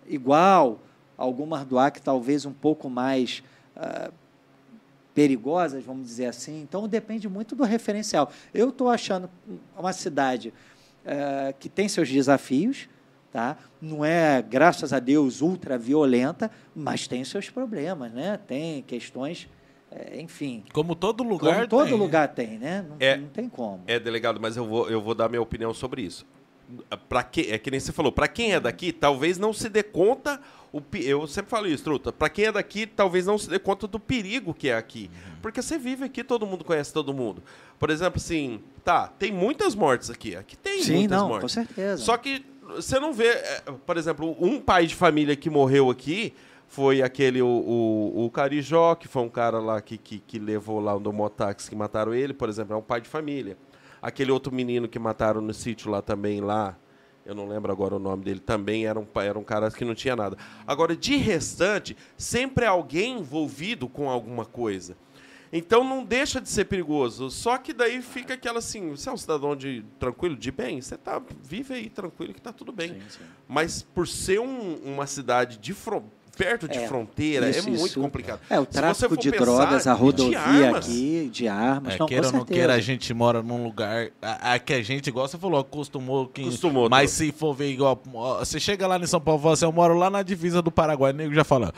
igual, 0.06 0.80
algumas 1.16 1.64
do 1.64 1.78
Acre 1.78 2.02
talvez 2.02 2.44
um 2.44 2.52
pouco 2.52 2.90
mais 2.90 3.42
ah, 3.76 4.10
perigosas, 5.14 5.84
vamos 5.84 6.06
dizer 6.06 6.26
assim. 6.26 6.60
Então, 6.60 6.88
depende 6.88 7.28
muito 7.28 7.54
do 7.54 7.64
referencial. 7.64 8.30
Eu 8.52 8.70
estou 8.70 8.88
achando 8.88 9.30
uma 9.76 9.92
cidade 9.92 10.52
ah, 11.06 11.54
que 11.58 11.68
tem 11.68 11.88
seus 11.88 12.08
desafios, 12.08 12.88
tá? 13.32 13.56
Não 13.80 14.04
é, 14.04 14.42
graças 14.42 14.92
a 14.92 14.98
Deus, 14.98 15.40
ultra 15.40 15.78
violenta, 15.78 16.50
mas 16.74 17.06
tem 17.06 17.24
seus 17.24 17.50
problemas, 17.50 18.12
né? 18.12 18.38
Tem 18.46 18.82
questões, 18.82 19.48
é, 19.90 20.20
enfim. 20.20 20.64
Como 20.72 20.94
todo 20.94 21.22
lugar 21.22 21.56
como 21.56 21.68
todo 21.68 21.88
tem. 21.88 21.98
lugar 21.98 22.28
tem, 22.28 22.58
né? 22.58 22.84
Não, 22.88 22.96
é, 23.00 23.16
não 23.16 23.28
tem 23.28 23.48
como. 23.48 23.82
É, 23.86 23.98
delegado, 23.98 24.40
mas 24.40 24.56
eu 24.56 24.66
vou, 24.66 24.88
eu 24.88 25.00
vou 25.00 25.14
dar 25.14 25.28
minha 25.28 25.42
opinião 25.42 25.72
sobre 25.72 26.02
isso. 26.02 26.26
Para 27.08 27.22
que, 27.22 27.50
é 27.50 27.58
que 27.58 27.70
nem 27.70 27.80
você 27.80 27.92
falou, 27.92 28.12
para 28.12 28.28
quem 28.28 28.52
é 28.52 28.60
daqui, 28.60 28.92
talvez 28.92 29.38
não 29.38 29.54
se 29.54 29.70
dê 29.70 29.82
conta 29.82 30.38
o, 30.72 30.82
eu 30.94 31.26
sempre 31.26 31.50
falo 31.50 31.66
isso, 31.66 31.82
Truta. 31.82 32.12
Para 32.12 32.28
quem 32.28 32.46
é 32.46 32.52
daqui, 32.52 32.86
talvez 32.86 33.26
não 33.26 33.38
se 33.38 33.48
dê 33.48 33.58
conta 33.58 33.86
do 33.86 33.98
perigo 33.98 34.52
que 34.52 34.68
é 34.68 34.76
aqui. 34.76 35.10
Uhum. 35.12 35.36
Porque 35.40 35.62
você 35.62 35.78
vive 35.78 36.04
aqui, 36.04 36.22
todo 36.22 36.46
mundo 36.46 36.64
conhece 36.64 36.92
todo 36.92 37.14
mundo. 37.14 37.42
Por 37.78 37.90
exemplo, 37.90 38.18
assim, 38.18 38.60
tá, 38.84 39.08
tem 39.08 39.32
muitas 39.32 39.74
mortes 39.74 40.10
aqui. 40.10 40.36
Aqui 40.36 40.56
tem 40.56 40.82
Sim, 40.82 40.96
muitas 40.96 41.18
não, 41.18 41.28
mortes. 41.28 41.42
Com 41.42 41.48
certeza. 41.48 42.02
Só 42.02 42.16
que 42.16 42.44
você 42.76 43.00
não 43.00 43.12
vê, 43.12 43.28
é, 43.28 43.62
por 43.86 43.96
exemplo, 43.96 44.36
um 44.38 44.60
pai 44.60 44.86
de 44.86 44.94
família 44.94 45.34
que 45.34 45.50
morreu 45.50 45.90
aqui, 45.90 46.34
Foi 46.68 47.00
aquele, 47.00 47.40
o, 47.40 47.46
o, 47.48 48.26
o 48.26 48.30
Carijó, 48.30 48.94
que 48.94 49.08
foi 49.08 49.22
um 49.22 49.28
cara 49.28 49.58
lá 49.58 49.80
que, 49.80 49.96
que, 49.96 50.18
que 50.18 50.38
levou 50.38 50.80
lá 50.80 50.96
do 50.98 51.10
motáxi 51.12 51.70
que 51.70 51.74
mataram 51.74 52.12
ele, 52.14 52.34
por 52.34 52.46
exemplo, 52.48 52.74
é 52.74 52.76
um 52.76 52.82
pai 52.82 53.00
de 53.00 53.08
família. 53.08 53.56
Aquele 54.02 54.30
outro 54.30 54.54
menino 54.54 54.86
que 54.86 54.98
mataram 54.98 55.40
no 55.40 55.54
sítio 55.54 55.90
lá 55.90 56.02
também, 56.02 56.42
lá, 56.42 56.76
eu 57.24 57.34
não 57.34 57.48
lembro 57.48 57.72
agora 57.72 57.96
o 57.96 57.98
nome 57.98 58.22
dele, 58.22 58.38
também 58.38 58.86
era 58.86 59.00
um, 59.00 59.06
era 59.16 59.38
um 59.38 59.42
cara 59.42 59.70
que 59.70 59.84
não 59.84 59.94
tinha 59.94 60.14
nada. 60.14 60.36
Agora, 60.66 60.94
de 60.94 61.16
restante, 61.16 61.96
sempre 62.18 62.66
alguém 62.66 63.18
envolvido 63.18 63.88
com 63.88 64.10
alguma 64.10 64.44
coisa. 64.44 64.94
Então 65.52 65.82
não 65.82 66.04
deixa 66.04 66.40
de 66.40 66.48
ser 66.48 66.64
perigoso. 66.66 67.30
Só 67.30 67.56
que 67.58 67.72
daí 67.72 68.02
fica 68.02 68.34
aquela 68.34 68.58
assim, 68.58 68.90
você 68.90 69.08
é 69.08 69.12
um 69.12 69.16
cidadão 69.16 69.56
de 69.56 69.84
tranquilo, 69.98 70.36
de 70.36 70.50
bem, 70.50 70.80
você 70.80 70.96
tá 70.96 71.20
vive 71.42 71.74
aí 71.74 71.88
tranquilo 71.88 72.34
que 72.34 72.40
tá 72.40 72.52
tudo 72.52 72.70
bem. 72.72 72.88
Sim, 72.94 73.00
sim. 73.08 73.24
Mas 73.48 73.82
por 73.82 74.06
ser 74.06 74.40
um- 74.40 74.76
uma 74.84 75.06
cidade 75.06 75.56
de 75.58 75.72
fron- 75.72 76.04
perto 76.36 76.68
de 76.68 76.78
É, 76.78 76.86
fronteira, 76.86 77.50
isso, 77.50 77.58
é 77.58 77.62
muito 77.70 77.86
isso. 77.86 78.00
complicado. 78.00 78.38
É, 78.48 78.60
o 78.60 78.64
você 78.64 78.70
tráfico 78.70 79.16
de 79.16 79.32
pensar, 79.32 79.44
drogas, 79.44 79.86
a 79.88 79.94
de 79.94 80.00
rodovia 80.00 80.38
armas, 80.40 80.86
aqui, 80.86 81.28
de 81.32 81.48
armas. 81.48 81.94
É, 81.94 81.98
não, 81.98 82.06
queira 82.06 82.26
ou 82.28 82.32
não 82.32 82.44
queira, 82.44 82.74
a 82.74 82.78
gente 82.80 83.12
mora 83.12 83.42
num 83.42 83.64
lugar. 83.64 84.10
A, 84.22 84.54
a 84.54 84.58
que 84.60 84.72
a 84.72 84.80
gente, 84.80 85.08
igual 85.08 85.26
você 85.26 85.36
falou, 85.36 85.58
acostumou. 85.58 86.28
Que, 86.28 86.42
Acostumou, 86.42 86.88
Mas 86.88 87.10
tô. 87.10 87.16
se 87.16 87.32
for 87.32 87.54
ver 87.54 87.70
igual. 87.72 88.00
ó, 88.14 88.38
Você 88.38 88.60
chega 88.60 88.86
lá 88.86 88.96
em 89.00 89.06
São 89.06 89.20
Paulo 89.20 89.40
e 89.40 89.42
fala 89.42 89.54
assim: 89.54 89.64
eu 89.64 89.72
moro 89.72 89.94
lá 89.94 90.08
na 90.10 90.22
divisa 90.22 90.62
do 90.62 90.70
Paraguai, 90.70 91.10
o 91.10 91.16
nego 91.16 91.34
já 91.34 91.42
fala. 91.42 91.72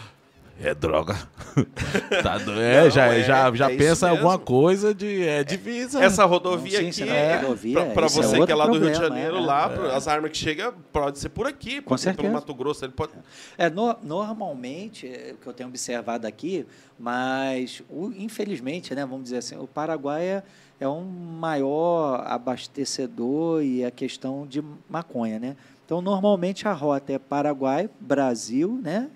É 0.62 0.74
droga. 0.74 1.16
Tá 2.22 2.38
do- 2.38 2.60
é, 2.60 2.82
Não, 2.84 2.90
já, 2.90 3.06
é- 3.06 3.22
já, 3.24 3.52
já 3.54 3.70
é 3.70 3.76
pensa 3.76 4.06
em 4.06 4.10
alguma 4.10 4.38
coisa 4.38 4.94
de. 4.94 5.26
É 5.26 5.42
divisa. 5.42 6.02
Essa 6.04 6.24
rodovia 6.24 6.80
Não, 6.82 6.92
sim, 6.92 7.02
aqui, 7.04 7.10
é, 7.12 7.34
não, 7.36 7.42
rodovia, 7.42 7.72
pra, 7.74 7.84
pra 7.94 8.06
é 8.06 8.08
você 8.08 8.46
que 8.46 8.52
é 8.52 8.54
lá 8.54 8.66
do 8.66 8.78
Rio 8.78 8.90
de 8.92 8.98
Janeiro, 8.98 9.36
é, 9.36 9.40
lá, 9.40 9.72
é. 9.90 9.96
as 9.96 10.06
armas 10.06 10.30
que 10.30 10.36
chegam, 10.38 10.72
pode 10.92 11.18
ser 11.18 11.28
por 11.30 11.46
aqui, 11.46 11.80
pode 11.80 12.00
ser 12.00 12.10
pelo 12.10 12.22
certeza. 12.28 12.32
Mato 12.34 12.54
Grosso, 12.54 12.84
ele 12.84 12.92
pode... 12.92 13.12
É, 13.58 13.68
no- 13.70 13.96
normalmente, 14.02 15.06
é, 15.08 15.32
o 15.32 15.36
que 15.38 15.46
eu 15.46 15.52
tenho 15.52 15.68
observado 15.68 16.26
aqui, 16.26 16.66
mas 16.98 17.82
o- 17.90 18.12
infelizmente, 18.16 18.94
né, 18.94 19.04
vamos 19.06 19.24
dizer 19.24 19.38
assim, 19.38 19.56
o 19.56 19.66
Paraguai 19.66 20.22
é, 20.24 20.42
é 20.78 20.88
um 20.88 21.02
maior 21.04 22.22
abastecedor 22.26 23.62
e 23.62 23.84
a 23.84 23.90
questão 23.90 24.46
de 24.46 24.62
maconha, 24.88 25.38
né? 25.38 25.56
Então, 25.84 26.00
normalmente 26.00 26.68
a 26.68 26.72
rota 26.72 27.12
é 27.12 27.18
Paraguai, 27.18 27.90
Brasil, 27.98 28.78
né, 28.82 29.08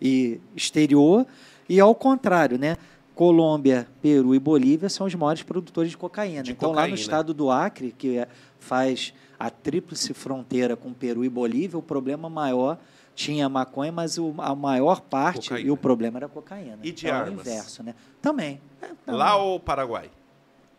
e 0.00 0.40
exterior, 0.54 1.26
e 1.68 1.80
ao 1.80 1.94
contrário, 1.94 2.58
né? 2.58 2.76
Colômbia, 3.14 3.88
Peru 4.02 4.34
e 4.34 4.38
Bolívia 4.38 4.88
são 4.90 5.06
os 5.06 5.14
maiores 5.14 5.42
produtores 5.42 5.90
de 5.90 5.96
cocaína. 5.96 6.42
De 6.42 6.52
então, 6.52 6.68
lá 6.70 6.74
cocaína. 6.82 6.94
no 6.96 7.00
estado 7.00 7.32
do 7.32 7.50
Acre, 7.50 7.94
que 7.96 8.18
é- 8.18 8.28
faz 8.60 9.14
a 9.38 9.48
tríplice 9.48 10.12
fronteira 10.12 10.76
com 10.76 10.92
Peru 10.92 11.24
e 11.24 11.28
Bolívia, 11.28 11.78
o 11.78 11.82
problema 11.82 12.28
maior 12.28 12.78
tinha 13.14 13.48
maconha, 13.48 13.90
mas 13.90 14.18
o, 14.18 14.34
a 14.36 14.54
maior 14.54 15.00
parte 15.00 15.48
Cocaína. 15.48 15.68
e 15.68 15.70
o 15.70 15.76
problema 15.78 16.18
era 16.18 16.28
cocaína. 16.28 16.78
E 16.82 16.92
de 16.92 17.06
Então, 17.06 17.16
é 17.16 17.20
o 17.20 17.24
armas? 17.24 17.40
inverso, 17.46 17.82
né? 17.82 17.94
Também. 18.20 18.60
É, 18.82 18.88
também. 18.88 19.18
Lá 19.18 19.36
ou 19.36 19.58
Paraguai? 19.58 20.10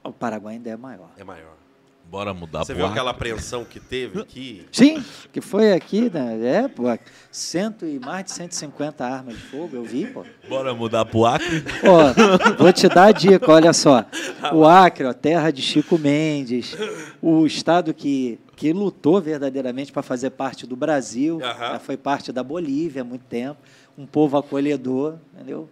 O 0.03 0.11
Paraguai 0.13 0.53
ainda 0.55 0.69
é 0.69 0.77
maior. 0.77 1.09
É 1.17 1.23
maior. 1.23 1.56
Bora 2.09 2.33
mudar 2.33 2.59
Você 2.63 2.73
pro 2.73 2.83
viu 2.83 2.91
aquela 2.91 3.11
apreensão 3.11 3.65
que 3.65 3.81
teve 3.81 4.21
aqui? 4.21 4.65
Sim, 4.71 5.03
que 5.33 5.41
foi 5.41 5.73
aqui, 5.73 6.09
né? 6.09 6.39
É, 6.41 6.67
pô, 6.67 6.83
cento 7.29 7.85
e 7.85 7.99
mais 7.99 8.25
de 8.25 8.31
150 8.31 9.05
armas 9.05 9.35
de 9.35 9.41
fogo, 9.41 9.75
eu 9.75 9.83
vi, 9.83 10.05
pô. 10.05 10.23
Bora 10.47 10.73
mudar 10.73 11.03
pro 11.03 11.25
Acre? 11.25 11.63
Ó, 11.83 12.53
vou 12.57 12.71
te 12.71 12.87
dar 12.87 13.05
a 13.07 13.11
dica, 13.11 13.51
olha 13.51 13.73
só. 13.73 14.05
O 14.53 14.65
Acre, 14.65 15.05
ó, 15.05 15.13
terra 15.13 15.51
de 15.51 15.61
Chico 15.61 15.97
Mendes, 15.97 16.77
o 17.21 17.45
estado 17.45 17.93
que, 17.93 18.39
que 18.55 18.71
lutou 18.71 19.19
verdadeiramente 19.19 19.91
para 19.91 20.01
fazer 20.01 20.29
parte 20.29 20.65
do 20.65 20.77
Brasil, 20.77 21.41
Aham. 21.43 21.73
né, 21.73 21.79
foi 21.79 21.97
parte 21.97 22.31
da 22.31 22.41
Bolívia 22.41 23.01
há 23.01 23.05
muito 23.05 23.25
tempo, 23.25 23.59
um 23.97 24.05
povo 24.05 24.37
acolhedor, 24.37 25.15
entendeu? 25.33 25.69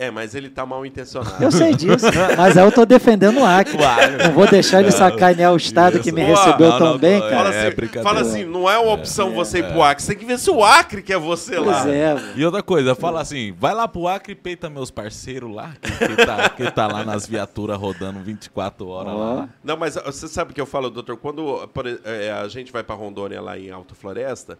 É, 0.00 0.12
mas 0.12 0.32
ele 0.32 0.48
tá 0.48 0.64
mal 0.64 0.86
intencionado. 0.86 1.42
Eu 1.42 1.50
sei 1.50 1.74
disso, 1.74 2.06
mas 2.38 2.56
aí 2.56 2.64
eu 2.64 2.68
estou 2.68 2.86
defendendo 2.86 3.40
o 3.40 3.44
Acre. 3.44 3.76
Claro. 3.76 4.18
Não 4.26 4.32
vou 4.32 4.46
deixar 4.46 4.78
ele 4.78 4.92
sacanear 4.92 5.52
o 5.52 5.56
estado 5.56 5.98
que 5.98 6.12
me 6.12 6.22
Isso. 6.22 6.40
recebeu 6.40 6.70
Não, 6.70 6.78
tão 6.78 6.92
não, 6.92 6.98
bem, 6.98 7.18
não, 7.18 7.28
Fala, 7.28 7.32
cara. 7.32 7.54
É, 7.56 7.66
assim, 7.66 7.76
brincadeira. 7.76 8.08
fala 8.08 8.20
assim, 8.20 8.44
não 8.44 8.70
é 8.70 8.78
uma 8.78 8.92
opção 8.92 9.32
você 9.32 9.58
ir 9.58 9.66
pro 9.72 9.82
Acre, 9.82 10.04
você 10.04 10.12
tem 10.12 10.18
que 10.20 10.24
ver 10.24 10.38
se 10.38 10.48
o 10.52 10.62
Acre 10.62 11.02
quer 11.02 11.18
você 11.18 11.58
lá. 11.58 11.82
Pois 11.82 11.86
é, 11.92 12.16
E 12.36 12.44
outra 12.44 12.62
coisa, 12.62 12.94
fala 12.94 13.20
assim, 13.20 13.52
vai 13.58 13.74
lá 13.74 13.88
pro 13.88 14.06
Acre 14.06 14.34
e 14.34 14.36
peita 14.36 14.70
meus 14.70 14.88
parceiros 14.88 15.52
lá, 15.52 15.72
que, 15.82 15.90
que 15.90 16.24
tá, 16.24 16.48
que 16.50 16.70
tá 16.70 16.86
lá 16.86 17.04
nas 17.04 17.26
viaturas 17.26 17.76
rodando 17.76 18.20
24 18.20 18.86
horas 18.86 19.12
Ó. 19.12 19.16
lá. 19.34 19.48
Não, 19.64 19.76
mas 19.76 19.96
você 19.96 20.28
sabe 20.28 20.52
o 20.52 20.54
que 20.54 20.60
eu 20.60 20.66
falo, 20.66 20.90
doutor? 20.90 21.16
Quando 21.16 21.68
eh, 22.04 22.30
a 22.30 22.46
gente 22.46 22.70
vai 22.70 22.84
para 22.84 22.94
Rondônia 22.94 23.40
lá 23.40 23.58
em 23.58 23.68
Alto 23.72 23.96
Floresta, 23.96 24.56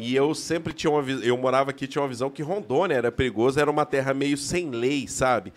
e 0.00 0.14
eu 0.14 0.32
sempre 0.34 0.72
tinha 0.72 0.90
uma 0.90 1.02
visão, 1.02 1.24
eu 1.24 1.36
morava 1.36 1.70
aqui, 1.70 1.86
tinha 1.88 2.00
uma 2.00 2.08
visão 2.08 2.30
que 2.30 2.40
Rondônia 2.42 2.94
era 2.94 3.10
perigoso, 3.10 3.58
era 3.58 3.68
uma 3.70 3.84
terra 3.84 4.14
meio 4.14 4.36
sem 4.36 4.70
lei, 4.70 5.08
sabe? 5.08 5.52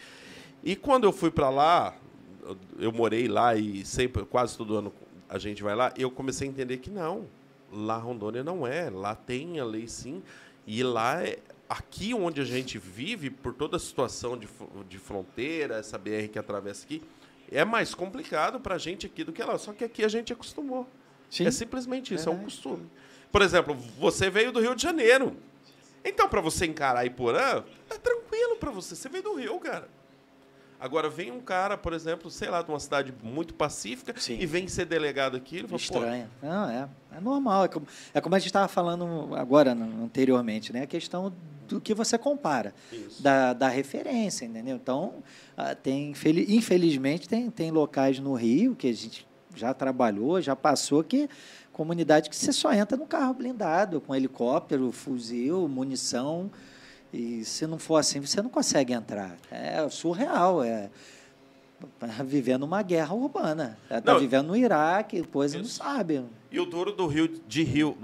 E 0.64 0.76
quando 0.76 1.04
eu 1.04 1.12
fui 1.12 1.30
para 1.30 1.50
lá, 1.50 1.96
eu- 2.80 2.92
morei 2.92 3.28
lá 3.28 3.56
e 3.56 3.86
sempre, 3.86 4.26
quase 4.26 4.58
todo 4.58 4.76
ano 4.76 4.92
a 5.30 5.38
gente 5.38 5.62
vai 5.62 5.76
lá, 5.76 5.94
eu 5.96 6.10
comecei 6.10 6.48
a 6.48 6.52
entender 6.52 6.78
que 6.78 6.90
não, 6.90 7.28
lá 7.72 7.98
Rondônia 7.98 8.44
não 8.44 8.66
é, 8.66 8.90
lá 8.90 9.14
tem 9.16 9.60
a 9.60 9.64
lei 9.66 9.88
sim, 9.88 10.24
e 10.66 10.82
lá 10.84 11.24
é, 11.24 11.38
aqui 11.70 12.14
onde 12.14 12.42
a 12.42 12.44
gente 12.44 12.78
vive, 12.80 13.30
por 13.30 13.54
toda 13.54 13.78
a 13.78 13.80
situação 13.80 14.36
de, 14.38 14.48
de 14.90 14.98
fronteira, 14.98 15.76
essa 15.76 15.98
BR 15.98 16.28
que 16.32 16.40
atravessa 16.40 16.84
aqui, 16.86 17.02
é 17.52 17.64
mais 17.64 17.94
complicado 17.94 18.60
para 18.60 18.76
a 18.76 18.78
gente 18.78 19.06
aqui 19.06 19.24
do 19.24 19.32
que 19.32 19.44
lá. 19.44 19.58
Só 19.58 19.72
que 19.74 19.84
aqui 19.84 20.04
a 20.04 20.08
gente 20.08 20.32
acostumou. 20.34 20.88
Sim. 21.30 21.46
É 21.46 21.52
simplesmente 21.52 22.14
isso, 22.14 22.28
é 22.28 22.32
um 22.32 22.36
Verdade. 22.36 22.56
costume. 22.56 22.90
Por 23.32 23.42
exemplo, 23.42 23.76
você 23.98 24.30
veio 24.30 24.52
do 24.52 24.60
Rio 24.60 24.76
de 24.76 24.82
Janeiro. 24.84 25.38
Então, 26.04 26.28
para 26.28 26.42
você 26.42 26.66
encarar 26.66 27.06
Iporã, 27.06 27.64
é 27.90 27.98
tranquilo 27.98 28.56
para 28.58 28.72
você. 28.72 28.96
Você 28.96 29.08
veio 29.08 29.24
do 29.24 29.36
Rio, 29.36 29.60
cara. 29.60 29.88
Agora, 30.80 31.08
vem 31.12 31.32
um 31.32 31.40
cara, 31.40 31.78
por 31.78 31.94
exemplo, 31.94 32.32
sei 32.32 32.50
lá, 32.50 32.64
de 32.64 32.70
uma 32.72 32.80
cidade 32.80 33.14
muito 33.22 33.54
pacífica 33.54 34.16
Sim. 34.20 34.36
e 34.40 34.48
vem 34.48 34.68
ser 34.68 34.86
delegado 34.86 35.38
aqui. 35.38 35.58
Ele 35.58 35.68
fala, 35.68 35.80
Estranha. 35.80 36.30
Não, 36.42 36.70
é, 36.72 36.90
é 37.16 37.20
normal. 37.22 37.66
É 37.66 37.68
como, 37.68 37.88
é 38.16 38.20
como 38.20 38.34
a 38.34 38.40
gente 38.40 38.48
estava 38.48 38.68
falando 38.68 39.36
agora, 39.36 39.74
anteriormente, 39.74 40.74
né? 40.74 40.82
A 40.82 40.88
questão 40.88 41.32
do 41.68 41.80
que 41.80 41.94
você 41.94 42.18
compara, 42.18 42.74
Isso. 42.92 43.22
da, 43.22 43.54
da 43.54 43.68
referência, 43.70 44.44
entendeu? 44.44 44.76
Então, 44.76 45.24
ah, 45.56 45.76
tem, 45.76 46.10
infeli- 46.10 46.48
infelizmente, 46.50 47.30
tem, 47.30 47.52
tem 47.52 47.70
locais 47.70 48.18
no 48.18 48.34
Rio 48.34 48.76
que 48.76 48.88
a 48.90 48.94
gente 48.94 49.28
já 49.56 49.76
trabalhou, 49.76 50.42
já 50.42 50.56
passou, 50.56 51.04
que 51.04 51.30
comunidade 51.74 52.30
que 52.30 52.36
você 52.36 52.52
só 52.52 52.74
entra 52.74 52.98
no 52.98 53.06
carro 53.06 53.34
blindado, 53.34 54.02
com 54.02 54.16
helicóptero, 54.16 54.92
fuzil, 54.92 55.68
munição. 55.68 56.52
E 57.14 57.44
se 57.44 57.68
não 57.68 57.78
for 57.78 57.98
assim, 57.98 58.20
você 58.22 58.42
não 58.42 58.50
consegue 58.50 58.94
entrar. 58.94 59.36
É 59.50 59.88
surreal, 59.90 60.64
é 60.64 60.90
vivendo 62.26 62.64
uma 62.64 62.82
guerra 62.82 63.14
urbana. 63.14 63.78
Está 63.90 64.14
Não. 64.14 64.20
vivendo 64.20 64.48
no 64.48 64.56
Iraque, 64.56 65.24
coisa 65.24 65.58
não 65.58 65.66
sabe. 65.66 66.24
E 66.52 66.60
o 66.60 66.66
duro 66.66 66.92
do 66.92 67.08
Rio, 67.08 67.28
de 67.28 67.64
Rio, 67.64 67.98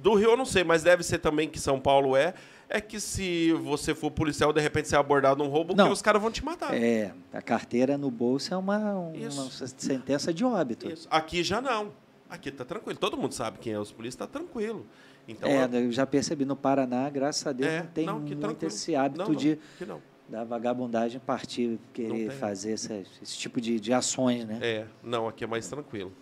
do 0.00 0.14
Rio 0.14 0.30
eu 0.30 0.36
não 0.36 0.44
sei, 0.44 0.64
mas 0.64 0.82
deve 0.82 1.02
ser 1.02 1.18
também 1.18 1.48
que 1.48 1.58
São 1.58 1.80
Paulo 1.80 2.16
é, 2.16 2.34
é 2.68 2.80
que 2.80 2.98
se 2.98 3.52
você 3.52 3.94
for 3.94 4.10
policial, 4.10 4.52
de 4.52 4.60
repente 4.60 4.88
ser 4.88 4.96
abordado 4.96 5.42
num 5.42 5.48
roubo, 5.48 5.74
Não. 5.74 5.86
que 5.86 5.92
os 5.92 6.02
caras 6.02 6.20
vão 6.20 6.30
te 6.30 6.44
matar. 6.44 6.74
É, 6.74 7.12
a 7.32 7.40
carteira 7.40 7.96
no 7.96 8.10
bolso 8.10 8.52
é 8.52 8.56
uma, 8.56 8.94
uma 8.94 9.50
sentença 9.50 10.34
de 10.34 10.44
óbito. 10.44 10.88
Isso. 10.88 11.06
Aqui 11.10 11.42
já 11.42 11.60
não. 11.60 11.92
Aqui 12.28 12.50
tá 12.50 12.64
tranquilo. 12.64 12.98
Todo 12.98 13.16
mundo 13.16 13.32
sabe 13.32 13.58
quem 13.58 13.72
é 13.72 13.78
os 13.78 13.92
polícias, 13.92 14.16
tá 14.16 14.26
tranquilo. 14.26 14.86
Então, 15.28 15.48
é, 15.48 15.64
eu- 15.64 15.84
eu 15.86 15.92
já 15.92 16.06
percebi 16.06 16.44
no 16.44 16.56
Paraná, 16.56 17.08
graças 17.10 17.46
a 17.46 17.52
Deus, 17.52 17.70
é, 17.70 17.80
não 17.80 17.86
tem 17.88 18.06
não, 18.06 18.14
que 18.20 18.26
muito 18.34 18.40
tranquilo. 18.40 18.72
esse 18.72 18.94
hábito 18.96 19.18
Não, 19.22 19.28
não, 19.28 19.34
de 19.34 19.58
que 19.78 19.84
não. 19.86 20.00
da 20.28 20.44
vagabundagem 20.44 21.20
partir, 21.20 21.78
querer 21.92 22.30
fazer 22.30 22.72
essa- 22.72 22.94
esse 23.22 23.36
tipo 23.36 23.60
de, 23.60 23.78
de 23.80 23.92
ações, 23.92 24.44
né? 24.44 24.58
É, 24.60 24.86
não, 25.02 25.26
aqui 25.28 25.44
é 25.44 25.46
mais 25.46 25.66
tranquilo. 25.68 26.12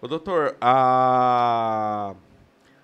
Ô, 0.00 0.06
doutor, 0.08 0.56
a. 0.60 2.14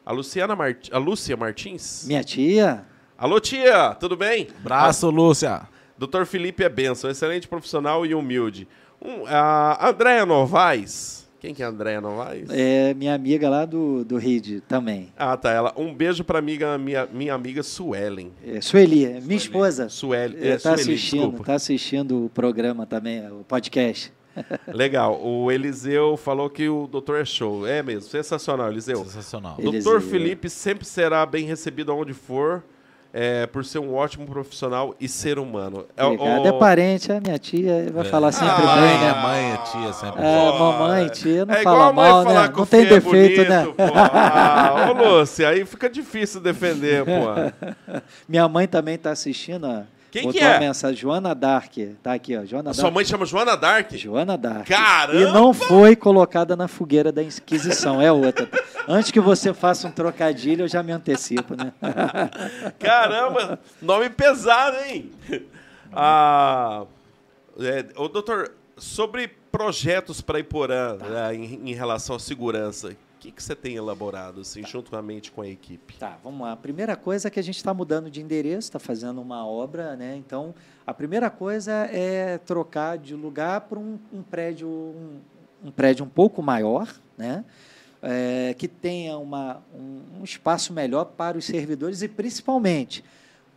A 0.04 0.10
Luciana 0.12 0.56
Mart... 0.56 0.88
a 0.92 0.98
Lúcia 0.98 1.36
Martins? 1.36 2.04
Minha 2.08 2.24
tia, 2.24 2.84
Alô, 3.16 3.38
tia, 3.38 3.94
tudo 4.00 4.16
bem? 4.16 4.48
Braço, 4.64 5.08
Lúcia. 5.10 5.68
Doutor 5.96 6.26
Felipe 6.26 6.64
é 6.64 6.68
benção, 6.68 7.08
excelente 7.08 7.46
profissional 7.46 8.04
e 8.04 8.12
humilde. 8.12 8.66
Um, 9.00 9.24
a 9.28 9.88
Andréia 9.90 10.26
Novaes. 10.26 11.21
Quem 11.42 11.52
que 11.52 11.60
é 11.60 11.66
a 11.66 11.70
Andréia 11.70 12.00
Novaes? 12.00 12.48
é 12.50 12.94
minha 12.94 13.12
amiga 13.12 13.50
lá 13.50 13.64
do, 13.66 14.04
do 14.04 14.16
RID 14.16 14.60
também. 14.60 15.12
Ah, 15.18 15.36
tá. 15.36 15.50
Ela. 15.50 15.74
Um 15.76 15.92
beijo 15.92 16.22
pra 16.22 16.38
amiga, 16.38 16.78
minha, 16.78 17.04
minha 17.12 17.34
amiga 17.34 17.64
Suelen. 17.64 18.30
É, 18.46 18.60
Sueli, 18.60 19.04
é 19.04 19.20
minha 19.20 19.36
esposa. 19.36 19.88
Sueli. 19.88 20.36
Está 20.36 20.70
É, 20.70 20.76
Sueli, 20.76 20.80
assistindo, 20.92 21.20
desculpa. 21.22 21.44
tá 21.44 21.54
assistindo 21.54 22.26
o 22.26 22.30
programa 22.30 22.86
também, 22.86 23.28
o 23.28 23.42
podcast. 23.42 24.12
Legal. 24.72 25.20
O 25.20 25.50
Eliseu 25.50 26.16
falou 26.16 26.48
que 26.48 26.68
o 26.68 26.86
doutor 26.86 27.20
é 27.20 27.24
show. 27.24 27.66
É 27.66 27.82
mesmo, 27.82 28.08
sensacional, 28.08 28.70
Eliseu. 28.70 28.98
Sensacional. 29.04 29.56
Doutor 29.56 29.96
Eliseu. 29.96 30.00
Felipe 30.00 30.48
sempre 30.48 30.84
será 30.86 31.26
bem 31.26 31.44
recebido 31.44 31.90
aonde 31.90 32.14
for 32.14 32.62
é, 33.12 33.46
por 33.46 33.64
ser 33.64 33.78
um 33.78 33.94
ótimo 33.94 34.26
profissional 34.26 34.94
e 34.98 35.06
ser 35.06 35.38
humano. 35.38 35.84
É, 35.96 36.04
Obrigado. 36.04 36.46
É 36.46 36.52
parente, 36.52 37.12
é 37.12 37.20
minha 37.20 37.38
tia, 37.38 37.90
vai 37.92 38.04
falar 38.04 38.32
sempre 38.32 38.64
ah, 38.66 38.76
bem, 38.76 38.98
né? 38.98 39.22
Mãe, 39.22 39.60
tia, 39.70 39.92
sempre. 39.92 40.22
É, 40.22 40.58
mamãe, 40.58 41.08
tia, 41.10 41.44
não 41.44 41.54
é 41.54 41.62
fala 41.62 41.92
mal, 41.92 42.24
né? 42.24 42.52
Não 42.56 42.64
tem 42.66 42.86
defeito, 42.86 43.48
né? 43.48 43.64
bonito, 43.64 43.76
né? 43.76 43.88
Pô. 43.88 43.92
Ah, 43.94 44.90
ô, 44.90 45.18
Lúcia, 45.18 45.48
aí 45.48 45.64
fica 45.66 45.90
difícil 45.90 46.40
defender, 46.40 47.04
pô. 47.04 48.00
minha 48.26 48.48
mãe 48.48 48.66
também 48.66 48.94
está 48.94 49.10
assistindo, 49.10 49.66
ó. 49.66 49.82
Quem 50.12 50.24
Botou 50.24 50.38
que 50.38 50.46
é? 50.46 50.60
mensagem, 50.60 50.94
Joana 51.00 51.34
Dark. 51.34 51.72
Tá 52.02 52.12
aqui, 52.12 52.36
ó. 52.36 52.44
Joana 52.44 52.64
Dark. 52.64 52.76
Sua 52.76 52.90
mãe 52.90 53.02
chama 53.02 53.24
Joana 53.24 53.56
Dark? 53.56 53.92
Joana 53.96 54.36
Dark. 54.36 54.68
Caramba! 54.68 55.18
E 55.18 55.32
não 55.32 55.54
foi 55.54 55.96
colocada 55.96 56.54
na 56.54 56.68
fogueira 56.68 57.10
da 57.10 57.22
Inquisição, 57.22 57.98
é 57.98 58.12
outra. 58.12 58.46
Antes 58.86 59.10
que 59.10 59.18
você 59.18 59.54
faça 59.54 59.88
um 59.88 59.90
trocadilho, 59.90 60.64
eu 60.64 60.68
já 60.68 60.82
me 60.82 60.92
antecipo, 60.92 61.56
né? 61.56 61.72
Caramba! 62.78 63.58
Nome 63.80 64.10
pesado, 64.10 64.76
hein? 64.84 65.10
Ah, 65.90 66.84
é, 67.58 67.86
o 67.96 68.06
doutor, 68.06 68.52
sobre 68.76 69.28
projetos 69.50 70.20
para 70.20 70.38
Iporã 70.38 70.98
tá. 70.98 71.06
né, 71.06 71.34
em, 71.34 71.70
em 71.70 71.74
relação 71.74 72.16
à 72.16 72.18
segurança, 72.18 72.94
que, 73.22 73.30
que 73.30 73.40
você 73.42 73.54
tem 73.54 73.76
elaborado, 73.76 74.40
assim, 74.40 74.62
tá. 74.62 74.68
juntamente 74.68 75.30
com 75.30 75.42
a 75.42 75.48
equipe? 75.48 75.96
Tá, 75.96 76.18
vamos 76.24 76.40
lá. 76.40 76.52
A 76.52 76.56
primeira 76.56 76.96
coisa 76.96 77.28
é 77.28 77.30
que 77.30 77.38
a 77.38 77.42
gente 77.42 77.56
está 77.56 77.72
mudando 77.72 78.10
de 78.10 78.20
endereço, 78.20 78.66
está 78.66 78.80
fazendo 78.80 79.20
uma 79.20 79.46
obra, 79.46 79.94
né? 79.94 80.16
Então, 80.16 80.52
a 80.84 80.92
primeira 80.92 81.30
coisa 81.30 81.72
é 81.92 82.38
trocar 82.38 82.98
de 82.98 83.14
lugar 83.14 83.60
para 83.62 83.78
um, 83.78 83.96
um, 84.12 84.22
prédio, 84.22 84.68
um, 84.68 85.20
um, 85.64 85.70
prédio 85.70 86.04
um 86.04 86.08
pouco 86.08 86.42
maior, 86.42 86.92
né? 87.16 87.44
É, 88.02 88.56
que 88.58 88.66
tenha 88.66 89.16
uma, 89.16 89.62
um, 89.72 90.20
um 90.20 90.24
espaço 90.24 90.72
melhor 90.72 91.04
para 91.04 91.38
os 91.38 91.44
servidores 91.44 92.02
e, 92.02 92.08
principalmente, 92.08 93.04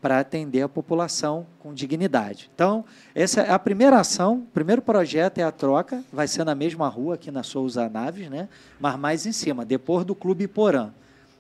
para 0.06 0.20
atender 0.20 0.62
a 0.62 0.70
população 0.70 1.48
com 1.58 1.74
dignidade. 1.74 2.48
Então, 2.54 2.86
essa 3.16 3.42
é 3.42 3.50
a 3.50 3.58
primeira 3.58 4.00
ação, 4.00 4.36
o 4.36 4.52
primeiro 4.54 4.80
projeto 4.80 5.40
é 5.40 5.42
a 5.42 5.52
troca, 5.52 6.04
vai 6.14 6.28
ser 6.28 6.44
na 6.44 6.54
mesma 6.54 6.88
rua 6.88 7.16
aqui 7.16 7.32
na 7.32 7.42
Souza 7.42 7.90
Naves, 7.90 8.30
né? 8.30 8.48
mas 8.80 9.00
mais 9.00 9.26
em 9.26 9.32
cima, 9.32 9.66
depois 9.66 10.06
do 10.06 10.14
Clube 10.14 10.48
Porã. 10.48 10.92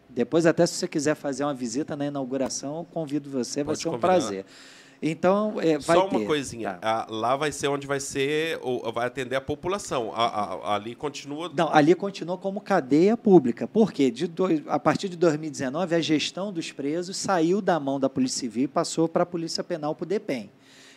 Depois, 0.10 0.48
até 0.48 0.66
se 0.66 0.74
você 0.74 0.88
quiser 0.88 1.14
fazer 1.14 1.44
uma 1.44 1.54
visita 1.54 1.96
na 1.96 2.08
inauguração, 2.08 2.88
convido 2.92 3.30
você, 3.30 3.64
Pode 3.64 3.68
vai 3.68 3.76
ser 3.76 3.88
um 3.88 3.92
convidar. 3.92 4.08
prazer. 4.08 4.46
Então, 5.08 5.62
é, 5.62 5.78
vai 5.78 5.98
Só 5.98 6.08
uma 6.08 6.20
ter. 6.20 6.26
coisinha. 6.26 6.74
Tá. 6.82 7.06
lá 7.08 7.36
vai 7.36 7.52
ser 7.52 7.68
onde 7.68 7.86
vai 7.86 8.00
ser, 8.00 8.58
ou 8.64 8.92
vai 8.92 9.06
atender 9.06 9.36
a 9.36 9.42
população. 9.42 10.12
A, 10.16 10.26
a, 10.26 10.76
ali 10.76 10.96
continua. 10.96 11.52
Não, 11.56 11.72
ali 11.72 11.94
continua 11.94 12.40
como 12.40 12.60
cadeia 12.60 13.16
pública. 13.16 13.68
Por 13.68 13.94
quê? 13.94 14.10
De 14.10 14.26
dois, 14.26 14.64
a 14.66 14.80
partir 14.80 15.08
de 15.08 15.16
2019, 15.16 15.94
a 15.94 16.00
gestão 16.00 16.52
dos 16.52 16.72
presos 16.72 17.18
saiu 17.18 17.62
da 17.62 17.80
mão 17.80 18.00
da 18.00 18.10
Polícia 18.10 18.40
Civil 18.40 18.64
e 18.64 18.68
passou 18.68 19.08
para 19.08 19.22
a 19.22 19.26
Polícia 19.28 19.64
Penal, 19.64 19.94
para 19.94 20.06
o 20.06 20.08
DEPEN. 20.08 20.50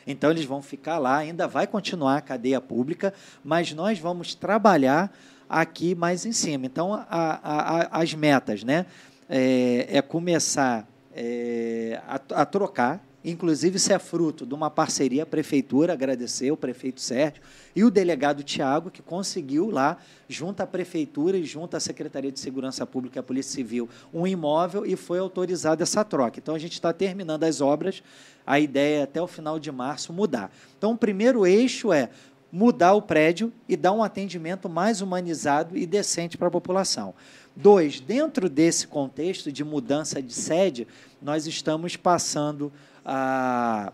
Então, 0.07 0.31
eles 0.31 0.47
vão 0.47 0.63
ficar 0.63 0.97
lá, 0.97 1.19
ainda 1.19 1.47
vai 1.47 1.67
continuar 1.67 2.17
a 2.17 2.23
cadeia 2.23 2.63
pública, 2.63 3.13
mas 3.45 3.75
nós 3.75 3.99
vamos 3.99 4.35
trabalhar 4.35 5.15
aqui 5.47 5.95
mais 5.95 6.25
em 6.25 6.33
cima. 6.33 6.65
Então, 6.65 6.95
a, 6.95 7.05
a, 7.11 8.01
as 8.01 8.15
metas 8.15 8.65
né, 8.65 8.87
é, 9.29 9.87
é 9.99 10.01
começar 10.01 10.89
é, 11.15 12.01
a, 12.09 12.41
a 12.41 12.47
trocar 12.47 13.07
Inclusive, 13.25 13.77
isso 13.77 13.93
é 13.93 13.99
fruto 13.99 14.47
de 14.47 14.55
uma 14.55 14.71
parceria, 14.71 15.25
a 15.25 15.27
prefeitura 15.27 15.93
agradecer 15.93 16.53
o 16.53 16.57
prefeito 16.57 17.01
Sérgio 17.01 17.43
e 17.75 17.83
o 17.83 17.91
delegado 17.91 18.45
Tiago, 18.45 18.91
que 18.91 19.03
conseguiu 19.03 19.71
lá, 19.71 19.99
junto 20.29 20.61
à 20.61 20.67
prefeitura 20.67 21.37
e 21.37 21.45
junto 21.45 21.77
à 21.77 21.81
Secretaria 21.81 22.31
de 22.31 22.39
Segurança 22.39 22.87
Pública 22.87 23.19
e 23.19 23.21
à 23.21 23.23
Polícia 23.23 23.53
Civil, 23.53 23.89
um 24.15 24.25
imóvel 24.25 24.87
e 24.87 24.95
foi 24.95 25.19
autorizada 25.19 25.83
essa 25.83 26.05
troca. 26.05 26.39
Então, 26.39 26.55
a 26.55 26.59
gente 26.59 26.75
está 26.75 26.93
terminando 26.93 27.43
as 27.43 27.61
obras, 27.61 28.03
a 28.47 28.61
ideia 28.61 29.01
é 29.01 29.03
até 29.03 29.21
o 29.21 29.27
final 29.27 29.59
de 29.59 29.73
março 29.73 30.13
mudar. 30.13 30.53
Então, 30.77 30.93
o 30.93 30.99
primeiro 30.99 31.45
eixo 31.45 31.93
é 31.93 32.11
mudar 32.53 32.95
o 32.95 33.03
prédio 33.03 33.53
e 33.69 33.77
dar 33.77 33.93
um 33.93 34.03
atendimento 34.03 34.69
mais 34.69 35.03
humanizado 35.03 35.77
e 35.77 35.85
decente 35.85 36.39
para 36.39 36.49
a 36.49 36.53
população. 36.53 37.15
Dois, 37.55 38.01
dentro 38.01 38.49
desse 38.49 38.87
contexto 38.87 39.51
de 39.51 39.65
mudança 39.65 40.23
de 40.23 40.33
sede, 40.33 40.87
nós 41.21 41.47
estamos 41.47 41.97
passando 41.97 42.73
a, 43.11 43.91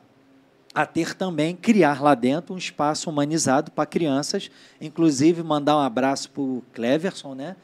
a 0.74 0.84
ter 0.84 1.14
também, 1.14 1.54
criar 1.54 2.02
lá 2.02 2.16
dentro 2.16 2.52
um 2.52 2.58
espaço 2.58 3.08
humanizado 3.08 3.70
para 3.70 3.86
crianças, 3.86 4.50
inclusive 4.80 5.40
mandar 5.44 5.76
um 5.76 5.80
abraço 5.80 6.28
para 6.30 6.42
o 6.42 6.64
Cleverson, 6.72 7.34
né? 7.34 7.54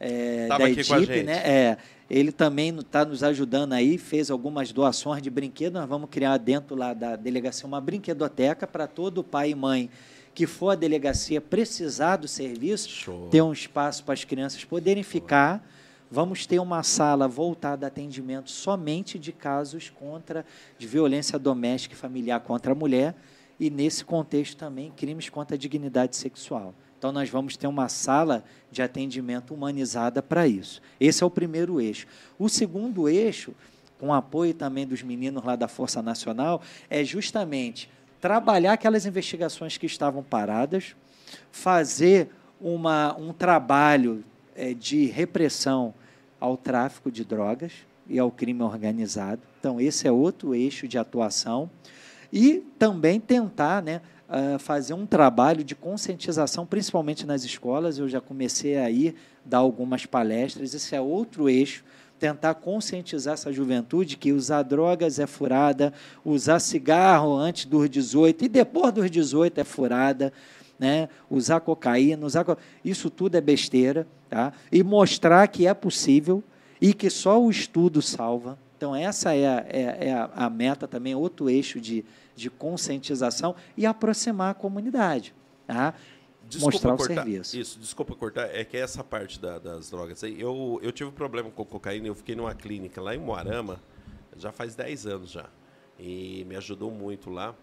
É, 0.00 0.48
da 0.48 0.68
equipe, 0.68 1.22
né? 1.22 1.36
É, 1.44 1.76
ele 2.10 2.32
também 2.32 2.76
está 2.76 3.04
nos 3.04 3.22
ajudando 3.22 3.74
aí, 3.74 3.96
fez 3.96 4.30
algumas 4.30 4.72
doações 4.72 5.22
de 5.22 5.30
brinquedos. 5.30 5.80
Nós 5.80 5.88
vamos 5.88 6.10
criar 6.10 6.36
dentro 6.38 6.74
lá 6.74 6.92
da 6.92 7.14
delegacia 7.14 7.66
uma 7.66 7.80
brinquedoteca 7.80 8.66
para 8.66 8.86
todo 8.86 9.22
pai 9.22 9.50
e 9.50 9.54
mãe 9.54 9.88
que 10.34 10.46
for 10.46 10.70
a 10.70 10.74
delegacia 10.74 11.40
precisar 11.40 12.16
do 12.16 12.28
serviço, 12.28 12.88
Show. 12.88 13.28
ter 13.28 13.42
um 13.42 13.52
espaço 13.52 14.04
para 14.04 14.14
as 14.14 14.24
crianças 14.24 14.64
poderem 14.64 15.02
ficar 15.02 15.64
vamos 16.10 16.46
ter 16.46 16.58
uma 16.58 16.82
sala 16.82 17.28
voltada 17.28 17.86
a 17.86 17.88
atendimento 17.88 18.50
somente 18.50 19.18
de 19.18 19.32
casos 19.32 19.90
contra 19.90 20.44
de 20.78 20.86
violência 20.86 21.38
doméstica 21.38 21.94
e 21.94 21.98
familiar 21.98 22.40
contra 22.40 22.72
a 22.72 22.74
mulher 22.74 23.14
e 23.58 23.70
nesse 23.70 24.04
contexto 24.04 24.56
também 24.56 24.92
crimes 24.96 25.28
contra 25.28 25.56
a 25.56 25.58
dignidade 25.58 26.16
sexual. 26.16 26.74
Então 26.98 27.12
nós 27.12 27.28
vamos 27.28 27.56
ter 27.56 27.66
uma 27.66 27.88
sala 27.88 28.44
de 28.70 28.82
atendimento 28.82 29.54
humanizada 29.54 30.22
para 30.22 30.48
isso. 30.48 30.82
Esse 30.98 31.22
é 31.22 31.26
o 31.26 31.30
primeiro 31.30 31.80
eixo. 31.80 32.06
O 32.38 32.48
segundo 32.48 33.08
eixo, 33.08 33.54
com 34.00 34.12
apoio 34.12 34.52
também 34.52 34.86
dos 34.86 35.02
meninos 35.02 35.44
lá 35.44 35.54
da 35.54 35.68
Força 35.68 36.02
Nacional, 36.02 36.60
é 36.90 37.04
justamente 37.04 37.88
trabalhar 38.20 38.72
aquelas 38.72 39.06
investigações 39.06 39.76
que 39.76 39.86
estavam 39.86 40.24
paradas, 40.24 40.96
fazer 41.52 42.30
uma, 42.60 43.16
um 43.16 43.32
trabalho 43.32 44.24
é, 44.58 44.74
de 44.74 45.06
repressão 45.06 45.94
ao 46.40 46.56
tráfico 46.56 47.12
de 47.12 47.24
drogas 47.24 47.72
e 48.08 48.18
ao 48.18 48.30
crime 48.30 48.62
organizado. 48.62 49.40
Então, 49.60 49.80
esse 49.80 50.08
é 50.08 50.12
outro 50.12 50.54
eixo 50.54 50.88
de 50.88 50.98
atuação. 50.98 51.70
E 52.32 52.64
também 52.78 53.20
tentar 53.20 53.82
né, 53.82 54.02
uh, 54.28 54.58
fazer 54.58 54.94
um 54.94 55.06
trabalho 55.06 55.62
de 55.62 55.74
conscientização, 55.74 56.66
principalmente 56.66 57.24
nas 57.24 57.44
escolas. 57.44 57.98
Eu 57.98 58.08
já 58.08 58.20
comecei 58.20 58.76
a 58.76 58.90
ir 58.90 59.14
dar 59.44 59.58
algumas 59.58 60.04
palestras. 60.04 60.74
Esse 60.74 60.94
é 60.94 61.00
outro 61.00 61.48
eixo 61.48 61.84
tentar 62.18 62.54
conscientizar 62.54 63.34
essa 63.34 63.52
juventude 63.52 64.16
que 64.16 64.32
usar 64.32 64.64
drogas 64.64 65.20
é 65.20 65.26
furada, 65.26 65.92
usar 66.24 66.58
cigarro 66.58 67.36
antes 67.36 67.64
dos 67.64 67.88
18 67.88 68.46
e 68.46 68.48
depois 68.48 68.92
dos 68.92 69.08
18 69.08 69.60
é 69.60 69.62
furada, 69.62 70.32
né? 70.76 71.08
usar 71.30 71.60
cocaína, 71.60 72.26
usar 72.26 72.44
isso 72.84 73.08
tudo 73.08 73.36
é 73.36 73.40
besteira, 73.40 74.04
tá? 74.28 74.52
e 74.70 74.82
mostrar 74.82 75.46
que 75.48 75.66
é 75.66 75.74
possível 75.74 76.42
e 76.80 76.92
que 76.94 77.10
só 77.10 77.40
o 77.40 77.50
estudo 77.50 78.00
salva. 78.00 78.58
Então, 78.76 78.94
essa 78.94 79.34
é 79.34 79.46
a, 79.46 79.66
é, 79.68 80.08
é 80.08 80.30
a, 80.34 80.48
meta 80.48 80.86
também, 80.86 81.14
outro 81.14 81.50
eixo 81.50 81.80
de, 81.80 82.04
de 82.36 82.48
conscientização 82.48 83.56
e 83.76 83.84
aproximar 83.84 84.52
a 84.52 84.54
comunidade. 84.54 85.34
Tá? 85.66 85.94
Desculpa 86.48 86.72
mostrar 86.72 86.96
cortar, 86.96 87.12
o 87.12 87.14
serviço. 87.14 87.58
Isso, 87.58 87.78
desculpa 87.78 88.14
cortar, 88.14 88.46
é 88.54 88.64
que 88.64 88.76
essa 88.76 89.02
parte 89.02 89.40
da, 89.40 89.58
das 89.58 89.90
drogas 89.90 90.22
aí, 90.22 90.40
eu, 90.40 90.78
eu 90.82 90.92
tive 90.92 91.10
um 91.10 91.12
problema 91.12 91.50
com 91.50 91.64
cocaína, 91.64 92.06
eu 92.06 92.14
fiquei 92.14 92.36
numa 92.36 92.54
clínica 92.54 93.02
lá 93.02 93.14
em 93.14 93.18
Moarama, 93.18 93.80
já 94.36 94.52
faz 94.52 94.76
10 94.76 95.06
anos 95.06 95.30
já, 95.30 95.46
e 95.98 96.46
me 96.48 96.54
ajudou 96.56 96.90
muito 96.90 97.28
lá. 97.28 97.54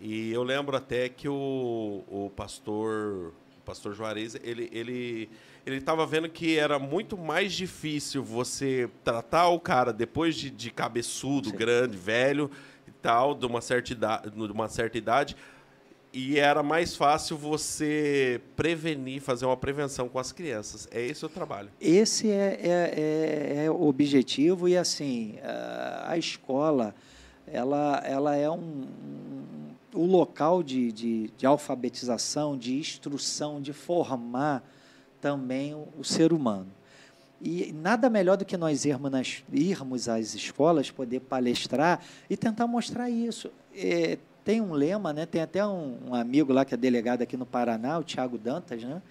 E 0.00 0.32
eu 0.32 0.42
lembro 0.42 0.76
até 0.76 1.08
que 1.08 1.28
o, 1.28 2.02
o 2.08 2.30
pastor, 2.34 3.32
pastor 3.66 3.92
Juarez, 3.92 4.36
ele 4.44 4.70
ele 4.72 5.28
ele 5.66 5.76
estava 5.76 6.06
vendo 6.06 6.28
que 6.28 6.56
era 6.56 6.78
muito 6.78 7.18
mais 7.18 7.52
difícil 7.52 8.22
você 8.22 8.88
tratar 9.02 9.48
o 9.48 9.58
cara 9.58 9.92
depois 9.92 10.36
de, 10.36 10.48
de 10.48 10.70
cabeçudo, 10.70 11.50
Sim. 11.50 11.56
grande, 11.56 11.96
velho 11.96 12.48
e 12.86 12.92
tal, 12.92 13.34
de 13.34 13.44
uma 13.44 13.60
certa 13.60 13.92
idade, 13.92 14.30
de 14.30 14.52
uma 14.52 14.68
certa 14.68 14.96
idade, 14.96 15.36
e 16.12 16.38
era 16.38 16.62
mais 16.62 16.94
fácil 16.94 17.36
você 17.36 18.40
prevenir, 18.54 19.20
fazer 19.20 19.44
uma 19.44 19.56
prevenção 19.56 20.08
com 20.08 20.20
as 20.20 20.30
crianças. 20.30 20.88
É 20.92 21.02
esse 21.04 21.26
o 21.26 21.28
trabalho. 21.28 21.68
Esse 21.80 22.30
é, 22.30 22.60
é, 22.62 23.58
é, 23.58 23.64
é 23.64 23.70
o 23.70 23.82
objetivo 23.82 24.68
e 24.68 24.76
assim 24.76 25.34
a 26.04 26.16
escola 26.16 26.94
ela, 27.46 28.02
ela 28.04 28.36
é 28.36 28.50
um, 28.50 28.84
o 29.96 30.04
local 30.04 30.62
de, 30.62 30.92
de, 30.92 31.30
de, 31.36 31.46
alfabetização, 31.46 32.56
de 32.56 32.76
instrução, 32.76 33.60
de 33.60 33.72
formar 33.72 34.62
também 35.20 35.74
o, 35.74 35.88
o, 35.98 36.04
ser 36.04 36.32
humano. 36.32 36.68
E 37.40 37.72
nada 37.72 38.08
melhor 38.10 38.36
do 38.36 38.44
que 38.44 38.56
nós 38.56 38.84
irmos, 38.84 39.10
nas, 39.10 39.42
irmos 39.52 40.08
às 40.08 40.34
escolas, 40.34 40.90
poder 40.90 41.20
palestrar 41.20 42.02
e 42.28 42.36
tentar 42.36 42.66
mostrar 42.66 43.08
isso. 43.10 43.50
É, 43.74 44.18
tem 44.44 44.60
um 44.60 44.72
lema, 44.72 45.12
né? 45.12 45.26
tem 45.26 45.40
até 45.40 45.66
um, 45.66 45.98
um, 46.08 46.14
amigo 46.14 46.52
lá 46.52 46.64
que 46.64 46.74
é 46.74 46.76
delegado 46.76 47.22
aqui 47.22 47.36
no 47.36 47.46
Paraná, 47.46 47.98
o 47.98 48.04
Tiago 48.04 48.38
Dantas, 48.38 48.82
né? 48.84 49.02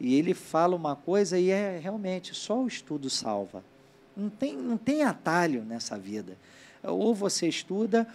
e 0.00 0.14
ele 0.14 0.32
fala 0.34 0.74
uma 0.74 0.96
coisa 0.96 1.38
e 1.38 1.50
é 1.50 1.78
realmente 1.78 2.34
só 2.34 2.62
o 2.62 2.66
estudo 2.66 3.10
salva. 3.10 3.62
Não 4.16 4.30
tem, 4.30 4.56
não 4.56 4.76
tem 4.76 5.02
atalho 5.02 5.62
nessa 5.62 5.98
vida. 5.98 6.36
Ou 6.82 7.14
você 7.14 7.48
estuda, 7.48 8.06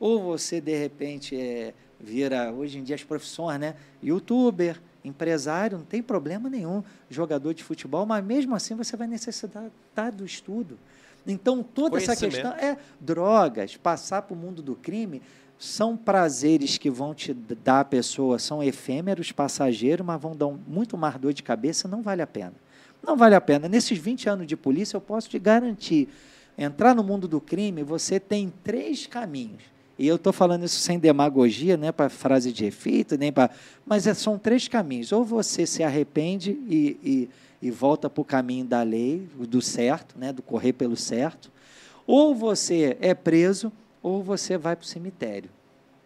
ou 0.00 0.22
você, 0.22 0.60
de 0.60 0.74
repente, 0.74 1.36
é, 1.36 1.74
vira, 2.00 2.50
hoje 2.50 2.78
em 2.78 2.82
dia, 2.82 2.96
as 2.96 3.04
profissões, 3.04 3.60
né? 3.60 3.76
Youtuber, 4.02 4.80
empresário, 5.04 5.78
não 5.78 5.84
tem 5.84 6.02
problema 6.02 6.48
nenhum, 6.48 6.82
jogador 7.10 7.52
de 7.52 7.62
futebol, 7.62 8.06
mas 8.06 8.24
mesmo 8.24 8.54
assim 8.54 8.74
você 8.74 8.96
vai 8.96 9.06
necessitar 9.06 9.70
do 10.12 10.24
estudo. 10.24 10.78
Então, 11.26 11.62
toda 11.62 11.98
essa 11.98 12.16
questão 12.16 12.52
é 12.52 12.78
drogas, 12.98 13.76
passar 13.76 14.22
para 14.22 14.34
o 14.34 14.36
mundo 14.36 14.62
do 14.62 14.74
crime, 14.74 15.20
são 15.58 15.94
prazeres 15.94 16.78
que 16.78 16.88
vão 16.88 17.14
te 17.14 17.34
dar 17.34 17.80
a 17.80 17.84
pessoa, 17.84 18.38
são 18.38 18.62
efêmeros, 18.62 19.30
passageiros, 19.30 20.04
mas 20.04 20.20
vão 20.20 20.34
dar 20.34 20.48
muito 20.48 20.96
mais 20.96 21.18
dor 21.18 21.34
de 21.34 21.42
cabeça, 21.42 21.86
não 21.86 22.00
vale 22.00 22.22
a 22.22 22.26
pena. 22.26 22.54
Não 23.06 23.16
vale 23.16 23.34
a 23.34 23.40
pena. 23.40 23.68
Nesses 23.68 23.98
20 23.98 24.28
anos 24.30 24.46
de 24.46 24.56
polícia, 24.56 24.96
eu 24.96 25.00
posso 25.00 25.28
te 25.28 25.38
garantir, 25.38 26.08
entrar 26.56 26.94
no 26.94 27.04
mundo 27.04 27.28
do 27.28 27.40
crime, 27.40 27.82
você 27.82 28.18
tem 28.18 28.50
três 28.64 29.06
caminhos. 29.06 29.62
E 30.00 30.08
eu 30.08 30.16
estou 30.16 30.32
falando 30.32 30.64
isso 30.64 30.78
sem 30.78 30.98
demagogia, 30.98 31.76
né, 31.76 31.92
para 31.92 32.08
frase 32.08 32.50
de 32.54 32.64
efeito, 32.64 33.18
nem 33.18 33.30
para. 33.30 33.50
Mas 33.84 34.06
é, 34.06 34.14
são 34.14 34.38
três 34.38 34.66
caminhos. 34.66 35.12
Ou 35.12 35.22
você 35.22 35.66
se 35.66 35.82
arrepende 35.82 36.52
e, 36.66 37.28
e, 37.62 37.66
e 37.68 37.70
volta 37.70 38.08
para 38.08 38.22
o 38.22 38.24
caminho 38.24 38.64
da 38.64 38.82
lei, 38.82 39.28
do 39.36 39.60
certo, 39.60 40.18
né, 40.18 40.32
do 40.32 40.40
correr 40.40 40.72
pelo 40.72 40.96
certo. 40.96 41.52
Ou 42.06 42.34
você 42.34 42.96
é 42.98 43.12
preso, 43.12 43.70
ou 44.02 44.22
você 44.22 44.56
vai 44.56 44.74
para 44.74 44.84
o 44.84 44.86
cemitério. 44.86 45.50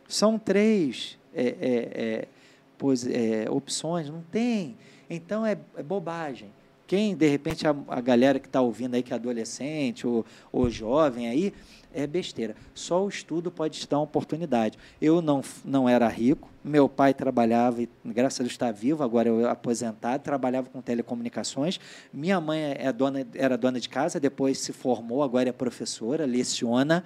São 0.09 0.41
três 0.41 1.17
é, 1.33 1.45
é, 1.45 1.55
é 1.61 2.29
pois, 2.77 3.07
é, 3.07 3.47
opções, 3.49 4.11
não 4.11 4.23
tem. 4.23 4.77
Então 5.09 5.47
é, 5.47 5.57
bobagem. 5.87 6.51
Quem, 6.85 7.15
de 7.15 7.29
repente, 7.29 7.65
a, 7.67 7.75
a 7.89 8.01
galera 8.01 8.41
que 8.41 8.49
está 8.49 8.61
ouvindo 8.61 8.95
aí, 8.95 9.05
que 9.05 9.13
é 9.13 9.17
adolescente 9.17 10.05
ou, 10.05 10.27
ou 10.53 10.69
jovem 10.69 11.29
aí, 11.29 11.55
é 11.95 12.07
besteira. 12.07 12.55
Só 12.75 13.05
o 13.05 13.09
estudo 13.09 13.51
pode 13.51 13.79
te 13.81 13.89
dar 13.89 13.99
uma 13.99 14.05
oportunidade. 14.05 14.79
Eu 15.01 15.23
não, 15.23 15.43
não 15.65 15.89
era 15.89 16.09
rico, 16.09 16.51
meu 16.63 16.89
pai 16.89 17.15
trabalhava, 17.15 17.83
e 17.83 17.89
graças 18.05 18.41
a 18.41 18.43
Deus 18.43 18.53
está 18.53 18.73
vivo, 18.73 19.03
agora 19.03 19.29
eu 19.29 19.49
aposentado, 19.49 20.23
trabalhava 20.23 20.69
com 20.69 20.81
telecomunicações. 20.81 21.79
Minha 22.13 22.41
mãe 22.41 22.75
é 22.79 22.93
dona, 22.93 23.27
era 23.35 23.57
dona 23.57 23.79
de 23.79 23.89
casa, 23.89 24.19
depois 24.19 24.59
se 24.59 24.73
formou, 24.73 25.23
agora 25.23 25.49
é 25.49 25.53
professora, 25.53 26.27
leciona. 26.27 27.05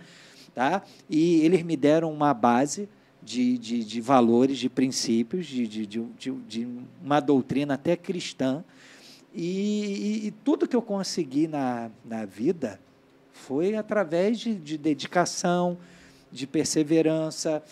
Tá? 0.55 0.83
E 1.09 1.41
eles 1.43 1.63
me 1.63 1.77
deram 1.77 2.13
uma 2.13 2.35
base 2.35 2.89
de, 3.23 3.59
de, 3.59 3.85
de 3.85 4.01
valores, 4.01 4.59
de 4.59 4.69
princípios, 4.69 5.47
de, 5.47 5.67
de, 5.67 5.87
de, 5.87 6.31
de 6.31 6.69
uma 7.05 7.21
doutrina 7.21 7.75
até 7.75 7.97
cristã. 7.97 8.65
E, 9.35 9.43
e, 9.45 10.27
e, 10.27 10.31
tudo 10.31 10.67
que 10.67 10.75
eu 10.75 10.83
consegui 10.83 11.47
na, 11.47 11.91
na 12.05 12.25
vida 12.25 12.81
foi 13.39 13.75
através 13.75 14.39
de, 14.39 14.55
de 14.55 14.77
dedicação, 14.77 15.79
de 16.31 16.47
perseverança, 16.47 17.63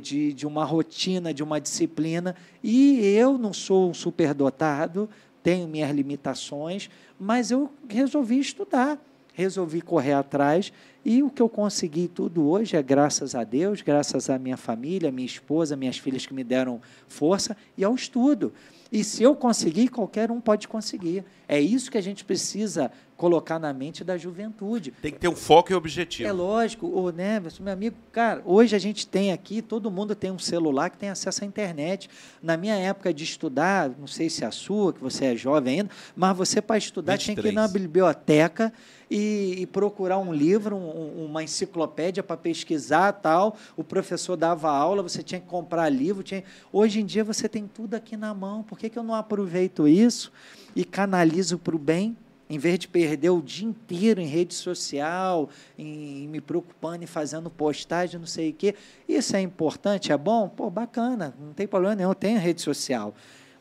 de, 0.00 0.32
de 0.32 0.46
uma 0.46 0.64
rotina, 0.64 1.32
de 1.32 1.42
uma 1.42 1.60
disciplina. 1.60 2.34
E 2.62 2.98
eu 3.06 3.38
não 3.38 3.52
sou 3.52 3.90
um 3.90 3.94
superdotado, 3.94 5.08
tenho 5.42 5.68
minhas 5.68 5.90
limitações, 5.90 6.90
mas 7.18 7.50
eu 7.50 7.70
resolvi 7.88 8.38
estudar, 8.38 8.98
resolvi 9.34 9.80
correr 9.80 10.14
atrás 10.14 10.72
e 11.04 11.22
o 11.22 11.30
que 11.30 11.42
eu 11.42 11.48
consegui 11.48 12.06
tudo 12.06 12.48
hoje 12.48 12.76
é 12.76 12.82
graças 12.82 13.34
a 13.34 13.42
Deus, 13.42 13.82
graças 13.82 14.30
à 14.30 14.38
minha 14.38 14.56
família, 14.56 15.10
minha 15.10 15.26
esposa, 15.26 15.76
minhas 15.76 15.98
filhas 15.98 16.24
que 16.24 16.34
me 16.34 16.44
deram 16.44 16.80
força 17.08 17.56
e 17.76 17.82
ao 17.82 17.94
estudo. 17.94 18.52
E 18.90 19.02
se 19.02 19.22
eu 19.22 19.34
conseguir, 19.34 19.88
qualquer 19.88 20.30
um 20.30 20.40
pode 20.40 20.68
conseguir. 20.68 21.24
É 21.48 21.58
isso 21.60 21.90
que 21.90 21.98
a 21.98 22.02
gente 22.02 22.24
precisa 22.24 22.92
colocar 23.22 23.60
na 23.60 23.72
mente 23.72 24.02
da 24.02 24.18
juventude. 24.18 24.92
Tem 25.00 25.12
que 25.12 25.20
ter 25.20 25.28
um 25.28 25.36
foco 25.36 25.70
e 25.70 25.76
objetivo. 25.76 26.28
É 26.28 26.32
lógico, 26.32 26.88
o 26.88 27.08
Neves, 27.12 27.56
meu 27.60 27.72
amigo, 27.72 27.94
cara, 28.10 28.42
hoje 28.44 28.74
a 28.74 28.80
gente 28.80 29.06
tem 29.06 29.30
aqui, 29.30 29.62
todo 29.62 29.88
mundo 29.92 30.16
tem 30.16 30.32
um 30.32 30.40
celular 30.40 30.90
que 30.90 30.98
tem 30.98 31.08
acesso 31.08 31.44
à 31.44 31.46
internet. 31.46 32.10
Na 32.42 32.56
minha 32.56 32.74
época 32.74 33.14
de 33.14 33.22
estudar, 33.22 33.92
não 33.96 34.08
sei 34.08 34.28
se 34.28 34.42
é 34.42 34.46
a 34.48 34.50
sua, 34.50 34.92
que 34.92 35.00
você 35.00 35.26
é 35.26 35.36
jovem 35.36 35.82
ainda, 35.82 35.90
mas 36.16 36.36
você 36.36 36.60
para 36.60 36.76
estudar 36.76 37.12
23. 37.12 37.24
tinha 37.24 37.40
que 37.40 37.48
ir 37.48 37.54
na 37.54 37.68
biblioteca 37.68 38.72
e, 39.08 39.54
e 39.60 39.66
procurar 39.66 40.18
um 40.18 40.34
livro, 40.34 40.74
um, 40.74 41.24
uma 41.26 41.44
enciclopédia 41.44 42.24
para 42.24 42.36
pesquisar 42.36 43.12
tal. 43.12 43.56
O 43.76 43.84
professor 43.84 44.34
dava 44.34 44.68
aula, 44.68 45.00
você 45.00 45.22
tinha 45.22 45.40
que 45.40 45.46
comprar 45.46 45.88
livro. 45.88 46.24
Tinha... 46.24 46.42
Hoje 46.72 47.00
em 47.00 47.06
dia 47.06 47.22
você 47.22 47.48
tem 47.48 47.68
tudo 47.68 47.94
aqui 47.94 48.16
na 48.16 48.34
mão. 48.34 48.64
Por 48.64 48.76
que, 48.76 48.90
que 48.90 48.98
eu 48.98 49.04
não 49.04 49.14
aproveito 49.14 49.86
isso 49.86 50.32
e 50.74 50.84
canalizo 50.84 51.56
para 51.56 51.76
o 51.76 51.78
bem? 51.78 52.16
Em 52.52 52.58
vez 52.58 52.78
de 52.80 52.86
perder 52.86 53.30
o 53.30 53.40
dia 53.40 53.66
inteiro 53.66 54.20
em 54.20 54.26
rede 54.26 54.52
social, 54.52 55.48
em, 55.78 56.24
em 56.24 56.28
me 56.28 56.38
preocupando 56.38 57.02
e 57.02 57.06
fazendo 57.06 57.48
postagem, 57.48 58.20
não 58.20 58.26
sei 58.26 58.50
o 58.50 58.52
quê. 58.52 58.74
Isso 59.08 59.34
é 59.34 59.40
importante, 59.40 60.12
é 60.12 60.18
bom? 60.18 60.50
Pô, 60.50 60.68
bacana, 60.68 61.34
não 61.40 61.54
tem 61.54 61.66
problema 61.66 61.94
nenhum, 61.94 62.12
tem 62.12 62.36
rede 62.36 62.60
social. 62.60 63.14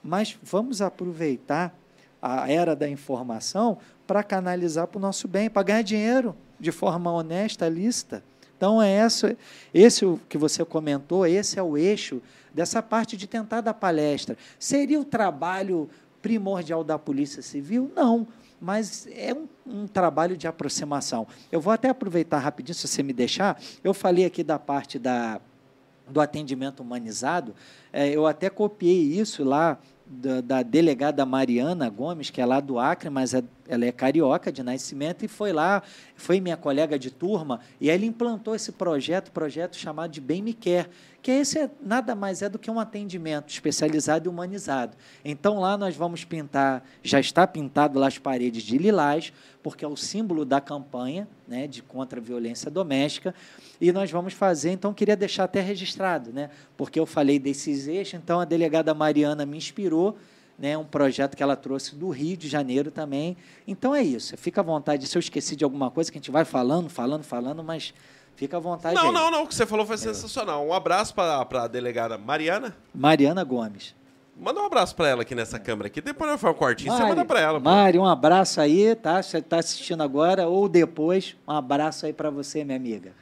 Mas 0.04 0.38
vamos 0.44 0.82
aproveitar 0.82 1.74
a 2.22 2.52
era 2.52 2.76
da 2.76 2.86
informação 2.86 3.78
para 4.06 4.24
canalizar 4.24 4.88
para 4.88 4.98
o 4.98 5.02
nosso 5.02 5.26
bem, 5.26 5.50
para 5.50 5.64
ganhar 5.64 5.84
dinheiro 5.84 6.36
de 6.60 6.74
forma 6.74 7.10
honesta, 7.14 7.70
lícita. 7.70 8.22
Então, 8.58 8.82
é 8.82 9.06
esse, 9.06 9.38
esse 9.74 10.20
que 10.28 10.38
você 10.38 10.66
comentou, 10.66 11.26
esse 11.26 11.58
é 11.58 11.64
o 11.64 11.78
eixo 11.78 12.22
dessa 12.54 12.84
parte 12.84 13.16
de 13.16 13.26
tentar 13.26 13.62
dar 13.62 13.74
palestra. 13.74 14.38
Seria 14.60 15.00
o 15.00 15.06
trabalho 15.06 15.90
primordial 16.22 16.84
da 16.84 17.00
Polícia 17.00 17.42
Civil? 17.42 17.90
Não, 17.96 18.28
mas 18.62 19.08
é 19.12 19.34
um, 19.34 19.48
um, 19.66 19.88
trabalho 19.88 20.38
de 20.38 20.48
aproximação. 20.48 21.28
Eu 21.52 21.60
vou 21.60 21.74
até 21.74 21.90
aproveitar 21.90 22.38
rapidinho, 22.38 22.76
se 22.76 22.88
você 22.88 23.02
me 23.02 23.12
deixar. 23.12 23.60
Eu 23.84 23.92
falei 23.92 24.24
aqui 24.24 24.44
da 24.44 24.60
parte 24.60 25.00
da, 25.00 25.42
do 26.08 26.22
atendimento 26.22 26.82
humanizado, 26.82 27.56
é, 27.92 28.10
eu 28.10 28.28
até 28.28 28.50
copiei 28.50 29.02
isso 29.02 29.44
lá 29.44 29.80
da, 30.06 30.42
da, 30.42 30.64
delegada 30.64 31.26
Mariana 31.26 31.90
Gomes, 31.90 32.30
que 32.30 32.40
é 32.40 32.46
lá 32.46 32.60
do 32.60 32.78
Acre, 32.78 33.10
mas 33.10 33.34
é, 33.34 33.44
ela 33.68 33.86
é 33.86 33.92
carioca 33.92 34.52
de 34.52 34.64
nascimento, 34.64 35.24
e 35.24 35.28
foi 35.28 35.54
lá, 35.54 35.82
foi 36.16 36.40
minha 36.40 36.58
colega 36.58 36.98
de 36.98 37.12
turma, 37.12 37.60
e 37.80 37.90
ela 37.90 38.06
implantou 38.06 38.56
esse 38.56 38.72
projeto, 38.72 39.32
projeto 39.32 39.76
chamado 39.76 40.12
de 40.12 40.22
Bem 40.22 40.42
Me 40.42 40.54
Quer, 40.54 40.90
que 41.22 41.32
esse 41.32 41.60
é, 41.60 41.70
nada 41.82 42.16
mais 42.16 42.42
é 42.42 42.50
do 42.50 42.58
que 42.58 42.70
um 42.70 42.80
atendimento 42.80 43.50
especializado 43.50 44.28
e 44.28 44.30
humanizado. 44.30 44.98
Então 45.24 45.60
lá 45.60 45.78
nós 45.78 45.96
vamos 45.96 46.24
pintar, 46.26 46.84
já 47.04 47.20
está 47.20 47.46
pintado 47.46 48.00
lá 48.00 48.08
as 48.08 48.18
paredes 48.18 48.64
de 48.64 48.78
lilás, 48.78 49.32
porque 49.62 49.86
é 49.86 49.88
o 49.88 49.96
símbolo 49.96 50.44
da 50.44 50.60
campanha 50.60 51.28
né, 51.48 51.68
de 51.68 51.82
contra 51.84 52.20
a 52.20 52.24
violência 52.24 52.72
doméstica, 52.72 53.36
e 53.80 53.92
nós 53.92 54.10
vamos 54.10 54.34
fazer, 54.34 54.72
então 54.72 54.94
queria 54.94 55.16
deixar 55.16 55.44
até 55.44 55.62
registrado, 55.62 56.32
né, 56.34 56.50
porque 56.76 57.00
eu 57.00 57.06
falei 57.06 57.38
desses 57.38 57.88
eixos, 57.88 58.16
então 58.16 58.40
a 58.40 58.46
delegada 58.46 58.94
Mariana 58.94 59.46
me 59.46 59.58
inspirou, 59.58 60.18
né, 60.62 60.78
um 60.78 60.86
projeto 60.86 61.36
que 61.36 61.42
ela 61.42 61.56
trouxe 61.56 61.96
do 61.96 62.10
Rio 62.10 62.38
de 62.38 62.48
Janeiro 62.48 62.92
também. 62.92 63.36
Então 63.68 63.96
é 63.96 64.04
isso, 64.04 64.38
fica 64.38 64.62
à 64.62 64.64
vontade, 64.64 65.08
se 65.08 65.18
eu 65.18 65.20
esqueci 65.20 65.56
de 65.56 65.64
alguma 65.64 65.90
coisa 65.90 66.12
que 66.12 66.18
a 66.18 66.22
gente 66.22 66.32
vai 66.32 66.46
falando, 66.46 66.90
falando, 66.90 67.24
falando, 67.24 67.64
mas 67.64 67.94
Fica 68.42 68.58
à 68.58 68.60
vontade. 68.60 68.96
Não, 68.96 69.10
aí. 69.10 69.14
não, 69.14 69.30
não. 69.30 69.44
O 69.44 69.48
que 69.48 69.54
você 69.54 69.68
falou 69.68 69.86
foi 69.86 69.98
sensacional. 69.98 70.66
Um 70.66 70.74
abraço 70.74 71.14
para 71.14 71.46
a 71.64 71.68
delegada 71.68 72.18
Mariana. 72.18 72.76
Mariana 72.92 73.44
Gomes. 73.44 73.94
Manda 74.36 74.60
um 74.60 74.66
abraço 74.66 74.96
para 74.96 75.10
ela 75.10 75.22
aqui 75.22 75.36
nessa 75.36 75.60
câmera 75.60 75.86
aqui. 75.86 76.02
Depois 76.02 76.32
eu 76.32 76.38
faço 76.40 76.56
um 76.56 76.58
cortinho, 76.58 76.92
Mari, 76.92 77.04
você 77.04 77.10
manda 77.10 77.26
para 77.26 77.40
ela. 77.40 77.60
Mari, 77.60 78.00
um 78.00 78.06
abraço 78.06 78.60
aí, 78.60 78.96
tá? 78.96 79.22
Você 79.22 79.38
está 79.38 79.60
assistindo 79.60 80.02
agora 80.02 80.48
ou 80.48 80.68
depois. 80.68 81.36
Um 81.48 81.52
abraço 81.52 82.08
aí 82.08 82.14
para 82.14 82.32
você, 82.32 82.64
minha 82.64 82.78
amiga. 82.78 83.14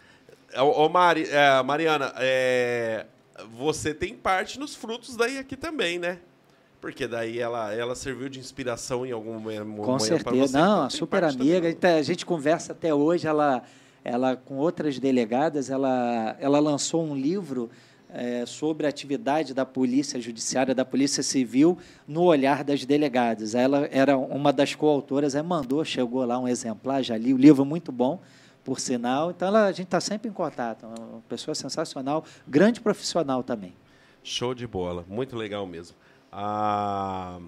Ô, 0.55 0.85
ô 0.85 0.89
Mari, 0.89 1.27
é, 1.29 1.61
Mariana, 1.63 2.13
é, 2.15 3.05
você 3.57 3.93
tem 3.93 4.15
parte 4.15 4.57
nos 4.57 4.73
frutos 4.73 5.17
daí 5.17 5.37
aqui 5.37 5.57
também, 5.57 5.99
né? 5.99 6.19
Porque 6.81 7.07
daí 7.07 7.39
ela, 7.39 7.73
ela 7.73 7.95
serviu 7.95 8.29
de 8.29 8.39
inspiração 8.39 9.05
em 9.05 9.11
algum 9.11 9.33
momento. 9.33 9.81
Com 9.81 9.99
certeza. 9.99 10.57
Não, 10.57 10.77
então, 10.77 10.89
super 10.89 11.23
amiga. 11.23 11.75
A 11.97 12.01
gente 12.01 12.25
conversa 12.25 12.71
até 12.71 12.93
hoje. 12.93 13.27
Ela 13.27 13.63
ela 14.03 14.35
com 14.35 14.55
outras 14.55 14.99
delegadas, 14.99 15.69
ela, 15.69 16.35
ela 16.39 16.59
lançou 16.59 17.03
um 17.03 17.15
livro 17.15 17.69
é, 18.11 18.45
sobre 18.45 18.85
a 18.85 18.89
atividade 18.89 19.53
da 19.53 19.65
polícia 19.65 20.19
judiciária, 20.19 20.73
da 20.73 20.83
polícia 20.83 21.21
civil, 21.21 21.77
no 22.07 22.23
olhar 22.23 22.63
das 22.63 22.85
delegadas. 22.85 23.53
Ela 23.53 23.87
era 23.91 24.17
uma 24.17 24.51
das 24.51 24.73
coautoras, 24.73 25.35
aí 25.35 25.43
mandou, 25.43 25.83
chegou 25.85 26.25
lá 26.25 26.39
um 26.39 26.47
exemplar, 26.47 27.03
já 27.03 27.17
li 27.17 27.33
o 27.33 27.37
livro 27.37 27.63
muito 27.63 27.91
bom, 27.91 28.19
por 28.63 28.79
sinal. 28.79 29.31
Então 29.31 29.47
ela, 29.47 29.65
a 29.65 29.71
gente 29.71 29.87
está 29.87 29.99
sempre 29.99 30.29
em 30.29 30.33
contato, 30.33 30.85
uma 30.85 31.21
pessoa 31.29 31.53
sensacional, 31.53 32.23
grande 32.47 32.81
profissional 32.81 33.43
também. 33.43 33.73
Show 34.23 34.53
de 34.53 34.65
bola, 34.65 35.05
muito 35.07 35.35
legal 35.35 35.65
mesmo. 35.65 35.95
Ah... 36.31 37.39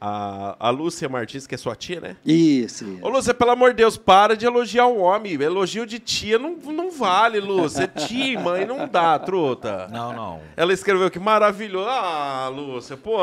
A, 0.00 0.54
a 0.60 0.70
Lúcia 0.70 1.08
Martins, 1.08 1.44
que 1.44 1.56
é 1.56 1.58
sua 1.58 1.74
tia, 1.74 2.00
né? 2.00 2.16
Isso. 2.24 3.00
Ô, 3.02 3.08
Lúcia, 3.08 3.34
pelo 3.34 3.50
amor 3.50 3.70
de 3.70 3.78
Deus, 3.78 3.96
para 3.96 4.36
de 4.36 4.46
elogiar 4.46 4.86
o 4.86 4.98
homem. 5.00 5.32
Elogio 5.32 5.84
de 5.84 5.98
tia 5.98 6.38
não, 6.38 6.54
não 6.54 6.88
vale, 6.92 7.40
Lúcia. 7.40 7.88
Tia, 7.88 8.38
mãe, 8.38 8.64
não 8.64 8.86
dá, 8.86 9.18
truta. 9.18 9.88
Não, 9.88 10.12
não. 10.12 10.40
Ela 10.56 10.72
escreveu 10.72 11.10
que 11.10 11.18
maravilhoso. 11.18 11.88
Ah, 11.90 12.48
Lúcia, 12.48 12.96
pô. 12.96 13.18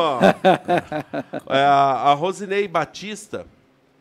é, 1.50 1.64
a, 1.64 2.10
a 2.10 2.14
Rosinei 2.14 2.68
Batista, 2.68 3.48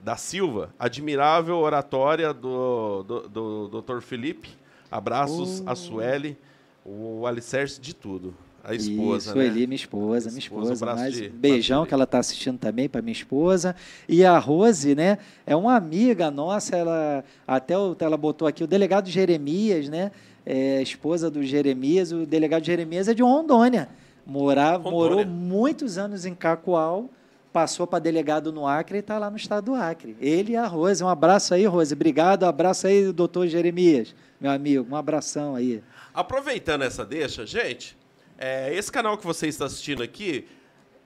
da 0.01 0.17
Silva, 0.17 0.75
admirável 0.77 1.57
oratória 1.59 2.35
do, 2.35 3.05
do, 3.05 3.69
do 3.69 3.83
Dr. 3.83 4.01
Felipe. 4.01 4.49
Abraços 4.91 5.63
Oh. 5.65 5.71
a 5.71 5.77
Sueli, 5.77 6.37
o 6.85 7.25
alicerce 7.25 7.81
de 7.81 7.95
tudo. 7.95 8.35
A 8.67 8.75
esposa, 8.75 9.31
Isso, 9.31 9.39
né? 9.39 9.45
Eli, 9.47 9.67
minha 9.67 9.77
esposa, 9.77 10.29
minha 10.31 10.39
Esposa, 10.39 10.73
esposa. 10.73 10.95
mais 10.95 11.13
de- 11.15 11.27
um 11.29 11.31
beijão 11.39 11.83
de- 11.83 11.89
que 11.89 11.95
ela 11.95 12.05
está 12.05 12.19
assistindo 12.19 12.59
também 12.59 12.89
para 12.89 13.03
minha 13.03 13.13
esposa. 13.13 13.77
E 14.09 14.25
a 14.25 14.39
Rose, 14.39 14.95
né? 14.95 15.19
É 15.47 15.55
uma 15.55 15.77
amiga 15.77 16.31
nossa, 16.31 16.75
ela 16.75 17.23
até 17.47 17.75
ela 17.75 18.17
botou 18.17 18.49
aqui 18.49 18.65
o 18.65 18.67
delegado 18.67 19.11
Jeremias, 19.11 19.89
né? 19.91 20.11
É, 20.47 20.81
esposa 20.81 21.31
do 21.31 21.43
Jeremias, 21.43 22.11
o 22.11 22.25
delegado 22.25 22.65
Jeremias 22.65 23.07
é 23.07 23.13
de 23.15 23.23
Rondônia. 23.23 23.89
Morava, 24.27 24.85
Rondônia. 24.91 25.17
morou 25.17 25.27
muitos 25.27 25.99
anos 25.99 26.25
em 26.25 26.35
Cacoal, 26.35 27.11
passou 27.53 27.87
para 27.87 27.99
delegado 27.99 28.51
no 28.51 28.67
Acre 28.67 28.97
e 28.97 29.01
está 29.01 29.19
lá 29.19 29.31
no 29.31 29.37
estado 29.37 29.67
do 29.67 29.75
Acre. 29.75 30.17
Ele 30.21 30.53
e 30.53 30.57
a 30.57 30.67
Rose. 30.67 31.05
Um 31.05 31.09
abraço 31.09 31.53
aí, 31.53 31.67
Rose. 31.67 31.93
Obrigado. 31.93 32.45
Abraço 32.45 32.87
aí, 32.87 33.13
doutor 33.13 33.47
Jeremias, 33.47 34.15
meu 34.41 34.51
amigo. 34.51 34.87
Um 34.91 34.97
abração 34.97 35.55
aí. 35.55 35.83
Aproveitando 36.15 36.83
essa 36.83 37.05
deixa, 37.05 37.45
gente, 37.45 37.97
é, 38.45 38.75
esse 38.75 38.93
canal 38.93 39.17
que 39.17 39.25
você 39.25 39.47
está 39.47 39.65
assistindo 39.65 40.03
aqui, 40.03 40.47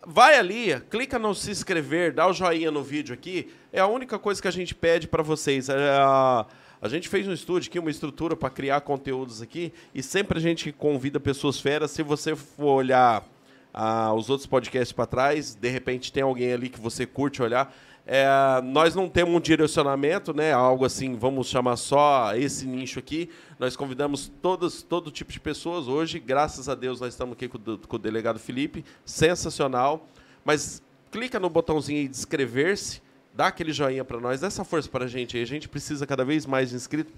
vai 0.04 0.36
ali, 0.36 0.80
clica 0.90 1.20
no 1.20 1.32
se 1.36 1.52
inscrever, 1.52 2.12
dá 2.12 2.26
o 2.26 2.32
joinha 2.32 2.68
no 2.68 2.82
vídeo 2.82 3.14
aqui. 3.14 3.48
É 3.72 3.78
a 3.78 3.86
única 3.86 4.18
coisa 4.18 4.42
que 4.42 4.48
a 4.48 4.50
gente 4.50 4.74
pede 4.74 5.06
para 5.06 5.22
vocês. 5.22 5.68
É, 5.68 5.98
a, 6.00 6.44
a 6.82 6.88
gente 6.88 7.08
fez 7.08 7.28
um 7.28 7.32
estúdio 7.32 7.68
aqui, 7.68 7.78
uma 7.78 7.92
estrutura 7.92 8.34
para 8.34 8.50
criar 8.50 8.80
conteúdos 8.80 9.40
aqui, 9.40 9.72
e 9.94 10.02
sempre 10.02 10.36
a 10.38 10.40
gente 10.40 10.72
convida 10.72 11.20
pessoas 11.20 11.60
feras. 11.60 11.92
Se 11.92 12.02
você 12.02 12.34
for 12.34 12.72
olhar 12.72 13.24
ah, 13.72 14.12
os 14.12 14.28
outros 14.28 14.48
podcasts 14.48 14.92
para 14.92 15.06
trás, 15.06 15.54
de 15.54 15.68
repente 15.68 16.12
tem 16.12 16.24
alguém 16.24 16.52
ali 16.52 16.68
que 16.68 16.80
você 16.80 17.06
curte 17.06 17.40
olhar. 17.40 17.72
É, 18.10 18.26
nós 18.62 18.94
não 18.94 19.06
temos 19.06 19.34
um 19.34 19.40
direcionamento, 19.40 20.32
né? 20.32 20.50
Algo 20.50 20.86
assim, 20.86 21.14
vamos 21.14 21.46
chamar 21.46 21.76
só 21.76 22.34
esse 22.34 22.66
nicho 22.66 22.98
aqui. 22.98 23.28
Nós 23.58 23.76
convidamos 23.76 24.32
todos, 24.40 24.82
todo 24.82 25.10
tipo 25.10 25.30
de 25.30 25.38
pessoas. 25.38 25.88
Hoje, 25.88 26.18
graças 26.18 26.70
a 26.70 26.74
Deus, 26.74 27.02
nós 27.02 27.12
estamos 27.12 27.34
aqui 27.34 27.48
com, 27.48 27.58
com 27.58 27.96
o 27.96 27.98
delegado 27.98 28.38
Felipe. 28.38 28.82
Sensacional. 29.04 30.06
Mas 30.42 30.82
clica 31.10 31.38
no 31.38 31.50
botãozinho 31.50 32.00
aí 32.00 32.08
de 32.08 32.16
inscrever-se, 32.16 33.02
dá 33.38 33.46
aquele 33.46 33.72
joinha 33.72 34.04
para 34.04 34.18
nós, 34.18 34.40
dá 34.40 34.48
essa 34.48 34.64
força 34.64 34.88
para 34.88 35.04
a 35.04 35.08
gente 35.08 35.36
aí. 35.36 35.42
A 35.44 35.46
gente 35.46 35.68
precisa 35.68 36.04
cada 36.04 36.24
vez 36.24 36.44
mais 36.44 36.70
de 36.70 36.74
inscrito 36.74 37.12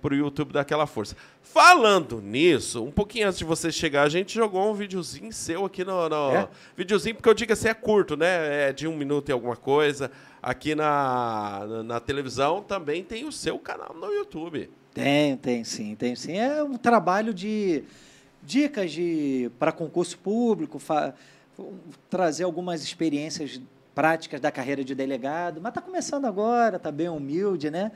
para 0.00 0.14
o 0.14 0.16
YouTube 0.16 0.50
dar 0.50 0.62
aquela 0.62 0.86
força. 0.86 1.14
Falando 1.42 2.22
nisso, 2.22 2.82
um 2.82 2.90
pouquinho 2.90 3.26
antes 3.28 3.38
de 3.38 3.44
você 3.44 3.70
chegar, 3.70 4.04
a 4.04 4.08
gente 4.08 4.34
jogou 4.34 4.70
um 4.70 4.72
videozinho 4.72 5.30
seu 5.30 5.66
aqui 5.66 5.84
no. 5.84 6.08
no 6.08 6.30
É? 6.30 6.48
Videozinho, 6.74 7.16
porque 7.16 7.28
eu 7.28 7.34
digo 7.34 7.52
assim, 7.52 7.68
é 7.68 7.74
curto, 7.74 8.16
né? 8.16 8.68
É 8.70 8.72
de 8.72 8.88
um 8.88 8.96
minuto 8.96 9.28
e 9.28 9.32
alguma 9.32 9.56
coisa. 9.56 10.10
Aqui 10.42 10.74
na, 10.74 11.66
na, 11.68 11.82
na 11.82 12.00
televisão 12.00 12.62
também 12.62 13.04
tem 13.04 13.26
o 13.26 13.32
seu 13.32 13.58
canal 13.58 13.94
no 13.94 14.10
YouTube. 14.10 14.70
Tem, 14.94 15.36
tem 15.36 15.64
sim, 15.64 15.94
tem 15.94 16.16
sim. 16.16 16.38
É 16.38 16.62
um 16.64 16.78
trabalho 16.78 17.34
de 17.34 17.84
dicas 18.42 18.90
de 18.90 19.50
para 19.58 19.70
concurso 19.70 20.16
público, 20.18 20.78
fa- 20.78 21.12
trazer 22.08 22.44
algumas 22.44 22.82
experiências 22.82 23.60
práticas 24.02 24.40
da 24.40 24.52
carreira 24.52 24.84
de 24.84 24.94
delegado. 24.94 25.60
Mas 25.60 25.70
está 25.70 25.80
começando 25.80 26.24
agora, 26.24 26.76
está 26.76 26.92
bem 26.92 27.08
humilde, 27.08 27.68
né? 27.68 27.90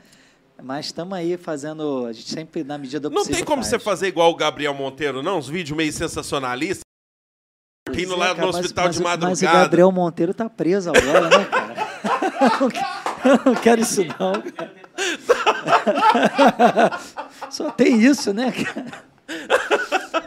Mas 0.61 0.87
estamos 0.87 1.17
aí 1.17 1.37
fazendo, 1.37 2.05
a 2.07 2.11
gente 2.11 2.29
sempre 2.29 2.61
na 2.61 2.77
medida 2.77 2.99
do 2.99 3.09
Não 3.09 3.19
possível 3.21 3.37
tem 3.37 3.45
como 3.45 3.61
faz. 3.63 3.69
você 3.69 3.79
fazer 3.79 4.07
igual 4.09 4.29
o 4.29 4.35
Gabriel 4.35 4.73
Monteiro, 4.73 5.23
não? 5.23 5.37
Uns 5.37 5.47
vídeos 5.47 5.77
meio 5.77 5.93
sensacionalistas. 5.93 6.81
Pois 7.87 7.97
Indo 7.97 8.15
é, 8.15 8.17
lá 8.17 8.33
no 8.33 8.47
hospital 8.47 8.85
mas, 8.87 8.95
de 8.97 9.01
o- 9.01 9.05
Mas 9.05 9.17
o 9.17 9.21
madrugada. 9.21 9.59
Gabriel 9.59 9.91
Monteiro 9.93 10.33
tá 10.33 10.49
preso 10.49 10.89
agora, 10.89 11.29
né, 11.29 11.45
cara? 11.45 11.73
Eu 13.23 13.39
não 13.53 13.55
quero 13.55 13.79
isso 13.79 14.01
não. 14.19 14.33
cara. 14.41 14.73
Só 17.49 17.71
tem 17.71 18.01
isso, 18.01 18.33
né, 18.33 18.51
cara? 18.51 19.03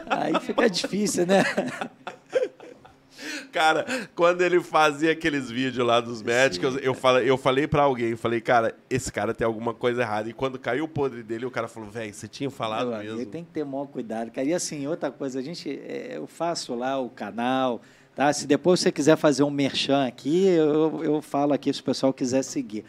Aí 0.09 0.39
fica 0.39 0.67
difícil, 0.67 1.27
né? 1.27 1.43
Cara, 3.51 3.85
quando 4.15 4.41
ele 4.41 4.59
fazia 4.61 5.11
aqueles 5.11 5.49
vídeos 5.49 5.85
lá 5.85 5.99
dos 5.99 6.21
médicos, 6.21 6.77
eu, 6.81 6.93
falei, 6.93 7.29
eu 7.29 7.37
falei 7.37 7.67
pra 7.67 7.83
alguém, 7.83 8.15
falei, 8.15 8.41
cara, 8.41 8.75
esse 8.89 9.11
cara 9.11 9.33
tem 9.33 9.45
alguma 9.45 9.73
coisa 9.73 10.01
errada. 10.01 10.29
E 10.29 10.33
quando 10.33 10.59
caiu 10.59 10.85
o 10.85 10.87
podre 10.87 11.23
dele, 11.23 11.45
o 11.45 11.51
cara 11.51 11.67
falou, 11.67 11.89
velho, 11.89 12.13
você 12.13 12.27
tinha 12.27 12.49
falado 12.49 12.89
Meu 12.89 12.97
mesmo. 13.15 13.25
Tem 13.31 13.43
que 13.43 13.51
ter 13.51 13.63
maior 13.65 13.85
cuidado, 13.87 14.31
cara. 14.31 14.47
E 14.47 14.53
assim, 14.53 14.85
outra 14.87 15.09
coisa, 15.11 15.39
a 15.39 15.41
gente, 15.41 15.69
é, 15.69 16.13
eu 16.17 16.27
faço 16.27 16.75
lá 16.75 16.99
o 16.99 17.09
canal, 17.09 17.81
tá? 18.15 18.31
Se 18.33 18.45
depois 18.47 18.79
você 18.79 18.91
quiser 18.91 19.15
fazer 19.17 19.43
um 19.43 19.49
merchan 19.51 20.05
aqui, 20.05 20.45
eu, 20.45 21.03
eu 21.03 21.21
falo 21.21 21.53
aqui 21.53 21.73
se 21.73 21.81
o 21.81 21.83
pessoal 21.83 22.13
quiser 22.13 22.43
seguir. 22.43 22.83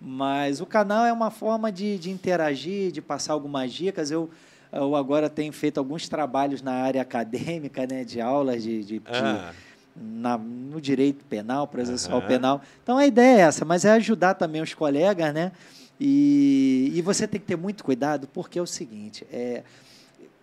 Mas 0.00 0.60
o 0.60 0.66
canal 0.66 1.04
é 1.06 1.12
uma 1.12 1.30
forma 1.30 1.70
de, 1.72 1.98
de 1.98 2.10
interagir, 2.10 2.90
de 2.92 3.00
passar 3.00 3.32
algumas 3.32 3.72
dicas. 3.72 4.10
Eu, 4.10 4.28
eu 4.72 4.94
agora 4.96 5.30
tenho 5.30 5.52
feito 5.52 5.78
alguns 5.78 6.08
trabalhos 6.08 6.60
na 6.60 6.72
área 6.72 7.00
acadêmica, 7.00 7.86
né? 7.86 8.04
De 8.04 8.20
aulas 8.20 8.62
de, 8.62 8.80
de, 8.84 8.98
de- 8.98 9.02
Ah, 9.06 9.52
na- 9.96 10.38
no 10.38 10.80
direito 10.80 11.24
penal, 11.24 11.66
processual 11.66 12.18
Aham. 12.18 12.26
penal. 12.28 12.62
Então 12.82 12.96
a 12.98 13.06
ideia 13.06 13.38
é 13.38 13.40
essa, 13.42 13.64
mas 13.64 13.84
é 13.84 13.92
ajudar 13.92 14.34
também 14.34 14.60
os 14.60 14.74
colegas, 14.74 15.32
né? 15.32 15.52
E, 16.00 16.90
e 16.94 17.02
você 17.02 17.26
tem 17.26 17.40
que 17.40 17.46
ter 17.46 17.56
muito 17.56 17.84
cuidado, 17.84 18.28
porque 18.28 18.58
é 18.58 18.62
o 18.62 18.66
seguinte, 18.66 19.24
é, 19.32 19.62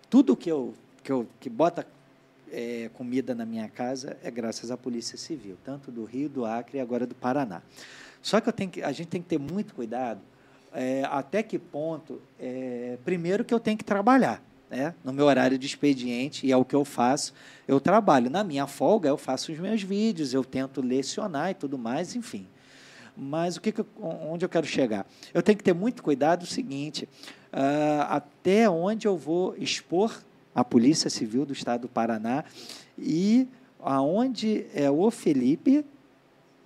tudo 0.09 0.35
que 0.35 0.49
eu, 0.49 0.73
que 1.03 1.11
eu 1.11 1.27
que 1.39 1.49
bota 1.49 1.85
é, 2.51 2.89
comida 2.93 3.35
na 3.35 3.45
minha 3.45 3.67
casa 3.67 4.17
é 4.23 4.31
graças 4.31 4.71
à 4.71 4.77
Polícia 4.77 5.17
Civil, 5.17 5.57
tanto 5.63 5.91
do 5.91 6.03
Rio, 6.05 6.29
do 6.29 6.45
Acre 6.45 6.77
e 6.77 6.81
agora 6.81 7.05
do 7.05 7.15
Paraná. 7.15 7.61
Só 8.21 8.39
que, 8.39 8.47
eu 8.47 8.53
tenho 8.53 8.69
que 8.69 8.83
a 8.83 8.91
gente 8.91 9.07
tem 9.07 9.21
que 9.21 9.27
ter 9.27 9.39
muito 9.39 9.73
cuidado 9.73 10.21
é, 10.73 11.03
até 11.09 11.43
que 11.43 11.59
ponto, 11.59 12.21
é, 12.39 12.97
primeiro 13.03 13.43
que 13.43 13.53
eu 13.53 13.59
tenho 13.59 13.77
que 13.77 13.83
trabalhar, 13.83 14.41
né? 14.71 14.95
no 15.03 15.11
meu 15.11 15.25
horário 15.25 15.57
de 15.57 15.67
expediente, 15.67 16.47
e 16.47 16.51
é 16.51 16.57
o 16.57 16.63
que 16.63 16.75
eu 16.75 16.85
faço, 16.85 17.33
eu 17.67 17.79
trabalho. 17.79 18.29
Na 18.29 18.43
minha 18.43 18.65
folga, 18.65 19.09
eu 19.09 19.17
faço 19.17 19.51
os 19.51 19.59
meus 19.59 19.83
vídeos, 19.83 20.33
eu 20.33 20.43
tento 20.43 20.81
lecionar 20.81 21.51
e 21.51 21.53
tudo 21.53 21.77
mais, 21.77 22.15
enfim. 22.15 22.47
Mas 23.15 23.57
o 23.57 23.61
que 23.61 23.73
que 23.73 23.85
onde 24.01 24.45
eu 24.45 24.49
quero 24.49 24.65
chegar? 24.65 25.05
Eu 25.33 25.43
tenho 25.43 25.57
que 25.57 25.63
ter 25.63 25.73
muito 25.73 26.01
cuidado 26.01 26.43
o 26.43 26.47
seguinte, 26.47 27.07
ah, 27.51 28.07
até 28.09 28.69
onde 28.69 29.05
eu 29.05 29.17
vou 29.17 29.53
expor 29.57 30.23
a 30.55 30.63
Polícia 30.63 31.09
Civil 31.09 31.45
do 31.45 31.51
Estado 31.51 31.81
do 31.81 31.87
Paraná 31.89 32.45
e 32.97 33.47
aonde 33.81 34.65
é 34.73 34.89
o 34.89 35.11
Felipe, 35.11 35.85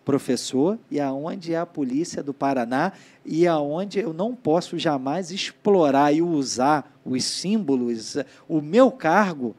professor, 0.05 0.77
e 0.89 0.99
aonde 0.99 1.53
é 1.53 1.57
a 1.57 1.65
Polícia 1.65 2.21
do 2.21 2.33
Paraná 2.33 2.93
e 3.25 3.47
aonde 3.47 3.99
eu 3.99 4.13
não 4.13 4.35
posso 4.35 4.77
jamais 4.77 5.31
explorar 5.31 6.13
e 6.13 6.21
usar 6.21 6.95
os 7.03 7.23
símbolos, 7.25 8.15
o 8.47 8.61
meu 8.61 8.91
cargo 8.91 9.55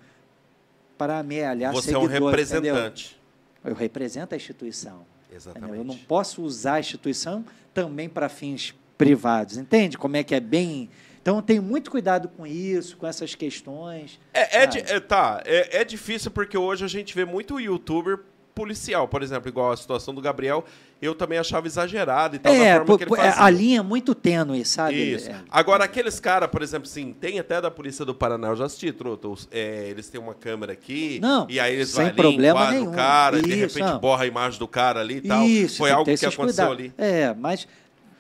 para 0.97 1.18
amealhar 1.18 1.73
você 1.73 1.93
é 1.93 1.98
um 1.98 2.02
seguidor, 2.02 2.32
entendeu? 2.32 2.74
representante. 2.74 3.20
Eu 3.64 3.74
represento 3.74 4.35
a 4.35 4.36
instituição. 4.36 5.05
entendeu? 5.24 5.36
Exatamente. 5.36 5.78
Eu 5.78 5.85
não 5.85 5.97
posso 5.97 6.43
usar 6.43 6.74
a 6.74 6.81
instituição 6.81 7.44
também 7.74 8.09
para 8.09 8.28
fins 8.28 8.73
privados. 8.97 9.56
Entende 9.59 9.98
como 9.98 10.16
é 10.16 10.23
que 10.23 10.35
é 10.35 10.40
bem. 10.40 10.89
Então, 11.20 11.36
eu 11.36 11.43
tenho 11.43 11.62
muito 11.62 11.90
cuidado 11.90 12.28
com 12.28 12.47
isso, 12.47 12.97
com 12.97 13.06
essas 13.06 13.35
questões. 13.35 14.20
É, 14.32 14.62
é 14.62 14.62
é, 14.62 15.01
tá, 15.01 15.43
é, 15.44 15.81
é 15.81 15.85
difícil 15.85 16.31
porque 16.31 16.56
hoje 16.56 16.85
a 16.85 16.89
gente 16.89 17.12
vê 17.16 17.24
muito 17.24 17.59
youtuber 17.59 18.20
policial, 18.61 19.07
por 19.07 19.23
exemplo, 19.23 19.51
igual 19.51 19.70
a 19.70 19.77
situação 19.77 20.15
do 20.15 20.20
Gabriel, 20.23 20.65
eu 21.01 21.15
também 21.15 21.39
achava 21.39 21.66
exagerado 21.66 22.37
e 22.37 22.39
tal, 22.39 22.55
da 22.55 22.59
É, 22.59 22.70
forma 22.73 22.87
pô, 22.87 22.97
que 22.97 23.05
ele 23.05 23.12
é, 23.12 23.16
fazia. 23.16 23.45
a 23.45 23.51
linha 23.51 23.78
é 23.81 23.83
muito 23.83 24.15
tênue, 24.15 24.65
sabe? 24.65 24.95
Isso. 25.12 25.28
É. 25.31 25.37
Agora, 25.51 25.85
aqueles 25.85 26.19
caras, 26.19 26.49
por 26.49 26.62
exemplo, 26.62 26.89
assim, 26.89 27.12
tem 27.12 27.39
até 27.39 27.61
da 27.61 27.70
Polícia 27.70 28.03
do 28.03 28.15
Paraná, 28.15 28.49
eu 28.49 28.57
já 28.57 28.65
assisti, 28.65 28.91
truta, 28.93 29.28
os- 29.28 29.47
é, 29.53 29.89
eles 29.91 30.09
têm 30.09 30.19
uma 30.19 30.33
câmera 30.33 30.73
aqui, 30.73 31.19
Não, 31.20 31.47
e 31.51 31.61
aí 31.61 31.74
eles 31.74 31.91
sem 31.91 31.97
vão 31.99 32.07
ali, 32.07 32.16
problema 32.16 32.70
nenhum. 32.70 32.91
o 32.91 32.95
cara, 32.95 33.39
e 33.39 33.43
de 33.43 33.51
Isso, 33.51 33.59
repente 33.78 33.93
não. 33.93 33.99
borra 34.01 34.24
a 34.24 34.27
imagem 34.27 34.59
do 34.59 34.66
cara 34.66 35.01
ali 35.01 35.16
e 35.19 35.20
tal. 35.20 35.45
Isso, 35.45 35.77
Foi 35.77 35.91
algo 35.91 36.05
que 36.07 36.11
aconteceu 36.12 36.33
cuidados. 36.33 36.73
ali. 36.73 36.93
É, 36.97 37.35
mas 37.35 37.69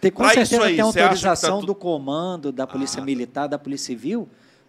tem, 0.02 0.10
com 0.10 0.22
Pra 0.22 0.34
isso 0.34 0.50
certeza 0.50 0.62
aí, 0.64 0.76
tem 0.76 0.76
tá 0.76 0.84
autorização 0.84 1.60
tu- 1.60 1.66
do 1.66 1.74
comando 1.74 2.52
da 2.52 2.66
Polícia 2.66 3.00
Ah. 3.00 3.04
Militar, 3.04 3.46
da 3.48 3.58
Polícia 3.58 3.86
Civil, 3.86 4.28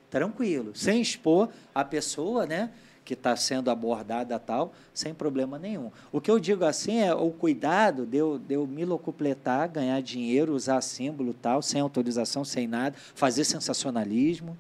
tranquilo, 0.10 0.72
sem 0.74 1.02
expor 1.02 1.50
a 1.76 1.84
pessoa, 1.84 2.46
né? 2.46 2.70
Que 3.08 3.14
está 3.14 3.38
sendo 3.38 3.72
abordada 3.72 4.38
tal, 4.38 4.74
sem 4.94 5.14
problema 5.14 5.58
nenhum. 5.58 5.90
O 6.12 6.20
que 6.20 6.30
eu 6.30 6.38
digo 6.38 6.66
assim 6.66 7.00
é 7.00 7.14
o 7.16 7.32
cuidado 7.32 8.06
de 8.06 8.18
eu, 8.18 8.38
de 8.38 8.56
eu 8.56 8.68
me 8.68 8.84
locupletar, 8.84 9.70
ganhar 9.72 10.02
dinheiro, 10.02 10.54
usar 10.54 10.82
símbolo 10.82 11.34
tal, 11.34 11.62
sem 11.62 11.80
autorização, 11.80 12.44
sem 12.44 12.68
nada, 12.68 12.98
fazer 13.16 13.46
sensacionalismo. 13.46 14.58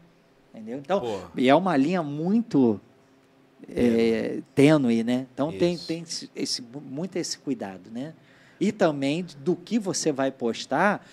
Entendeu? 0.53 0.77
Então, 0.77 1.01
Pô. 1.01 1.19
e 1.35 1.49
é 1.49 1.53
uma 1.53 1.75
linha 1.75 2.01
muito 2.01 2.79
é, 3.67 4.39
tênue, 4.55 5.03
né? 5.03 5.27
Então 5.33 5.51
tem, 5.51 5.73
Isso. 5.73 5.85
tem 5.85 6.05
esse- 6.33 6.61
muito 6.61 7.17
esse 7.17 7.37
cuidado, 7.37 7.89
né? 7.91 8.13
E 8.61 8.71
também 8.71 9.25
do 9.43 9.57
que 9.57 9.77
você 9.77 10.09
vai 10.13 10.31
postar 10.31 11.05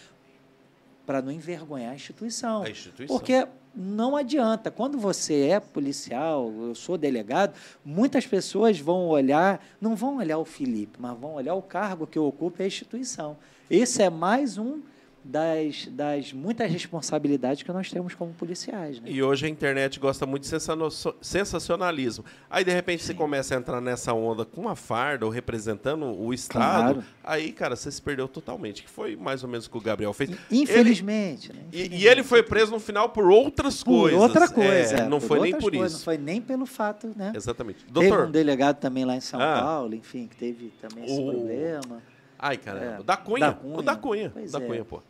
para 1.04 1.20
não 1.20 1.32
envergonhar 1.32 1.90
a 1.90 1.94
instituição. 1.96 2.62
A 2.62 2.70
instituição. 2.70 3.16
Porque 3.18 3.44
não 3.76 4.16
adianta. 4.16 4.70
Quando 4.70 4.98
você 4.98 5.48
é 5.48 5.60
policial, 5.60 6.52
eu 6.58 6.74
sou 6.74 6.96
delegado, 6.96 7.54
muitas 7.84 8.26
pessoas 8.26 8.78
vão 8.78 9.08
olhar, 9.08 9.64
não 9.80 9.96
vão 9.96 10.18
olhar 10.18 10.38
o 10.38 10.44
Felipe, 10.44 10.98
mas 10.98 11.18
vão 11.18 11.34
olhar 11.34 11.54
o 11.54 11.62
cargo 11.62 12.06
que 12.06 12.18
e 12.62 12.64
a 12.64 12.68
instituição. 12.68 13.36
esse 13.68 14.02
é 14.02 14.10
mais 14.10 14.58
um 14.58 14.80
das, 15.24 15.86
das 15.90 16.32
muitas 16.32 16.70
responsabilidades 16.70 17.62
que 17.62 17.72
nós 17.72 17.90
temos 17.90 18.14
como 18.14 18.32
policiais. 18.34 19.00
Né? 19.00 19.10
E 19.10 19.22
hoje 19.22 19.46
a 19.46 19.48
internet 19.48 19.98
gosta 19.98 20.26
muito 20.26 20.42
de 20.42 20.50
sensacionalismo. 21.22 22.24
Aí, 22.50 22.64
de 22.64 22.70
repente, 22.70 23.02
você 23.02 23.14
começa 23.14 23.54
a 23.54 23.58
entrar 23.58 23.80
nessa 23.80 24.12
onda 24.12 24.44
com 24.44 24.60
uma 24.60 24.76
farda 24.76 25.24
ou 25.24 25.30
representando 25.32 26.04
o 26.06 26.32
Estado. 26.34 26.94
Claro. 26.94 27.04
Aí, 27.22 27.52
cara, 27.52 27.74
você 27.74 27.90
se 27.90 28.00
perdeu 28.02 28.28
totalmente. 28.28 28.82
Que 28.82 28.90
foi 28.90 29.16
mais 29.16 29.42
ou 29.42 29.48
menos 29.48 29.66
o 29.66 29.70
que 29.70 29.78
o 29.78 29.80
Gabriel 29.80 30.12
fez. 30.12 30.30
Infelizmente. 30.50 31.52
né? 31.52 31.60
Ele- 31.72 31.82
e, 31.82 31.86
Infelizmente. 31.86 32.02
e 32.04 32.08
ele 32.08 32.22
foi 32.22 32.42
preso 32.42 32.70
no 32.72 32.78
final 32.80 33.08
por 33.08 33.24
outras 33.30 33.82
por 33.82 34.02
coisas. 34.02 34.20
outra 34.20 34.48
coisa. 34.48 34.96
É, 34.96 35.00
é, 35.00 35.08
não 35.08 35.20
foi 35.20 35.40
nem 35.40 35.52
por 35.52 35.70
coisas, 35.70 35.92
isso. 35.92 35.98
Não 36.00 36.04
foi 36.04 36.18
nem 36.18 36.40
pelo 36.40 36.66
fato, 36.66 37.10
né? 37.16 37.32
Exatamente. 37.34 37.84
Teve 37.84 37.92
Doutor. 38.08 38.28
um 38.28 38.30
delegado 38.30 38.76
também 38.78 39.04
lá 39.04 39.16
em 39.16 39.20
São 39.20 39.40
Ah. 39.40 39.60
Paulo, 39.62 39.94
enfim, 39.94 40.26
que 40.26 40.36
teve 40.36 40.72
também 40.80 41.04
esse 41.04 41.18
O- 41.20 41.30
problema. 41.32 42.02
Ai, 42.38 42.56
caramba. 42.56 43.00
É. 43.00 43.02
Da 43.02 43.16
Cunha. 43.16 43.46
Da 43.46 43.52
Cunha. 43.54 43.78
O 43.78 43.82
da 43.82 43.96
Cunha. 43.96 44.30
Pois 44.34 44.52
da 44.52 44.58
é. 44.58 44.66
Cunha, 44.66 44.84
pô. 44.84 45.00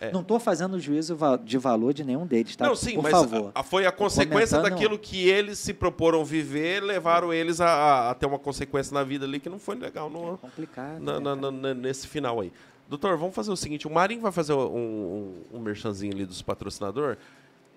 É. 0.00 0.10
Não 0.12 0.20
estou 0.22 0.40
fazendo 0.40 0.78
juízo 0.80 1.18
de 1.44 1.58
valor 1.58 1.92
de 1.92 2.02
nenhum 2.04 2.24
deles, 2.26 2.56
tá? 2.56 2.66
Não, 2.66 2.74
sim, 2.74 2.94
Por 2.94 3.02
mas 3.02 3.12
favor. 3.12 3.52
a- 3.54 3.60
a- 3.60 3.62
foi 3.62 3.84
a 3.86 3.92
consequência 3.92 4.56
comentando- 4.56 4.78
daquilo 4.78 4.98
que 4.98 5.28
eles 5.28 5.58
se 5.58 5.74
proporam 5.74 6.24
viver, 6.24 6.82
levaram 6.82 7.32
eles 7.32 7.60
a, 7.60 8.10
a- 8.10 8.14
ter 8.14 8.24
uma 8.26 8.38
consequência 8.38 8.94
na 8.94 9.02
vida 9.04 9.26
ali 9.26 9.38
que 9.38 9.48
não 9.50 9.58
foi 9.58 9.76
legal 9.76 10.08
no, 10.08 10.34
É 10.34 10.36
complicado. 10.38 11.00
na- 11.00 11.20
né, 11.20 11.34
na- 11.34 11.50
na- 11.50 11.74
nesse 11.74 12.06
final 12.06 12.40
aí. 12.40 12.50
Doutor, 12.88 13.16
vamos 13.18 13.34
fazer 13.34 13.50
o 13.52 13.56
seguinte: 13.56 13.86
o 13.86 13.90
Marinho 13.90 14.20
vai 14.22 14.32
fazer 14.32 14.52
um, 14.54 14.58
um, 14.76 15.34
um 15.54 15.60
merchanzinho 15.60 16.12
ali 16.14 16.24
dos 16.24 16.40
patrocinadores. 16.40 17.18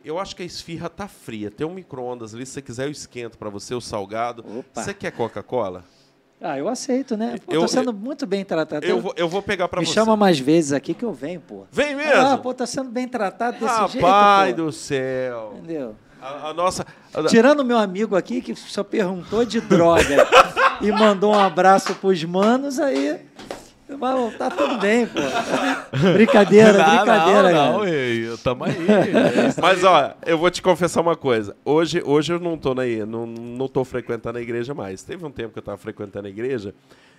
Eu 0.05 0.19
acho 0.19 0.35
que 0.35 0.43
a 0.43 0.45
esfirra 0.45 0.89
tá 0.89 1.07
fria. 1.07 1.49
Tem 1.51 1.65
um 1.67 1.73
micro-ondas 1.73 2.33
ali. 2.33 2.45
Se 2.45 2.53
você 2.53 2.61
quiser, 2.61 2.87
eu 2.87 2.91
esquento 2.91 3.37
para 3.37 3.49
você 3.49 3.73
o 3.73 3.79
salgado. 3.81 4.43
Opa. 4.59 4.81
Você 4.83 4.93
quer 4.93 5.11
Coca-Cola? 5.11 5.83
Ah, 6.45 6.57
eu 6.57 6.67
aceito, 6.67 7.15
né? 7.15 7.37
Pô, 7.45 7.53
Eu- 7.53 7.61
tô 7.61 7.67
sendo 7.69 7.93
muito 7.93 8.25
bem 8.27 8.43
tratado. 8.43 8.85
Eu 8.85 8.99
vou, 8.99 9.13
eu 9.15 9.29
vou 9.29 9.41
pegar 9.41 9.69
para 9.69 9.79
Me 9.79 9.85
você. 9.85 9.93
chama 9.93 10.17
mais 10.17 10.37
vezes 10.37 10.73
aqui 10.73 10.93
que 10.93 11.05
eu 11.05 11.13
venho, 11.13 11.39
pô. 11.39 11.63
Vem 11.71 11.95
mesmo? 11.95 12.21
Ah, 12.21 12.37
pô, 12.37 12.53
tá 12.53 12.65
sendo 12.65 12.89
bem 12.89 13.07
tratado 13.07 13.53
desse 13.59 13.65
Rapaz 13.73 13.91
jeito, 14.47 14.57
pô. 14.57 14.63
do 14.65 14.71
céu. 14.73 15.53
Entendeu? 15.57 15.95
A, 16.21 16.49
a 16.49 16.53
nossa. 16.53 16.85
Tirando 17.29 17.61
o 17.61 17.65
meu 17.65 17.77
amigo 17.77 18.15
aqui, 18.17 18.41
que 18.41 18.53
só 18.55 18.83
perguntou 18.83 19.45
de 19.45 19.61
droga 19.61 20.27
e 20.81 20.91
mandou 20.91 21.31
um 21.33 21.39
abraço 21.39 21.95
pros 21.95 22.23
manos, 22.25 22.77
aí. 22.79 23.19
Mas, 23.89 24.38
tá 24.38 24.49
tudo 24.49 24.77
bem, 24.80 25.05
pô. 25.05 25.19
Brincadeira, 26.14 26.73
Não, 26.73 26.97
brincadeira, 26.97 27.51
não, 27.51 27.73
não, 27.80 27.88
ei, 27.88 28.35
tamo 28.43 28.64
aí. 28.64 28.76
é 28.76 29.47
isso 29.47 29.61
Mas 29.61 29.84
ó, 29.84 30.14
eu 30.26 30.38
vou 30.38 30.49
te 30.49 30.61
confessar 30.61 31.01
uma 31.01 31.15
coisa. 31.15 31.55
Hoje, 31.64 32.01
hoje 32.05 32.34
eu 32.34 32.39
não 32.39 32.57
tô 32.57 32.73
na, 32.73 32.84
não, 33.05 33.26
não 33.27 33.68
tô 33.68 33.84
frequentando 33.84 34.39
a 34.39 34.41
igreja 34.41 34.73
mais. 34.73 35.03
Teve 35.03 35.26
um 35.26 35.31
tempo 35.31 35.53
que 35.53 35.60
eu 35.60 35.64
tava 35.64 35.77
frequentando 35.77 36.27
a 36.27 36.30
igreja 36.30 36.73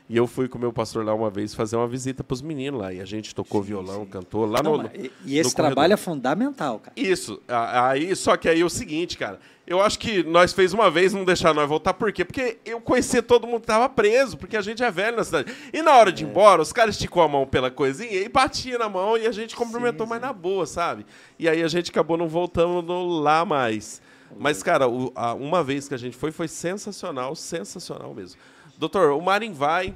e 0.08 0.16
eu 0.16 0.26
fui 0.26 0.48
com 0.48 0.58
o 0.58 0.60
meu 0.60 0.72
pastor 0.72 1.04
lá 1.04 1.14
uma 1.14 1.30
vez 1.30 1.54
fazer 1.54 1.76
uma 1.76 1.88
visita 1.88 2.22
pros 2.22 2.42
meninos 2.42 2.80
lá. 2.80 2.92
E 2.92 3.00
a 3.00 3.04
gente 3.06 3.34
tocou 3.34 3.62
violão, 3.62 4.04
cantou 4.04 4.44
lá 4.44 4.62
Não, 4.62 4.76
no. 4.78 4.90
e- 4.94 4.98
no 5.04 5.10
e 5.24 5.38
esse 5.38 5.54
corredor. 5.54 5.74
trabalho 5.74 5.92
é 5.94 5.96
fundamental, 5.96 6.78
cara. 6.78 6.92
Isso. 6.96 7.40
Aí, 7.48 8.14
só 8.14 8.36
que 8.36 8.48
aí 8.48 8.60
é 8.60 8.64
o 8.64 8.68
seguinte, 8.70 9.16
cara. 9.16 9.40
Eu 9.66 9.80
acho 9.80 9.98
que 9.98 10.22
nós 10.22 10.52
fez 10.52 10.74
uma 10.74 10.90
vez 10.90 11.14
não 11.14 11.24
deixar 11.24 11.54
nós 11.54 11.66
voltar. 11.66 11.94
Por 11.94 12.12
quê? 12.12 12.22
Porque 12.22 12.58
eu 12.66 12.78
conhecia 12.82 13.22
todo 13.22 13.46
mundo 13.46 13.62
que 13.62 13.66
tava 13.66 13.88
preso, 13.88 14.36
porque 14.36 14.58
a 14.58 14.60
gente 14.60 14.82
é 14.82 14.90
velho 14.90 15.16
na 15.16 15.24
cidade. 15.24 15.50
E 15.72 15.80
na 15.80 15.94
hora 15.96 16.12
de 16.12 16.22
ir 16.22 16.26
embora, 16.28 16.60
os 16.60 16.70
caras 16.70 16.96
esticou 16.96 17.22
a 17.22 17.28
mão 17.28 17.46
pela 17.46 17.70
coisinha 17.70 18.12
e 18.12 18.28
batia 18.28 18.76
na 18.76 18.90
mão 18.90 19.16
e 19.16 19.26
a 19.26 19.32
gente 19.32 19.56
cumprimentou 19.56 20.04
Sim, 20.06 20.10
mais 20.10 20.20
sim. 20.20 20.26
na 20.26 20.32
boa, 20.34 20.66
sabe? 20.66 21.06
E 21.38 21.48
aí 21.48 21.62
a 21.62 21.68
gente 21.68 21.90
acabou 21.90 22.18
não 22.18 22.28
voltando 22.28 22.92
lá 23.06 23.42
mais. 23.46 24.02
Mas, 24.38 24.62
cara, 24.62 24.86
o- 24.86 25.10
a- 25.14 25.32
uma 25.32 25.64
vez 25.64 25.88
que 25.88 25.94
a 25.94 25.98
gente 25.98 26.14
foi, 26.14 26.30
foi 26.30 26.46
sensacional, 26.46 27.34
sensacional 27.34 28.12
mesmo. 28.12 28.38
Doutor, 28.78 29.12
o 29.12 29.20
Marim 29.20 29.52
vai. 29.52 29.94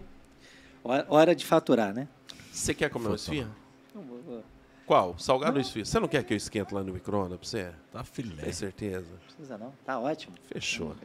Hora- 1.08 1.34
de 1.34 1.44
faturar, 1.44 1.92
né? 1.92 2.08
Você 2.52 2.72
quer 2.74 2.88
comer 2.90 3.06
uma 3.06 3.10
Foi, 3.10 3.16
esfirra? 3.16 3.50
Qual? 4.86 5.18
Salgado 5.18 5.56
ou 5.56 5.60
esfirra? 5.60 5.84
Você 5.84 6.00
não 6.00 6.08
quer 6.08 6.24
que 6.24 6.32
eu 6.32 6.36
esquente 6.36 6.72
lá 6.74 6.82
no 6.82 6.92
micro-ondas 6.94 7.38
pra 7.38 7.46
você? 7.48 7.70
Tá 7.92 8.02
filé. 8.02 8.42
Tem 8.44 8.52
certeza? 8.52 9.06
Não 9.10 9.18
precisa 9.26 9.58
não. 9.58 9.72
Tá 9.84 9.98
ótimo. 9.98 10.34
Fechou. 10.50 10.96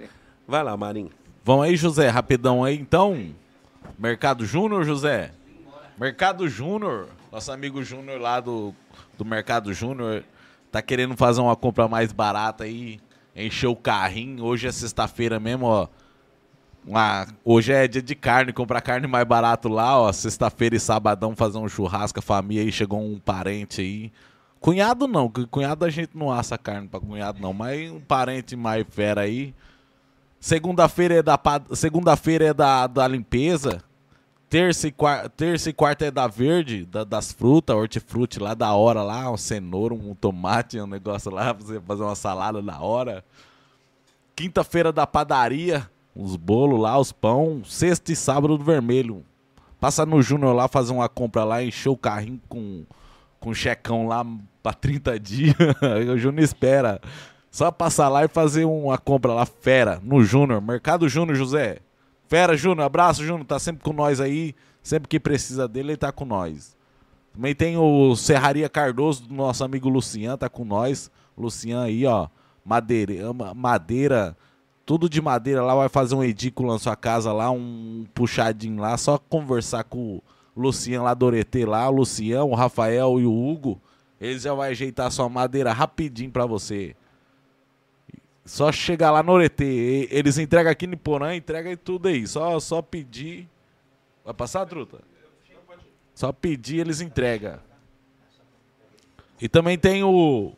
Vai 0.48 0.64
lá, 0.64 0.76
Marim. 0.78 1.10
Vamos 1.44 1.66
aí, 1.66 1.76
José, 1.76 2.08
rapidão 2.08 2.64
aí, 2.64 2.78
então. 2.78 3.34
Mercado 4.00 4.46
Júnior, 4.46 4.86
José. 4.86 5.32
Mercado 6.00 6.48
Júnior. 6.48 7.10
Nosso 7.32 7.52
amigo 7.52 7.84
Júnior 7.84 8.22
lá 8.22 8.40
do, 8.40 8.74
do 9.18 9.26
Mercado 9.26 9.74
Júnior 9.74 10.24
tá 10.72 10.82
querendo 10.82 11.18
fazer 11.18 11.42
uma 11.42 11.56
compra 11.56 11.88
mais 11.88 12.14
barata 12.14 12.64
aí. 12.64 13.02
Encher 13.36 13.68
o 13.68 13.76
carrinho. 13.76 14.44
Hoje 14.46 14.68
é 14.68 14.72
sexta-feira 14.72 15.40
mesmo, 15.40 15.66
ó. 15.66 15.88
Uma- 16.86 17.28
hoje 17.46 17.72
é 17.72 17.88
dia 17.88 18.02
de 18.02 18.14
carne, 18.16 18.52
comprar 18.52 18.82
carne 18.82 19.08
mais 19.08 19.26
barato 19.26 19.70
lá, 19.70 20.00
ó. 20.00 20.12
Sexta-feira 20.12 20.76
e 20.76 20.80
sabadão 20.80 21.36
fazer 21.36 21.58
um 21.58 21.68
churrasco, 21.70 22.20
a 22.20 22.22
família 22.22 22.64
aí, 22.64 22.72
chegou 22.72 23.02
um 23.02 23.18
parente 23.20 23.82
aí. 23.82 24.12
Cunhado 24.60 25.08
não, 25.08 25.30
cunhado 25.30 25.84
a 25.86 25.90
gente 25.90 26.12
não 26.18 26.32
assa 26.32 26.58
carne 26.58 26.88
pra 26.88 27.00
cunhado 27.00 27.42
não, 27.42 27.54
mas 27.54 27.92
um 27.92 28.00
parente 28.00 28.56
mais 28.56 28.86
fera 28.90 29.22
aí. 29.22 29.54
Segunda-feira 30.40 31.16
é 31.16 31.24
da 31.24 31.40
segunda-feira 31.74 32.46
é 32.46 32.54
da, 32.54 32.88
da 32.88 33.08
limpeza. 33.08 33.82
Terça 34.50 34.88
e, 34.88 34.92
quar- 34.92 35.30
terça 35.30 35.70
e 35.70 35.74
quarta 35.74 36.06
é 36.06 36.12
da 36.12 36.28
verde, 36.28 36.86
da- 36.86 37.04
das 37.04 37.32
frutas, 37.32 37.76
hortifruti 37.76 38.40
lá 38.40 38.54
da 38.54 38.72
hora 38.74 39.02
lá, 39.02 39.30
uma 39.30 39.38
cenoura, 39.38 39.94
um 39.96 40.14
tomate, 40.14 40.80
um 40.80 40.86
negócio 40.86 41.32
lá 41.32 41.54
pra 41.54 41.66
você 41.66 41.82
fazer 41.82 42.04
uma 42.04 42.16
salada 42.16 42.62
da 42.62 42.80
hora. 42.80 43.24
Quinta-feira 44.36 44.92
da 44.92 45.06
padaria, 45.08 45.90
os 46.16 46.36
bolos 46.36 46.80
lá, 46.80 46.98
os 47.00 47.12
pão. 47.12 47.62
Sexta 47.66 48.12
e 48.12 48.16
sábado 48.16 48.58
do 48.58 48.64
vermelho. 48.64 49.24
Passa 49.80 50.06
no 50.06 50.22
Júnior 50.22 50.56
lá, 50.56 50.68
fazer 50.68 50.94
uma 50.94 51.10
compra 51.10 51.44
lá, 51.44 51.64
encher 51.64 51.90
o 51.90 51.98
carrinho 51.98 52.40
com, 52.48 52.86
com 53.40 53.54
checão 53.54 54.08
lá 54.08 54.26
pra 54.62 54.74
30 54.74 55.20
dias. 55.20 55.56
o 56.14 56.18
Júnior 56.18 56.44
espera. 56.44 57.02
Só 57.52 57.70
passar 57.72 58.10
lá 58.10 58.24
e 58.24 58.28
fazer 58.28 58.66
uma 58.66 58.98
compra 58.98 59.34
lá, 59.34 59.46
fera, 59.46 60.00
no 60.04 60.24
Júnior. 60.24 60.62
Mercado 60.62 61.08
Júnior, 61.10 61.36
José. 61.36 61.80
Fera, 62.28 62.56
Júnior. 62.58 62.86
Abraço, 62.86 63.24
Júnior. 63.24 63.46
Tá 63.46 63.60
sempre 63.60 63.84
com 63.84 63.94
nós 63.94 64.20
aí. 64.22 64.56
Sempre 64.82 65.08
que 65.08 65.20
precisa 65.20 65.68
dele, 65.68 65.90
ele 65.92 65.98
tá 65.98 66.12
com 66.12 66.26
nós. 66.26 66.76
Também 67.34 67.54
tem 67.56 67.78
o 67.78 68.16
Serraria 68.16 68.68
Cardoso, 68.70 69.28
do 69.28 69.34
nosso 69.34 69.64
amigo 69.64 69.88
Lucian, 69.90 70.38
tá 70.38 70.48
com 70.50 70.64
nós. 70.66 71.10
Lucian 71.38 71.82
aí, 71.84 72.06
ó. 72.06 72.28
Madeira, 72.66 73.34
ma- 73.34 73.54
madeira, 73.54 74.36
tudo 74.86 75.10
de 75.10 75.22
madeira 75.22 75.64
lá. 75.64 75.76
Vai 75.76 75.90
fazer 75.90 76.16
um 76.16 76.24
edículo 76.24 76.72
na 76.72 76.80
sua 76.80 76.96
casa 76.96 77.32
lá, 77.32 77.50
um 77.52 78.06
puxadinho 78.14 78.82
lá. 78.82 78.98
Só 78.98 79.18
conversar 79.18 79.84
com 79.84 80.16
o 80.16 80.24
Lucian 80.56 81.02
lá 81.02 81.14
do 81.14 81.26
Oretê 81.26 81.66
lá. 81.66 81.90
O 81.90 81.92
Lucian, 81.92 82.44
o 82.44 82.54
Rafael 82.54 83.20
e 83.20 83.26
o 83.26 83.34
Hugo. 83.34 83.82
Eles 84.20 84.44
já 84.44 84.54
vai 84.54 84.72
ajeitar 84.72 85.12
sua 85.12 85.28
madeira 85.28 85.74
rapidinho 85.74 86.32
pra 86.32 86.46
você. 86.46 86.96
Só 88.46 88.72
chegar 88.72 89.12
lá 89.12 89.24
no 89.24 89.32
Oretê. 89.32 90.08
Eles 90.12 90.38
entregam 90.38 90.72
aqui 90.72 90.88
no 90.88 90.98
Porã, 90.98 91.36
entrega 91.36 91.76
tudo 91.78 92.08
aí. 92.08 92.26
Só, 92.28 92.60
só 92.60 92.82
pedir. 92.82 93.48
Vai 94.24 94.34
passar, 94.34 94.66
truta? 94.66 95.00
Só 96.14 96.32
pedir, 96.32 96.80
eles 96.80 97.02
entregam. 97.02 97.60
E 99.42 99.50
também 99.50 99.78
tem 99.78 100.04
o 100.04 100.54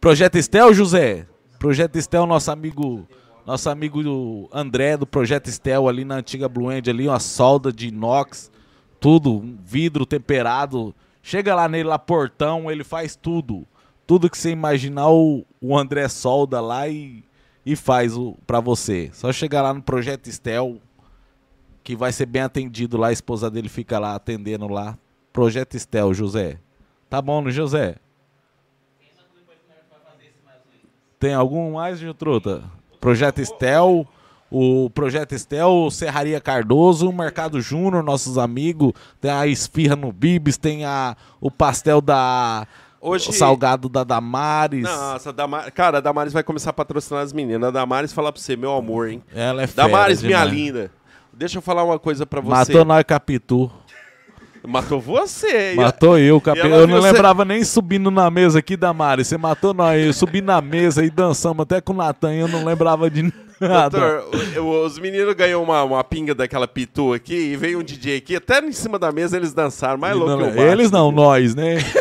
Projeto 0.00 0.36
Estel, 0.36 0.72
José. 0.72 1.26
Projeto 1.58 1.96
Estel, 1.96 2.26
nosso 2.26 2.50
amigo, 2.50 3.06
nosso 3.44 3.68
amigo 3.68 4.48
André 4.52 4.96
do 4.96 5.06
Projeto 5.06 5.48
Estel 5.48 5.88
ali 5.88 6.04
na 6.04 6.16
antiga 6.16 6.48
Blue 6.48 6.72
End 6.72 6.88
ali, 6.88 7.08
uma 7.08 7.18
solda 7.18 7.72
de 7.72 7.88
inox, 7.88 8.50
tudo, 9.00 9.32
um 9.32 9.58
vidro 9.64 10.06
temperado. 10.06 10.94
Chega 11.22 11.54
lá 11.54 11.68
nele, 11.68 11.88
lá 11.88 11.98
portão, 11.98 12.70
ele 12.70 12.84
faz 12.84 13.16
tudo. 13.16 13.66
Tudo 14.06 14.30
que 14.30 14.38
você 14.38 14.50
imaginar, 14.50 15.08
o, 15.10 15.44
o 15.60 15.76
André 15.76 16.08
solda 16.08 16.60
lá 16.60 16.88
e, 16.88 17.24
e 17.64 17.76
faz 17.76 18.16
o, 18.16 18.36
pra 18.46 18.60
você. 18.60 19.10
Só 19.12 19.32
chegar 19.32 19.62
lá 19.62 19.72
no 19.74 19.82
Projeto 19.82 20.28
Estel, 20.28 20.80
que 21.82 21.96
vai 21.96 22.12
ser 22.12 22.26
bem 22.26 22.42
atendido 22.42 22.96
lá. 22.96 23.08
A 23.08 23.12
esposa 23.12 23.50
dele 23.50 23.68
fica 23.68 23.98
lá 23.98 24.14
atendendo 24.14 24.68
lá. 24.68 24.98
Projeto 25.32 25.74
Estel, 25.74 26.12
José. 26.12 26.58
Tá 27.08 27.20
bom, 27.20 27.42
né, 27.42 27.50
José? 27.50 27.96
Tem 31.18 31.34
algum 31.34 31.74
mais, 31.74 32.00
Jutruta? 32.00 32.64
Projeto 33.02 33.40
Estel, 33.40 34.06
o 34.48 34.88
Projeto 34.90 35.32
Estel, 35.32 35.88
Serraria 35.90 36.40
Cardoso, 36.40 37.08
o 37.08 37.12
Mercado 37.12 37.60
Júnior, 37.60 38.00
nossos 38.04 38.38
amigos. 38.38 38.92
Tem 39.20 39.28
a 39.30 39.44
esfirra 39.46 39.96
no 39.96 40.12
Bibis, 40.12 40.56
tem 40.56 40.84
a, 40.84 41.16
o 41.40 41.50
pastel 41.50 42.00
da. 42.00 42.64
Hoje- 43.00 43.28
O 43.28 43.32
salgado 43.32 43.88
da 43.88 44.04
Damares. 44.04 44.84
Nossa, 44.84 45.30
a 45.30 45.32
Damar... 45.32 45.72
cara, 45.72 45.98
a 45.98 46.00
Damares 46.00 46.32
vai 46.32 46.44
começar 46.44 46.70
a 46.70 46.72
patrocinar 46.72 47.24
as 47.24 47.32
meninas. 47.32 47.68
A 47.68 47.72
Damares 47.72 48.12
falar 48.12 48.30
pra 48.30 48.40
você, 48.40 48.54
meu 48.56 48.72
amor, 48.76 49.08
hein? 49.08 49.20
Ela 49.34 49.62
é 49.62 49.66
fera 49.66 49.88
Damares, 49.88 50.22
minha 50.22 50.38
demais. 50.38 50.52
linda. 50.56 50.90
Deixa 51.32 51.58
eu 51.58 51.62
falar 51.62 51.82
uma 51.82 51.98
coisa 51.98 52.24
pra 52.24 52.40
você. 52.40 52.50
Matou 52.72 52.84
nós 52.84 53.02
Capitu. 53.02 53.68
Matou 54.64 55.00
você. 55.00 55.74
Matou 55.74 56.18
eu, 56.18 56.40
capeta. 56.40 56.68
Eu 56.68 56.86
não 56.86 57.00
você- 57.00 57.10
lembrava 57.12 57.44
nem 57.44 57.64
subindo 57.64 58.10
na 58.10 58.30
mesa 58.30 58.60
aqui 58.60 58.76
da 58.76 58.92
Mari. 58.92 59.24
Você 59.24 59.36
matou 59.36 59.74
nós. 59.74 60.04
Eu 60.04 60.12
subi 60.12 60.40
na 60.40 60.60
mesa 60.60 61.04
e 61.04 61.10
dançamos 61.10 61.62
até 61.64 61.80
com 61.80 61.92
o 61.92 61.96
Natan. 61.96 62.32
e 62.34 62.38
Eu 62.40 62.48
não 62.48 62.64
lembrava 62.64 63.10
de 63.10 63.32
nada. 63.60 63.98
Doutor, 64.30 64.84
os 64.86 64.98
meninos 64.98 65.34
ganham 65.34 65.62
uma, 65.62 65.82
uma 65.82 66.04
pinga 66.04 66.34
daquela 66.34 66.68
pitu 66.68 67.12
aqui 67.12 67.34
e 67.34 67.56
veio 67.56 67.80
um 67.80 67.82
DJ 67.82 68.18
aqui, 68.18 68.36
até 68.36 68.60
em 68.60 68.72
cima 68.72 68.98
da 68.98 69.10
mesa 69.12 69.36
eles 69.36 69.52
dançaram, 69.52 69.98
mais 69.98 70.14
E 70.14 70.18
louco 70.18 70.36
não- 70.36 70.50
que 70.50 70.56
macho. 70.56 70.68
eles 70.72 70.90
não, 70.90 71.10
nós, 71.12 71.54
né? 71.54 71.76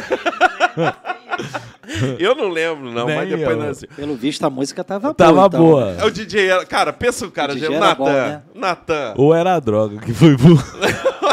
Eu 2.20 2.36
não 2.36 2.48
lembro, 2.50 2.90
não, 2.92 3.06
mas 3.06 3.28
Nem 3.28 3.38
depois 3.38 3.58
eu. 3.58 3.64
nós... 3.66 3.84
Pelo 3.96 4.16
visto, 4.16 4.44
a 4.46 4.50
música 4.50 4.84
tava, 4.84 5.14
Tava 5.14 5.34
boa. 5.34 5.48
então. 5.48 5.60
boa. 5.60 5.96
É 6.00 6.06
o 6.06 6.12
DJ, 6.12 6.48
era- 6.48 6.66
cara, 6.66 6.94
pensa 6.94 7.26
o 7.26 7.32
cara, 7.32 7.54
O 7.54 7.58
o 7.58 7.80
Natan, 7.80 8.06
né? 8.14 8.42
Natan. 8.56 9.14
Ou 9.18 9.34
era 9.34 9.56
a 9.56 9.60
droga 9.60 9.98
que 9.98 10.14
foi 10.14 10.38
boa. 10.38 10.64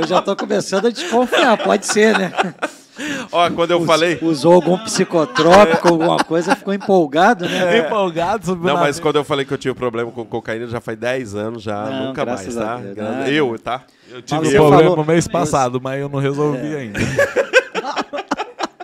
Eu 0.00 0.06
já 0.06 0.22
tô 0.22 0.34
começando 0.36 0.86
a 0.86 0.90
desconfiar, 0.90 1.56
pode 1.58 1.86
ser, 1.86 2.16
né? 2.18 2.32
Ó, 3.30 3.48
quando 3.50 3.70
eu 3.70 3.84
falei... 3.84 4.18
Usou 4.20 4.54
algum 4.54 4.76
psicotrópico, 4.78 5.86
alguma 5.88 6.16
coisa, 6.24 6.56
ficou 6.56 6.74
empolgado, 6.74 7.48
né? 7.48 7.78
Empolgado, 7.78 8.44
subiu 8.46 8.64
Não, 8.72 8.80
mas 8.80 8.98
quando 8.98 9.16
eu 9.16 9.24
falei 9.24 9.44
que 9.44 9.54
eu 9.54 9.58
tinha 9.58 9.74
problema 9.74 10.10
com 10.10 10.24
cocaína, 10.24 10.66
já 10.66 10.80
faz 10.80 10.98
10 10.98 11.34
anos, 11.36 11.62
já, 11.62 11.84
Não, 11.84 12.06
nunca 12.08 12.24
mais, 12.26 12.40
graças 12.42 12.56
a 12.58 12.64
tá? 12.64 12.76
Deus. 12.78 12.94
Gra- 12.96 13.10
Não, 13.12 13.26
eu, 13.26 13.58
tá? 13.58 13.82
Eu 14.10 14.22
tive 14.22 14.40
Mas 14.40 14.48
Tive 14.48 14.56
eu. 14.58 14.66
problema 14.68 14.90
falou- 14.90 15.04
mês 15.04 15.18
Isso. 15.24 15.30
passado, 15.30 15.80
mas 15.80 16.00
eu 16.00 16.08
não 16.08 16.18
resolvi 16.18 16.74
ainda. 16.76 16.98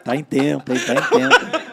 Tá 0.05 0.15
em 0.15 0.23
tempo, 0.23 0.73
hein? 0.73 0.79
Tá 0.87 0.95
em 0.95 1.21
tempo. 1.21 1.65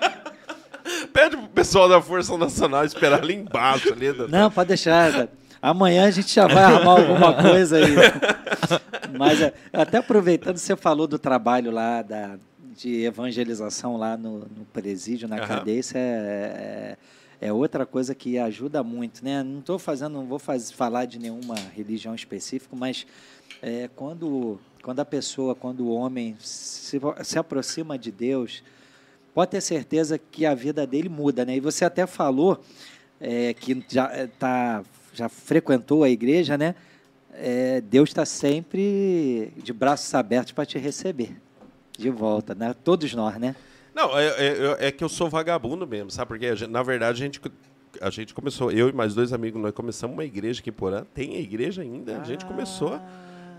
Pede 1.14 1.36
pro 1.38 1.48
pessoal 1.50 1.90
da 1.90 2.02
Força 2.02 2.38
Nacional 2.38 2.86
esperar 2.86 3.22
ali 3.22 3.36
embaixo. 3.36 3.92
Ali, 3.94 4.14
Não, 4.30 4.50
pode 4.50 4.70
deixar. 4.70 5.28
Amanhã 5.62 6.06
a 6.08 6.12
gente 6.12 6.34
já 6.34 6.48
vai 6.48 6.64
arrumar 6.64 7.00
alguma 7.00 7.34
coisa 7.42 7.78
aí. 7.78 7.94
Mas 9.18 9.42
é, 9.42 9.54
até 9.72 9.98
aproveitando, 9.98 10.58
você 10.58 10.76
falou 10.76 11.06
do 11.06 11.20
trabalho 11.20 11.70
lá 11.70 12.02
da, 12.02 12.38
de 12.76 13.04
evangelização 13.04 13.98
lá 13.98 14.18
no, 14.18 14.40
no 14.40 14.66
presídio, 14.74 15.28
na 15.28 15.38
Aham. 15.38 15.48
cadeia, 15.48 15.80
isso 15.80 15.96
é, 15.96 16.00
é, 16.00 16.98
é 17.40 17.54
outra 17.54 17.86
coisa 17.86 18.16
que 18.16 18.40
ajuda 18.40 18.82
muito, 18.82 19.24
né? 19.24 19.44
Não 19.44 19.60
estou 19.60 19.78
fazendo, 19.78 20.14
não 20.14 20.26
vou 20.26 20.40
faz, 20.40 20.72
falar 20.72 21.06
de 21.06 21.20
nenhuma 21.20 21.56
religião 21.76 22.16
específica, 22.16 22.76
mas 22.76 23.06
é, 23.62 23.90
quando, 23.96 24.60
quando 24.82 25.00
a 25.00 25.06
pessoa, 25.06 25.54
quando 25.54 25.82
o 25.82 25.94
homem 25.94 26.36
se, 26.40 27.00
se 27.24 27.38
aproxima 27.38 27.98
de 28.00 28.12
Deus, 28.12 28.64
pode 29.34 29.52
ter 29.52 29.62
certeza 29.62 30.18
que 30.18 30.46
a 30.46 30.56
vida 30.56 30.88
dele 30.88 31.10
muda, 31.10 31.46
né? 31.46 31.56
E 31.56 31.60
você 31.60 31.86
até 31.86 32.08
falou 32.08 32.60
é, 33.20 33.54
que 33.54 33.86
já 33.88 34.12
é, 34.12 34.28
tá, 34.28 34.84
já 35.14 35.28
frequentou 35.30 36.04
a 36.04 36.10
igreja, 36.10 36.58
né? 36.58 36.76
É, 37.34 37.82
Deus 37.82 38.10
está 38.10 38.26
sempre 38.26 39.54
de 39.58 39.72
braços 39.72 40.14
abertos 40.14 40.52
para 40.52 40.66
te 40.66 40.78
receber 40.78 41.36
de 41.98 42.10
volta, 42.10 42.54
né? 42.56 42.76
Todos 42.84 43.14
nós, 43.14 43.38
né? 43.38 43.56
Não, 43.94 44.18
é, 44.18 44.28
é- 44.28 44.78
é 44.88 44.92
que 44.92 45.04
eu 45.04 45.10
sou 45.10 45.30
vagabundo 45.30 45.86
mesmo, 45.88 46.10
sabe? 46.12 46.30
Porque, 46.30 46.56
gente- 46.56 46.70
na 46.70 46.82
verdade, 46.84 47.22
a 47.22 47.26
gente, 47.26 47.42
a 48.02 48.10
gente 48.10 48.34
começou, 48.34 48.72
eu 48.72 48.90
e 48.90 48.94
mais 48.94 49.14
dois 49.14 49.34
amigos, 49.34 49.62
nós 49.62 49.74
começamos 49.74 50.14
uma 50.16 50.24
igreja 50.26 50.60
aqui 50.62 50.70
em 50.70 50.74
Porã. 50.74 51.04
Tem 51.14 51.38
igreja 51.38 51.82
ainda, 51.82 52.20
a 52.22 52.24
gente 52.24 52.46
começou. 52.46 53.00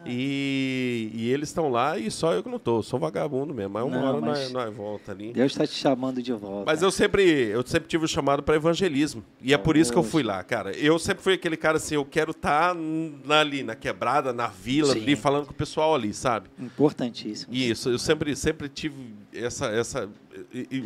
E, 0.07 1.11
e 1.15 1.31
eles 1.31 1.49
estão 1.49 1.69
lá 1.69 1.97
e 1.99 2.11
só 2.11 2.33
eu 2.33 2.43
que 2.43 2.49
não 2.49 2.59
tô. 2.59 2.83
Sou 2.83 2.99
vagabundo 2.99 3.55
mesmo. 3.55 3.73
Mas 3.75 3.85
uma 3.85 3.97
Não, 4.01 4.09
hora 4.09 4.21
nós, 4.21 4.51
nós 4.53 4.75
volta 4.75 5.13
ali. 5.13 5.33
Deus 5.33 5.53
está 5.53 5.67
te 5.67 5.75
chamando 5.75 6.23
de 6.23 6.33
volta. 6.33 6.65
Mas 6.67 6.83
eu 6.83 6.91
sempre, 6.91 7.23
eu 7.23 7.65
sempre 7.67 7.89
tive 7.89 8.05
o 8.05 8.09
chamado 8.09 8.43
para 8.43 8.57
evangelismo. 8.57 9.23
E 9.41 9.55
é 9.55 9.59
por 9.59 9.77
isso 9.77 9.93
que 9.93 9.99
eu 9.99 10.03
fui 10.03 10.23
lá, 10.23 10.43
cara. 10.43 10.73
Eu 10.77 10.99
sempre 10.99 11.23
fui 11.23 11.35
aquele 11.35 11.57
cara 11.57 11.77
assim, 11.77 11.95
eu 11.95 12.05
quero 12.05 12.33
estar 12.33 12.75
ali, 13.29 13.63
na 13.63 13.75
quebrada, 13.75 14.33
na 14.33 14.49
vila, 14.49 14.93
Sim. 14.93 15.01
ali, 15.03 15.17
falando 15.17 15.47
com 15.47 15.53
o 15.53 15.57
pessoal 15.57 15.95
ali, 15.95 16.13
sabe? 16.13 16.49
Importantíssimo. 16.59 17.55
Isso, 17.55 17.89
eu 17.89 17.99
sempre, 17.99 18.35
sempre 18.37 18.69
tive 18.69 18.95
essa. 19.33 19.67
essa 19.67 20.09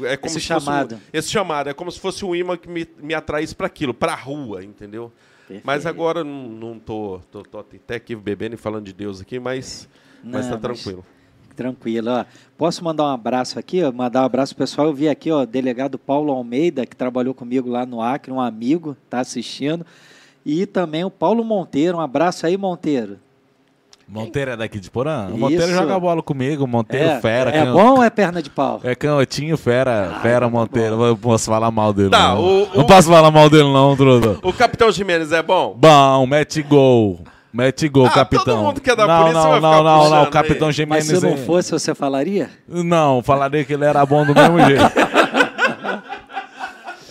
é 0.04 0.16
como 0.16 0.26
Esse 0.36 0.40
se 0.40 0.46
fosse 0.48 0.54
um- 0.56 0.60
chamado. 0.60 1.00
esse 1.12 1.28
chamado. 1.30 1.68
É 1.70 1.74
como 1.74 1.90
se 1.90 2.00
fosse 2.00 2.24
um 2.24 2.34
imã 2.34 2.56
que 2.56 2.68
me, 2.68 2.86
me 3.00 3.14
atraísse 3.14 3.54
para 3.54 3.66
aquilo, 3.66 3.94
para 3.94 4.12
a 4.12 4.16
rua, 4.16 4.64
entendeu? 4.64 5.12
Mas 5.48 5.84
Perfeito. 5.84 5.88
agora 5.88 6.24
não, 6.24 6.78
tô, 6.78 7.20
tô, 7.30 7.42
tô 7.42 7.58
até 7.58 7.94
aqui 7.96 8.14
bebendo 8.16 8.54
e 8.54 8.58
falando 8.58 8.84
de 8.84 8.92
Deus 8.92 9.20
aqui, 9.20 9.38
mas, 9.38 9.88
mas 10.24 10.46
Não, 10.48 10.58
tá 10.58 10.68
mas- 10.68 10.82
tranquilo. 10.82 11.04
Tranquilo, 11.54 12.10
ó. 12.10 12.24
Posso 12.58 12.84
mandar 12.84 13.04
um 13.04 13.14
abraço 13.14 13.58
aqui? 13.58 13.82
ó? 13.82 13.90
Mandar 13.90 14.20
um 14.22 14.26
abraço 14.26 14.54
pessoal. 14.54 14.88
Eu 14.88 14.92
vi 14.94 15.08
aqui, 15.08 15.30
ó, 15.30 15.42
o 15.42 15.46
delegado 15.46 15.98
Paulo 15.98 16.30
Almeida, 16.30 16.84
que 16.84 16.94
trabalhou 16.94 17.32
comigo 17.32 17.70
lá 17.70 17.86
no 17.86 18.02
Acre, 18.02 18.30
um 18.30 18.40
amigo, 18.40 18.94
tá 19.08 19.20
assistindo. 19.20 19.86
E 20.44 20.66
também 20.66 21.02
o 21.04 21.10
Paulo 21.10 21.42
Monteiro. 21.42 21.96
Um 21.96 22.00
abraço 22.00 22.46
aí, 22.46 22.58
Monteiro. 22.58 23.18
Monteiro 24.08 24.52
é 24.52 24.56
daqui 24.56 24.78
de 24.78 24.88
Porã? 24.88 25.24
O 25.26 25.30
Isso. 25.30 25.38
Monteiro 25.38 25.66
joga 25.72 25.98
bola 25.98 26.22
comigo, 26.22 26.64
Monteiro 26.66 27.08
é, 27.08 27.20
fera. 27.20 27.50
é 27.50 27.64
can- 27.64 27.72
bom 27.72 27.90
ou 27.96 28.02
é 28.04 28.08
perna 28.08 28.40
de 28.40 28.48
pau? 28.48 28.80
É 28.84 28.94
canhotinho, 28.94 29.56
fera, 29.56 30.18
fera 30.22 30.48
Monteiro. 30.48 31.02
Eu 31.04 31.16
posso 31.16 31.46
falar 31.46 31.70
mal 31.72 31.92
dele. 31.92 32.10
Tá, 32.10 32.28
não. 32.34 32.40
o- 32.40 32.68
não 32.74 32.82
o- 32.84 32.86
posso 32.86 33.08
falar 33.10 33.30
mal 33.32 33.50
dele, 33.50 33.64
não, 33.72 33.96
Trudo. 33.96 34.38
O 34.44 34.52
Capitão 34.52 34.92
Jimenez 34.92 35.32
é 35.32 35.42
bom? 35.42 35.74
Bom, 35.76 36.26
mete 36.26 36.62
gol. 36.62 37.20
Mete 37.52 37.88
gol, 37.88 38.04
Ah, 38.06 38.10
capitão. 38.10 38.44
todo 38.44 38.64
mundo 38.64 38.80
que 38.82 38.90
é 38.90 38.94
da 38.94 39.06
não, 39.06 39.18
polícia 39.22 39.42
não, 39.42 39.50
vai 39.50 39.60
não, 39.60 39.70
ficar 39.72 39.82
não, 39.82 40.10
não, 40.10 40.22
o 40.24 40.26
capitão 40.30 40.68
aí. 40.68 40.86
Mas 40.86 41.06
Jimenez. 41.06 41.06
se 41.06 41.20
não 41.26 41.32
é- 41.32 41.36
fosse, 41.38 41.70
você 41.72 41.94
falaria? 41.94 42.50
Não, 42.68 43.22
falaria 43.22 43.64
que 43.64 43.72
ele 43.72 43.84
era 43.86 44.04
bom 44.04 44.26
do 44.26 44.34
mesmo 44.34 44.60
jeito. 44.60 44.82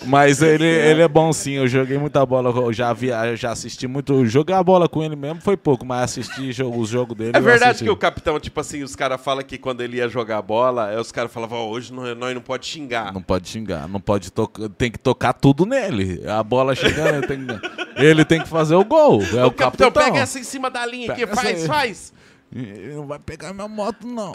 Mas 0.06 0.40
ele, 0.42 0.64
ele 0.66 1.02
é 1.02 1.08
bom 1.08 1.32
sim, 1.32 1.52
eu 1.52 1.66
joguei 1.68 1.98
muita 1.98 2.24
bola, 2.24 2.50
eu 2.50 2.72
já 2.72 2.92
vi, 2.92 3.08
eu 3.08 3.36
já 3.36 3.50
assisti 3.52 3.86
muito, 3.86 4.24
jogar 4.26 4.62
bola 4.62 4.88
com 4.88 5.02
ele 5.02 5.16
mesmo 5.16 5.40
foi 5.40 5.56
pouco, 5.56 5.84
mas 5.84 6.02
assisti 6.04 6.52
jogo, 6.54 6.78
os 6.80 6.88
jogos 6.88 7.16
dele. 7.16 7.32
É 7.34 7.40
verdade 7.40 7.70
assisti. 7.72 7.84
que 7.84 7.90
o 7.90 7.96
capitão, 7.96 8.38
tipo 8.40 8.58
assim, 8.60 8.82
os 8.82 8.94
caras 8.96 9.20
falam 9.20 9.42
que 9.44 9.58
quando 9.58 9.80
ele 9.80 9.96
ia 9.98 10.08
jogar 10.08 10.40
bola, 10.42 10.88
aí 10.88 10.96
os 10.96 11.10
caras 11.12 11.32
falavam, 11.32 11.58
ó, 11.58 11.68
hoje 11.68 11.92
não- 11.92 12.14
nós 12.14 12.34
não 12.34 12.40
pode 12.42 12.66
xingar. 12.66 13.12
Não 13.12 13.22
pode 13.22 13.48
xingar, 13.48 13.88
não 13.88 14.00
pode 14.00 14.30
tocar, 14.30 14.68
tem 14.70 14.90
que 14.90 14.98
tocar 14.98 15.32
tudo 15.32 15.66
nele. 15.66 16.22
A 16.28 16.42
bola 16.42 16.74
chegando, 16.74 17.16
ele 17.16 17.26
tem 17.26 17.46
que, 17.46 18.02
ele 18.02 18.24
tem 18.24 18.40
que 18.40 18.48
fazer 18.48 18.74
o 18.74 18.84
gol. 18.84 19.22
É 19.22 19.44
o, 19.44 19.48
o 19.48 19.50
capitão, 19.52 19.90
capitão. 19.90 19.92
pega 20.12 20.18
essa 20.20 20.38
em 20.38 20.44
cima 20.44 20.70
da 20.70 20.84
linha 20.86 21.12
aqui, 21.12 21.26
faz, 21.26 21.62
aí. 21.62 21.66
faz. 21.66 22.12
Ele 22.54 22.94
não 22.94 23.06
vai 23.06 23.18
pegar 23.18 23.52
minha 23.52 23.66
moto, 23.66 24.06
não. 24.06 24.32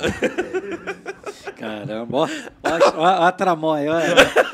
Caramba, 1.58 2.18
ó 2.18 3.06
a 3.06 3.32
tramóia. 3.32 3.92
ó. 3.94 4.52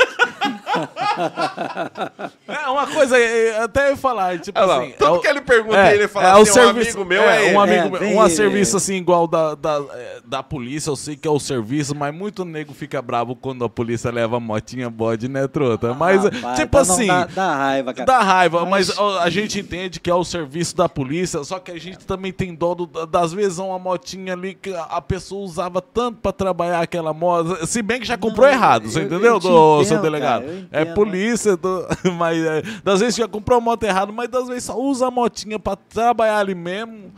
É 2.48 2.70
uma 2.70 2.88
coisa, 2.88 3.18
é, 3.18 3.60
até 3.64 3.88
eu 3.88 3.92
ia 3.92 3.98
falar, 3.98 4.40
tipo 4.40 4.58
Olha 4.58 4.68
lá, 4.68 4.82
assim. 4.82 4.92
tudo 4.98 5.06
é 5.06 5.10
o- 5.12 5.20
que 5.20 5.28
ele 5.28 5.42
pergunta, 5.42 5.78
É, 5.78 5.94
ele 5.96 6.08
fala 6.08 6.28
é 6.28 6.32
assim, 6.32 6.40
o 6.40 6.42
um 6.42 6.46
serviço, 6.46 6.90
amigo 6.98 7.06
meu 7.06 7.22
é, 7.24 7.40
um 7.40 7.44
ele. 7.44 7.58
amigo 7.80 7.98
É, 7.98 8.00
meu, 8.00 8.20
um 8.20 8.30
serviço 8.30 8.78
assim 8.78 8.96
igual 8.96 9.28
da, 9.28 9.56
da, 9.56 9.82
é, 9.94 10.20
da 10.26 10.44
polícia, 10.44 10.90
eu 10.90 10.96
sei 10.96 11.16
que 11.16 11.28
é 11.28 11.32
o 11.32 11.40
serviço, 11.40 11.96
mas 11.96 12.14
muito 12.14 12.46
nego 12.46 12.74
fica 12.74 13.02
bravo 13.02 13.36
quando 13.36 13.64
a 13.66 13.70
polícia 13.70 14.12
leva 14.12 14.40
motinha 14.40 14.90
bode, 14.90 15.28
né, 15.28 15.48
trota? 15.48 15.94
Mas, 15.94 16.24
Rapaz, 16.24 16.60
tipo 16.60 16.78
então 16.78 16.86
não 16.86 16.94
assim, 16.94 17.08
Dá, 17.08 17.26
dá 17.26 17.56
raiva, 17.56 17.94
cara. 17.94 18.06
dá 18.06 18.20
raiva, 18.20 18.66
mas, 18.66 18.88
Mas- 18.96 19.18
a 19.22 19.30
gente 19.30 19.60
entende 19.60 20.00
que 20.00 20.10
é 20.10 20.16
o 20.16 20.24
serviço 20.24 20.76
da 20.76 20.88
polícia, 20.88 21.44
só 21.44 21.60
que 21.60 21.72
a 21.72 21.80
gente 21.80 22.00
também 22.06 22.32
tem 22.32 22.54
dó 22.54 22.74
do- 22.74 22.88
das 23.06 23.34
vezes 23.34 23.58
uma 23.60 23.80
motinha 23.80 24.34
ali 24.34 24.54
que 24.54 24.74
a- 24.74 25.02
pessoa 25.08 25.42
usava 25.46 25.82
tanto 25.82 26.20
pra 26.22 26.32
trabalhar 26.34 26.82
aquela 26.82 27.14
moto, 27.14 27.66
se 27.66 27.82
bem 27.82 28.00
que 28.00 28.06
já 28.06 28.18
comprou 28.18 28.46
Não, 28.46 28.54
errado, 28.54 28.90
você 28.90 29.00
eu- 29.00 29.04
entendeu, 29.04 29.34
eu 29.34 29.40
do, 29.40 29.84
seu 29.86 29.98
entendo, 29.98 30.02
delegado? 30.02 30.42
cara, 30.44 30.54
eu 30.54 30.67
é 30.72 30.86
polícia, 30.86 31.56
do- 31.58 31.86
mas 32.18 32.38
é, 32.44 32.62
das 32.84 33.00
vezes 33.00 33.16
já 33.16 33.28
comprou 33.28 33.58
a 33.58 33.62
moto 33.62 33.84
errado, 33.84 34.12
mas 34.14 34.30
das 34.30 34.48
vezes 34.48 34.66
só 34.66 34.80
usa 34.80 35.08
a 35.08 35.12
motinha 35.12 35.58
pra 35.60 35.76
trabalhar 35.76 36.40
ali 36.40 36.56
mesmo. 36.56 37.12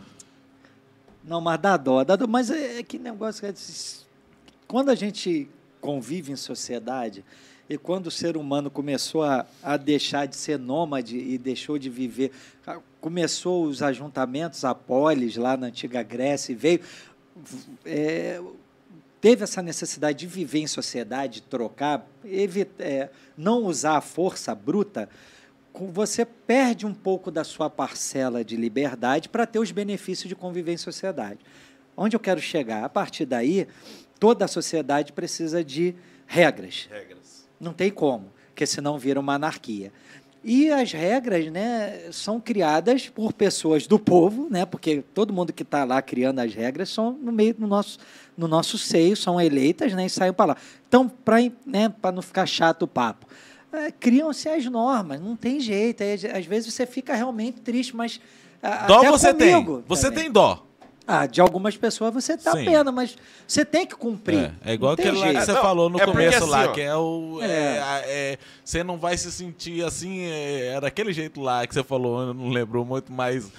Não, 1.23 1.39
mas 1.41 1.59
dá 1.59 1.77
dó, 1.77 2.03
dá 2.03 2.15
dó. 2.15 2.25
Mas 2.27 2.49
é, 2.49 2.79
é 2.79 2.83
que 2.83 2.97
negócio 2.97 3.41
que 3.41 3.47
é 3.47 3.53
quando 4.67 4.89
a 4.89 4.95
gente 4.95 5.49
convive 5.81 6.31
em 6.31 6.35
sociedade 6.35 7.23
e 7.69 7.77
quando 7.77 8.07
o 8.07 8.11
ser 8.11 8.35
humano 8.35 8.69
começou 8.69 9.23
a, 9.23 9.45
a 9.61 9.77
deixar 9.77 10.25
de 10.25 10.35
ser 10.35 10.57
nômade 10.57 11.17
e 11.17 11.37
deixou 11.37 11.77
de 11.77 11.89
viver, 11.89 12.31
começou 12.99 13.65
os 13.65 13.81
ajuntamentos, 13.83 14.65
a 14.65 14.73
polis 14.73 15.35
lá 15.37 15.55
na 15.55 15.67
antiga 15.67 16.01
Grécia 16.03 16.51
e 16.51 16.55
veio 16.55 16.81
é, 17.85 18.41
teve 19.21 19.43
essa 19.43 19.61
necessidade 19.61 20.19
de 20.19 20.27
viver 20.27 20.59
em 20.59 20.67
sociedade, 20.67 21.41
trocar, 21.41 22.05
evi- 22.31 22.67
é, 22.79 23.09
não 23.37 23.63
usar 23.63 23.97
a 23.97 24.01
força 24.01 24.53
bruta, 24.55 25.09
com- 25.73 25.91
você 25.91 26.25
perde 26.25 26.85
um 26.85 26.93
pouco 26.93 27.29
da 27.31 27.43
sua 27.43 27.69
parcela 27.69 28.43
de 28.43 28.55
liberdade 28.55 29.29
para 29.29 29.45
ter 29.45 29.59
os 29.59 29.71
benefícios 29.71 30.27
de 30.27 30.35
conviver 30.35 30.73
em 30.73 30.77
sociedade. 30.77 31.39
Onde 31.95 32.15
eu 32.15 32.19
quero 32.19 32.39
chegar? 32.41 32.83
A 32.83 32.89
partir 32.89 33.25
daí, 33.25 33.67
toda 34.19 34.45
a 34.45 34.47
sociedade 34.47 35.11
precisa 35.13 35.63
de 35.63 35.93
regras. 36.25 36.87
Regras. 36.91 37.47
Não 37.59 37.73
tem 37.73 37.91
como, 37.91 38.31
porque 38.47 38.65
senão 38.65 38.97
vira 38.97 39.19
uma 39.19 39.33
anarquia. 39.33 39.91
E 40.43 40.71
as 40.71 40.91
regras 40.93 41.51
né, 41.51 42.07
são 42.11 42.39
criadas 42.39 43.09
por 43.09 43.33
pessoas 43.33 43.85
do 43.85 43.99
povo, 43.99 44.47
né, 44.49 44.65
porque 44.65 45.03
todo 45.13 45.33
mundo 45.33 45.51
que 45.51 45.63
está 45.63 45.83
lá 45.83 46.01
criando 46.01 46.39
as 46.39 46.53
regras 46.53 46.89
são 46.89 47.11
no 47.11 47.31
meio 47.31 47.53
do 47.53 47.67
nosso, 47.67 47.99
no 48.37 48.47
nosso 48.47 48.77
seio, 48.77 49.17
são 49.17 49.39
eleitas 49.39 49.91
né, 49.93 50.05
e 50.05 50.09
saem 50.09 50.31
para 50.31 50.45
lá. 50.53 50.57
Então, 50.87 51.09
para 51.09 51.37
né, 51.65 51.89
pra 52.01 52.11
não 52.11 52.21
ficar 52.21 52.45
chato 52.45 52.83
o 52.83 52.87
papo, 52.87 53.25
é, 53.73 53.91
criam-se 53.91 54.47
as 54.47 54.65
normas, 54.65 55.19
não 55.19 55.35
tem 55.35 55.59
jeito. 55.59 56.01
Às 56.33 56.45
vezes 56.45 56.73
você 56.73 56.85
fica 56.85 57.13
realmente 57.13 57.59
triste, 57.59 57.95
mas. 57.95 58.19
a- 58.63 58.87
Dó 58.87 58.99
até 58.99 59.11
você 59.11 59.33
comigo 59.33 59.75
tem, 59.79 59.83
você 59.87 60.07
também. 60.07 60.23
tem 60.23 60.31
dó. 60.31 60.65
Ah, 61.11 61.25
de 61.25 61.41
algumas 61.41 61.75
pessoas 61.75 62.13
você 62.13 62.37
tá 62.37 62.51
Sim. 62.51 62.65
pena, 62.65 62.91
mas 62.91 63.17
você 63.47 63.65
tem 63.65 63.83
que 63.83 63.95
cumprir. 63.95 64.53
É, 64.63 64.69
é 64.69 64.73
igual 64.75 64.93
aquele 64.93 65.17
lá 65.17 65.33
que 65.33 65.41
você 65.41 65.53
Não, 65.53 65.61
falou 65.63 65.89
no 65.89 65.99
é 65.99 66.05
começo 66.05 66.37
assim, 66.37 66.49
lá, 66.51 66.65
ó, 66.65 66.67
que 66.71 66.81
é 66.81 66.95
o. 66.95 67.39
É. 67.41 67.47
é, 67.47 68.03
é, 68.05 68.37
você 68.63 68.83
não 68.83 68.95
vai 68.95 69.17
se 69.17 69.31
sentir 69.31 69.83
assim. 69.83 70.21
É, 70.21 70.75
é 70.75 70.79
daquele 70.81 71.11
jeito 71.11 71.41
lá 71.41 71.65
que 71.65 71.73
você 71.73 71.83
falou, 71.83 72.21
eu 72.27 72.33
não 72.35 72.49
lembrou 72.49 72.85
muito, 72.85 73.11
mas. 73.11 73.51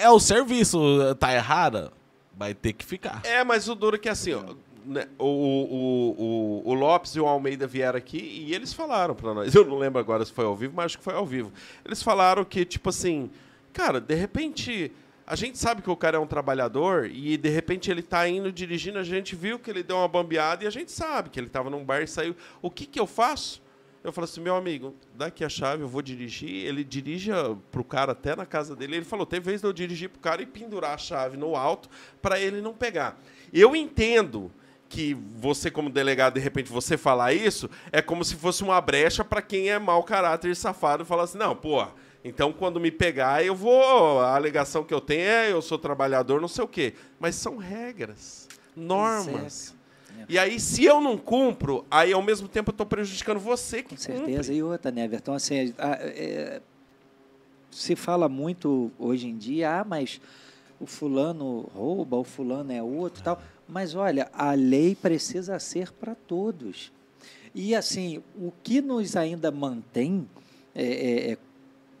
É 0.00 0.10
o 0.10 0.18
serviço, 0.18 0.80
tá 1.20 1.32
errada? 1.32 1.92
Vai 2.36 2.54
ter 2.54 2.72
que 2.72 2.84
ficar. 2.84 3.20
É, 3.22 3.44
mas 3.44 3.68
o 3.68 3.76
duro 3.76 3.94
é 3.94 3.98
que 4.00 4.08
assim, 4.08 4.32
ó, 4.32 4.42
né, 4.84 5.06
o, 5.20 5.26
o, 5.26 6.62
o, 6.64 6.70
o 6.70 6.74
Lopes 6.74 7.14
e 7.14 7.20
o 7.20 7.26
Almeida 7.28 7.68
vieram 7.68 7.98
aqui 7.98 8.18
e 8.18 8.52
eles 8.52 8.72
falaram 8.72 9.14
pra 9.14 9.32
nós. 9.32 9.54
Eu 9.54 9.64
não 9.64 9.78
lembro 9.78 10.00
agora 10.00 10.24
se 10.24 10.32
foi 10.32 10.44
ao 10.44 10.56
vivo, 10.56 10.72
mas 10.74 10.86
acho 10.86 10.98
que 10.98 11.04
foi 11.04 11.14
ao 11.14 11.24
vivo. 11.24 11.52
Eles 11.84 12.02
falaram 12.02 12.44
que, 12.44 12.64
tipo 12.64 12.88
assim, 12.88 13.30
cara, 13.72 14.00
de 14.00 14.14
repente. 14.16 14.90
A 15.26 15.36
gente 15.36 15.56
sabe 15.56 15.82
que 15.82 15.90
o 15.90 15.96
cara 15.96 16.16
é 16.16 16.20
um 16.20 16.26
trabalhador 16.26 17.06
e 17.06 17.36
de 17.36 17.48
repente 17.48 17.90
ele 17.90 18.02
tá 18.02 18.28
indo 18.28 18.50
dirigindo, 18.50 18.98
a 18.98 19.04
gente 19.04 19.36
viu 19.36 19.58
que 19.58 19.70
ele 19.70 19.82
deu 19.82 19.96
uma 19.96 20.08
bambeada 20.08 20.64
e 20.64 20.66
a 20.66 20.70
gente 20.70 20.90
sabe 20.90 21.30
que 21.30 21.38
ele 21.38 21.48
tava 21.48 21.70
num 21.70 21.84
bar 21.84 22.02
e 22.02 22.08
saiu. 22.08 22.34
O 22.60 22.70
que 22.70 22.86
que 22.86 22.98
eu 22.98 23.06
faço? 23.06 23.62
Eu 24.02 24.12
falo 24.12 24.24
assim, 24.24 24.40
meu 24.40 24.56
amigo, 24.56 24.96
dá 25.14 25.26
aqui 25.26 25.44
a 25.44 25.48
chave, 25.48 25.82
eu 25.82 25.88
vou 25.88 26.02
dirigir. 26.02 26.66
Ele 26.66 26.82
dirige 26.82 27.30
ah, 27.30 27.56
pro 27.70 27.84
cara 27.84 28.12
até 28.12 28.34
na 28.34 28.44
casa 28.44 28.74
dele. 28.74 28.96
Ele 28.96 29.04
falou, 29.04 29.24
tem 29.24 29.38
vez 29.38 29.60
de 29.60 29.66
eu 29.66 29.72
dirigir 29.72 30.08
pro 30.08 30.18
cara 30.18 30.42
e 30.42 30.46
pendurar 30.46 30.94
a 30.94 30.98
chave 30.98 31.36
no 31.36 31.54
alto 31.54 31.88
para 32.20 32.40
ele 32.40 32.60
não 32.60 32.74
pegar. 32.74 33.16
Eu 33.52 33.76
entendo 33.76 34.50
que 34.88 35.14
você, 35.14 35.70
como 35.70 35.88
delegado, 35.88 36.34
de 36.34 36.40
repente 36.40 36.70
você 36.70 36.98
falar 36.98 37.32
isso, 37.32 37.70
é 37.92 38.02
como 38.02 38.24
se 38.24 38.34
fosse 38.34 38.62
uma 38.64 38.80
brecha 38.80 39.24
para 39.24 39.40
quem 39.40 39.70
é 39.70 39.78
mau 39.78 40.02
caráter 40.02 40.50
e 40.50 40.54
safado 40.54 41.04
falar 41.04 41.22
assim, 41.22 41.38
não, 41.38 41.54
pô, 41.54 41.86
então 42.24 42.52
quando 42.52 42.78
me 42.80 42.90
pegar, 42.90 43.44
eu 43.44 43.54
vou. 43.54 44.20
A 44.20 44.34
alegação 44.36 44.84
que 44.84 44.92
eu 44.94 45.00
tenho 45.00 45.22
é 45.22 45.52
eu 45.52 45.60
sou 45.62 45.78
trabalhador, 45.78 46.40
não 46.40 46.48
sei 46.48 46.64
o 46.64 46.68
quê. 46.68 46.94
Mas 47.18 47.34
são 47.34 47.56
regras, 47.56 48.48
normas. 48.76 49.74
E 50.28 50.38
aí, 50.38 50.60
se 50.60 50.84
eu 50.84 51.00
não 51.00 51.16
cumpro, 51.18 51.84
aí 51.90 52.12
ao 52.12 52.22
mesmo 52.22 52.46
tempo 52.46 52.70
eu 52.70 52.72
estou 52.72 52.86
prejudicando 52.86 53.38
você 53.40 53.82
que 53.82 53.90
Com 53.90 53.96
certeza. 53.96 54.38
cumpre. 54.42 54.54
E 54.54 54.62
outra, 54.62 54.90
né, 54.90 55.04
Everton? 55.04 55.34
Assim, 55.34 55.74
a- 55.78 55.98
é, 56.00 56.60
se 57.70 57.96
fala 57.96 58.28
muito 58.28 58.90
hoje 58.98 59.26
em 59.28 59.36
dia, 59.36 59.80
ah, 59.80 59.84
mas 59.84 60.20
o 60.78 60.86
fulano 60.86 61.68
rouba, 61.74 62.16
o 62.18 62.24
fulano 62.24 62.70
é 62.72 62.82
outro 62.82 63.20
e 63.20 63.24
tal. 63.24 63.42
Mas 63.66 63.94
olha, 63.94 64.28
a 64.32 64.52
lei 64.52 64.94
precisa 64.94 65.58
ser 65.58 65.90
para 65.92 66.14
todos. 66.14 66.92
E 67.54 67.74
assim, 67.74 68.22
o 68.36 68.52
que 68.62 68.80
nos 68.80 69.16
ainda 69.16 69.50
mantém 69.50 70.28
é, 70.74 70.84
é, 70.84 71.30
é 71.32 71.38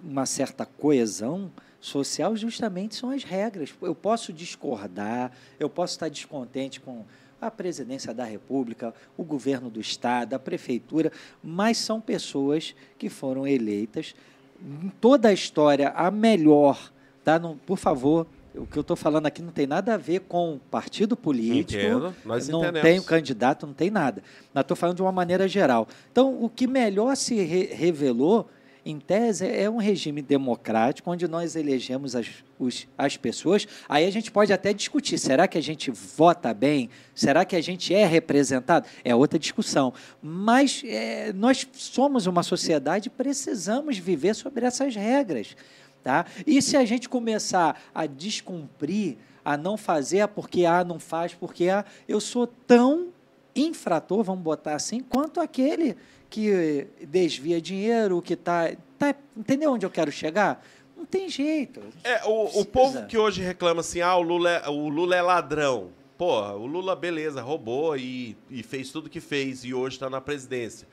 uma 0.02 0.26
certa 0.26 0.64
coesão 0.66 1.50
social 1.80 2.34
justamente 2.36 2.94
são 2.94 3.10
as 3.10 3.24
regras. 3.24 3.74
Eu 3.80 3.94
posso 3.94 4.32
discordar, 4.32 5.32
eu 5.58 5.68
posso 5.68 5.94
estar 5.94 6.08
descontente 6.08 6.80
com 6.80 7.04
a 7.40 7.50
presidência 7.50 8.14
da 8.14 8.24
República, 8.24 8.94
o 9.16 9.24
governo 9.24 9.68
do 9.68 9.80
Estado, 9.80 10.34
a 10.34 10.38
prefeitura, 10.38 11.10
mas 11.42 11.76
são 11.76 12.00
pessoas 12.00 12.74
que 12.96 13.08
foram 13.08 13.46
eleitas. 13.46 14.14
Em 14.60 14.88
toda 15.00 15.28
a 15.28 15.32
história, 15.32 15.88
a 15.90 16.08
melhor, 16.10 16.92
tá? 17.24 17.40
Não, 17.40 17.56
por 17.58 17.76
favor, 17.78 18.28
o 18.54 18.64
que 18.64 18.76
eu 18.76 18.82
estou 18.82 18.94
falando 18.96 19.26
aqui 19.26 19.42
não 19.42 19.50
tem 19.50 19.66
nada 19.66 19.94
a 19.94 19.96
ver 19.96 20.20
com 20.20 20.60
partido 20.70 21.16
político, 21.16 21.80
Entendo, 21.82 22.14
não 22.24 22.36
entendemos. 22.60 22.80
tem 22.82 23.02
candidato, 23.02 23.66
não 23.66 23.74
tem 23.74 23.90
nada. 23.90 24.22
Mas 24.54 24.62
estou 24.62 24.76
falando 24.76 24.96
de 24.96 25.02
uma 25.02 25.10
maneira 25.10 25.48
geral. 25.48 25.88
Então, 26.12 26.40
o 26.40 26.48
que 26.48 26.68
melhor 26.68 27.16
se 27.16 27.34
re- 27.42 27.70
revelou, 27.74 28.48
em 28.84 28.98
tese, 28.98 29.46
é 29.46 29.70
um 29.70 29.76
regime 29.76 30.20
democrático, 30.20 31.10
onde 31.10 31.28
nós 31.28 31.54
elegemos 31.54 32.16
as, 32.16 32.26
os- 32.58 32.88
as 32.98 33.16
pessoas. 33.16 33.66
Aí 33.88 34.04
a 34.04 34.10
gente 34.10 34.30
pode 34.30 34.52
até 34.52 34.72
discutir: 34.72 35.18
será 35.18 35.46
que 35.46 35.56
a 35.56 35.62
gente 35.62 35.90
vota 35.90 36.52
bem? 36.52 36.90
Será 37.14 37.44
que 37.44 37.54
a 37.54 37.60
gente 37.60 37.94
é 37.94 38.04
representado? 38.04 38.86
É 39.04 39.14
outra 39.14 39.38
discussão. 39.38 39.92
Mas 40.20 40.82
é, 40.84 41.32
nós 41.32 41.66
somos 41.74 42.26
uma 42.26 42.42
sociedade 42.42 43.06
e 43.06 43.10
precisamos 43.10 43.98
viver 43.98 44.34
sobre 44.34 44.66
essas 44.66 44.96
regras. 44.96 45.56
Tá? 46.02 46.26
E 46.44 46.60
se 46.60 46.76
a 46.76 46.84
gente 46.84 47.08
começar 47.08 47.80
a 47.94 48.06
descumprir, 48.06 49.16
a 49.44 49.56
não 49.56 49.76
fazer 49.76 50.20
ah, 50.20 50.28
porque 50.28 50.64
A 50.64 50.82
não 50.84 50.98
faz, 50.98 51.32
porque 51.34 51.68
A, 51.68 51.84
eu 52.08 52.20
sou 52.20 52.46
tão 52.46 53.08
infrator, 53.54 54.22
vamos 54.22 54.42
botar 54.42 54.74
assim, 54.74 55.00
quanto 55.00 55.40
aquele 55.40 55.96
que 56.30 56.86
desvia 57.06 57.60
dinheiro, 57.60 58.22
que 58.22 58.34
está. 58.34 58.72
Tá, 58.98 59.14
entendeu 59.36 59.72
onde 59.72 59.84
eu 59.84 59.90
quero 59.90 60.10
chegar? 60.10 60.64
Não 60.96 61.04
tem 61.04 61.28
jeito. 61.28 61.80
É, 62.04 62.24
o, 62.24 62.60
o 62.60 62.64
povo 62.64 63.04
que 63.06 63.18
hoje 63.18 63.42
reclama 63.42 63.80
assim, 63.80 64.00
ah, 64.00 64.16
o 64.16 64.22
Lula 64.22 64.50
é, 64.50 64.68
o 64.68 64.88
Lula 64.88 65.16
é 65.16 65.22
ladrão. 65.22 65.90
Porra, 66.16 66.54
o 66.54 66.66
Lula, 66.66 66.94
beleza, 66.94 67.42
roubou 67.42 67.96
e, 67.96 68.36
e 68.48 68.62
fez 68.62 68.92
tudo 68.92 69.10
que 69.10 69.20
fez 69.20 69.64
e 69.64 69.74
hoje 69.74 69.96
está 69.96 70.08
na 70.08 70.20
presidência. 70.20 70.86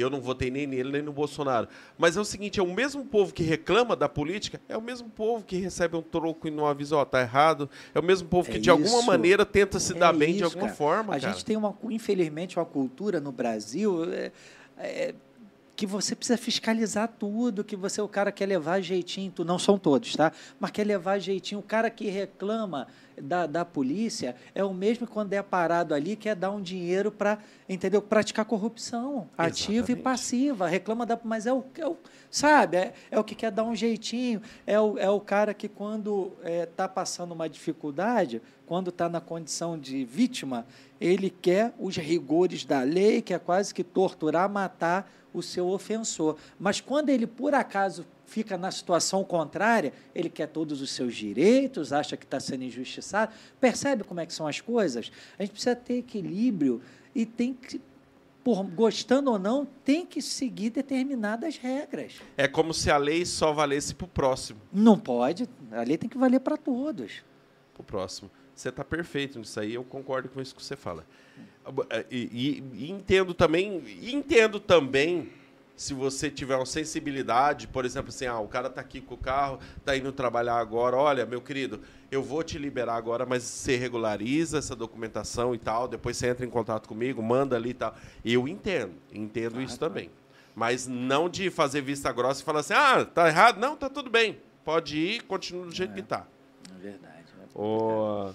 Eu 0.00 0.10
não 0.10 0.20
votei 0.20 0.50
nem 0.50 0.66
nele, 0.66 0.90
nem 0.92 1.02
no 1.02 1.12
Bolsonaro. 1.12 1.68
Mas 1.96 2.16
é 2.16 2.20
o 2.20 2.24
seguinte, 2.24 2.60
é 2.60 2.62
o 2.62 2.72
mesmo 2.72 3.04
povo 3.04 3.32
que 3.32 3.42
reclama 3.42 3.96
da 3.96 4.08
política, 4.08 4.60
é 4.68 4.76
o 4.76 4.82
mesmo 4.82 5.08
povo 5.08 5.44
que 5.44 5.56
recebe 5.56 5.96
um 5.96 6.02
troco 6.02 6.46
e 6.46 6.50
não 6.50 6.66
avisa, 6.66 6.96
ó, 6.96 7.04
tá 7.04 7.20
errado. 7.20 7.68
É 7.94 7.98
o 7.98 8.02
mesmo 8.02 8.28
povo 8.28 8.50
que, 8.50 8.58
É 8.58 8.60
de 8.60 8.70
alguma 8.70 9.02
maneira, 9.02 9.46
tenta 9.46 9.80
se 9.80 9.94
dar 9.94 10.14
É 10.14 10.18
bem 10.18 10.30
de 10.32 10.36
isso, 10.36 10.44
alguma 10.44 10.66
cara. 10.66 10.74
forma, 10.76 11.14
A 11.16 11.20
cara. 11.20 11.32
gente 11.32 11.44
tem, 11.44 11.56
uma, 11.56 11.74
infelizmente, 11.90 12.58
uma 12.58 12.66
cultura 12.66 13.20
no 13.20 13.32
Brasil 13.32 14.04
é, 14.12 14.32
é, 14.78 15.14
que 15.74 15.86
você 15.86 16.14
precisa 16.14 16.38
fiscalizar 16.38 17.08
tudo, 17.18 17.64
que 17.64 17.76
você, 17.76 18.00
o 18.00 18.08
cara 18.08 18.32
quer 18.32 18.46
levar 18.46 18.80
jeitinho, 18.80 19.32
não 19.44 19.58
são 19.58 19.78
todos, 19.78 20.14
tá? 20.14 20.32
Mas 20.58 20.70
quer 20.70 20.86
levar 20.86 21.18
jeitinho. 21.18 21.60
O 21.60 21.62
cara 21.62 21.90
que 21.90 22.08
reclama 22.08 22.86
da, 23.20 23.46
da 23.46 23.64
polícia 23.64 24.36
é 24.54 24.62
o 24.64 24.72
mesmo 24.74 25.06
que 25.06 25.12
quando 25.12 25.32
é 25.32 25.42
parado 25.42 25.94
ali, 25.94 26.16
quer 26.16 26.34
dar 26.34 26.50
um 26.50 26.60
dinheiro 26.60 27.10
para, 27.10 27.38
entendeu? 27.68 28.02
Praticar 28.02 28.44
corrupção, 28.44 29.28
ativa 29.36 29.92
e 29.92 29.96
passiva. 29.96 30.66
Reclama 30.66 31.06
da. 31.06 31.18
Mas 31.22 31.46
é 31.46 31.52
o. 31.52 31.64
É 31.78 31.86
o 31.86 31.96
sabe? 32.30 32.76
É, 32.76 32.94
é 33.10 33.18
o 33.18 33.24
que 33.24 33.34
quer 33.34 33.50
dar 33.50 33.64
um 33.64 33.74
jeitinho. 33.74 34.42
É 34.66 34.78
o, 34.78 34.98
é 34.98 35.08
o 35.08 35.20
cara 35.20 35.54
que, 35.54 35.68
quando 35.68 36.32
está 36.44 36.88
passando 36.88 37.32
uma 37.32 37.48
dificuldade, 37.48 38.42
quando 38.66 38.90
está 38.90 39.08
na 39.08 39.20
condição 39.20 39.78
de 39.78 40.04
vítima, 40.04 40.66
ele 41.00 41.30
quer 41.30 41.72
os 41.78 41.96
rigores 41.96 42.64
da 42.64 42.82
lei, 42.82 43.22
quer 43.22 43.40
quase 43.40 43.72
que 43.72 43.84
torturar, 43.84 44.50
matar 44.50 45.10
o 45.32 45.42
seu 45.42 45.68
ofensor. 45.68 46.36
Mas 46.58 46.80
quando 46.80 47.10
ele, 47.10 47.26
por 47.26 47.54
acaso, 47.54 48.06
fica 48.26 48.58
na 48.58 48.70
situação 48.70 49.24
contrária, 49.24 49.92
ele 50.14 50.28
quer 50.28 50.48
todos 50.48 50.82
os 50.82 50.90
seus 50.90 51.14
direitos, 51.14 51.92
acha 51.92 52.16
que 52.16 52.24
está 52.24 52.38
sendo 52.40 52.64
injustiçado. 52.64 53.32
Percebe 53.60 54.04
como 54.04 54.20
é 54.20 54.26
que 54.26 54.34
são 54.34 54.46
as 54.46 54.60
coisas? 54.60 55.10
A 55.38 55.42
gente 55.42 55.52
precisa 55.52 55.74
ter 55.76 55.98
equilíbrio 55.98 56.82
e 57.14 57.24
tem 57.24 57.54
que, 57.54 57.80
por, 58.44 58.62
gostando 58.64 59.30
ou 59.30 59.38
não, 59.38 59.64
tem 59.84 60.04
que 60.04 60.20
seguir 60.20 60.70
determinadas 60.70 61.56
regras. 61.56 62.14
É 62.36 62.46
como 62.46 62.74
se 62.74 62.90
a 62.90 62.96
lei 62.96 63.24
só 63.24 63.52
valesse 63.52 63.94
pro 63.94 64.06
próximo. 64.06 64.60
Não 64.72 64.98
pode, 64.98 65.48
a 65.72 65.82
lei 65.82 65.96
tem 65.96 66.08
que 66.10 66.18
valer 66.18 66.40
para 66.40 66.56
todos. 66.56 67.22
pro 67.74 67.82
próximo. 67.84 68.30
Você 68.54 68.70
está 68.70 68.82
perfeito 68.84 69.38
nisso 69.38 69.60
aí, 69.60 69.74
eu 69.74 69.84
concordo 69.84 70.28
com 70.30 70.40
isso 70.40 70.54
que 70.54 70.62
você 70.62 70.74
fala. 70.76 71.04
E, 72.10 72.62
e- 72.72 72.86
e 72.86 72.90
entendo 72.90 73.34
também, 73.34 73.82
entendo 74.02 74.58
também 74.60 75.28
se 75.76 75.92
você 75.92 76.30
tiver 76.30 76.56
uma 76.56 76.64
sensibilidade, 76.64 77.68
por 77.68 77.84
exemplo, 77.84 78.08
assim, 78.08 78.26
ah, 78.26 78.40
o 78.40 78.48
cara 78.48 78.70
tá 78.70 78.80
aqui 78.80 79.00
com 79.00 79.14
o 79.14 79.18
carro, 79.18 79.60
tá 79.84 79.94
indo 79.94 80.10
trabalhar 80.10 80.56
agora, 80.56 80.96
olha, 80.96 81.26
meu 81.26 81.40
querido, 81.40 81.80
eu 82.10 82.22
vou 82.22 82.42
te 82.42 82.58
liberar 82.58 82.96
agora, 82.96 83.26
mas 83.26 83.42
você 83.42 83.76
regulariza 83.76 84.58
essa 84.58 84.74
documentação 84.74 85.54
e 85.54 85.58
tal, 85.58 85.86
depois 85.86 86.16
você 86.16 86.28
entra 86.28 86.46
em 86.46 86.50
contato 86.50 86.88
comigo, 86.88 87.22
manda 87.22 87.56
ali 87.56 87.70
e 87.70 87.74
tal. 87.74 87.94
Eu 88.24 88.48
entendo, 88.48 88.94
entendo 89.12 89.60
isso 89.60 89.78
também. 89.78 90.10
Mas 90.54 90.86
não 90.86 91.28
de 91.28 91.50
fazer 91.50 91.82
vista 91.82 92.10
grossa 92.10 92.40
e 92.40 92.44
falar 92.44 92.60
assim, 92.60 92.72
ah, 92.74 93.04
tá 93.04 93.28
errado? 93.28 93.58
Não, 93.58 93.76
tá 93.76 93.90
tudo 93.90 94.08
bem. 94.08 94.40
Pode 94.64 94.96
ir, 94.96 95.22
continua 95.24 95.66
do 95.66 95.74
jeito 95.74 95.92
que 95.92 96.02
tá. 96.02 96.26
É 96.74 96.82
verdade. 96.82 97.16
Ô, 97.54 98.30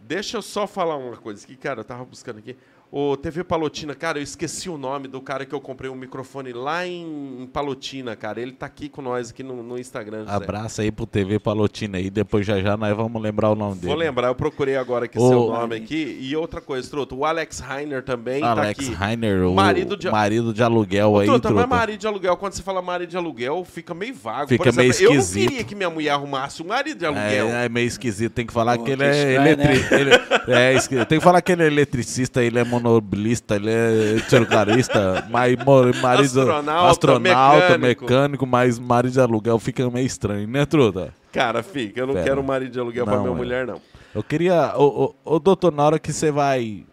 deixa 0.00 0.36
eu 0.36 0.42
só 0.42 0.66
falar 0.66 0.96
uma 0.96 1.16
coisa 1.16 1.44
aqui, 1.44 1.56
cara, 1.56 1.80
eu 1.80 1.84
tava 1.84 2.04
buscando 2.04 2.38
aqui. 2.38 2.56
O 2.96 3.16
TV 3.16 3.42
Palotina, 3.42 3.92
cara, 3.92 4.20
eu 4.20 4.22
esqueci 4.22 4.70
o 4.70 4.78
nome 4.78 5.08
do 5.08 5.20
cara 5.20 5.44
que 5.44 5.52
eu 5.52 5.60
comprei 5.60 5.90
um 5.90 5.96
microfone 5.96 6.52
lá 6.52 6.86
em, 6.86 7.42
em 7.42 7.46
Palotina, 7.52 8.14
cara. 8.14 8.40
Ele 8.40 8.52
tá 8.52 8.66
aqui 8.66 8.88
com 8.88 9.02
nós 9.02 9.30
aqui 9.30 9.42
no, 9.42 9.64
no 9.64 9.76
Instagram. 9.76 10.20
José. 10.20 10.30
Abraço 10.32 10.80
aí 10.80 10.92
pro 10.92 11.04
TV 11.04 11.40
Palotina 11.40 11.98
aí, 11.98 12.08
depois 12.08 12.46
já 12.46 12.60
já 12.60 12.76
nós 12.76 12.96
vamos 12.96 13.20
lembrar 13.20 13.50
o 13.50 13.56
nome 13.56 13.74
dele. 13.74 13.88
Vou 13.88 13.96
lembrar, 13.96 14.28
eu 14.28 14.34
procurei 14.36 14.76
agora 14.76 15.06
aqui 15.06 15.18
Ô, 15.18 15.28
seu 15.28 15.40
nome 15.48 15.74
aqui. 15.74 16.18
E 16.20 16.36
outra 16.36 16.60
coisa, 16.60 16.88
Truto, 16.88 17.16
o 17.16 17.24
Alex 17.24 17.60
Heiner 17.68 18.04
também 18.04 18.44
Alex 18.44 18.76
tá 18.78 18.84
aqui. 18.84 18.94
Rainer, 18.94 19.44
o 19.44 19.54
Marido 19.54 19.96
de- 19.96 20.08
marido 20.08 20.54
de 20.54 20.62
aluguel 20.62 21.10
Ô, 21.14 21.18
aí, 21.18 21.26
Truta, 21.26 21.50
mas 21.50 21.62
truta. 21.64 21.76
marido 21.76 21.98
de 21.98 22.06
aluguel, 22.06 22.36
quando 22.36 22.52
você 22.52 22.62
fala 22.62 22.80
marido 22.80 23.10
de 23.10 23.16
aluguel, 23.16 23.64
fica 23.64 23.92
meio 23.92 24.14
vago. 24.14 24.46
Fica 24.50 24.62
Por 24.62 24.68
exemplo, 24.68 24.88
meio 24.96 25.02
Eu 25.08 25.14
não 25.14 25.18
esquisito. 25.20 25.48
queria 25.48 25.64
que 25.64 25.74
minha 25.74 25.90
mulher 25.90 26.10
arrumasse 26.10 26.62
um 26.62 26.66
marido 26.68 26.96
de 26.96 27.06
aluguel. 27.06 27.48
É, 27.48 27.64
é 27.64 27.68
meio 27.68 27.88
esquisito, 27.88 28.30
tem 28.34 28.46
que 28.46 28.52
falar 28.52 28.78
Pô, 28.78 28.84
que 28.84 28.92
ele 28.92 29.02
que 29.02 29.08
é 29.10 29.30
estranho, 29.32 29.56
né? 29.56 29.74
ele- 29.98 30.54
é 30.54 30.74
esqui- 30.74 31.04
Tem 31.06 31.18
que 31.18 31.24
falar 31.24 31.42
que 31.42 31.50
ele 31.50 31.64
é 31.64 31.66
eletricista, 31.66 32.40
ele 32.40 32.60
é 32.60 32.62
monobilista, 32.84 33.56
ele 33.56 33.70
é 33.70 34.18
celularista, 34.28 35.26
mas 35.30 35.56
marido 36.02 36.40
Astronauta, 36.40 36.90
astronauta, 36.90 37.78
mecânico. 37.78 38.04
mecânico. 38.04 38.46
mas 38.46 38.78
marido 38.78 39.12
de 39.12 39.20
aluguel 39.20 39.58
fica 39.58 39.90
meio 39.90 40.06
estranho, 40.06 40.46
né, 40.46 40.66
truta? 40.66 41.14
Cara, 41.32 41.62
fica. 41.62 42.00
Eu 42.00 42.06
não 42.06 42.14
Pera. 42.14 42.26
quero 42.26 42.40
um 42.40 42.44
marido 42.44 42.70
de 42.72 42.78
aluguel 42.78 43.04
pra 43.04 43.16
Não, 43.16 43.22
minha 43.22 43.34
é. 43.34 43.36
mulher, 43.36 43.66
não. 43.66 43.80
Eu 44.14 44.22
queria. 44.22 44.72
Ô, 44.76 45.14
ô, 45.24 45.34
ô, 45.34 45.38
doutor, 45.40 45.72
na 45.72 45.82
hora 45.82 45.98
que 45.98 46.12
você 46.12 46.30
vai 46.30 46.84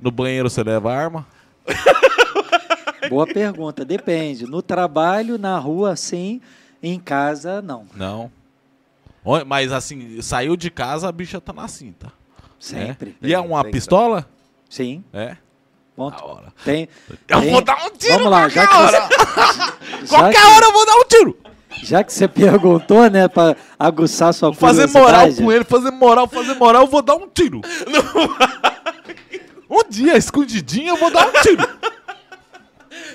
no 0.00 0.10
banheiro, 0.10 0.48
você 0.48 0.62
leva 0.62 0.90
arma? 0.92 1.26
Boa 3.10 3.26
pergunta. 3.26 3.84
Depende. 3.84 4.46
No 4.46 4.62
trabalho, 4.62 5.36
na 5.36 5.58
rua, 5.58 5.94
sim. 5.96 6.40
Em 6.82 6.98
casa, 6.98 7.60
não. 7.60 7.84
Não. 7.94 8.30
Mas 9.46 9.72
assim, 9.72 10.20
saiu 10.22 10.56
de 10.56 10.70
casa, 10.70 11.08
a 11.08 11.12
bicha 11.12 11.40
tá 11.40 11.52
na 11.52 11.68
cinta. 11.68 12.12
Sempre. 12.58 13.14
É? 13.22 13.28
E 13.28 13.34
é 13.34 13.38
uma 13.40 13.62
pistola? 13.64 14.26
Sim. 14.74 15.04
É. 15.12 15.36
Ponto. 15.94 16.24
Hora. 16.24 16.52
Tem, 16.64 16.88
Eu 17.28 17.40
tem- 17.40 17.52
vou 17.52 17.62
dar 17.62 17.76
um 17.86 17.90
tiro 17.90 18.14
Vamos 18.14 18.30
lá, 18.32 18.48
já 18.48 18.66
qualquer 18.66 18.88
que, 18.88 18.96
hora. 18.96 19.08
você, 20.00 20.06
Qualquer 20.08 20.40
que, 20.40 20.46
hora 20.48 20.66
eu 20.66 20.72
vou 20.72 20.86
dar 20.86 20.94
um 20.96 21.04
tiro. 21.04 21.38
já 21.84 22.02
que 22.02 22.12
você 22.12 22.26
perguntou, 22.26 23.08
né, 23.08 23.28
pra 23.28 23.54
aguçar 23.78 24.34
sua 24.34 24.50
Vou 24.50 24.58
fazer 24.58 24.88
moral 24.88 25.32
com 25.32 25.52
ele, 25.52 25.62
fazer 25.62 25.92
moral, 25.92 26.26
fazer 26.26 26.54
moral, 26.54 26.82
eu 26.82 26.88
vou 26.88 27.00
dar 27.02 27.14
um 27.14 27.28
tiro. 27.28 27.60
um 29.70 29.88
dia, 29.88 30.16
escondidinho, 30.16 30.88
eu 30.88 30.96
vou 30.96 31.12
dar 31.12 31.28
um 31.28 31.32
tiro. 31.42 31.68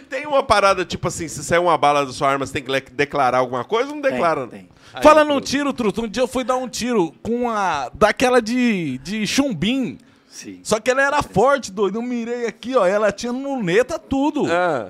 Tem 0.10 0.26
uma 0.26 0.42
parada, 0.42 0.84
tipo 0.86 1.08
assim, 1.08 1.28
se 1.28 1.44
sair 1.44 1.60
uma 1.60 1.78
bala 1.78 2.06
da 2.06 2.12
sua 2.14 2.30
arma, 2.30 2.46
você 2.46 2.54
tem 2.54 2.64
que 2.64 2.92
declarar 2.94 3.40
alguma 3.40 3.64
coisa 3.66 3.90
ou 3.90 3.96
não 3.96 4.02
Tem, 4.02 4.12
declara? 4.12 4.48
tem. 4.48 4.70
Aí, 4.94 5.04
Falando 5.04 5.34
um 5.34 5.42
tiro, 5.42 5.72
Truto, 5.74 6.04
um 6.04 6.08
dia 6.08 6.24
eu 6.24 6.28
fui 6.28 6.44
dar 6.44 6.56
um 6.56 6.68
tiro 6.68 7.14
com 7.22 7.50
a. 7.50 7.92
daquela 7.94 8.42
de, 8.42 8.98
de 9.00 9.28
chumbim. 9.28 9.98
Sim. 10.40 10.60
Só 10.64 10.80
que 10.80 10.90
ela 10.90 11.02
era 11.02 11.22
forte, 11.22 11.72
doido. 11.72 11.98
Eu 11.98 12.02
mirei 12.02 12.46
aqui, 12.48 12.76
ó. 12.76 12.86
Ela 12.86 13.12
tinha 13.12 13.32
luneta, 13.32 14.00
tudo. 14.00 14.46
Ah. 14.50 14.88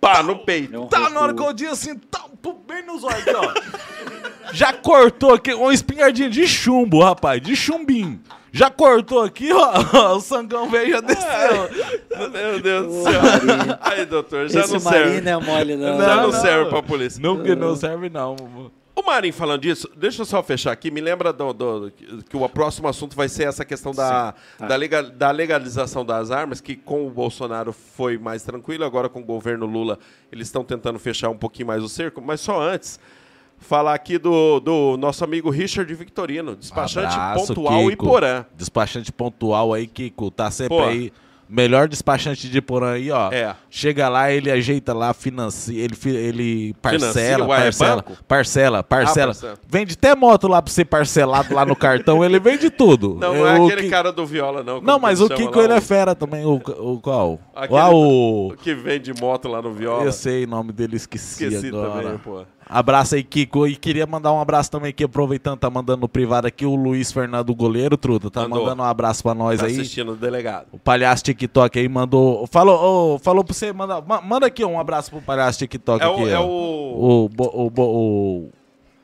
Pá, 0.00 0.22
no 0.22 0.38
peito. 0.38 0.84
É 0.84 0.86
Tá, 0.86 1.08
na 1.10 1.20
hora 1.20 1.34
que 1.34 1.40
eu 1.42 1.52
disse 1.52 1.70
assim, 1.90 1.96
tá, 1.96 2.24
pô, 2.42 2.54
bem 2.66 2.84
nos 2.84 3.04
olhos 3.04 3.20
aqui, 3.20 3.34
ó. 3.36 4.52
Já 4.52 4.72
cortou 4.72 5.34
aqui, 5.34 5.52
uma 5.54 5.72
espingardinha 5.74 6.30
de 6.30 6.46
chumbo, 6.46 7.02
rapaz, 7.02 7.40
de 7.42 7.54
chumbim. 7.54 8.20
Já 8.50 8.70
cortou 8.70 9.22
aqui, 9.22 9.50
ó, 9.52 10.14
o 10.16 10.20
sangão 10.20 10.68
veio 10.70 10.90
já 10.92 11.00
desceu. 11.00 11.68
Meu 12.30 12.60
Deus 12.62 12.86
do 12.86 13.02
céu. 13.02 13.20
Aí, 13.80 14.06
doutor, 14.06 14.48
já 14.48 14.60
Esse 14.60 14.72
não 14.72 14.80
serve. 14.80 15.20
não 15.20 15.32
é 15.32 15.44
mole, 15.44 15.76
não. 15.76 15.98
Já 15.98 16.06
Não, 16.08 16.16
não, 16.22 16.30
não. 16.32 16.40
serve 16.40 16.70
pra 16.70 16.82
polícia. 16.82 17.20
Não, 17.22 17.42
que 17.42 17.54
não 17.54 17.76
serve 17.76 18.08
não. 18.08 18.36
O 19.00 19.02
Marinho 19.06 19.32
falando 19.32 19.60
disso, 19.62 19.88
deixa 19.96 20.22
eu 20.22 20.26
só 20.26 20.42
fechar 20.42 20.72
aqui. 20.72 20.90
Me 20.90 21.00
lembra 21.00 21.32
do, 21.32 21.52
do- 21.52 21.92
que 22.28 22.36
o 22.36 22.48
próximo 22.48 22.88
assunto 22.88 23.14
vai 23.14 23.28
ser 23.28 23.44
essa 23.44 23.64
questão 23.64 23.92
da, 23.92 24.34
da, 24.58 24.74
legal- 24.74 25.04
da 25.10 25.30
legalização 25.30 26.04
das 26.04 26.32
armas, 26.32 26.60
que 26.60 26.74
com 26.74 27.06
o 27.06 27.10
Bolsonaro 27.10 27.72
foi 27.72 28.18
mais 28.18 28.42
tranquilo, 28.42 28.84
agora 28.84 29.08
com 29.08 29.20
o 29.20 29.24
governo 29.24 29.66
Lula 29.66 30.00
eles 30.32 30.48
estão 30.48 30.64
tentando 30.64 30.98
fechar 30.98 31.28
um 31.30 31.36
pouquinho 31.38 31.68
mais 31.68 31.82
o 31.82 31.88
cerco. 31.88 32.20
Mas 32.20 32.40
só 32.40 32.60
antes, 32.60 32.98
falar 33.56 33.94
aqui 33.94 34.18
do, 34.18 34.58
do 34.58 34.96
nosso 34.96 35.22
amigo 35.22 35.48
Richard 35.48 35.92
Victorino, 35.94 36.56
despachante 36.56 37.14
Abraço, 37.14 37.46
pontual 37.54 37.78
Kiko. 37.88 37.92
e 37.92 37.96
porã. 37.96 38.44
Despachante 38.56 39.12
pontual 39.12 39.74
aí, 39.74 39.86
Kiko. 39.86 40.28
Tá 40.30 40.50
sempre 40.50 40.76
Pô. 40.76 40.82
aí. 40.84 41.12
Melhor 41.48 41.88
despachante 41.88 42.48
de 42.48 42.60
porã 42.60 42.92
aí, 42.92 43.10
ó. 43.10 43.30
É. 43.32 43.54
Chega 43.70 44.08
lá, 44.08 44.30
ele 44.30 44.50
ajeita 44.50 44.92
lá, 44.92 45.14
financia, 45.14 45.82
ele, 45.82 45.96
ele 46.16 46.74
parcela, 46.82 47.12
Financia, 47.12 47.44
ué, 47.46 47.56
é 47.58 47.62
parcela, 47.62 48.04
parcela, 48.26 48.82
parcela, 48.82 49.32
Ah, 49.32 49.34
parcela. 49.34 49.58
Vende 49.68 49.94
até 49.94 50.14
moto 50.14 50.46
lá 50.46 50.60
pra 50.60 50.70
ser 50.72 50.84
parcelado 50.84 51.54
lá 51.54 51.64
no 51.64 51.74
cartão, 51.74 52.24
ele 52.24 52.38
vende 52.38 52.68
tudo. 52.70 53.16
Não, 53.18 53.34
não 53.34 53.46
é 53.46 53.58
o 53.58 53.66
aquele 53.66 53.82
Ki- 53.84 53.88
cara 53.90 54.12
do 54.12 54.26
viola, 54.26 54.62
não. 54.62 54.80
Não, 54.80 54.96
que 54.96 55.02
mas 55.02 55.20
o 55.20 55.28
Kiko 55.28 55.60
ele 55.60 55.72
é 55.72 55.80
fera 55.80 56.14
também, 56.14 56.44
o, 56.44 56.54
o 56.56 57.00
qual? 57.00 57.40
Aquele 57.54 57.80
Ah, 57.80 57.90
o... 57.90 58.52
Que 58.62 58.74
vende 58.74 59.12
moto 59.18 59.48
lá 59.48 59.62
no 59.62 59.72
viola. 59.72 60.04
Eu 60.04 60.12
sei 60.12 60.44
o 60.44 60.48
nome 60.48 60.72
dele, 60.72 60.96
esqueci, 60.96 61.44
Esqueci 61.44 61.68
agora. 61.68 62.02
também, 62.02 62.18
pô. 62.18 62.42
Abraço 62.68 63.14
aí, 63.14 63.22
Kiko. 63.24 63.66
E 63.66 63.76
queria 63.76 64.06
mandar 64.06 64.32
um 64.32 64.40
abraço 64.40 64.70
também 64.70 64.90
aqui, 64.90 65.04
aproveitando, 65.04 65.58
tá 65.58 65.70
mandando 65.70 66.02
no 66.02 66.08
privado 66.08 66.46
aqui 66.46 66.66
o 66.66 66.74
Luiz 66.74 67.10
Fernando 67.10 67.54
Goleiro, 67.54 67.96
Truta. 67.96 68.30
Tá 68.30 68.42
Mandou. 68.42 68.64
mandando 68.64 68.82
um 68.82 68.86
abraço 68.86 69.22
pra 69.22 69.34
nós 69.34 69.60
Tá 69.60 69.66
aí. 69.66 69.72
assistindo 69.72 70.12
o 70.12 70.16
delegado. 70.16 70.66
O 70.72 70.78
palhaço 70.78 71.24
TikTok 71.24 71.78
aí 71.78 71.88
mandou. 71.88 72.46
Falou, 72.46 73.14
ô, 73.14 73.18
falou 73.18 73.42
pra 73.42 73.54
você, 73.54 73.72
manda, 73.72 74.00
ma- 74.02 74.20
manda 74.20 74.46
aqui 74.46 74.64
um 74.64 74.78
abraço 74.78 75.10
pro 75.10 75.20
palhaço 75.22 75.58
TikTok 75.60 76.04
É 76.04 76.06
aqui. 76.08 76.22
o, 76.22 76.28
é 76.28 76.38
ó. 76.38 76.44
o, 76.44 77.24
O, 77.26 77.30
o, 77.38 77.72
o, 77.80 78.48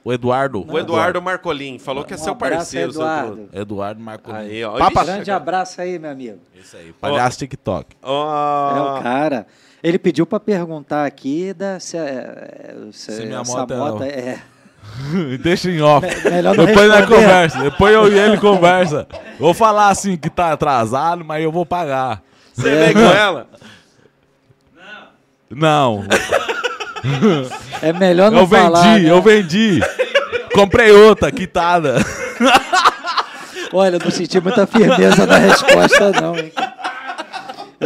o 0.04 0.12
Eduardo. 0.12 0.66
o 0.70 0.78
Eduardo 0.78 1.22
Marcolin. 1.22 1.78
Falou 1.78 2.04
que 2.04 2.12
é 2.12 2.16
Um 2.16 2.18
seu 2.18 2.36
parceiro. 2.36 2.92
seu 2.92 3.00
Eduardo. 3.02 3.36
truto. 3.36 3.56
Eduardo 3.58 4.00
Marco. 4.02 4.30
Aí, 4.30 4.62
ó. 4.62 4.76
Papa- 4.76 5.04
Grande 5.04 5.30
abraço 5.30 5.80
aí, 5.80 5.98
meu 5.98 6.10
amigo. 6.10 6.38
Isso 6.54 6.76
aí, 6.76 6.92
palhaço 7.00 7.38
TikTok. 7.38 7.96
Ó, 8.02 8.76
É 8.76 8.80
o 8.98 9.02
cara. 9.02 9.46
Ele 9.84 9.98
pediu 9.98 10.24
para 10.24 10.40
perguntar 10.40 11.04
aqui 11.04 11.52
da, 11.52 11.78
se, 11.78 11.94
é, 11.98 12.74
se, 12.90 13.12
Se 13.12 13.26
minha 13.26 13.40
essa 13.42 13.52
moto 13.58 13.72
é- 13.72 13.76
moto 13.76 14.02
é. 14.02 14.38
Deixa 15.42 15.70
em 15.70 15.80
off. 15.82 16.06
melhor 16.30 16.56
não 16.56 16.64
Depois 16.64 16.88
nós 16.88 17.00
responder. 17.00 17.22
conversa. 17.22 17.58
Depois 17.58 17.94
eu 17.94 18.10
e 18.12 18.18
ele 18.18 18.38
conversa. 18.38 19.06
Vou 19.38 19.52
falar 19.52 19.88
assim 19.90 20.16
que 20.16 20.30
tá 20.30 20.52
atrasado, 20.52 21.22
mas 21.24 21.42
eu 21.44 21.52
vou 21.52 21.66
pagar. 21.66 22.22
Você 22.54 22.70
veio 22.70 22.94
com 22.94 23.00
ela? 23.00 23.46
Não, 25.50 26.04
É 27.82 27.92
melhor 27.92 28.30
não 28.30 28.40
eu 28.40 28.46
vendi, 28.46 28.62
falar. 28.62 28.98
né? 28.98 29.10
eu 29.10 29.20
vendi. 29.22 29.80
Comprei 30.54 30.90
outra, 30.92 31.30
quitada. 31.30 31.96
Olha, 33.72 33.98
não 34.02 34.10
senti 34.10 34.40
muita 34.40 34.66
firmeza 34.66 35.26
na 35.26 35.36
resposta, 35.36 36.12
não. 36.20 36.36
Hein? 36.36 36.52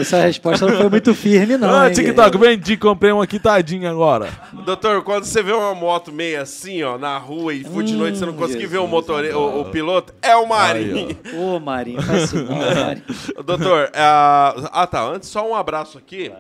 Essa 0.01 0.21
resposta 0.21 0.67
não 0.67 0.77
foi 0.77 0.89
muito 0.89 1.15
firme, 1.15 1.57
não. 1.57 1.73
Ah, 1.73 1.89
hein? 1.89 1.95
TikTok, 1.95 2.39
vendi, 2.39 2.77
comprei 2.77 3.13
uma 3.13 3.27
quitadinha 3.27 3.91
agora. 3.91 4.29
Doutor, 4.65 5.03
quando 5.03 5.25
você 5.25 5.43
vê 5.43 5.53
uma 5.53 5.75
moto 5.75 6.13
meio 6.13 6.41
assim, 6.41 6.83
ó, 6.83 6.99
na 6.99 7.19
rua 7.19 7.55
e 7.55 7.65
for 7.65 7.83
de 7.83 7.95
Hum, 7.95 7.99
noite, 7.99 8.19
você 8.19 8.27
não 8.27 8.33
conseguir 8.33 8.67
ver 8.67 8.79
o 8.79 8.87
motore... 8.87 9.31
o, 9.31 9.61
o 9.61 9.65
piloto, 9.67 10.15
é 10.23 10.37
o 10.37 10.47
Marinho. 10.47 11.17
Ô, 11.35 11.59
Marinho, 11.59 12.03
faz 12.03 12.25
isso 12.25 12.37
não, 12.43 12.57
Marinho. 12.57 13.05
Doutor, 13.45 13.91
ah, 13.95 14.55
ah 14.73 14.87
tá, 14.87 15.03
antes 15.05 15.29
só 15.29 15.49
um 15.49 15.55
abraço 15.55 15.99
aqui 15.99 16.33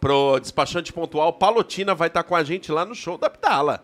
pro 0.00 0.38
despachante 0.38 0.92
pontual. 0.92 1.32
Palotina 1.32 1.94
vai 1.94 2.08
estar 2.08 2.22
com 2.22 2.36
a 2.36 2.44
gente 2.44 2.70
lá 2.70 2.84
no 2.84 2.94
show 2.94 3.16
da 3.16 3.26
Abdala. 3.28 3.82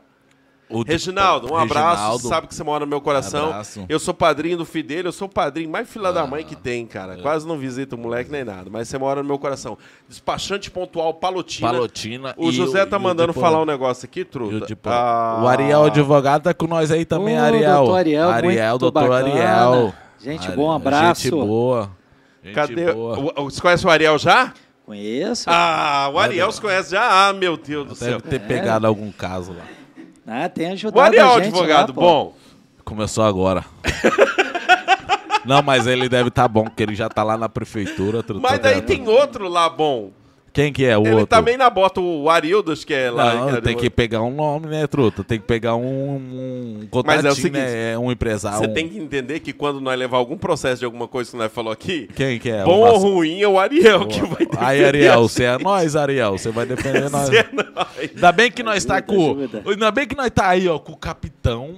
O 0.71 0.83
Reginaldo, 0.85 1.53
um 1.53 1.57
abraço. 1.57 1.97
Reginaldo. 1.97 2.29
Sabe 2.29 2.47
que 2.47 2.55
você 2.55 2.63
mora 2.63 2.85
no 2.85 2.91
meu 2.91 3.01
coração. 3.01 3.47
Abraço. 3.47 3.85
Eu 3.89 3.99
sou 3.99 4.15
padrinho 4.15 4.57
do 4.57 4.65
Fidelio, 4.65 5.09
eu 5.09 5.13
sou 5.13 5.27
o 5.27 5.31
padrinho 5.31 5.69
mais 5.69 5.89
fila 5.89 6.13
da 6.13 6.27
mãe 6.27 6.45
que 6.45 6.55
tem, 6.55 6.87
cara. 6.87 7.15
É. 7.15 7.17
Quase 7.23 7.47
não 7.47 7.59
visito 7.59 7.97
o 7.97 7.99
moleque 7.99 8.31
nem 8.31 8.45
nada, 8.45 8.71
mas 8.71 8.89
você 8.89 8.97
mora 8.99 9.23
no 9.23 9.27
meu 9.29 9.39
coração. 9.39 9.77
Despachante 10.09 10.71
pontual 10.71 11.13
Palotina. 11.15 11.71
Palotina. 11.73 12.35
O 12.37 12.51
e 12.51 12.53
José 12.53 12.87
tá 12.87 12.97
o 12.97 13.01
mandando 13.01 13.33
tipo- 13.33 13.41
falar 13.41 13.61
um 13.61 13.67
negócio 13.67 14.05
aqui, 14.07 14.23
o 14.23 14.25
truta. 14.25 14.67
tipo- 14.67 14.89
Ah, 14.89 15.41
O 15.43 15.49
Ariel 15.49 15.85
advogado 15.85 16.43
tá 16.45 16.55
com 16.55 16.67
nós 16.67 16.91
aí 16.91 17.05
também, 17.05 17.37
Ariel. 17.37 17.79
doutor 17.79 17.97
Ariel, 17.97 18.31
Ariel, 18.31 18.69
muito 18.71 18.79
doutor 18.81 18.93
bacana. 19.11 19.29
Ariel. 19.29 19.95
Gente 20.21 20.47
Ari- 20.47 20.57
boa, 20.57 20.73
um 20.73 20.77
abraço. 20.77 21.23
Gente 21.23 21.31
boa. 21.35 21.91
Gente 22.45 22.55
Cadê? 22.55 22.93
boa. 22.93 23.33
O- 23.41 23.51
Você 23.51 23.61
conhece 23.61 23.87
o 23.87 23.91
Ariel 23.91 24.19
já? 24.19 24.53
Conheço. 24.87 25.45
Ah, 25.47 26.11
o 26.13 26.19
Ariel 26.19 26.51
se 26.51 26.61
conhece 26.61 26.91
já? 26.93 27.29
Ah, 27.29 27.33
meu 27.33 27.57
Deus 27.57 27.87
do 27.89 27.95
Deve 27.95 28.11
céu. 28.13 28.21
ter 28.21 28.41
pegado 28.41 28.87
algum 28.87 29.13
caso 29.13 29.53
lá. 29.53 29.65
Ah, 30.33 30.49
tem 30.49 30.71
ajudado 30.71 30.97
O 30.97 31.01
Ariel, 31.01 31.27
a 31.29 31.43
gente 31.43 31.47
advogado, 31.49 31.89
lá, 31.89 31.95
bom. 31.95 32.33
Começou 32.85 33.25
agora. 33.25 33.65
Não, 35.45 35.61
mas 35.61 35.89
ele 35.89 36.09
deve 36.09 36.29
estar 36.29 36.47
bom, 36.47 36.63
porque 36.63 36.85
ele 36.85 36.95
já 36.95 37.09
tá 37.09 37.25
lá 37.25 37.37
na 37.37 37.49
prefeitura. 37.49 38.25
Mas 38.41 38.61
daí 38.61 38.81
tem 38.81 39.09
outro 39.09 39.49
lá 39.49 39.69
bom. 39.69 40.13
Quem 40.53 40.73
que 40.73 40.85
é 40.85 40.99
o 40.99 41.03
Ele 41.03 41.11
outro? 41.13 41.27
também 41.27 41.57
na 41.57 41.71
bota, 41.71 42.01
o 42.01 42.29
Arildo, 42.29 42.73
acho 42.73 42.87
que 42.87 42.93
é 42.93 43.11
lá. 43.11 43.35
Não, 43.35 43.55
que 43.55 43.61
tem 43.63 43.77
que 43.77 43.89
pegar 43.89 44.23
um 44.23 44.35
nome, 44.35 44.67
né, 44.67 44.87
truta? 44.87 45.23
Tem 45.23 45.39
que 45.39 45.47
pegar 45.47 45.77
um, 45.77 46.17
um 46.17 46.87
contatinho, 46.91 47.23
Mas 47.23 47.25
é 47.25 47.31
o 47.31 47.35
seguinte, 47.35 47.59
né? 47.61 47.99
Um 47.99 48.11
empresário. 48.11 48.59
Você 48.59 48.67
um- 48.67 48.75
tem 48.75 48.89
que 48.89 48.99
entender 48.99 49.41
que 49.41 49.53
quando 49.53 49.81
nós 49.81 49.99
levar 49.99 50.17
algum 50.19 50.37
processo 50.37 50.81
de 50.81 50.85
alguma 50.85 51.07
coisa 51.07 51.31
que 51.31 51.37
nós 51.37 51.53
falou 51.53 51.73
aqui, 51.73 52.09
Quem 52.15 52.39
que 52.39 52.51
é? 52.51 52.65
bom 52.65 52.81
O 52.81 52.87
ou 52.87 52.99
ruim 52.99 53.41
é 53.43 53.49
o 53.49 53.59
Ariel 53.59 54.07
que 54.09 54.21
vai 54.23 54.39
defender 54.47 54.59
Aí, 54.59 54.85
Ariel, 54.85 55.23
você 55.29 55.45
é 55.45 55.59
nós, 55.59 55.95
Ariel. 55.95 56.33
Você 56.37 56.51
vai 56.51 56.67
defender 56.67 57.09
nós. 57.11 57.29
gente. 57.31 57.39
É 57.39 57.53
nóis. 57.53 58.11
Ainda 58.15 58.33
bem 58.33 58.51
que 58.51 58.63
nós 58.63 58.85
tá 58.85 59.01
com. 59.01 59.37
Ainda 59.67 59.91
bem 59.91 60.07
que 60.07 60.17
nós 60.17 60.31
tá 60.31 60.49
aí, 60.49 60.67
ó, 60.69 60.79
com 60.79 60.93
o 60.93 60.97
capitão. 60.97 61.77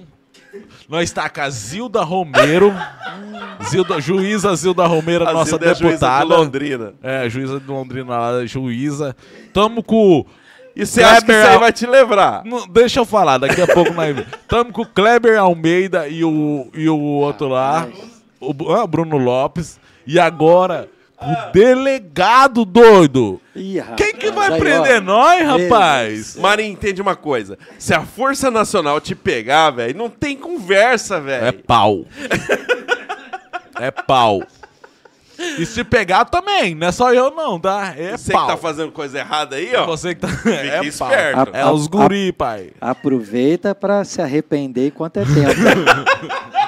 Nós 0.87 1.11
tá 1.11 1.29
com 1.29 1.41
a 1.41 1.49
Zilda 1.49 2.01
Romero. 2.03 2.73
Zilda, 3.69 3.99
juíza 3.99 4.55
Zilda 4.55 4.85
Romero, 4.85 5.27
A 5.27 5.33
nossa 5.33 5.51
Zilda 5.51 5.65
é 5.65 5.69
juíza 5.69 5.83
de 5.83 5.89
deputada. 5.91 6.23
Londrina. 6.25 6.93
É, 7.01 7.29
juíza 7.29 7.59
de 7.59 7.67
Londrina, 7.67 8.17
lá, 8.17 8.45
juíza. 8.45 9.15
Tamo 9.53 9.83
com. 9.83 10.25
E 10.75 10.85
você 10.85 11.03
acha 11.03 11.23
que 11.23 11.31
isso 11.31 11.47
aí 11.47 11.57
vai 11.57 11.71
te 11.71 11.85
levrar? 11.85 12.43
Não, 12.43 12.67
deixa 12.67 12.99
eu 12.99 13.05
falar, 13.05 13.37
daqui 13.37 13.61
a 13.61 13.67
pouco 13.67 13.93
nós. 13.93 14.25
Tamo 14.47 14.71
com 14.71 14.81
o 14.81 14.85
Kleber 14.85 15.39
Almeida 15.39 16.07
e 16.07 16.23
o, 16.23 16.67
e 16.73 16.89
o 16.89 16.97
outro 16.97 17.47
lá, 17.47 17.87
o 18.39 18.73
ah, 18.73 18.87
Bruno 18.87 19.17
Lopes. 19.17 19.79
E 20.05 20.19
agora, 20.19 20.89
o 21.21 21.51
delegado 21.53 22.65
doido. 22.65 23.39
Ih, 23.55 23.79
rapaz, 23.79 23.95
Quem 23.97 24.13
que 24.15 24.31
vai 24.31 24.47
aí, 24.51 24.53
ó. 24.55 24.57
prender 24.59 25.01
nós, 25.01 25.39
Beleza. 25.47 25.63
rapaz? 25.75 26.35
Marinho, 26.37 26.73
entende 26.73 27.01
uma 27.01 27.15
coisa. 27.15 27.57
Se 27.79 27.93
a 27.93 28.01
Força 28.01 28.49
Nacional 28.51 28.99
te 28.99 29.15
pegar, 29.15 29.69
velho, 29.71 29.97
não 29.97 30.09
tem 30.09 30.35
conversa, 30.35 31.15
É 31.17 31.19
velho. 31.21 31.53
pau. 31.63 32.05
É 33.79 33.89
pau. 33.91 34.43
E 35.57 35.65
se 35.65 35.83
pegar 35.83 36.25
também, 36.25 36.73
não 36.75 36.87
é 36.87 36.91
só 36.91 37.13
eu 37.13 37.31
não, 37.31 37.59
tá? 37.59 37.93
É 37.97 38.15
Você 38.15 38.31
pau. 38.31 38.45
que 38.45 38.51
tá 38.53 38.57
fazendo 38.57 38.91
coisa 38.91 39.19
errada 39.19 39.55
aí, 39.55 39.75
ó. 39.75 39.85
Você 39.85 40.13
que 40.15 40.21
tá... 40.21 40.27
é 40.49 40.75
pau. 40.77 40.83
esperto. 40.85 41.49
É 41.55 41.65
os 41.69 41.87
guri, 41.87 42.31
pai. 42.31 42.69
Aproveita 42.79 43.73
para 43.75 44.03
se 44.03 44.21
arrepender 44.21 44.87
enquanto 44.87 45.17
é 45.17 45.23
tempo. 45.25 45.33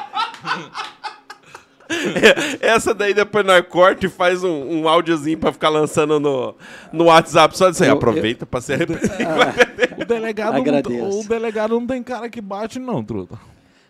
Essa 2.62 2.94
daí 2.94 3.14
depois 3.14 3.46
nós 3.46 3.64
corta 3.68 4.06
e 4.06 4.10
faz 4.10 4.44
um, 4.44 4.82
um 4.82 4.88
áudiozinho 4.90 5.38
pra 5.38 5.52
ficar 5.52 5.70
lançando 5.70 6.20
no, 6.20 6.56
no 6.92 7.06
WhatsApp. 7.06 7.58
Só 7.58 7.70
dizer, 7.70 7.90
Eu- 7.90 7.94
aproveita 7.94 8.46
pra 8.46 8.62
se 8.62 8.74
arrepender. 8.74 9.12
O 9.98 10.04
delegado, 10.04 10.54
não, 10.62 11.20
o 11.22 11.24
delegado 11.28 11.80
não 11.80 11.88
tem 11.88 12.04
cara 12.04 12.30
que 12.30 12.42
bate, 12.42 12.78
não, 12.80 13.04
truta. 13.04 13.40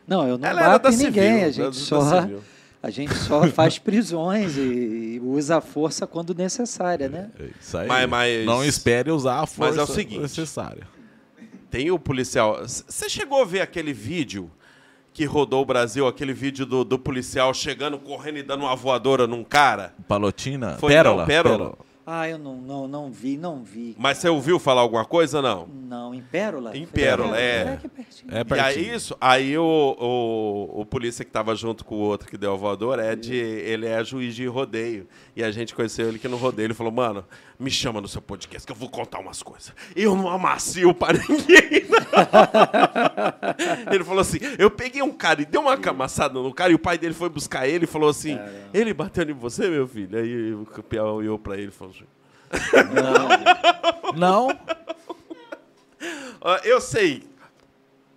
Não, 0.07 0.27
eu 0.27 0.37
não 0.37 0.47
Ela 0.47 0.77
bato 0.77 0.89
em 0.89 0.97
ninguém. 0.97 1.51
civil, 1.51 1.67
a 1.67 1.71
gente 1.71 1.77
só 1.77 2.27
a 2.83 2.89
gente 2.91 3.15
só 3.15 3.47
faz 3.47 3.79
prisões 3.79 4.55
e, 4.55 4.61
e 4.61 5.21
usa 5.23 5.57
a 5.57 5.61
força 5.61 6.05
quando 6.05 6.35
necessária, 6.35 7.09
né? 7.09 7.31
É 7.39 7.45
Isso 7.59 7.75
aí. 7.77 7.87
Mas- 7.87 8.07
mas- 8.09 8.45
Não 8.45 8.63
espere 8.63 9.09
usar 9.11 9.39
a 9.41 9.45
força 9.47 9.71
Mas 9.77 9.79
é 9.79 9.91
o 9.91 9.95
seguinte. 9.95 10.19
necessária. 10.21 10.87
Tem 11.71 11.89
o 11.89 11.97
policial. 11.97 12.59
Você 12.63 13.09
chegou 13.09 13.41
a 13.41 13.45
ver 13.45 13.61
aquele 13.61 13.91
vídeo 13.91 14.49
que 15.15 15.23
rodou 15.23 15.61
o 15.61 15.65
Brasil, 15.65 16.05
aquele 16.05 16.33
vídeo 16.33 16.65
do, 16.65 16.83
do 16.83 16.99
policial 16.99 17.53
chegando, 17.53 17.97
correndo 17.97 18.37
e 18.37 18.43
dando 18.43 18.65
uma 18.65 18.75
voadora 18.75 19.25
num 19.25 19.45
cara? 19.45 19.95
Palotina? 20.09 20.73
Foi, 20.73 20.91
pérola, 20.91 21.21
não, 21.21 21.25
Pérola. 21.25 21.77
Ah, 22.05 22.29
eu 22.29 22.37
não, 22.37 22.57
não, 22.57 22.87
não 22.87 23.09
vi, 23.09 23.37
não 23.37 23.63
vi. 23.63 23.95
Mas 23.97 24.17
você 24.17 24.27
ouviu 24.27 24.59
falar 24.59 24.81
alguma 24.81 25.05
coisa 25.05 25.41
não? 25.41 25.67
Não, 25.67 26.13
em 26.13 26.21
Pérola? 26.21 26.77
Em 26.77 26.85
Pérola, 26.85 27.39
é. 27.39 27.63
É 27.63 27.73
aqui 27.73 27.87
pertinho. 27.87 28.31
É 28.31 28.55
E 28.55 28.59
aí 28.59 28.93
isso, 28.93 29.15
aí 29.19 29.57
o, 29.57 29.63
o, 29.97 30.81
o 30.81 30.85
polícia 30.85 31.23
que 31.23 31.31
tava 31.31 31.55
junto 31.55 31.85
com 31.85 31.95
o 31.95 31.99
outro 31.99 32.27
que 32.29 32.37
deu 32.37 32.51
a 32.53 32.57
voadora 32.57 33.03
é 33.03 33.15
de, 33.15 33.33
ele 33.33 33.87
é 33.87 34.03
juiz 34.03 34.35
de 34.35 34.45
rodeio. 34.45 35.07
E 35.33 35.43
a 35.43 35.49
gente 35.49 35.73
conheceu 35.73 36.09
ele 36.09 36.19
que 36.19 36.27
no 36.27 36.35
rodeio, 36.35 36.67
ele 36.67 36.73
falou, 36.75 36.91
mano, 36.91 37.25
me 37.59 37.71
chama 37.71 38.01
no 38.01 38.07
seu 38.07 38.21
podcast 38.21 38.65
que 38.65 38.71
eu 38.71 38.75
vou 38.75 38.89
contar 38.89 39.19
umas 39.19 39.41
coisas. 39.41 39.73
Eu 39.95 40.15
não 40.15 40.29
amacio 40.29 40.93
pra 40.93 41.13
ninguém. 41.13 41.85
não." 41.89 42.05
ele 43.93 44.03
falou 44.03 44.21
assim, 44.21 44.37
eu 44.57 44.69
peguei 44.71 45.01
um 45.01 45.11
cara 45.11 45.41
e 45.41 45.45
dei 45.45 45.59
uma 45.59 45.77
camaçada 45.77 46.39
no 46.39 46.53
cara 46.53 46.71
e 46.71 46.75
o 46.75 46.79
pai 46.79 46.97
dele 46.97 47.13
foi 47.13 47.29
buscar 47.29 47.67
ele 47.67 47.85
e 47.85 47.87
falou 47.87 48.09
assim, 48.09 48.37
ele 48.73 48.93
bateu 48.93 49.29
em 49.29 49.33
você, 49.33 49.67
meu 49.67 49.87
filho? 49.87 50.17
Aí 50.17 50.53
o 50.53 50.65
campeão 50.65 51.15
olhou 51.15 51.37
pra 51.39 51.57
ele 51.57 51.67
e 51.67 51.71
falou 51.71 51.93
assim, 51.93 52.05
Não? 54.15 54.49
Ah, 56.41 56.61
eu 56.63 56.79
sei. 56.79 57.23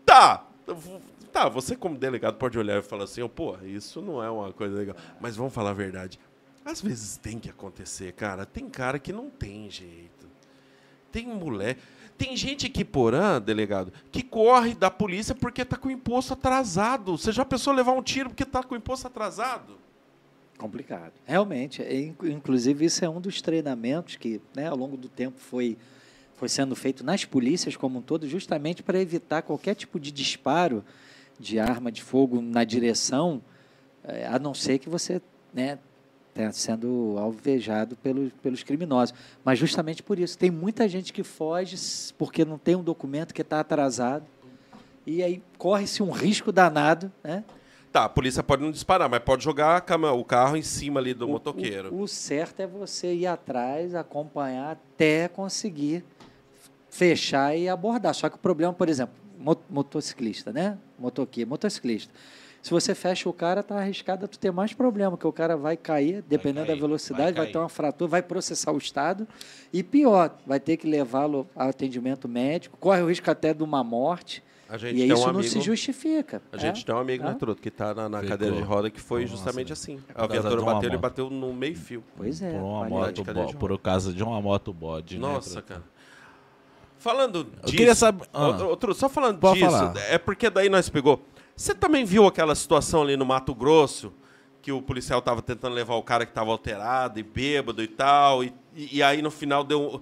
Tá. 0.05 0.45
Tá, 1.33 1.49
você 1.49 1.77
como 1.77 1.97
delegado 1.97 2.37
pode 2.37 2.59
olhar 2.59 2.79
e 2.79 2.83
falar 2.83 3.05
assim, 3.05 3.23
oh, 3.23 3.29
pô, 3.29 3.57
isso 3.63 4.03
não 4.03 4.23
é 4.23 4.31
uma 4.31 4.53
coisa 4.53 4.77
legal. 4.77 4.97
Mas 5.21 5.37
vamos 5.37 5.53
falar 5.53 5.71
a 5.71 5.75
verdade. 5.75 6.19
Às 6.71 6.81
vezes 6.83 7.17
tem 7.17 7.39
que 7.39 7.49
acontecer, 7.49 8.13
cara. 8.13 8.45
Tem 8.45 8.69
cara 8.69 8.99
que 8.99 9.13
não 9.13 9.31
tem 9.31 9.71
jeito. 9.71 10.29
Tem 11.11 11.27
mulher. 11.27 11.79
Tem 12.19 12.37
gente 12.37 12.67
aqui 12.67 12.85
porã, 12.85 13.41
delegado, 13.41 13.93
que 14.11 14.23
corre 14.23 14.75
da 14.75 14.91
polícia 14.91 15.35
porque 15.35 15.65
tá 15.65 15.77
com 15.77 15.89
o 15.89 15.91
imposto 15.91 16.33
atrasado. 16.35 17.17
Você 17.17 17.33
já 17.33 17.45
pensou 17.45 17.73
levar 17.73 17.93
um 17.93 18.03
tiro 18.03 18.29
porque 18.31 18.45
tá 18.45 18.63
com 18.63 18.75
o 18.75 18.77
imposto 18.77 19.07
atrasado? 19.07 19.79
Complicado. 20.59 21.13
Realmente. 21.25 21.81
é, 21.83 21.95
inc- 22.01 22.25
Inclusive, 22.25 22.85
isso 22.85 23.05
é 23.05 23.09
um 23.09 23.21
dos 23.21 23.41
treinamentos 23.41 24.17
que, 24.17 24.41
né, 24.55 24.69
ao 24.69 24.77
longo 24.77 24.97
do 24.97 25.09
tempo, 25.09 25.39
foi, 25.39 25.79
foi 26.37 26.49
sendo 26.49 26.75
feito 26.77 27.03
nas 27.05 27.25
polícias 27.25 27.77
como 27.77 28.01
um 28.01 28.03
todo, 28.03 28.29
justamente 28.29 28.83
para 28.83 29.01
evitar 29.01 29.41
qualquer 29.43 29.75
tipo 29.75 29.99
de 30.01 30.11
disparo 30.13 30.85
de 31.39 31.59
arma 31.61 31.91
de 31.93 32.03
fogo 32.03 32.43
na 32.43 32.65
direção, 32.65 33.41
eh, 34.03 34.27
a 34.27 34.39
não 34.41 34.53
ser 34.53 34.79
que 34.81 34.89
você 34.89 35.23
né, 35.55 35.79
tenha 36.39 36.53
sendo 36.53 37.17
alvejado 37.19 37.97
pelos, 37.97 38.33
pelos 38.41 38.63
criminosos. 38.63 39.13
Mas 39.45 39.59
justamente 39.59 40.05
por 40.05 40.21
isso. 40.21 40.39
Tem 40.39 40.53
muita 40.53 40.89
gente 40.89 41.13
que 41.13 41.25
foge 41.25 41.77
porque 42.17 42.45
não 42.45 42.57
tem 42.57 42.77
um 42.77 42.83
documento 42.83 43.35
que 43.35 43.43
está 43.43 43.59
atrasado. 43.59 44.25
E 45.05 45.21
aí 45.21 45.43
corre-se 45.57 46.01
um 46.01 46.11
risco 46.13 46.53
danado, 46.53 47.11
né? 47.25 47.43
Tá, 47.91 48.05
a 48.05 48.09
polícia 48.09 48.41
pode 48.43 48.63
não 48.63 48.71
disparar, 48.71 49.09
mas 49.09 49.19
pode 49.21 49.43
jogar 49.43 49.81
cama- 49.81 50.13
o 50.13 50.25
carro 50.25 50.57
em 50.57 50.63
cima 50.63 51.01
ali 51.01 51.13
do 51.13 51.27
O- 51.27 51.31
motoqueiro. 51.31 51.93
O, 51.93 52.03
o 52.03 52.09
certo 52.09 52.61
é 52.61 52.67
você 52.69 53.15
ir 53.15 53.27
atrás, 53.27 53.93
acompanhar 53.97 54.73
até 54.73 55.27
conseguir 55.27 56.05
fechar 56.89 57.57
e 57.57 57.69
abordar. 57.69 58.15
Só 58.15 58.29
que 58.29 58.37
o 58.37 58.39
problema, 58.39 58.73
por 58.73 58.89
exemplo, 58.89 59.15
mo- 59.37 59.61
motociclista, 59.69 60.53
né? 60.53 60.79
Motoqueiro, 60.99 61.51
motociclista. 61.51 62.13
Se 62.61 62.71
você 62.71 62.95
fecha 62.95 63.29
o 63.29 63.33
cara, 63.33 63.63
tá 63.63 63.77
arriscado 63.79 64.25
a 64.25 64.29
tu 64.29 64.39
ter 64.39 64.51
mais 64.51 64.73
problema, 64.73 65.13
porque 65.13 65.27
o 65.27 65.33
cara 65.33 65.57
vai 65.57 65.77
cair, 65.77 66.23
dependendo 66.29 66.67
cair, 66.67 66.77
da 66.77 66.81
velocidade, 66.81 67.37
vai 67.37 67.45
vai, 67.45 67.53
ter 67.53 67.59
uma 67.59 67.69
fratura, 67.69 68.11
vai 68.11 68.23
processar 68.23 68.73
o 68.73 68.79
Estado. 68.79 69.27
E 69.73 69.83
pior, 69.83 70.37
vai 70.47 70.59
ter 70.59 70.77
que 70.77 70.87
levá-lo 70.87 71.47
ao 71.55 71.69
atendimento 71.69 72.29
médico, 72.29 72.77
corre 72.79 73.01
o 73.03 73.09
risco 73.09 73.31
até 73.31 73.55
de 73.55 73.63
uma 73.63 73.83
morte. 73.85 74.43
A 74.69 74.77
gente 74.77 74.97
E 74.97 74.99
tem 74.99 75.07
isso 75.07 75.23
um 75.23 75.25
não 75.25 75.31
amigo, 75.39 75.45
se 75.49 75.61
justifica. 75.63 76.43
A 76.53 76.57
é. 76.57 76.59
gente 76.59 76.85
tem 76.85 76.95
um 76.95 76.99
amigo, 76.99 77.25
né, 77.25 77.31
Ah. 77.31 77.35
Truto, 77.37 77.63
que 77.63 77.71
tá 77.71 77.95
na, 77.95 78.07
na 78.07 78.23
cadeira 78.23 78.55
de 78.55 78.61
roda 78.63 78.91
que 78.91 79.01
foi 79.01 79.23
Nossa, 79.23 79.37
justamente 79.37 79.69
né? 79.69 79.73
assim. 79.73 79.99
A 80.15 80.27
viatura 80.27 80.61
bateu, 80.61 80.91
ele 80.91 80.99
bateu 80.99 81.31
no 81.31 81.55
meio 81.55 81.75
fio. 81.77 82.05
Pois 82.15 82.43
é. 82.43 82.51
por 82.53 82.61
uma 82.61 82.87
moto, 82.89 83.25
por 83.59 83.79
causa 83.79 84.13
de 84.13 84.23
uma 84.23 84.43
moto 84.43 84.71
bode, 84.75 85.15
né, 85.17 85.23
Nossa, 85.27 85.53
truta? 85.63 85.69
cara. 85.75 85.85
Falando 86.99 87.45
disso... 87.45 87.57
Eu 87.63 87.71
queria 87.71 87.95
saber- 87.95 88.27
ah. 88.35 88.53
Truto, 88.79 88.93
só 88.95 89.09
falando 89.09 89.41
disso, 89.55 89.65
falar. 89.71 89.97
é 90.11 90.19
porque 90.19 90.51
daí 90.51 90.69
nós 90.69 90.91
pegou... 90.91 91.23
Você 91.59 91.75
também 91.75 92.05
viu 92.05 92.25
aquela 92.25 92.55
situação 92.55 93.03
ali 93.03 93.17
no 93.17 93.27
Mato 93.27 93.53
Grosso, 93.53 94.13
que 94.63 94.71
o 94.71 94.81
policial 94.81 95.21
tava 95.21 95.43
tentando 95.43 95.75
levar 95.75 95.97
o 95.97 96.03
cara 96.05 96.25
que 96.25 96.33
tava 96.33 96.53
alterado 96.53 97.19
e 97.19 97.23
bêbado 97.25 97.83
e 97.83 97.89
tal, 97.89 98.45
e, 98.45 98.55
e- 98.77 99.03
aí 99.03 99.21
no 99.21 99.31
final 99.31 99.65
deu... 99.65 100.01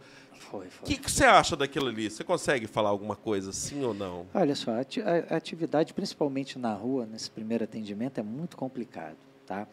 Foi, 0.51 0.69
foi. 0.69 0.95
O 0.95 0.99
que, 1.01 1.11
você 1.11 1.25
acha 1.25 1.57
daquilo 1.57 1.89
ali? 1.89 2.11
Você 2.11 2.23
consegue 2.23 2.67
falar 2.67 2.91
alguma 2.91 3.17
coisa, 3.17 3.53
sim 3.53 3.83
ou 3.83 3.95
não? 3.95 4.27
Olha 4.35 4.55
só, 4.55 4.73
a 4.73 4.81
ati- 4.81 5.01
a 5.01 5.35
a 5.35 5.37
atividade, 5.37 5.95
principalmente 5.95 6.59
na 6.59 6.75
rua, 6.75 7.07
nesse 7.11 7.31
primeiro 7.31 7.65
atendimento, 7.65 8.19
é 8.19 8.23
muito 8.23 8.55
complicado. 8.55 9.17
Tá? 9.47 9.67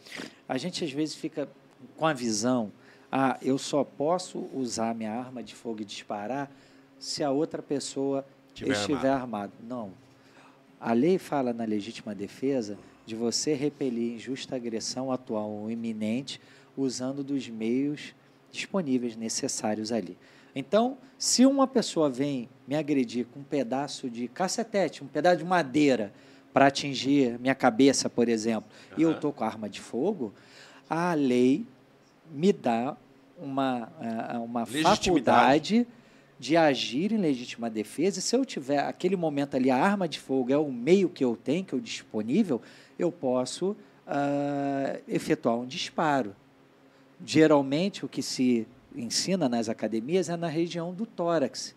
A 0.47 0.57
gente, 0.57 0.85
às 0.85 0.91
vezes, 0.91 1.15
fica 1.15 1.49
com 1.97 2.07
a 2.07 2.13
visão, 2.13 2.71
ah, 3.11 3.37
eu 3.41 3.57
só 3.57 3.83
posso 3.83 4.47
usar 4.53 4.95
minha 4.95 5.11
arma 5.11 5.43
de 5.43 5.53
fogo 5.53 5.81
e 5.81 5.85
disparar 5.85 6.49
se 6.97 7.23
a 7.25 7.29
outra 7.29 7.61
pessoa 7.61 8.25
Tiver 8.53 8.71
estiver 8.71 9.09
armado. 9.11 9.51
Não. 9.67 9.91
A 10.83 10.91
lei 10.91 11.17
fala 11.17 11.53
na 11.53 11.63
legítima 11.63 12.13
defesa 12.13 12.77
de 13.05 13.15
você 13.15 13.53
repelir 13.53 14.15
injusta 14.15 14.57
agressão 14.57 15.13
atual 15.13 15.49
ou 15.49 15.71
iminente 15.71 16.41
usando 16.75 17.23
dos 17.23 17.47
meios 17.47 18.13
disponíveis 18.51 19.15
necessários 19.15 19.93
ali. 19.93 20.17
Então, 20.53 20.97
se 21.17 21.45
uma 21.45 21.65
pessoa 21.65 22.09
vem 22.09 22.49
me 22.67 22.75
agredir 22.75 23.25
com 23.27 23.39
um 23.39 23.43
pedaço 23.43 24.09
de 24.09 24.27
cacetete, 24.27 25.05
um 25.05 25.07
pedaço 25.07 25.37
de 25.37 25.45
madeira 25.45 26.13
para 26.51 26.67
atingir 26.67 27.39
minha 27.39 27.55
cabeça, 27.55 28.09
por 28.09 28.27
exemplo, 28.27 28.69
e 28.97 29.03
eu 29.03 29.13
estou 29.13 29.31
com 29.31 29.45
arma 29.45 29.69
de 29.69 29.79
fogo, 29.79 30.33
a 30.89 31.13
lei 31.13 31.65
me 32.29 32.51
dá 32.51 32.97
uma, 33.41 33.89
ah, 34.01 34.39
uma 34.41 34.65
faculdade 34.65 35.87
de 36.43 36.57
agir 36.57 37.13
em 37.13 37.17
legítima 37.17 37.69
defesa. 37.69 38.19
E 38.19 38.21
se 38.21 38.35
eu 38.35 38.43
tiver 38.43 38.79
aquele 38.79 39.15
momento 39.15 39.55
ali, 39.55 39.71
a 39.71 39.77
arma 39.77 40.09
de 40.09 40.19
fogo 40.19 40.51
é 40.51 40.57
o 40.57 40.69
meio 40.69 41.07
que 41.07 41.23
eu 41.23 41.37
tenho, 41.37 41.63
que 41.63 41.71
eu 41.71 41.79
disponível, 41.79 42.61
eu 42.99 43.09
posso 43.13 43.77
ah, 44.05 44.99
efetuar 45.07 45.55
um 45.55 45.65
disparo. 45.65 46.35
Geralmente, 47.25 48.03
o 48.03 48.09
que 48.09 48.21
se 48.21 48.67
ensina 48.93 49.47
nas 49.47 49.69
academias 49.69 50.27
é 50.27 50.35
na 50.35 50.49
região 50.49 50.93
do 50.93 51.05
tórax. 51.05 51.73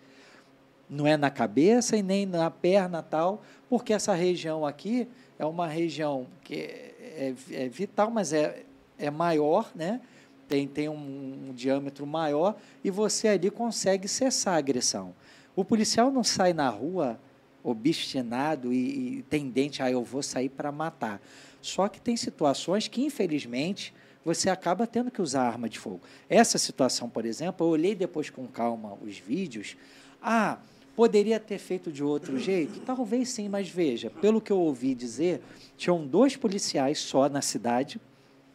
Não 0.91 1.07
é 1.07 1.17
na 1.17 1.31
cabeça 1.31 1.97
e 1.97 2.03
nem 2.03 2.27
na 2.27 2.51
perna 2.51 3.05
tal, 3.05 3.45
porque 3.71 3.93
essa 3.93 4.15
região 4.15 4.67
aqui 4.67 5.07
é 5.39 5.45
uma 5.47 5.69
região 5.69 6.27
que 6.43 6.57
é, 6.57 7.33
é- 7.53 7.65
é 7.67 7.69
vital, 7.69 8.11
mas 8.11 8.33
é, 8.33 8.65
é 8.99 9.13
maior, 9.13 9.71
né? 9.77 10.01
Tem, 10.49 10.67
tem 10.67 10.89
um, 10.89 11.49
um 11.49 11.55
diâmetro 11.55 12.07
maior 12.07 12.57
e 12.83 12.91
você 12.91 13.29
ali 13.29 13.51
consegue 13.51 14.09
cessar 14.09 14.55
a 14.55 14.59
agressão. 14.59 15.15
O 15.55 15.65
policial 15.65 16.11
não 16.11 16.23
sai 16.23 16.53
na 16.53 16.69
rua 16.69 17.19
obstinado 17.63 18.73
e, 18.73 19.19
e 19.19 19.23
tendente 19.23 19.83
a 19.83 19.91
eu 19.91 20.05
vou 20.05 20.23
sair 20.23 20.49
para 20.49 20.71
matar. 20.71 21.21
Só 21.61 21.89
que 21.89 22.01
tem 22.01 22.17
situações 22.17 22.87
que, 22.87 23.05
infelizmente, 23.05 23.93
você 24.25 24.49
acaba 24.51 24.87
tendo 24.87 25.11
que 25.11 25.21
usar 25.21 25.43
arma 25.43 25.69
de 25.69 25.79
fogo. 25.79 26.01
Essa 26.29 26.59
situação, 26.59 27.09
por 27.09 27.25
exemplo, 27.25 27.67
eu 27.67 27.71
olhei 27.71 27.95
depois 27.95 28.31
com 28.31 28.47
calma 28.47 28.97
os 29.03 29.19
vídeos. 29.19 29.77
Ah, 30.23 30.59
poderia 30.95 31.41
ter 31.41 31.59
feito 31.59 31.91
de 31.91 32.05
outro 32.05 32.39
jeito? 32.39 32.81
Talvez 32.81 33.31
sim, 33.31 33.49
mas 33.49 33.69
veja, 33.69 34.11
pelo 34.11 34.41
que 34.41 34.53
eu 34.53 34.59
ouvi 34.59 34.95
dizer, 34.95 35.43
tinham 35.77 36.07
dois 36.07 36.37
policiais 36.37 36.99
só 36.99 37.29
na 37.29 37.43
cidade 37.43 38.01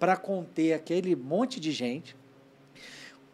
para 0.01 0.17
conter 0.17 0.73
aquele 0.73 1.15
monte 1.15 1.59
de 1.59 1.71
gente. 1.71 2.15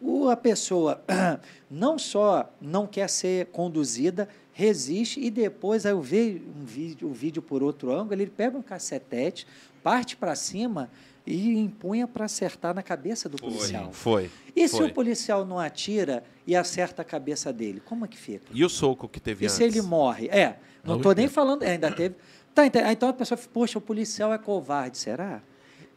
O, 0.02 0.28
a 0.28 0.36
pessoa 0.36 1.02
não 1.72 1.98
só 1.98 2.54
não 2.60 2.86
quer 2.86 3.10
ser 3.10 3.46
conduzida, 3.46 4.28
resiste 4.52 5.18
e 5.18 5.32
depois 5.32 5.86
aí 5.86 5.94
eu 5.94 6.02
vejo 6.02 6.44
um 6.44 6.66
vídeo, 6.66 7.08
o 7.08 7.14
vídeo 7.14 7.42
por 7.42 7.64
outro 7.64 7.96
ângulo, 7.96 8.22
ele 8.22 8.30
pega 8.30 8.58
um 8.58 8.62
cacetete, 8.62 9.48
parte 9.82 10.18
para 10.18 10.36
cima 10.36 10.92
e 11.26 11.58
empunha 11.58 12.06
para 12.06 12.26
acertar 12.26 12.76
na 12.76 12.84
cabeça 12.84 13.30
do 13.30 13.38
policial. 13.38 13.94
Foi. 13.94 14.30
E 14.54 14.68
se 14.68 14.76
foi. 14.76 14.88
o 14.88 14.94
policial 14.94 15.46
não 15.46 15.58
atira 15.58 16.22
e 16.46 16.54
acerta 16.54 17.02
a 17.02 17.06
cabeça 17.06 17.54
dele, 17.54 17.80
como 17.80 18.04
é 18.04 18.10
que 18.10 18.18
fica? 18.18 18.52
E 18.54 18.66
o 18.66 18.68
soco 18.68 19.08
que 19.08 19.22
teve 19.22 19.46
E 19.46 19.48
antes? 19.48 19.56
se 19.56 19.64
ele 19.64 19.82
morre? 19.82 20.28
É, 20.28 20.58
não 20.84 20.98
estou 20.98 21.16
nem 21.16 21.30
falando, 21.30 21.64
é, 21.64 21.72
ainda 21.72 21.90
teve. 21.90 22.16
Tá, 22.54 22.66
então, 22.66 22.82
então 22.92 23.08
a 23.08 23.14
pessoa, 23.14 23.40
poxa, 23.54 23.78
o 23.78 23.82
policial 23.82 24.34
é 24.34 24.38
covarde, 24.38 24.98
será? 24.98 25.42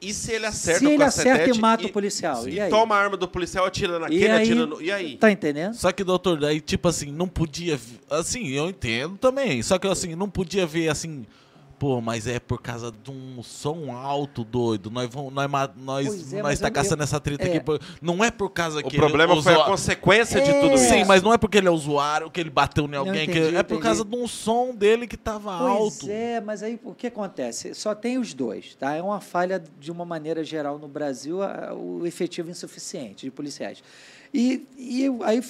E 0.00 0.14
se 0.14 0.32
ele 0.32 0.46
acerta 0.46 0.78
Se 0.78 0.86
o 0.86 0.90
ele 0.90 1.02
acerta 1.02 1.50
e 1.50 1.58
mata 1.58 1.86
o 1.86 1.92
policial, 1.92 2.48
E, 2.48 2.54
e 2.54 2.60
aí? 2.60 2.70
toma 2.70 2.94
a 2.96 2.98
arma 2.98 3.18
do 3.18 3.28
policial, 3.28 3.66
atira 3.66 3.98
naquele, 3.98 4.24
E 4.24 4.28
aí, 4.28 4.42
atira 4.42 4.66
no... 4.66 4.80
E 4.80 4.90
aí? 4.90 5.16
Tá 5.18 5.30
entendendo? 5.30 5.74
Só 5.74 5.92
que, 5.92 6.02
doutor, 6.02 6.40
daí, 6.40 6.58
tipo 6.60 6.88
assim, 6.88 7.12
não 7.12 7.28
podia. 7.28 7.78
Assim, 8.08 8.48
eu 8.48 8.68
entendo 8.70 9.18
também. 9.18 9.62
Só 9.62 9.78
que, 9.78 9.86
assim, 9.86 10.14
não 10.14 10.30
podia 10.30 10.66
ver 10.66 10.88
assim. 10.88 11.26
Pô, 11.80 11.98
mas 11.98 12.26
é 12.26 12.38
por 12.38 12.60
causa 12.60 12.92
de 12.92 13.10
um 13.10 13.42
som 13.42 13.90
alto, 13.90 14.44
doido. 14.44 14.90
Nós 14.90 15.08
vamos. 15.10 15.32
Nós, 15.32 15.50
nós, 15.78 16.06
Pois 16.06 16.32
é, 16.34 16.42
nós 16.42 16.60
tá 16.60 16.68
eu- 16.68 16.72
caçando 16.72 17.00
eu- 17.00 17.04
essa 17.04 17.18
treta 17.18 17.48
é. 17.48 17.56
aqui. 17.56 17.66
Não 18.02 18.22
é 18.22 18.30
por 18.30 18.50
causa 18.50 18.80
O 18.80 18.82
que. 18.84 18.98
problema 18.98 19.32
ele 19.32 19.40
foi 19.42 19.54
a 19.54 19.64
consequência 19.64 20.42
de 20.42 20.50
É. 20.50 20.60
tudo 20.60 20.74
isso. 20.74 20.84
Sim, 20.90 21.04
mas 21.06 21.22
não 21.22 21.32
é 21.32 21.38
porque 21.38 21.56
ele 21.56 21.68
é 21.68 21.70
usuário, 21.70 22.30
que 22.30 22.38
ele 22.38 22.50
bateu 22.50 22.84
em 22.84 22.94
alguém. 22.94 23.24
que 23.26 23.38
entendi, 23.38 23.56
é 23.56 23.62
por 23.62 23.80
causa 23.80 24.04
de 24.04 24.14
um 24.14 24.28
som 24.28 24.74
dele 24.74 25.06
que 25.06 25.16
tava 25.16 25.56
Pois 25.56 25.70
alto. 26.02 26.10
é, 26.10 26.38
mas 26.42 26.62
aí 26.62 26.78
o 26.84 26.94
que 26.94 27.06
acontece? 27.06 27.74
Só 27.74 27.94
tem 27.94 28.18
os 28.18 28.34
dois, 28.34 28.74
tá? 28.74 28.94
É 28.94 29.00
uma 29.02 29.18
falha 29.22 29.58
de 29.80 29.90
uma 29.90 30.04
maneira 30.04 30.44
geral 30.44 30.78
no 30.78 30.86
Brasil, 30.86 31.38
o 31.74 32.06
efetivo 32.06 32.50
insuficiente 32.50 33.24
de 33.24 33.30
policiais. 33.30 33.82
E, 34.32 34.66
e 34.78 35.04
eu- 35.04 35.22
aí 35.24 35.40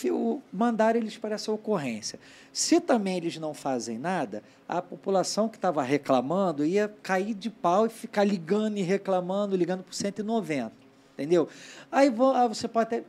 mandaram 0.53 0.99
eles 0.99 1.17
para 1.17 1.35
essa 1.35 1.53
ocorrência. 1.53 2.19
Se 2.53 2.81
também 2.81 3.17
eles 3.19 3.37
não 3.37 3.53
fazem 3.55 3.99
nada, 3.99 4.43
a 4.69 4.81
população 4.81 5.49
que 5.49 5.57
estava 5.57 5.83
reclamando 5.83 6.65
ia 6.65 6.89
cair 7.03 7.35
de 7.35 7.51
pau 7.51 7.87
e 7.87 7.91
ficar 7.91 8.25
ligando 8.25 8.79
e 8.79 8.83
reclamando, 8.83 9.55
ligando 9.55 9.83
por 9.85 9.95
190, 9.95 10.73
entendeu? 11.15 11.49
Aí 11.93 12.09
ah, 12.35 12.47
você 12.49 12.67
pode 12.67 12.87
até, 12.95 13.05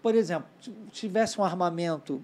por 0.00 0.14
exemplo, 0.14 0.48
se 0.62 0.72
tivesse 0.92 1.40
um 1.40 1.44
armamento 1.44 2.20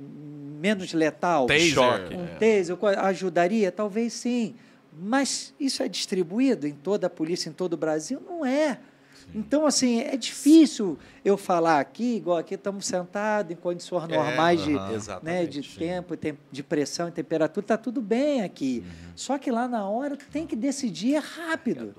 menos 0.61 0.93
letal, 0.95 1.47
Taser. 1.47 1.71
choque. 1.75 2.15
um 2.15 2.25
É. 2.25 2.37
taser 2.61 2.79
ajudaria? 3.05 3.71
Talvez 3.73 4.13
sim. 4.13 4.55
Mas 4.97 5.53
isso 5.59 5.83
é 5.83 5.89
distribuído 5.89 6.67
em 6.69 6.73
toda 6.73 7.09
a 7.09 7.11
polícia, 7.11 7.51
em 7.51 7.53
todo 7.53 7.73
o 7.73 7.77
Brasil? 7.77 8.23
Não 8.25 8.47
é. 8.47 8.79
Então, 9.35 9.67
assim, 9.67 10.01
é 10.01 10.17
difícil 10.17 10.97
eu 11.25 11.37
falar 11.37 11.81
aqui, 11.81 12.17
igual 12.17 12.39
aqui 12.39 12.55
estamos 12.55 12.87
sentados 12.87 13.51
em 13.51 13.57
condições 13.57 14.09
É, 14.09 14.17
normais 14.17 14.63
de, 14.63 14.75
aham. 14.77 15.21
né, 15.23 15.45
de 15.45 15.61
tempo, 15.77 16.17
tem- 16.17 16.39
de 16.53 16.63
pressão 16.63 17.09
e 17.09 17.11
temperatura, 17.11 17.65
está 17.65 17.77
tudo 17.77 18.01
bem 18.01 18.43
aqui. 18.43 18.85
Uhum. 18.87 19.13
Só 19.17 19.37
que 19.37 19.51
lá 19.51 19.67
na 19.67 19.89
hora 19.89 20.17
tu 20.17 20.27
tem 20.31 20.47
que 20.47 20.55
decidir 20.55 21.17
é 21.17 21.19
rápido. 21.19 21.95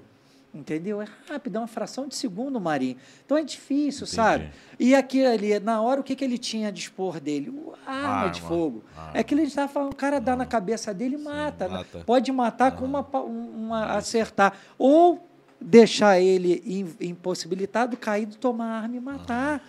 Entendeu? 0.53 1.02
É 1.02 1.07
rápido, 1.30 1.57
é 1.57 1.60
uma 1.60 1.68
fração 1.68 2.07
de 2.07 2.16
segundo, 2.16 2.62
Marinho. 2.62 2.95
Então 3.26 3.36
é 3.38 3.44
difícil, 3.44 4.07
sabe? 4.07 4.52
E 4.80 4.95
aqui 4.95 5.26
ali, 5.26 5.60
na 5.60 5.82
hora, 5.82 5.99
o 5.99 6.03
que, 6.03 6.16
que 6.16 6.24
ele 6.24 6.38
tinha 6.38 6.70
a 6.70 6.72
dispor 6.72 7.20
dele? 7.20 7.53
A 7.86 7.91
arma, 7.94 8.07
Arma, 8.07 8.30
de 8.32 8.41
fogo. 8.41 8.82
arma. 8.95 9.12
É 9.14 9.22
que 9.22 9.34
ele 9.36 9.41
estava 9.44 9.68
falando, 9.68 9.91
o 9.91 9.95
cara 9.98 10.22
dá 10.22 10.34
na 10.34 10.45
cabeça 10.45 10.94
dele 10.94 11.16
e 11.16 11.18
mata. 11.22 11.68
né? 11.68 11.74
mata. 11.80 12.03
Pode 12.06 12.32
matar 12.32 12.72
com 12.72 12.86
uma, 12.86 13.02
uma 13.02 13.98
acertar. 13.98 14.53
Ou 14.78 15.28
deixar 15.60 16.19
ele 16.19 16.61
im- 16.65 17.07
impossibilitado, 17.10 17.98
caído, 17.98 18.36
tomar 18.36 18.65
a 18.68 18.82
arma 18.82 18.95
e 18.95 18.99
matar. 18.99 19.61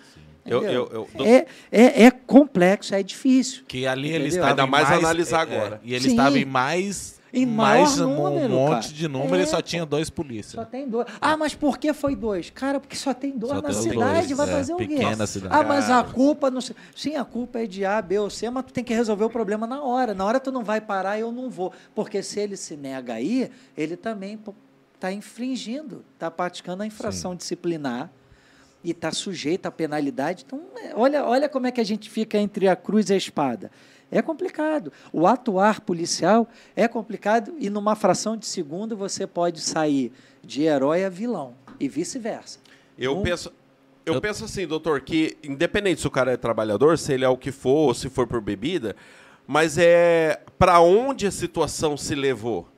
Eu- 0.45 0.59
Entendeu? 0.59 0.89
eu- 0.93 1.09
eu- 1.19 1.27
é, 1.27 1.47
é, 1.73 2.05
é 2.05 2.11
complexo, 2.11 2.95
é 2.95 3.03
difícil. 3.03 3.65
Que 3.67 3.87
ali 3.87 4.09
ele 4.09 4.29
Entendeu? 4.29 4.29
estava 4.29 4.51
Ainda 4.51 4.63
em 4.63 4.71
mais 4.71 4.91
analisar 4.93 5.49
é, 5.49 5.55
é, 5.55 5.57
agora. 5.59 5.81
E 5.83 5.93
ele 5.95 6.05
Sim. 6.05 6.11
estava 6.11 6.39
em 6.39 6.45
mais. 6.45 7.17
Em 7.35 7.45
mais 7.45 7.99
maior 7.99 8.09
um 8.09 8.31
número, 8.31 8.49
monte 8.55 8.83
cara. 8.85 8.95
de 8.95 9.09
número 9.09 9.37
É, 9.37 9.43
e 9.43 9.47
só 9.47 9.61
tinha 9.61 9.85
dois 9.85 10.07
Só 10.09 10.15
polícias. 10.15 10.69
tem 10.69 10.89
dois. 10.89 11.07
Ah, 11.21 11.37
mas 11.37 11.55
por 11.55 11.77
que 11.77 11.93
foi 11.93 12.15
dois? 12.17 12.49
Cara, 12.49 12.81
porque 12.81 12.97
só 12.97 13.13
tem 13.13 13.33
dois 13.37 13.53
Só 13.53 13.61
na 13.61 13.69
tem 13.69 13.73
cidade, 13.83 14.27
dois, 14.29 14.31
vai 14.39 14.49
é, 14.49 14.53
fazer 14.53 14.73
o 14.73 14.77
quê? 14.79 14.87
pequena 14.87 15.27
cidade. 15.27 15.55
Ah, 15.55 15.63
mas 15.65 15.91
a 15.91 16.03
culpa 16.05 16.51
não. 16.51 16.61
Sim, 16.95 17.17
a 17.17 17.25
culpa 17.27 17.59
é 17.59 17.67
de 17.67 17.85
A, 17.85 18.01
B 18.01 18.19
ou 18.21 18.31
C, 18.31 18.49
mas 18.49 18.65
tu 18.65 18.73
tem 18.73 18.83
que 18.85 18.95
resolver 18.95 19.25
o 19.25 19.29
problema 19.29 19.67
na 19.67 19.83
hora. 19.83 20.15
Na 20.15 20.25
hora 20.25 20.41
tu 20.41 20.51
não 20.51 20.63
vai 20.65 20.81
parar, 20.81 21.19
eu 21.19 21.31
não 21.31 21.51
vou. 21.51 21.73
Porque 21.95 22.23
se 22.23 22.41
ele 22.41 22.57
se 22.57 22.75
nega 22.77 23.15
aí, 23.15 23.51
ele 23.77 23.97
também 23.97 24.39
está 24.97 25.13
infringindo, 25.13 26.05
está 26.15 26.31
praticando 26.31 26.83
a 26.83 26.87
infração 26.87 27.35
disciplinar 27.37 28.11
e 28.83 28.91
está 28.91 29.13
sujeito 29.13 29.67
à 29.67 29.71
penalidade. 29.71 30.45
Então, 30.47 30.61
é, 30.77 30.93
olha, 30.95 31.25
olha 31.25 31.49
como 31.49 31.67
é 31.67 31.71
que 31.71 31.81
a 31.81 31.85
gente 31.85 32.11
fica 32.11 32.39
entre 32.39 32.67
a 32.69 32.75
cruz 32.75 33.09
e 33.11 33.15
a 33.15 33.17
espada. 33.17 33.71
É 34.11 34.23
complicado. 34.23 34.93
O 35.13 35.27
atuar 35.27 35.81
policial 35.81 36.49
é 36.75 36.87
complicado 36.89 37.55
e 37.59 37.69
numa 37.69 37.95
fração 37.97 38.37
de 38.37 38.47
segundo 38.47 38.97
você 38.97 39.27
pode 39.27 39.61
sair 39.61 40.13
de 40.45 40.63
herói 40.63 41.05
a 41.05 41.09
vilão 41.09 41.55
e 41.81 41.89
vice-versa. 41.89 42.59
Eu 42.99 43.19
Um- 43.19 43.23
penso. 43.23 43.53
Eu, 44.05 44.15
Eu- 44.15 44.21
penso 44.21 44.45
assim, 44.45 44.65
doutor, 44.69 45.01
que 45.01 45.37
independente 45.43 46.01
se 46.01 46.07
o 46.07 46.11
cara 46.11 46.31
é 46.33 46.37
trabalhador, 46.37 46.97
se 46.97 47.13
ele 47.13 47.25
é 47.25 47.29
o 47.29 47.37
que 47.37 47.51
for, 47.51 47.89
ou 47.89 47.95
se 47.95 48.09
for 48.09 48.25
por 48.29 48.41
bebida, 48.41 48.95
mas 49.49 49.77
é 49.77 50.41
para 50.57 50.81
onde 50.81 51.27
a 51.27 51.31
situação 51.33 51.97
se 51.97 52.15
levou. 52.15 52.69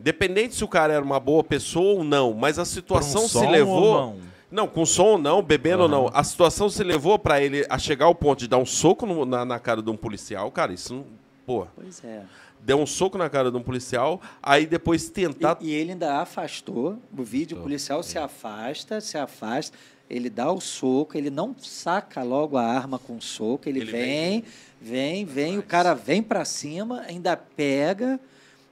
Independente 0.00 0.54
se 0.54 0.64
o 0.64 0.68
cara 0.68 0.94
era 0.94 1.04
uma 1.04 1.20
boa 1.20 1.44
pessoa 1.44 1.98
ou 1.98 2.04
não, 2.04 2.32
mas 2.32 2.58
a 2.58 2.64
situação 2.64 3.24
um 3.24 3.26
se 3.28 3.32
som 3.34 3.50
levou. 3.50 3.82
ou 3.84 3.94
não? 4.00 4.30
Não, 4.50 4.66
com 4.66 4.84
som 4.84 5.04
ou 5.04 5.18
não, 5.18 5.40
bebendo 5.42 5.82
ou 5.82 5.88
Aham. 5.88 6.04
não. 6.06 6.10
A 6.12 6.24
situação 6.24 6.68
se 6.68 6.82
levou 6.82 7.18
para 7.18 7.40
ele 7.40 7.64
a 7.68 7.78
chegar 7.78 8.06
ao 8.06 8.14
ponto 8.14 8.40
de 8.40 8.48
dar 8.48 8.58
um 8.58 8.66
soco 8.66 9.06
no- 9.06 9.24
na, 9.24 9.44
na 9.44 9.58
cara 9.60 9.80
de 9.82 9.88
um 9.90 9.96
policial, 9.96 10.50
cara. 10.50 10.72
Isso 10.72 10.92
não. 10.94 11.04
Pô, 11.46 11.66
Pois 11.76 12.02
é. 12.04 12.22
deu 12.60 12.78
um 12.80 12.86
soco 12.86 13.16
na 13.18 13.28
cara 13.28 13.50
de 13.50 13.56
um 13.56 13.62
policial, 13.62 14.20
aí 14.42 14.66
depois 14.66 15.08
tentar. 15.10 15.56
E, 15.60 15.68
e 15.68 15.72
ele 15.72 15.92
ainda 15.92 16.20
afastou, 16.20 16.96
o 17.16 17.22
vídeo 17.22 17.56
Afastou, 17.56 17.62
policial 17.62 18.02
se 18.02 18.18
afasta, 18.18 19.00
se 19.00 19.16
afasta, 19.18 19.76
ele 20.08 20.28
dá 20.30 20.50
o 20.52 20.60
soco, 20.60 21.16
ele 21.16 21.30
não 21.30 21.54
saca 21.58 22.22
logo 22.22 22.56
a 22.56 22.64
arma 22.64 22.98
com 22.98 23.16
o 23.16 23.22
soco, 23.22 23.68
ele, 23.68 23.80
Ele 23.80 23.90
vem, 23.92 24.44
vem, 24.80 25.24
vem, 25.24 25.58
o 25.58 25.62
cara 25.62 25.94
vem 25.94 26.22
para 26.22 26.44
cima, 26.44 27.02
ainda 27.06 27.36
pega 27.36 28.18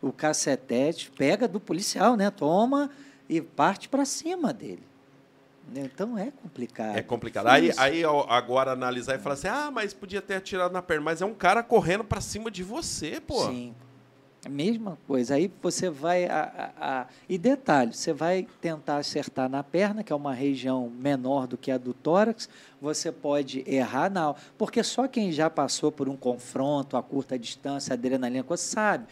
o 0.01 0.13
cacetete, 0.13 1.11
pega 1.11 1.49
do 1.49 1.59
policial, 1.61 2.17
né? 2.17 2.31
Toma 2.31 2.91
e 3.29 3.41
parte 3.41 3.89
para 3.89 4.05
cima 4.05 4.53
dele. 4.53 4.83
Então 5.75 6.17
é 6.17 6.31
complicado. 6.31 6.97
É 6.97 7.03
complicado. 7.03 7.47
Aí, 7.49 7.71
aí 7.77 8.03
agora 8.29 8.73
analisar 8.73 9.17
e 9.17 9.19
falar 9.19 9.35
assim: 9.35 9.49
ah, 9.49 9.71
mas 9.71 9.93
podia 9.93 10.23
ter 10.23 10.37
atirado 10.37 10.73
na 10.73 10.81
perna. 10.81 11.03
Mas 11.05 11.21
é 11.21 11.27
um 11.27 11.35
cara 11.35 11.63
correndo 11.63 12.05
pra 12.05 12.21
cima 12.23 12.51
de 12.51 12.63
você, 12.63 13.21
pô. 13.21 13.47
Sim. 13.49 13.75
A 14.47 14.49
mesma 14.49 14.97
coisa. 15.07 15.35
Aí 15.35 15.53
você 15.61 15.91
vai. 15.91 16.25
A, 16.25 16.73
a- 16.79 17.01
a- 17.01 17.07
E 17.29 17.37
detalhe, 17.37 17.93
você 17.93 18.15
vai 18.15 18.47
tentar 18.63 18.97
acertar 18.97 19.47
na 19.51 19.63
perna, 19.63 20.03
que 20.03 20.11
é 20.13 20.17
uma 20.17 20.33
região 20.33 20.89
menor 20.89 21.47
do 21.47 21.59
que 21.59 21.71
a 21.71 21.77
do 21.77 21.93
tórax, 21.93 22.49
você 22.81 23.13
pode 23.13 23.63
errar 23.67 24.09
na. 24.11 24.35
Porque 24.57 24.83
só 24.83 25.07
quem 25.07 25.31
já 25.33 25.51
passou 25.51 25.93
por 25.93 26.09
um 26.09 26.17
confronto 26.17 26.97
a 26.97 27.03
curta 27.03 27.39
distância, 27.39 27.93
adrenalina, 27.93 28.43
coisa, 28.43 28.63
sabe. 28.63 29.05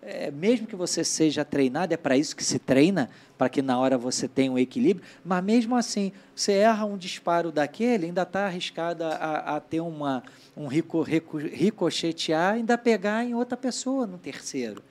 É, 0.00 0.30
mesmo 0.30 0.66
que 0.66 0.76
você 0.76 1.02
seja 1.02 1.44
treinado, 1.44 1.92
é 1.92 1.96
para 1.96 2.16
isso 2.16 2.34
que 2.34 2.44
se 2.44 2.58
treina, 2.58 3.10
para 3.36 3.48
que 3.48 3.60
na 3.60 3.78
hora 3.78 3.98
você 3.98 4.28
tenha 4.28 4.50
um 4.50 4.58
equilíbrio, 4.58 5.04
mas 5.24 5.42
mesmo 5.42 5.74
assim, 5.74 6.12
você 6.34 6.52
erra 6.52 6.84
um 6.84 6.96
disparo 6.96 7.50
daquele, 7.50 8.06
ainda 8.06 8.22
está 8.22 8.46
arriscado 8.46 9.04
a, 9.04 9.56
a 9.56 9.60
ter 9.60 9.80
uma, 9.80 10.22
um 10.56 10.68
rico, 10.68 11.02
rico, 11.02 11.36
ricochetear, 11.36 12.54
ainda 12.54 12.78
pegar 12.78 13.24
em 13.24 13.34
outra 13.34 13.56
pessoa, 13.56 14.06
no 14.06 14.18
terceiro. 14.18 14.82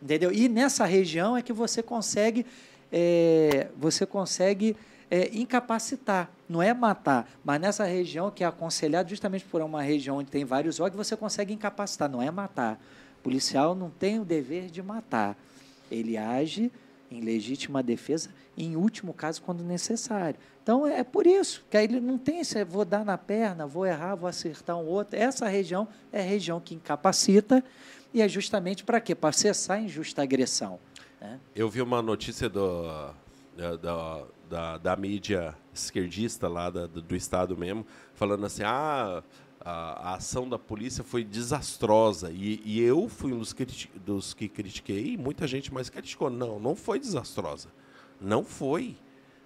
Entendeu? 0.00 0.32
E 0.32 0.48
nessa 0.48 0.84
região 0.84 1.36
é 1.36 1.42
que 1.42 1.52
você 1.52 1.82
consegue, 1.82 2.46
é, 2.90 3.68
você 3.76 4.06
consegue 4.06 4.76
é, 5.10 5.28
incapacitar, 5.32 6.30
não 6.48 6.62
é 6.62 6.72
matar, 6.72 7.28
mas 7.44 7.60
nessa 7.60 7.84
região 7.84 8.30
que 8.30 8.42
é 8.42 8.46
aconselhado, 8.46 9.10
justamente 9.10 9.44
por 9.44 9.60
uma 9.60 9.82
região 9.82 10.16
onde 10.16 10.30
tem 10.30 10.44
vários 10.44 10.80
órgãos, 10.80 11.06
você 11.06 11.16
consegue 11.16 11.52
incapacitar, 11.52 12.08
não 12.08 12.22
é 12.22 12.30
matar. 12.30 12.80
Policial 13.22 13.74
não 13.74 13.90
tem 13.90 14.20
o 14.20 14.24
dever 14.24 14.70
de 14.70 14.82
matar. 14.82 15.36
Ele 15.90 16.16
age 16.16 16.70
em 17.10 17.20
legítima 17.20 17.82
defesa, 17.82 18.30
em 18.56 18.74
último 18.76 19.12
caso, 19.12 19.42
quando 19.42 19.62
necessário. 19.62 20.38
Então, 20.62 20.86
é 20.86 21.04
por 21.04 21.26
isso 21.26 21.64
que 21.68 21.76
aí 21.76 21.84
ele 21.84 22.00
não 22.00 22.16
tem 22.16 22.40
esse, 22.40 22.64
vou 22.64 22.84
dar 22.84 23.04
na 23.04 23.18
perna, 23.18 23.66
vou 23.66 23.84
errar, 23.84 24.14
vou 24.14 24.28
acertar 24.28 24.76
um 24.78 24.86
outro. 24.86 25.18
Essa 25.18 25.46
região 25.46 25.88
é 26.12 26.20
a 26.20 26.24
região 26.24 26.60
que 26.60 26.74
incapacita 26.74 27.62
e 28.14 28.22
é 28.22 28.28
justamente 28.28 28.84
para 28.84 29.00
quê? 29.00 29.14
Para 29.14 29.32
cessar 29.32 29.78
a 29.78 29.80
injusta 29.80 30.22
agressão. 30.22 30.78
né? 31.20 31.38
Eu 31.54 31.68
vi 31.68 31.82
uma 31.82 32.00
notícia 32.00 32.48
do, 32.48 33.12
da, 33.56 34.24
da, 34.48 34.78
da, 34.78 34.96
mídia 34.96 35.54
esquerdista 35.74 36.48
lá 36.48 36.70
do, 36.70 36.86
do 36.86 37.16
estado 37.16 37.56
mesmo, 37.56 37.86
falando 38.14 38.46
assim, 38.46 38.62
ah, 38.64 39.22
a, 39.64 40.10
a 40.10 40.14
ação 40.14 40.48
da 40.48 40.58
polícia 40.58 41.04
foi 41.04 41.24
desastrosa. 41.24 42.30
E, 42.30 42.60
e 42.64 42.80
eu 42.80 43.08
fui 43.08 43.32
um 43.32 43.38
dos, 43.38 43.54
dos 44.04 44.34
que 44.34 44.48
critiquei, 44.48 45.12
e 45.12 45.16
muita 45.16 45.46
gente 45.46 45.72
mais 45.72 45.88
criticou. 45.88 46.30
Não, 46.30 46.58
não 46.58 46.74
foi 46.74 46.98
desastrosa. 46.98 47.68
Não 48.20 48.44
foi. 48.44 48.96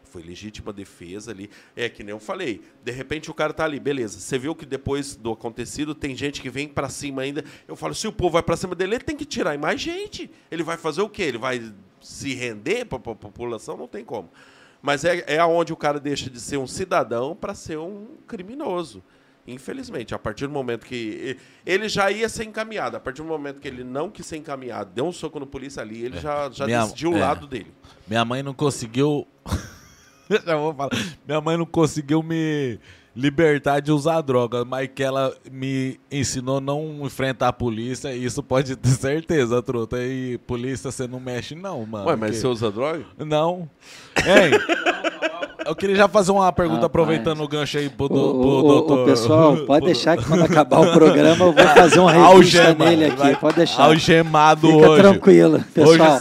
Foi 0.04 0.22
legítima 0.22 0.72
defesa 0.72 1.30
ali. 1.30 1.50
É 1.74 1.88
que 1.88 2.02
nem 2.02 2.12
eu 2.12 2.20
falei. 2.20 2.62
De 2.82 2.92
repente 2.92 3.30
o 3.30 3.34
cara 3.34 3.52
tá 3.52 3.64
ali, 3.64 3.78
beleza. 3.78 4.18
Você 4.18 4.38
viu 4.38 4.54
que 4.54 4.64
depois 4.64 5.16
do 5.16 5.32
acontecido 5.32 5.94
tem 5.94 6.16
gente 6.16 6.40
que 6.40 6.48
vem 6.48 6.68
pra 6.68 6.88
cima 6.88 7.22
ainda. 7.22 7.44
Eu 7.66 7.76
falo, 7.76 7.94
se 7.94 8.06
o 8.06 8.12
povo 8.12 8.32
vai 8.32 8.42
pra 8.42 8.56
cima 8.56 8.74
dele, 8.74 8.94
ele 8.94 9.04
tem 9.04 9.16
que 9.16 9.24
tirar 9.24 9.54
em 9.54 9.58
mais 9.58 9.80
gente. 9.80 10.30
Ele 10.50 10.62
vai 10.62 10.76
fazer 10.76 11.02
o 11.02 11.08
quê? 11.08 11.22
Ele 11.22 11.38
vai 11.38 11.72
se 12.00 12.34
render 12.34 12.84
pra, 12.84 12.98
pra 12.98 13.14
população? 13.14 13.76
Não 13.76 13.88
tem 13.88 14.04
como. 14.04 14.30
Mas 14.80 15.04
é, 15.04 15.24
é 15.26 15.38
aonde 15.38 15.72
o 15.72 15.76
cara 15.76 15.98
deixa 15.98 16.30
de 16.30 16.40
ser 16.40 16.56
um 16.56 16.66
cidadão 16.66 17.34
para 17.34 17.54
ser 17.54 17.78
um 17.78 18.06
criminoso. 18.26 19.02
Infelizmente, 19.46 20.14
a 20.14 20.18
partir 20.18 20.46
do 20.46 20.52
momento 20.52 20.84
que 20.86 21.36
ele 21.64 21.88
já 21.88 22.10
ia 22.10 22.28
ser 22.28 22.44
encaminhado, 22.44 22.96
a 22.96 23.00
partir 23.00 23.22
do 23.22 23.28
momento 23.28 23.60
que 23.60 23.68
ele 23.68 23.84
não 23.84 24.10
quis 24.10 24.26
ser 24.26 24.36
encaminhado, 24.38 24.90
deu 24.94 25.06
um 25.06 25.12
soco 25.12 25.38
no 25.38 25.46
polícia 25.46 25.82
ali, 25.82 26.02
ele 26.04 26.18
já, 26.18 26.50
já 26.50 26.66
Minha- 26.66 26.82
decidiu 26.82 27.12
o 27.12 27.16
é. 27.16 27.20
lado 27.20 27.46
dele. 27.46 27.72
Minha 28.08 28.24
mãe 28.24 28.42
não 28.42 28.52
conseguiu. 28.54 29.26
Já 30.44 30.56
vou 30.56 30.74
falar. 30.74 30.90
Minha 31.24 31.40
mãe 31.40 31.56
não 31.56 31.64
conseguiu 31.64 32.20
me 32.20 32.80
libertar 33.14 33.78
de 33.78 33.92
usar 33.92 34.20
droga, 34.22 34.64
mas 34.64 34.90
que 34.92 35.02
ela 35.02 35.32
me 35.50 36.00
ensinou 36.10 36.60
não 36.60 37.06
enfrentar 37.06 37.48
a 37.48 37.52
polícia, 37.52 38.12
isso 38.12 38.42
pode 38.42 38.74
ter 38.74 38.88
certeza, 38.88 39.62
truta. 39.62 39.96
E 40.02 40.36
polícia 40.38 40.90
você 40.90 41.06
não 41.06 41.20
mexe, 41.20 41.54
não, 41.54 41.86
mano. 41.86 42.08
Ué, 42.08 42.16
mas 42.16 42.36
você 42.38 42.46
usa 42.48 42.72
droga? 42.72 43.06
Não. 43.16 43.70
Ei, 44.16 44.50
eu 45.66 45.74
queria 45.76 45.96
já 45.96 46.08
fazer 46.08 46.32
uma 46.32 46.50
pergunta, 46.52 46.82
Rapaz. 46.82 46.86
aproveitando 46.90 47.40
o 47.42 47.48
gancho 47.48 47.78
aí 47.78 47.88
pro, 47.88 48.08
do, 48.08 48.14
O, 48.14 48.40
pro 48.40 48.48
o- 48.48 48.62
doutor. 48.62 48.98
o 49.00 49.04
pessoal, 49.04 49.56
pode 49.66 49.86
deixar 49.86 50.16
que 50.16 50.24
quando 50.24 50.44
acabar 50.44 50.80
o 50.80 50.92
programa 50.92 51.28
eu 51.44 51.52
vou 51.52 51.52
fazer 51.52 51.98
uma 52.00 52.12
revista 52.12 52.32
Algema, 52.62 52.84
nele 52.90 53.04
aqui. 53.06 53.16
vai- 53.16 53.36
Pode 53.36 53.56
deixar. 53.56 53.82
Algemado 53.84 54.66
Fica 54.68 54.88
hoje. 54.90 55.02
tranquilo, 55.02 55.64
pessoal. 55.74 56.20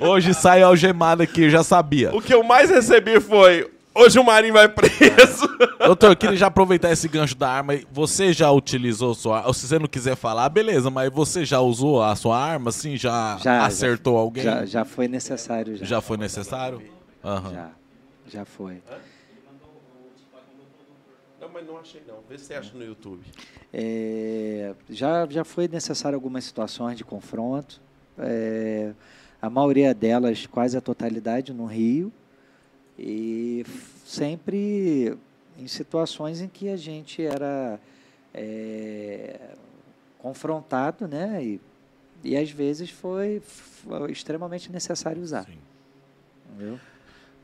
Hoje 0.00 0.34
sai 0.34 0.62
algemado 0.62 1.22
aqui, 1.22 1.42
eu 1.44 1.50
já 1.50 1.62
sabia. 1.62 2.14
O 2.14 2.20
que 2.20 2.32
eu 2.34 2.42
mais 2.42 2.68
recebi 2.70 3.18
foi: 3.20 3.70
hoje 3.94 4.18
o 4.18 4.24
Marinho 4.24 4.52
vai 4.52 4.68
preso. 4.68 5.48
Doutor, 5.86 6.10
eu 6.12 6.16
queria 6.16 6.36
já 6.36 6.46
aproveitar 6.48 6.90
esse 6.92 7.08
gancho 7.08 7.34
da 7.36 7.48
arma. 7.48 7.74
Você 7.92 8.32
já 8.32 8.50
utilizou 8.50 9.14
sua 9.14 9.38
arma? 9.38 9.54
Se 9.54 9.66
você 9.66 9.78
não 9.78 9.86
quiser 9.86 10.16
falar, 10.16 10.48
beleza, 10.48 10.90
mas 10.90 11.10
você 11.10 11.44
já 11.44 11.60
usou 11.60 12.02
a 12.02 12.14
sua 12.14 12.38
arma, 12.38 12.68
assim? 12.70 12.96
Já, 12.96 13.38
Já, 13.42 13.64
acertou 13.64 14.14
já, 14.14 14.20
alguém? 14.20 14.44
Já, 14.44 14.66
já 14.66 14.84
foi 14.84 15.08
necessário. 15.08 15.76
Já, 15.78 15.84
Já 15.86 16.00
foi 16.00 16.16
necessário? 16.16 16.82
Aham. 17.24 17.50
já, 17.52 17.68
já 18.28 18.44
foi. 18.44 18.82
Não, 21.40 21.48
mas 21.48 21.66
não 21.66 21.78
achei 21.78 22.02
não. 22.06 22.20
Vê 22.28 22.38
se 22.38 22.46
você 22.46 22.54
acha 22.54 22.76
no 22.76 22.84
YouTube. 22.84 23.22
É, 23.72 24.74
já, 24.88 25.26
já 25.26 25.44
foi 25.44 25.68
necessário 25.68 26.16
algumas 26.16 26.44
situações 26.44 26.96
de 26.96 27.04
confronto. 27.04 27.80
É, 28.18 28.92
a 29.40 29.50
maioria 29.50 29.94
delas, 29.94 30.46
quase 30.46 30.76
a 30.76 30.80
totalidade, 30.80 31.52
no 31.52 31.66
Rio. 31.66 32.12
E 32.98 33.64
sempre 34.04 35.16
em 35.58 35.66
situações 35.66 36.40
em 36.40 36.48
que 36.48 36.68
a 36.68 36.76
gente 36.76 37.22
era 37.22 37.78
é, 38.32 39.54
confrontado, 40.18 41.06
né? 41.06 41.44
E, 41.44 41.60
e 42.24 42.36
às 42.36 42.50
vezes 42.50 42.90
foi, 42.90 43.40
foi 43.40 44.10
extremamente 44.10 44.72
necessário 44.72 45.22
usar. 45.22 45.44
Sim. 45.44 45.58
Entendeu? 46.54 46.80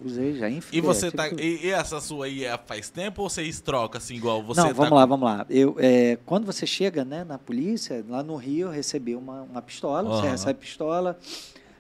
Usei 0.05 0.35
já, 0.37 0.51
enfim. 0.51 0.77
E 0.77 0.81
você 0.81 1.07
é, 1.07 1.11
tá. 1.11 1.29
tipo- 1.29 1.41
E, 1.41 1.67
e 1.67 1.71
essa 1.71 2.01
sua 2.01 2.27
aí 2.27 2.45
é 2.45 2.59
faz 2.59 2.91
tempo 2.91 3.23
ou 3.23 3.31
vocês 3.31 3.61
trocam 3.61 3.99
assim, 3.99 4.15
igual 4.17 4.43
você 4.43 4.61
Não, 4.61 4.69
tá 4.69 4.73
vamos 4.75 4.89
com- 4.91 4.95
lá, 4.97 5.07
vamos 5.07 5.25
lá. 5.29 5.47
Eu, 5.49 5.77
é, 5.79 6.19
quando 6.27 6.45
você 6.45 6.67
chega 6.67 7.05
né, 7.05 7.23
na 7.25 7.39
polícia, 7.39 8.05
lá 8.09 8.23
no 8.23 8.35
Rio, 8.37 8.69
eu 8.69 8.73
recebi 8.73 9.15
uma, 9.15 9.43
uma 9.43 9.63
pistola, 9.63 10.09
você 10.09 10.23
Aham. 10.23 10.31
recebe 10.33 10.59
pistola, 10.59 11.19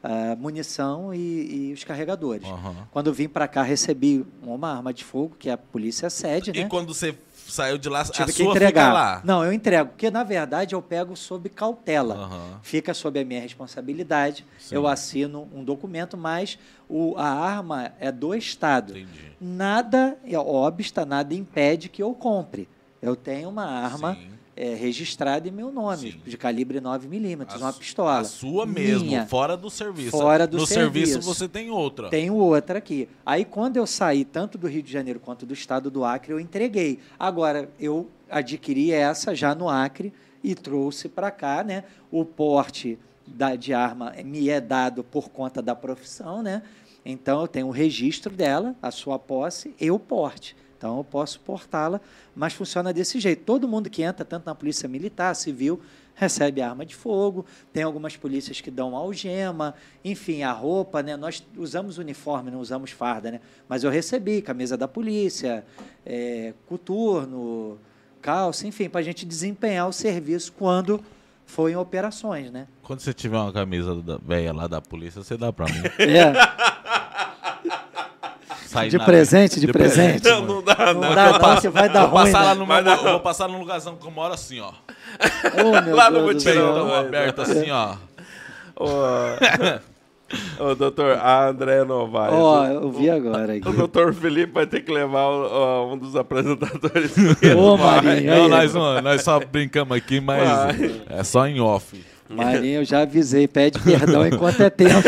ah, 0.04 0.36
munição 0.38 1.12
e, 1.14 1.70
e 1.70 1.72
os 1.72 1.82
carregadores. 1.84 2.46
Aham. 2.46 2.86
Quando 2.92 3.08
eu 3.08 3.12
vim 3.12 3.28
para 3.28 3.48
cá, 3.48 3.62
recebi 3.62 4.24
uma 4.42 4.72
arma 4.76 4.92
de 4.92 5.04
fogo, 5.04 5.34
que 5.38 5.50
a 5.50 5.56
polícia 5.56 6.08
cede, 6.10 6.50
E 6.54 6.62
né? 6.62 6.68
quando 6.68 6.94
você 6.94 7.14
saiu 7.48 7.78
de 7.78 7.88
lá, 7.88 8.00
a 8.00 8.04
Tive 8.04 8.26
que 8.32 8.42
sua 8.44 8.50
entregar. 8.52 8.68
fica 8.84 8.92
lá? 8.92 9.20
Não, 9.24 9.44
eu 9.44 9.52
entrego, 9.52 9.90
porque 9.90 10.10
na 10.10 10.22
verdade 10.22 10.74
eu 10.74 10.82
pego 10.82 11.16
sob 11.16 11.48
cautela. 11.48 12.14
Aham. 12.14 12.58
Fica 12.62 12.92
sob 12.94 13.18
a 13.20 13.24
minha 13.24 13.40
responsabilidade. 13.40 14.44
Sim. 14.58 14.74
Eu 14.74 14.86
assino 14.86 15.48
um 15.52 15.62
documento, 15.64 16.16
mas 16.16 16.58
o, 16.88 17.14
a 17.16 17.28
arma 17.28 17.92
é 17.98 18.10
do 18.12 18.34
Estado. 18.34 18.96
Entendi. 18.96 19.32
Nada, 19.40 20.16
é 20.24 20.38
obsta, 20.38 21.04
nada 21.04 21.34
impede 21.34 21.88
que 21.88 22.02
eu 22.02 22.12
compre. 22.14 22.68
Eu 23.00 23.16
tenho 23.16 23.48
uma 23.48 23.64
arma 23.64 24.14
Sim. 24.14 24.30
É, 24.56 24.74
registrada 24.74 25.48
em 25.48 25.50
meu 25.50 25.72
nome, 25.72 26.12
Sim. 26.12 26.20
de 26.26 26.36
calibre 26.36 26.80
9 26.80 27.08
milímetros, 27.08 27.60
A 27.60 27.64
uma 27.66 27.72
su- 27.72 27.78
pistola. 27.78 28.18
A 28.18 28.24
sua 28.24 28.66
mesmo, 28.66 29.06
Minha. 29.06 29.26
fora 29.26 29.56
do 29.56 29.70
serviço. 29.70 30.10
Fora 30.10 30.46
do 30.46 30.58
no 30.58 30.66
serviço. 30.66 31.12
serviço. 31.12 31.34
você 31.34 31.48
tem 31.48 31.70
outra. 31.70 32.10
Tenho 32.10 32.34
outra 32.34 32.78
aqui. 32.78 33.08
Aí, 33.24 33.44
quando 33.44 33.76
eu 33.78 33.86
saí 33.86 34.24
tanto 34.24 34.58
do 34.58 34.66
Rio 34.68 34.82
de 34.82 34.92
Janeiro 34.92 35.18
quanto 35.20 35.46
do 35.46 35.54
estado 35.54 35.90
do 35.90 36.04
Acre, 36.04 36.32
eu 36.32 36.40
entreguei. 36.40 36.98
Agora, 37.18 37.70
eu 37.80 38.08
adquiri 38.30 38.92
essa 38.92 39.34
já 39.34 39.54
no 39.54 39.68
Acre 39.68 40.12
e 40.44 40.54
trouxe 40.54 41.08
para 41.08 41.30
cá, 41.30 41.62
né? 41.64 41.84
O 42.10 42.24
porte 42.24 42.98
da, 43.26 43.54
de 43.56 43.72
arma 43.72 44.12
me 44.24 44.48
é 44.50 44.60
dado 44.60 45.02
por 45.02 45.30
conta 45.30 45.62
da 45.62 45.74
profissão, 45.74 46.42
né? 46.42 46.62
Então, 47.04 47.40
eu 47.40 47.48
tenho 47.48 47.66
o 47.68 47.70
registro 47.70 48.32
dela, 48.34 48.76
a 48.82 48.90
sua 48.90 49.18
posse 49.18 49.74
e 49.80 49.90
o 49.90 49.98
porte. 49.98 50.54
Então, 50.82 50.96
eu 50.98 51.04
posso 51.04 51.38
portá-la, 51.38 52.00
mas 52.34 52.54
funciona 52.54 52.92
desse 52.92 53.20
jeito. 53.20 53.44
Todo 53.44 53.68
mundo 53.68 53.88
que 53.88 54.02
entra, 54.02 54.24
tanto 54.24 54.46
na 54.46 54.52
polícia 54.52 54.88
militar, 54.88 55.32
civil, 55.36 55.80
recebe 56.12 56.60
arma 56.60 56.84
de 56.84 56.96
fogo. 56.96 57.46
Tem 57.72 57.84
algumas 57.84 58.16
polícias 58.16 58.60
que 58.60 58.68
dão 58.68 58.96
algema, 58.96 59.76
enfim, 60.04 60.42
a 60.42 60.50
roupa, 60.50 61.00
né? 61.00 61.16
Nós 61.16 61.46
usamos 61.56 61.98
uniforme, 61.98 62.50
não 62.50 62.58
usamos 62.58 62.90
farda, 62.90 63.30
né? 63.30 63.40
Mas 63.68 63.84
eu 63.84 63.92
recebi 63.92 64.42
camisa 64.42 64.76
da 64.76 64.88
polícia, 64.88 65.64
é, 66.04 66.52
coturno, 66.66 67.78
calça, 68.20 68.66
enfim, 68.66 68.88
para 68.88 69.02
a 69.02 69.04
gente 69.04 69.24
desempenhar 69.24 69.88
o 69.88 69.92
serviço 69.92 70.52
quando 70.52 71.00
for 71.46 71.70
em 71.70 71.76
operações, 71.76 72.50
né? 72.50 72.66
Quando 72.82 72.98
você 72.98 73.14
tiver 73.14 73.38
uma 73.38 73.52
camisa 73.52 73.94
velha 74.20 74.52
lá 74.52 74.66
da 74.66 74.80
polícia, 74.80 75.22
você 75.22 75.36
dá 75.36 75.52
pra 75.52 75.66
mim. 75.66 75.82
É, 76.00 76.32
Sai 78.72 78.88
de 78.88 78.98
na- 78.98 79.04
presente, 79.04 79.60
de, 79.60 79.66
presente. 79.68 80.24
Não, 80.28 80.42
não 80.46 80.62
dá, 80.62 80.76
Não 80.94 81.00
não. 81.00 81.14
dá, 81.14 81.38
não, 81.38 81.60
que 81.60 81.68
vai 81.68 81.88
dar 81.88 82.06
vou 82.06 82.18
ruim. 82.20 82.32
passar 82.32 82.44
lá 82.44 82.54
né? 82.54 82.60
no 82.60 82.66
Vai 82.66 82.82
meu, 82.82 82.96
dar- 82.96 83.02
vou 83.10 83.20
passar 83.20 83.48
num 83.48 83.58
lugarzão 83.58 83.96
que 83.96 84.06
eu 84.06 84.10
moro 84.10 84.32
assim, 84.34 84.60
ó. 84.60 84.70
Oh, 85.64 85.80
meu 85.82 85.94
Lá 85.96 86.10
no 86.10 86.22
mutirão. 86.22 86.92
Aberto 86.94 87.42
assim, 87.42 87.70
ó. 87.70 87.94
Ô, 90.58 90.74
doutor, 90.74 91.18
André 91.22 91.84
Novaes. 91.84 92.32
Ó, 92.34 92.62
o- 92.62 92.66
eu 92.66 92.90
vi 92.90 93.10
agora 93.10 93.52
aqui. 93.52 93.68
O 93.68 93.72
doutor 93.72 94.14
Felipe 94.14 94.50
vai 94.54 94.66
ter 94.66 94.80
que 94.80 94.90
levar 94.90 95.26
o- 95.28 95.92
um 95.92 95.98
dos 95.98 96.16
apresentadores. 96.16 97.12
Ô, 97.54 97.76
Vai. 97.76 98.00
Marinho, 98.00 98.34
Não, 98.34 98.48
nós, 98.48 98.72
não, 98.72 99.02
nós 99.02 99.22
só 99.22 99.38
brincamos 99.40 99.94
aqui, 99.96 100.20
mas 100.22 100.48
Vai. 100.48 101.02
é 101.10 101.22
só 101.22 101.46
em 101.46 101.60
off. 101.60 102.02
Marinho, 102.30 102.80
eu 102.80 102.84
já 102.84 103.02
avisei, 103.02 103.46
pede 103.46 103.78
perdão 103.78 104.26
enquanto 104.26 104.62
é 104.62 104.70
tempo. 104.70 105.06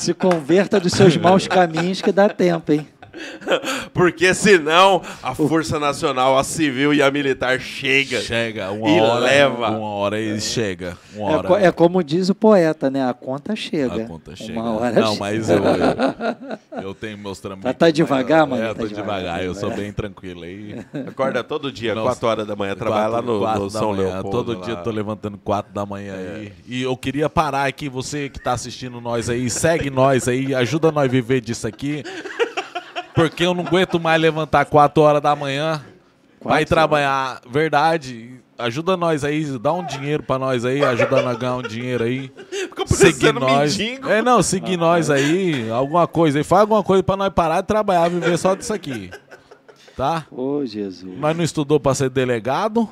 Se 0.00 0.14
converta 0.14 0.80
dos 0.80 0.92
seus 0.92 1.14
maus 1.18 1.46
caminhos 1.46 2.00
que 2.00 2.10
dá 2.10 2.26
tempo, 2.26 2.72
hein? 2.72 2.88
Porque 3.92 4.32
senão 4.34 5.02
a 5.22 5.34
Força 5.34 5.78
Nacional, 5.78 6.38
a 6.38 6.44
Civil 6.44 6.94
e 6.94 7.02
a 7.02 7.10
Militar 7.10 7.60
chega. 7.60 8.20
Chega, 8.20 8.70
uma 8.70 8.88
E 8.88 9.00
hora. 9.00 9.20
leva. 9.20 9.70
Uma 9.70 9.88
hora 9.88 10.18
ele 10.20 10.40
chega. 10.40 10.96
Uma 11.14 11.30
É, 11.30 11.36
hora. 11.36 11.48
co- 11.48 11.56
é 11.56 11.72
como 11.72 12.02
diz 12.02 12.28
o 12.28 12.34
poeta, 12.34 12.90
né? 12.90 13.08
A 13.08 13.12
conta 13.14 13.54
chega. 13.56 14.02
A 14.04 14.06
conta 14.06 14.34
chega. 14.36 14.52
Uma 14.58 14.72
hora 14.72 14.92
não, 15.00 15.08
chega. 15.14 15.20
mas 15.20 15.50
eu, 15.50 15.58
eu, 15.64 16.82
eu 16.90 16.94
tenho 16.94 17.18
meus 17.18 17.38
tramites. 17.40 17.64
Tá- 17.72 17.74
tá 17.74 17.90
devagar, 17.90 18.46
mano? 18.46 18.62
É, 18.62 18.68
Tá 18.68 18.74
tô 18.74 18.86
devagar, 18.86 19.18
devagar, 19.20 19.44
eu 19.44 19.54
sou 19.54 19.64
devagar. 19.70 19.78
bem 19.84 19.92
tranquilo 19.92 20.42
aí. 20.44 20.76
Acorda 21.08 21.42
todo 21.44 21.70
dia, 21.72 21.94
Não, 21.94 22.04
4 22.04 22.26
horas 22.28 22.46
da 22.46 22.54
manhã, 22.56 22.74
trabalha 22.74 23.08
lá 23.08 23.22
no, 23.22 23.40
no 23.40 23.70
São 23.70 23.90
manhã. 23.92 24.02
Leopoldo. 24.14 24.30
Todo 24.30 24.58
lá. 24.58 24.64
dia 24.64 24.74
eu 24.74 24.82
tô 24.82 24.90
levantando 24.90 25.38
4 25.38 25.72
da 25.72 25.84
manhã 25.84 26.14
aí. 26.14 26.52
E 26.66 26.82
eu 26.82 26.96
queria 26.96 27.28
parar 27.28 27.66
aqui, 27.66 27.88
você 27.88 28.28
que 28.28 28.38
tá 28.40 28.52
assistindo 28.52 29.00
nós 29.00 29.28
aí, 29.28 29.48
segue 29.50 29.90
nós 29.90 30.28
aí, 30.28 30.54
ajuda 30.54 30.90
nós 30.92 31.04
a 31.04 31.08
viver 31.08 31.40
disso 31.40 31.66
aqui. 31.66 32.02
Porque 33.14 33.44
eu 33.44 33.54
não 33.54 33.64
aguento 33.66 33.98
mais 34.00 34.20
levantar 34.20 34.64
4 34.64 35.02
horas 35.02 35.22
da 35.22 35.34
manhã 35.34 35.82
pra 36.42 36.62
ir 36.62 36.64
trabalhar. 36.66 37.40
Verdade. 37.50 38.38
Ajuda 38.58 38.94
nós 38.96 39.24
aí, 39.24 39.42
dá 39.58 39.72
um 39.72 39.84
dinheiro 39.84 40.22
pra 40.22 40.38
nós 40.38 40.66
aí, 40.66 40.84
ajuda 40.84 41.22
nós 41.22 41.34
a 41.34 41.38
ganhar 41.38 41.56
um 41.56 41.62
dinheiro 41.62 42.04
aí. 42.04 42.30
Seguir 42.86 43.32
nós. 43.32 43.76
mendigo. 43.76 44.06
É, 44.08 44.20
não, 44.20 44.42
seguir 44.42 44.76
nós 44.76 45.08
aí, 45.08 45.70
alguma 45.70 46.06
coisa 46.06 46.38
aí. 46.38 46.44
Faz 46.44 46.60
alguma 46.62 46.82
coisa 46.82 47.02
pra 47.02 47.16
nós 47.16 47.32
parar 47.32 47.62
de 47.62 47.66
trabalhar, 47.66 48.08
viver 48.10 48.36
só 48.36 48.54
disso 48.54 48.72
aqui. 48.74 49.10
Tá? 49.96 50.26
Ô, 50.30 50.64
Jesus. 50.66 51.18
Nós 51.18 51.34
não 51.36 51.42
estudou 51.42 51.80
pra 51.80 51.94
ser 51.94 52.10
delegado. 52.10 52.86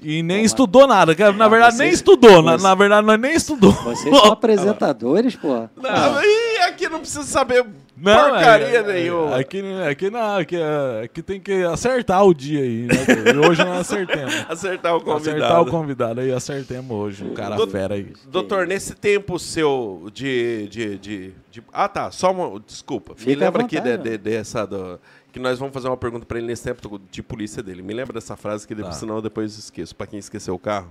E 0.00 0.22
nem 0.22 0.44
estudou 0.44 0.86
nada. 0.86 1.12
que, 1.12 1.22
Na 1.32 1.48
verdade, 1.48 1.76
nem 1.76 1.88
vocês- 1.88 1.94
estudou. 1.94 2.40
Na, 2.40 2.52
vocês- 2.52 2.62
na 2.62 2.74
verdade, 2.76 3.04
nós 3.06 3.18
nem 3.20 3.34
estudou. 3.34 3.72
Vocês 3.72 4.16
são 4.16 4.30
apresentadores, 4.32 5.34
pô? 5.34 5.68
Não, 5.76 6.22
e 6.22 6.47
aqui 6.84 6.88
não 6.88 7.00
precisa 7.00 7.24
saber 7.24 7.66
Não, 7.96 8.30
porcaria 8.30 8.78
é- 8.78 8.82
nenhuma. 8.82 9.36
Aqui, 9.36 9.62
aqui 9.90 10.10
não, 10.10 10.36
aqui, 10.36 10.56
é- 10.56 11.02
aqui 11.04 11.22
tem 11.22 11.40
que 11.40 11.64
acertar 11.64 12.24
o 12.24 12.32
dia 12.32 12.60
aí. 12.62 12.82
Né? 12.86 12.94
E 13.34 13.36
hoje 13.36 13.64
nós 13.64 13.80
acertemos. 13.80 14.34
Acertar 14.48 14.94
o 14.96 15.00
convidado. 15.00 15.36
Acertar 15.38 15.62
o 15.62 15.66
convidado 15.66 16.20
aí, 16.20 16.32
acertemos 16.32 16.90
hoje. 16.96 17.24
Um 17.24 17.34
cara 17.34 17.56
Do- 17.56 17.66
fera 17.68 17.94
aí. 17.94 18.12
Doutor, 18.28 18.66
nesse 18.66 18.94
tempo 18.94 19.38
seu 19.38 20.08
de. 20.12 20.68
de, 20.68 20.98
de, 20.98 21.32
de- 21.50 21.62
Ah, 21.72 21.88
tá. 21.88 22.10
Só 22.10 22.30
uma. 22.30 22.60
Desculpa. 22.60 23.14
Me 23.14 23.18
Fica 23.20 23.32
à 23.32 23.46
lembra 23.46 23.64
aqui 23.64 23.80
de, 23.80 23.96
de- 23.98 24.18
dessa. 24.18 24.64
do- 24.66 24.98
que 25.32 25.38
nós 25.38 25.58
vamos 25.58 25.74
fazer 25.74 25.88
uma 25.88 25.96
pergunta 25.96 26.24
pra 26.24 26.38
ele 26.38 26.46
nesse 26.46 26.64
tempo 26.64 26.98
de 27.10 27.22
polícia 27.22 27.62
dele. 27.62 27.82
Me 27.82 27.92
lembra 27.92 28.14
dessa 28.14 28.34
frase 28.36 28.66
que 28.66 28.74
depois, 28.74 28.94
Tá. 28.94 29.00
senão 29.00 29.16
eu 29.16 29.22
depois 29.22 29.58
esqueço. 29.58 29.94
Pra 29.94 30.06
quem 30.06 30.18
esqueceu 30.18 30.54
o 30.54 30.58
carro. 30.58 30.90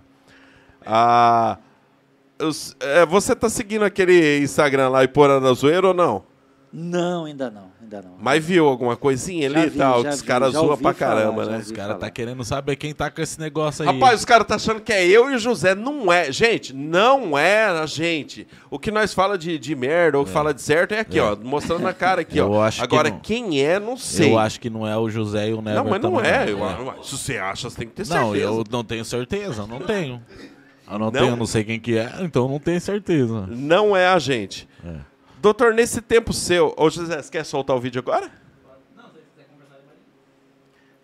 Ah. 0.85 1.57
É, 2.79 3.05
você 3.05 3.35
tá 3.35 3.49
seguindo 3.49 3.83
aquele 3.85 4.39
Instagram 4.39 4.89
lá 4.89 5.03
e 5.03 5.07
porando 5.07 5.47
a 5.47 5.53
zoeira 5.53 5.87
ou 5.87 5.93
não? 5.93 6.23
Não, 6.71 7.23
ainda 7.23 7.49
não, 7.49 7.71
ainda 7.81 8.01
não. 8.01 8.15
Mas 8.19 8.43
viu 8.43 8.67
alguma 8.67 8.97
coisinha 8.97 9.49
Já 9.49 9.57
ali 9.59 9.67
e 9.69 9.71
tal? 9.71 10.03
já 10.03 10.09
Que 10.09 10.15
os 10.15 10.21
caras 10.21 10.51
zoam 10.53 10.67
pra 10.77 10.77
falar, 10.77 10.93
caramba, 10.93 11.45
né? 11.45 11.57
Os 11.59 11.71
caras 11.71 11.97
tá 11.97 12.09
querendo 12.11 12.43
saber 12.43 12.75
quem 12.75 12.93
tá 12.93 13.09
com 13.09 13.21
esse 13.21 13.39
negócio 13.39 13.87
aí. 13.87 13.93
Rapaz, 13.95 14.19
os 14.19 14.25
caras 14.25 14.45
tá 14.45 14.55
achando 14.55 14.81
que 14.81 14.91
é 14.91 15.07
eu 15.07 15.31
e 15.31 15.35
o 15.35 15.39
José. 15.39 15.73
Não 15.73 16.11
é. 16.11 16.29
Gente, 16.29 16.73
não 16.75 17.37
é 17.37 17.65
a 17.67 17.85
gente. 17.85 18.45
O 18.69 18.77
que 18.77 18.91
nós 18.91 19.13
fala 19.13 19.37
de, 19.37 19.57
de 19.57 19.73
merda 19.75 20.19
ou 20.19 20.25
que 20.25 20.29
fala 20.29 20.53
de 20.53 20.61
certo 20.61 20.91
é 20.93 20.99
aqui, 20.99 21.17
É. 21.17 21.23
ó. 21.23 21.37
Mostrando 21.37 21.81
na 21.83 21.93
cara 21.93 22.21
aqui, 22.21 22.37
Eu 22.37 22.51
ó. 22.51 22.61
acho 22.63 22.79
que 22.79 22.83
Agora, 22.83 23.09
não. 23.11 23.19
quem 23.21 23.63
é, 23.63 23.79
não 23.79 23.95
sei. 23.95 24.33
Eu 24.33 24.37
acho 24.37 24.59
que 24.59 24.69
não 24.69 24.85
é 24.85 24.95
o 24.97 25.09
José 25.09 25.49
e 25.49 25.53
o 25.53 25.61
Never 25.61 25.81
Não, 25.83 25.89
mas 25.89 26.01
não 26.01 26.19
é. 26.19 26.51
Eu- 26.51 26.63
É. 26.67 27.01
Se 27.01 27.17
você 27.17 27.37
acha, 27.37 27.69
você 27.69 27.77
tem 27.77 27.87
que 27.87 27.93
ter 27.93 28.05
certeza. 28.05 28.25
Não, 28.27 28.35
eu 28.35 28.63
não 28.69 28.83
tenho 28.83 29.05
certeza, 29.05 29.65
não 29.65 29.79
tenho. 29.79 30.21
Eu 30.89 30.97
não, 30.99 31.05
Não? 31.07 31.11
tenho, 31.11 31.35
não 31.35 31.45
sei 31.45 31.63
quem 31.63 31.79
que 31.79 31.97
é, 31.97 32.11
então 32.21 32.47
não 32.47 32.59
tenho 32.59 32.79
certeza. 32.79 33.45
Não 33.47 33.95
é 33.95 34.07
a 34.07 34.17
gente. 34.19 34.67
É. 34.85 34.99
Doutor, 35.39 35.73
nesse 35.73 36.01
tempo 36.01 36.31
seu... 36.33 36.73
Ô, 36.77 36.89
José, 36.89 37.21
você 37.21 37.29
quer 37.29 37.43
soltar 37.43 37.75
o 37.75 37.79
vídeo 37.79 37.99
agora? 37.99 38.31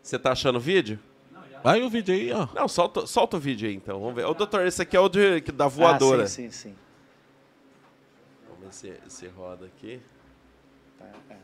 Você 0.02 0.18
tá 0.20 0.32
achando 0.32 0.58
o 0.58 0.60
vídeo? 0.60 1.00
Vai 1.64 1.82
o 1.82 1.90
vídeo 1.90 2.14
aí, 2.14 2.32
ó. 2.34 2.48
Não, 2.54 2.68
solta, 2.68 3.08
solta 3.08 3.38
o 3.38 3.40
vídeo 3.40 3.68
aí, 3.70 3.76
então. 3.76 4.00
Vamos 4.00 4.16
ver. 4.16 4.26
Ô, 4.26 4.34
doutor, 4.34 4.66
esse 4.68 4.82
aqui 4.82 4.98
é 4.98 5.00
o 5.00 5.08
de, 5.08 5.40
que- 5.42 5.52
da 5.52 5.68
voadora. 5.68 6.24
Ah, 6.24 6.28
sim, 6.28 6.50
sim, 6.50 6.70
sim. 6.70 6.76
Vamos 8.50 8.82
ver 8.82 9.00
se, 9.08 9.16
se 9.16 9.28
roda 9.28 9.66
aqui. 9.66 10.02
Tá, 11.00 11.06
tá. 11.30 11.36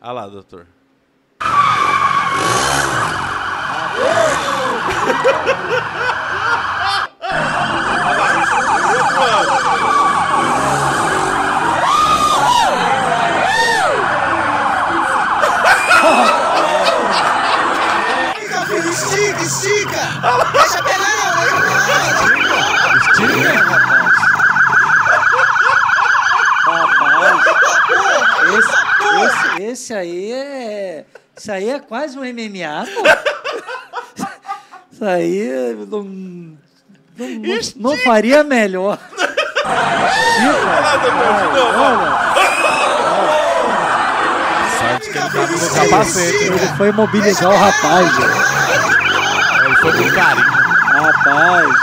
Ah 0.00 0.12
lá, 0.12 0.28
doutor. 0.28 0.66
Fica, 18.36 18.60
filho, 18.66 18.90
estica, 18.90 19.42
estica! 19.42 20.00
Deixa 20.52 20.82
pegar, 20.82 21.08
Rapaz, 28.48 29.32
esse, 29.60 29.62
esse, 29.78 29.94
aí 29.94 30.32
é. 30.32 31.04
Isso 31.36 31.52
aí 31.52 31.70
é 31.70 31.78
quase 31.78 32.18
um 32.18 32.22
MMA, 32.22 32.84
pô. 32.94 34.24
Isso 34.90 35.04
aí 35.04 35.76
não, 35.88 36.02
não, 36.02 36.58
não, 37.16 37.60
não 37.76 37.96
faria 37.98 38.42
melhor. 38.42 38.98
Sorte 44.78 45.10
que 45.10 45.18
ele 45.18 45.30
tava 45.30 45.46
no 45.46 45.74
capacete. 45.74 46.44
Ele 46.44 46.68
foi 46.76 46.92
mobilizar 46.92 47.50
o 47.50 47.56
rapaz, 47.56 48.08
gente. 48.16 49.64
Ele 49.64 49.76
foi 49.76 49.92
com 49.92 50.10
carinho. 50.14 50.58
Rapaz, 50.88 51.76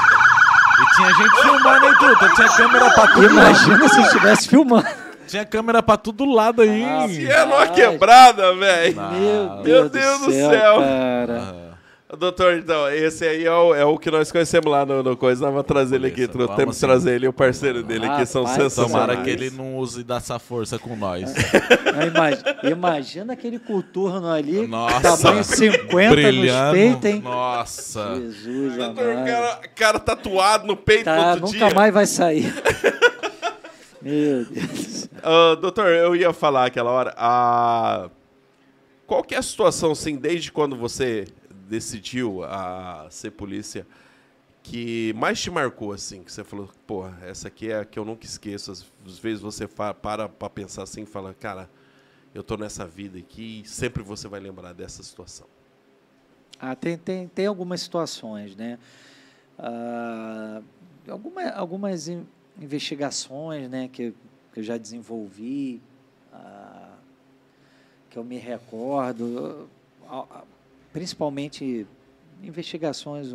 E 0.82 0.96
tinha 0.96 1.14
gente 1.14 1.42
filmando, 1.42 1.86
hein, 1.86 1.96
truta? 1.98 2.30
Tinha 2.36 2.50
câmera 2.50 2.90
pra 2.90 3.08
tudo 3.08 3.22
lado. 3.22 3.48
imagina 3.48 3.88
se 3.88 4.02
estivesse 4.02 4.50
filmando. 4.50 5.05
Tinha 5.28 5.46
câmera 5.46 5.82
pra 5.84 5.98
todo 5.98 6.26
lado 6.26 6.62
aí. 6.62 6.84
Se 7.10 7.30
é 7.30 7.46
numa 7.46 7.68
quebrada, 7.68 8.54
velho. 8.56 8.96
Meu 8.96 9.50
Deus, 9.64 9.64
Meu 9.66 9.90
Deus 9.90 10.20
do 10.22 10.32
céu. 10.32 10.78
cara. 10.80 11.66
Doutor, 12.20 12.54
então, 12.54 12.88
esse 12.90 13.26
aí 13.28 13.44
é 13.46 13.52
o, 13.52 13.76
é 13.76 13.84
o 13.84 13.98
que 13.98 14.10
nós 14.10 14.32
conhecemos 14.32 14.72
lá 14.72 14.86
no, 14.86 15.04
no 15.04 15.18
Coisa. 15.18 15.42
Nós 15.44 15.52
vamos 15.52 15.68
trazer 15.68 15.96
ele 15.96 16.08
aqui. 16.08 16.28
Vamos 16.28 16.56
Temos 16.56 16.76
que 16.76 16.80
sim. 16.80 16.86
trazer 16.86 17.16
ele 17.16 17.26
e 17.26 17.28
o 17.28 17.34
parceiro 17.34 17.84
dele 17.84 18.06
aqui. 18.06 18.26
São 18.26 18.44
Rapaz, 18.44 18.62
sensacionais. 18.64 19.08
Tomara 19.08 19.24
que 19.24 19.30
ele 19.32 19.50
não 19.50 19.76
use 19.76 20.02
dessa 20.04 20.40
força 20.40 20.80
com 20.80 20.96
nós. 20.96 21.34
Imagina, 22.08 22.56
imagina 22.64 23.34
aquele 23.34 23.58
coturno 23.58 24.30
ali, 24.30 24.68
Nossa. 24.68 25.18
tamanho 25.18 25.44
50 25.44 26.10
Brilhando. 26.12 26.64
nos 26.66 26.72
peitos, 26.74 27.06
hein? 27.06 27.22
Nossa. 27.24 28.16
Jesus, 28.18 28.76
Doutor, 28.78 29.10
amado. 29.12 29.26
cara, 29.26 29.60
cara 29.76 30.00
tatuado 30.00 30.68
no 30.68 30.76
peito 30.78 31.06
Tá, 31.06 31.36
nunca 31.38 31.58
dia. 31.58 31.70
mais 31.74 31.94
vai 31.94 32.06
sair. 32.06 32.54
Meu 34.06 34.46
Deus. 34.46 35.10
Ah, 35.24 35.56
doutor, 35.56 35.88
eu 35.88 36.16
ia 36.16 36.32
falar 36.32 36.68
aquela 36.68 36.92
hora. 36.92 37.14
ah, 37.18 38.10
qual 39.08 39.24
que 39.24 39.34
é 39.36 39.38
a 39.38 39.42
situação, 39.42 39.92
assim, 39.92 40.16
desde 40.16 40.52
quando 40.52 40.76
você 40.76 41.26
decidiu 41.68 42.44
a 42.44 43.08
ser 43.10 43.32
polícia, 43.32 43.86
que 44.64 45.14
mais 45.16 45.42
te 45.42 45.50
marcou, 45.52 45.92
assim? 45.92 46.24
Que 46.24 46.32
você 46.32 46.44
falou, 46.44 46.70
pô, 46.88 47.08
essa 47.24 47.48
aqui 47.48 47.72
é 47.72 47.80
a 47.80 47.86
que 47.86 47.98
eu 48.00 48.06
nunca 48.06 48.26
esqueço. 48.26 48.72
Às 48.72 49.20
vezes 49.20 49.42
você 49.42 49.68
fa- 49.68 49.94
para 49.94 50.30
pra 50.30 50.50
pensar 50.50 50.84
assim 50.84 51.04
e 51.04 51.06
fala, 51.08 51.34
cara, 51.34 51.70
eu 52.34 52.44
tô 52.44 52.58
nessa 52.58 52.86
vida 52.86 53.18
aqui 53.18 53.62
e 53.64 53.68
sempre 53.68 54.04
você 54.04 54.28
vai 54.28 54.40
lembrar 54.40 54.74
dessa 54.74 55.02
situação. 55.04 55.48
Ah, 56.60 56.76
tem, 56.76 56.98
tem, 56.98 57.28
tem 57.28 57.46
algumas 57.48 57.82
situações, 57.82 58.56
né? 58.56 58.80
Ah, 59.58 60.62
alguma, 61.08 61.44
algumas 61.50 62.08
investigações 62.60 63.70
né, 63.70 63.90
que, 63.92 64.14
que 64.54 64.60
eu 64.60 64.64
já 64.64 64.78
desenvolvi, 64.78 65.82
ah, 66.34 66.96
que 68.10 68.18
eu 68.18 68.24
me 68.24 68.38
recordo, 68.38 69.70
principalmente 70.94 71.86
investigações, 72.42 73.28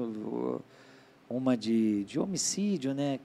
uma 1.29 1.57
de, 1.57 2.05
de 2.05 2.19
homicídio, 2.19 2.95
né, 2.95 3.21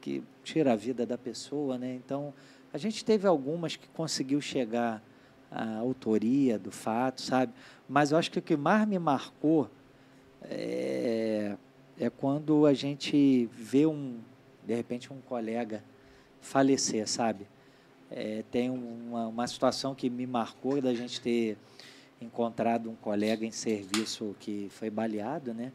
que 0.00 0.22
tira 0.42 0.72
a 0.72 0.76
vida 0.76 1.06
da 1.06 1.16
pessoa, 1.16 1.78
né? 1.78 1.94
Então, 1.94 2.34
a 2.72 2.78
gente 2.78 3.04
teve 3.04 3.26
algumas 3.26 3.76
que 3.76 3.88
conseguiu 3.88 4.40
chegar 4.40 5.02
à 5.50 5.76
autoria 5.76 6.58
do 6.58 6.70
fato, 6.70 7.22
sabe? 7.22 7.52
Mas 7.88 8.10
eu 8.10 8.18
acho 8.18 8.30
que 8.30 8.38
o 8.38 8.42
que 8.42 8.56
mais 8.56 8.86
me 8.86 8.98
marcou 8.98 9.70
é, 10.42 11.56
é 11.98 12.10
quando 12.10 12.66
a 12.66 12.74
gente 12.74 13.48
vê 13.52 13.86
um, 13.86 14.18
de 14.66 14.74
repente, 14.74 15.12
um 15.12 15.20
colega 15.20 15.82
falecer, 16.40 17.08
sabe? 17.08 17.46
É, 18.10 18.44
tem 18.50 18.70
uma, 18.70 19.26
uma 19.28 19.46
situação 19.46 19.94
que 19.94 20.08
me 20.08 20.26
marcou 20.26 20.80
da 20.80 20.94
gente 20.94 21.20
ter 21.20 21.56
encontrado 22.20 22.90
um 22.90 22.94
colega 22.94 23.44
em 23.44 23.50
serviço 23.50 24.34
que 24.38 24.68
foi 24.70 24.90
baleado, 24.90 25.52
né? 25.52 25.72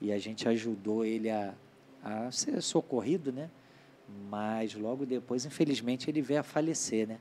E 0.00 0.12
a 0.12 0.18
gente 0.18 0.48
ajudou 0.48 1.04
ele 1.04 1.30
a, 1.30 1.54
a 2.02 2.30
ser 2.30 2.60
socorrido, 2.62 3.32
né? 3.32 3.50
Mas 4.30 4.74
logo 4.74 5.04
depois, 5.04 5.44
infelizmente, 5.44 6.08
ele 6.10 6.22
veio 6.22 6.40
a 6.40 6.42
falecer, 6.42 7.06
né? 7.06 7.18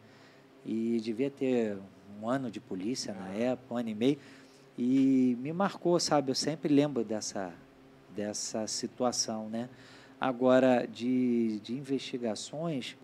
E 0.66 1.00
devia 1.02 1.30
ter 1.30 1.78
um 2.22 2.30
ano 2.30 2.50
de 2.50 2.60
polícia 2.60 3.14
na 3.14 3.30
época, 3.30 3.74
um 3.74 3.78
ano 3.78 3.90
e 3.90 3.96
meio. 3.96 4.18
E 4.78 5.38
me 5.40 5.52
marcou, 5.52 6.00
sabe? 6.00 6.32
Eu 6.32 6.36
sempre 6.36 6.74
lembro 6.74 7.04
dessa, 7.04 7.54
dessa 8.16 8.68
situação, 8.68 9.50
né? 9.50 9.70
Agora, 10.20 10.88
de, 10.88 11.60
de 11.60 11.74
investigações, 11.74 12.98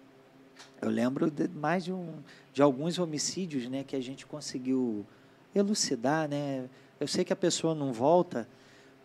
eu 0.82 0.90
lembro 0.90 1.30
de 1.30 1.48
mais 1.48 1.84
de, 1.84 1.94
um, 1.94 2.16
de 2.52 2.62
alguns 2.62 2.98
homicídios, 2.98 3.70
né? 3.70 3.84
Que 3.84 3.96
a 3.96 4.02
gente 4.02 4.26
conseguiu 4.26 5.06
elucidar, 5.54 6.28
né? 6.28 6.68
Eu 7.00 7.08
sei 7.08 7.24
que 7.24 7.32
a 7.32 7.36
pessoa 7.36 7.76
não 7.76 7.94
volta, 7.94 8.48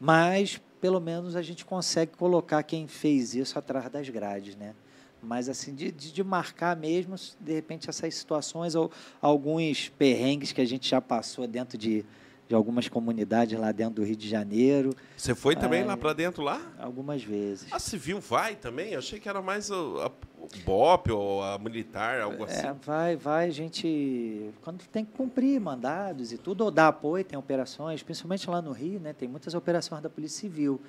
mas 0.01 0.61
pelo 0.81 1.01
menos 1.01 1.37
a 1.37 1.43
gente 1.43 1.65
consegue 1.65 2.13
colocar 2.17 2.63
quem 2.63 2.87
fez 2.87 3.35
isso 3.35 3.59
atrás 3.59 3.91
das 3.91 4.09
grades, 4.09 4.57
né? 4.57 4.75
Mas 5.23 5.49
assim, 5.49 5.75
de, 5.75 5.91
de, 5.91 6.13
de 6.13 6.25
marcar 6.25 6.77
mesmo, 6.77 7.17
de 7.41 7.53
repente, 7.53 7.91
essas 7.91 8.15
situações 8.15 8.75
ou 8.75 8.91
alguns 9.21 9.89
perrengues 9.91 10.53
que 10.53 10.61
a 10.61 10.65
gente 10.65 10.89
já 10.89 11.01
passou 11.01 11.47
dentro 11.47 11.77
de, 11.77 12.05
de 12.49 12.55
algumas 12.55 12.89
comunidades 12.89 13.59
lá 13.59 13.71
dentro 13.73 13.97
do 13.97 14.03
Rio 14.05 14.17
de 14.17 14.27
Janeiro, 14.27 14.95
Você 15.17 15.35
foi 15.35 15.55
também 15.55 15.83
Ah, 15.83 15.87
lá 15.89 15.97
pra 15.99 16.15
dentro 16.15 16.43
lá? 16.43 16.61
algumas 16.79 17.23
vezes. 17.23 17.71
A 17.71 17.79
civil 17.79 18.21
vai 18.21 18.57
também? 18.57 18.93
Eu 18.93 19.01
achei 19.01 19.21
que 19.21 19.29
era 19.29 19.43
mais 19.43 19.71
o, 19.71 19.99
a, 20.01 20.07
o 20.41 20.49
BOP 20.65 21.11
ou 21.13 21.43
a 21.43 21.59
militar, 21.59 22.21
algo 22.23 22.45
assim. 22.45 22.67
É, 22.67 22.73
vai, 22.85 23.17
vai, 23.17 23.49
a 23.49 23.51
gente. 23.51 24.51
Quando 24.63 24.83
tem 24.89 25.05
que 25.05 25.13
cumprir 25.13 25.61
mandados 25.61 26.33
e 26.33 26.39
tudo, 26.39 26.65
ou 26.65 26.71
dar 26.71 26.89
apoio, 26.89 27.23
tem 27.23 27.39
operações, 27.39 28.03
principalmente 28.03 28.49
lá 28.49 28.63
no 28.63 28.73
Rio, 28.73 28.99
né? 28.99 29.13
Tem 29.13 29.29
muitas 29.29 29.53
operações 29.53 30.01
da 30.03 30.09
Polícia 30.09 30.41
Civil. 30.41 30.81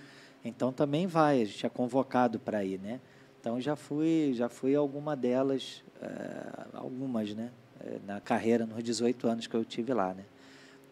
Então 0.45 0.72
também 0.72 1.07
vai, 1.07 1.41
a 1.41 1.45
gente 1.45 1.65
é 1.65 1.69
convocado 1.69 2.40
para 2.40 2.64
ir, 2.64 2.80
né? 2.80 3.02
Então 3.41 3.60
já 3.60 3.76
fui, 3.76 4.31
já 4.34 4.48
fui 4.48 4.76
alguma 4.76 5.14
delas, 5.14 5.84
eh, 6.02 6.65
algumas, 6.73 7.34
né? 7.36 7.52
eh, 7.81 7.98
na 8.07 8.22
carreira, 8.22 8.65
nos 8.65 8.81
18 8.81 9.27
anos 9.27 9.45
que 9.48 9.56
eu 9.56 9.65
tive 9.65 9.94
lá, 9.94 10.14
né? 10.14 10.23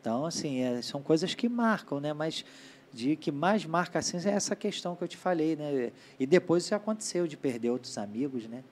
Então, 0.08 0.26
assim, 0.26 0.62
é, 0.62 0.82
são 0.82 1.02
coisas 1.02 1.36
que 1.36 1.50
marcam, 1.50 2.00
né? 2.00 2.14
Mas 2.14 2.46
de 2.94 3.18
que 3.18 3.30
mais 3.30 3.66
marca 3.66 4.00
assim 4.00 4.16
é 4.26 4.30
essa 4.30 4.56
questão 4.56 4.96
que 4.96 5.04
eu 5.04 5.08
te 5.10 5.18
falei, 5.18 5.58
né? 5.58 5.92
E 6.18 6.26
depois 6.26 6.64
isso 6.64 6.74
aconteceu 6.74 7.28
de 7.28 7.36
perder 7.36 7.72
outros 7.72 7.98
amigos, 7.98 8.48
né? 8.48 8.64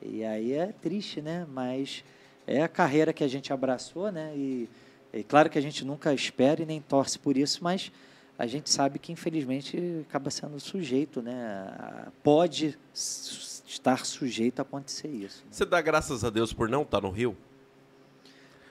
E 0.00 0.24
aí 0.24 0.52
é 0.52 0.68
triste, 0.80 1.20
né? 1.20 1.44
Mas 1.52 2.04
é 2.46 2.62
a 2.62 2.68
carreira 2.68 3.12
que 3.12 3.24
a 3.24 3.28
gente 3.28 3.52
abraçou, 3.52 4.12
né? 4.12 4.32
E, 4.36 4.68
e 5.12 5.24
claro 5.24 5.50
que 5.50 5.58
a 5.58 5.60
gente 5.60 5.84
nunca 5.84 6.14
espera 6.14 6.62
e 6.62 6.64
nem 6.64 6.80
torce 6.80 7.18
por 7.18 7.36
isso, 7.36 7.58
mas 7.64 7.90
a 8.38 8.46
gente 8.46 8.70
sabe 8.70 9.00
que 9.00 9.10
infelizmente 9.10 10.04
acaba 10.08 10.30
sendo 10.30 10.60
sujeito, 10.60 11.20
né? 11.20 12.06
Pode 12.22 12.78
estar 12.94 14.06
sujeito 14.06 14.60
a 14.60 14.62
acontecer 14.62 15.08
isso. 15.08 15.44
Você 15.50 15.64
dá 15.64 15.82
graças 15.82 16.22
a 16.22 16.30
Deus 16.30 16.52
por 16.52 16.68
não 16.68 16.82
estar 16.82 17.00
no 17.00 17.10
Rio? 17.10 17.36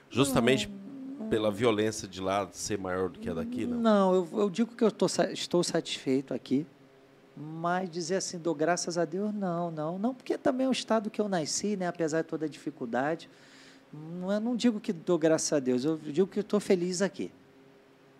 Justamente 0.09 0.69
pela 1.29 1.51
violência 1.51 2.07
de 2.07 2.21
lá 2.21 2.47
ser 2.51 2.77
maior 2.77 3.09
do 3.09 3.19
que 3.19 3.29
a 3.29 3.33
daqui, 3.33 3.65
não? 3.65 3.79
Não, 3.79 4.15
eu, 4.15 4.29
eu 4.33 4.49
digo 4.49 4.75
que 4.75 4.83
eu 4.83 4.91
tô, 4.91 5.07
estou 5.31 5.63
satisfeito 5.63 6.33
aqui, 6.33 6.65
mas 7.35 7.89
dizer 7.89 8.15
assim, 8.15 8.37
dou 8.37 8.55
graças 8.55 8.97
a 8.97 9.05
Deus, 9.05 9.33
não, 9.33 9.69
não. 9.71 9.99
Não, 9.99 10.13
porque 10.13 10.37
também 10.37 10.65
é 10.65 10.69
o 10.69 10.71
estado 10.71 11.09
que 11.09 11.19
eu 11.19 11.27
nasci, 11.27 11.75
né, 11.75 11.87
apesar 11.87 12.21
de 12.21 12.27
toda 12.27 12.45
a 12.45 12.49
dificuldade. 12.49 13.29
Não, 13.91 14.31
eu 14.31 14.39
não 14.39 14.55
digo 14.55 14.79
que 14.79 14.91
dou 14.91 15.17
graças 15.17 15.51
a 15.53 15.59
Deus, 15.59 15.83
eu 15.85 15.97
digo 15.97 16.27
que 16.27 16.39
estou 16.39 16.59
feliz 16.59 17.01
aqui. 17.01 17.31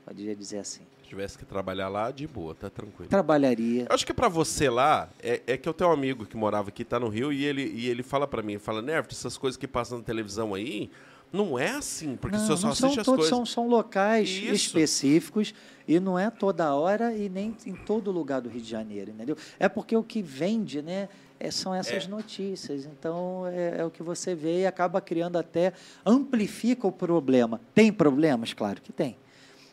Poderia 0.05 0.35
dizer 0.35 0.59
assim. 0.59 0.83
Se 1.01 1.09
tivesse 1.09 1.37
que 1.37 1.45
trabalhar 1.45 1.89
lá, 1.89 2.11
de 2.11 2.25
boa, 2.27 2.55
tá 2.55 2.69
tranquilo. 2.69 3.09
Trabalharia. 3.09 3.87
Eu 3.89 3.93
acho 3.93 4.05
que 4.05 4.13
pra 4.13 4.29
você 4.29 4.69
lá, 4.69 5.09
é, 5.21 5.41
é 5.45 5.57
que 5.57 5.67
eu 5.67 5.73
tenho 5.73 5.89
um 5.89 5.93
amigo 5.93 6.25
que 6.25 6.37
morava 6.37 6.69
aqui, 6.69 6.85
tá 6.85 6.99
no 6.99 7.09
Rio, 7.09 7.31
e 7.31 7.43
ele, 7.43 7.63
e 7.63 7.89
ele 7.89 8.03
fala 8.03 8.27
pra 8.27 8.41
mim, 8.41 8.57
fala, 8.57 8.81
Nerv, 8.81 9.07
essas 9.11 9.37
coisas 9.37 9.57
que 9.57 9.67
passam 9.67 9.97
na 9.97 10.03
televisão 10.03 10.53
aí, 10.53 10.89
não 11.31 11.59
é 11.59 11.71
assim, 11.71 12.15
porque 12.15 12.37
não, 12.37 12.45
você 12.45 12.57
só 12.57 12.67
não 12.67 12.75
são 12.75 12.87
assiste 12.89 12.99
as 13.01 13.05
todos, 13.05 13.19
coisas. 13.29 13.29
são, 13.29 13.45
são 13.45 13.67
locais 13.67 14.29
Isso. 14.29 14.53
específicos 14.53 15.53
e 15.87 15.99
não 15.99 16.17
é 16.17 16.29
toda 16.29 16.73
hora 16.73 17.15
e 17.15 17.27
nem 17.29 17.55
em 17.65 17.73
todo 17.75 18.11
lugar 18.11 18.41
do 18.41 18.49
Rio 18.49 18.61
de 18.61 18.69
Janeiro, 18.69 19.11
entendeu? 19.11 19.35
É 19.59 19.67
porque 19.69 19.95
o 19.95 20.03
que 20.03 20.21
vende, 20.21 20.81
né, 20.81 21.09
é- 21.39 21.51
são 21.51 21.73
essas 21.75 22.05
É. 22.05 22.07
notícias. 22.07 22.85
Então 22.85 23.45
é, 23.47 23.79
é 23.79 23.85
o 23.85 23.89
que 23.91 24.01
você 24.01 24.33
vê 24.33 24.61
e 24.61 24.65
acaba 24.65 24.99
criando 25.01 25.37
até 25.37 25.73
amplifica 26.05 26.87
o 26.87 26.91
problema. 26.91 27.59
Tem 27.75 27.91
problemas, 27.91 28.53
claro 28.53 28.81
que 28.81 28.91
tem. 28.91 29.17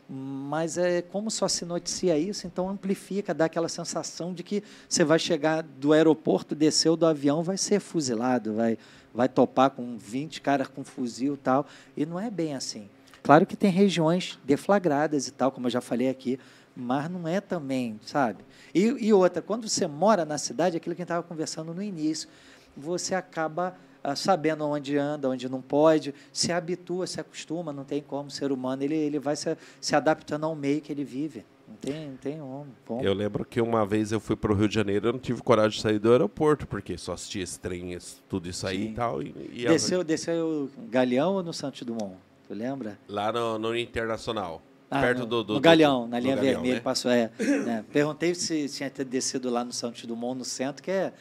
Mas 0.09 0.76
é 0.76 1.01
como 1.01 1.31
só 1.31 1.48
se 1.48 1.64
noticia 1.64 2.18
isso, 2.18 2.47
então 2.47 2.68
amplifica, 2.68 3.32
dá 3.32 3.47
aquela 3.47 3.70
sensação 3.70 4.35
de 4.35 4.43
que 4.43 4.62
você 4.86 5.02
vai 5.02 5.18
chegar 5.18 5.62
do 5.62 5.94
aeroporto, 5.94 6.55
desceu 6.55 6.94
do 6.94 7.06
avião, 7.06 7.43
vai 7.43 7.56
ser 7.56 7.81
fuzilado, 7.81 8.52
vai, 8.55 8.76
vai 9.15 9.28
topar 9.28 9.70
com 9.70 9.97
20 9.97 10.41
caras 10.41 10.66
com 10.66 10.82
fuzil 10.82 11.35
e 11.35 11.39
tal. 11.39 11.66
E 11.97 12.05
não 12.05 12.19
é 12.19 12.31
bem 12.31 12.55
assim. 12.55 12.89
Claro 13.23 13.47
que 13.47 13.57
tem 13.57 13.70
regiões 13.70 14.39
deflagradas 14.45 15.28
e 15.28 15.32
tal, 15.32 15.51
como 15.53 15.66
eu 15.66 15.70
já 15.70 15.81
falei 15.81 16.11
aqui, 16.11 16.39
mas 16.77 17.09
não 17.09 17.27
é 17.27 17.41
também, 17.41 17.99
sabe? 18.05 18.45
E, 18.74 18.81
e 18.81 19.12
outra, 19.12 19.41
quando 19.41 19.69
você 19.69 19.86
mora 19.86 20.24
na 20.24 20.36
cidade, 20.36 20.77
aquilo 20.77 20.95
que 20.95 21.01
a 21.01 21.05
gente 21.05 21.11
estava 21.11 21.23
conversando 21.23 21.73
no 21.73 21.82
início, 21.82 22.28
você 22.77 23.15
acaba 23.15 23.77
ah, 24.03 24.16
sabendo 24.16 24.66
onde 24.66 24.99
anda, 24.99 25.31
onde 25.31 25.49
não 25.49 25.62
pode, 25.62 26.15
se 26.32 26.53
habitua, 26.53 27.07
se 27.07 27.19
acostuma, 27.20 27.73
não 27.73 27.85
tem 27.85 28.03
como, 28.03 28.28
o 28.28 28.31
ser 28.31 28.53
humano, 28.53 28.82
ele, 28.82 28.97
ele 28.97 29.19
vai 29.19 29.36
se, 29.36 29.57
se 29.81 29.97
adaptando 29.97 30.45
ao 30.45 30.55
meio 30.55 30.82
que 30.82 30.93
ele 30.93 31.05
vive. 31.05 31.47
Não 31.66 31.77
tem, 31.77 32.09
não 32.09 32.16
tem 32.16 32.39
como. 32.39 32.66
como. 32.86 33.03
Eu 33.03 33.15
lembro 33.15 33.45
que 33.45 33.61
uma 33.61 33.85
vez 33.86 34.12
eu 34.12 34.20
fui 34.20 34.36
pro 34.36 34.55
Rio 34.55 34.69
de 34.69 34.74
Janeiro, 34.74 35.09
eu 35.09 35.12
não 35.12 35.19
tive 35.19 35.43
coragem 35.43 35.77
de 35.77 35.81
sair 35.82 35.99
do 35.99 36.11
aeroporto, 36.12 36.66
porque 36.66 36.97
só 36.99 37.12
assistia 37.15 37.43
esse 37.43 37.59
trem, 37.59 37.97
tudo 38.28 38.49
isso 38.49 38.66
aí 38.66 38.85
Sim. 38.85 38.91
e 38.91 38.95
tal. 38.95 39.23
E, 39.23 39.35
e 39.53 39.66
a- 39.66 39.70
Desceu, 39.70 40.05
desceu 40.05 40.70
Galeão 40.91 41.35
ou 41.35 41.43
no 41.43 41.53
Santos 41.53 41.82
Dumont? 41.82 42.16
Tu 42.47 42.55
lembra? 42.55 42.99
lá 43.09 43.32
no, 43.32 43.59
no 43.59 43.77
Internacional. 43.77 44.61
Ah, 44.91 45.01
perto 45.01 45.20
no, 45.20 45.27
do, 45.27 45.43
do 45.45 45.55
no 45.55 45.61
Galeão, 45.61 46.03
do- 46.03 46.09
na 46.09 46.20
linha 46.20 46.36
Galeão, 46.36 46.55
vermelha, 46.55 46.74
né? 46.77 46.81
passou. 46.81 47.11
É, 47.11 47.31
né? 47.65 47.85
Perguntei 47.93 48.35
se 48.35 48.69
tinha 48.69 48.91
descido 48.91 49.49
lá 49.51 49.65
no 49.65 49.73
Santos 49.73 50.05
Dumont, 50.05 50.39
no 50.39 50.45
centro, 50.45 50.82
que 50.82 50.91
é 50.91 51.12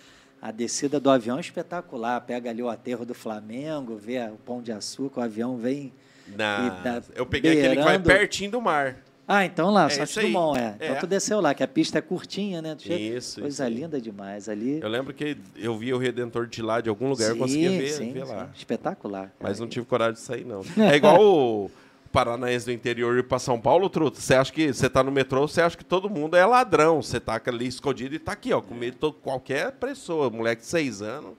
a 0.42 0.52
descida 0.52 1.00
do 1.00 1.10
avião 1.10 1.38
é 1.38 1.42
espetacular. 1.42 2.20
Pega 2.22 2.50
ali 2.50 2.62
o 2.62 2.68
aterro 2.70 3.06
do 3.06 3.14
Flamengo, 3.14 3.96
vê 3.96 4.20
o 4.28 4.36
Pão 4.36 4.62
de 4.62 4.72
Açúcar, 4.74 5.22
o 5.22 5.24
avião 5.24 5.56
vem. 5.58 5.94
Na- 6.36 6.70
tá 6.84 7.02
eu 7.16 7.26
peguei 7.26 7.52
aquele 7.52 7.70
que 7.78 7.82
vai 7.84 7.98
beirando- 7.98 8.10
pertinho 8.10 8.52
do 8.52 8.62
mar. 8.62 8.98
Ah, 9.28 9.46
então 9.46 9.70
lá, 9.72 9.86
É 9.86 9.90
Santos. 9.90 10.16
Dumont, 10.16 10.60
é. 10.60 10.76
É. 10.80 10.86
Então 10.86 11.00
tu 11.00 11.08
desceu 11.08 11.40
lá, 11.40 11.54
que 11.54 11.64
a 11.64 11.68
pista 11.68 11.98
é 11.98 12.02
curtinha, 12.02 12.62
né? 12.62 12.76
Tu 12.76 12.84
chega- 12.84 12.96
Isso, 13.18 13.40
Coisa 13.42 13.70
isso 13.70 13.80
linda 13.80 14.02
demais 14.02 14.50
ali. 14.50 14.80
Eu 14.82 14.90
lembro 14.90 15.14
que 15.14 15.38
eu 15.56 15.78
via 15.78 15.96
o 15.96 16.00
Redentor 16.00 16.46
de 16.46 16.62
lá 16.62 16.82
de 16.82 16.90
algum 16.90 17.08
lugar, 17.10 17.30
eu 17.30 17.38
conseguia 17.38 17.70
Sim, 17.70 17.78
ver, 17.78 17.90
sim, 17.90 18.12
ver 18.14 18.26
sim. 18.26 18.32
lá. 18.34 18.50
Espetacular. 18.54 19.22
cara. 19.28 19.36
Mas 19.40 19.60
não 19.60 19.68
tive 19.68 19.86
coragem 19.86 20.16
de 20.16 20.20
sair, 20.20 20.46
não. 20.46 20.62
É 20.78 20.96
igual 20.98 21.22
o 21.22 21.72
paranaense 22.12 22.66
do 22.66 22.72
interior 22.74 23.18
ir 23.18 23.24
pra 23.24 23.40
São 23.40 23.60
Paulo, 23.60 23.90
truta. 23.90 24.20
Você 24.20 24.36
acha 24.36 24.52
que 24.52 24.74
você 24.74 24.90
tá 24.90 25.02
no 25.02 25.12
metrô, 25.12 25.48
você 25.48 25.62
acha 25.62 25.78
que 25.78 25.86
todo 25.86 26.10
mundo 26.10 26.36
é 26.36 26.46
ladrão. 26.46 27.02
Você 27.02 27.20
tá 27.20 27.42
ali 27.48 27.66
escondido 27.68 28.14
e 28.16 28.20
tá 28.20 28.34
aqui, 28.34 28.52
ó, 28.54 28.62
com 28.62 28.76
medo 28.76 28.94
de 28.96 29.00
todo- 29.00 29.14
qualquer 29.16 29.72
pessoa, 29.72 30.30
moleque 30.30 30.62
de 30.64 30.68
seis 30.68 31.02
anos. 31.02 31.32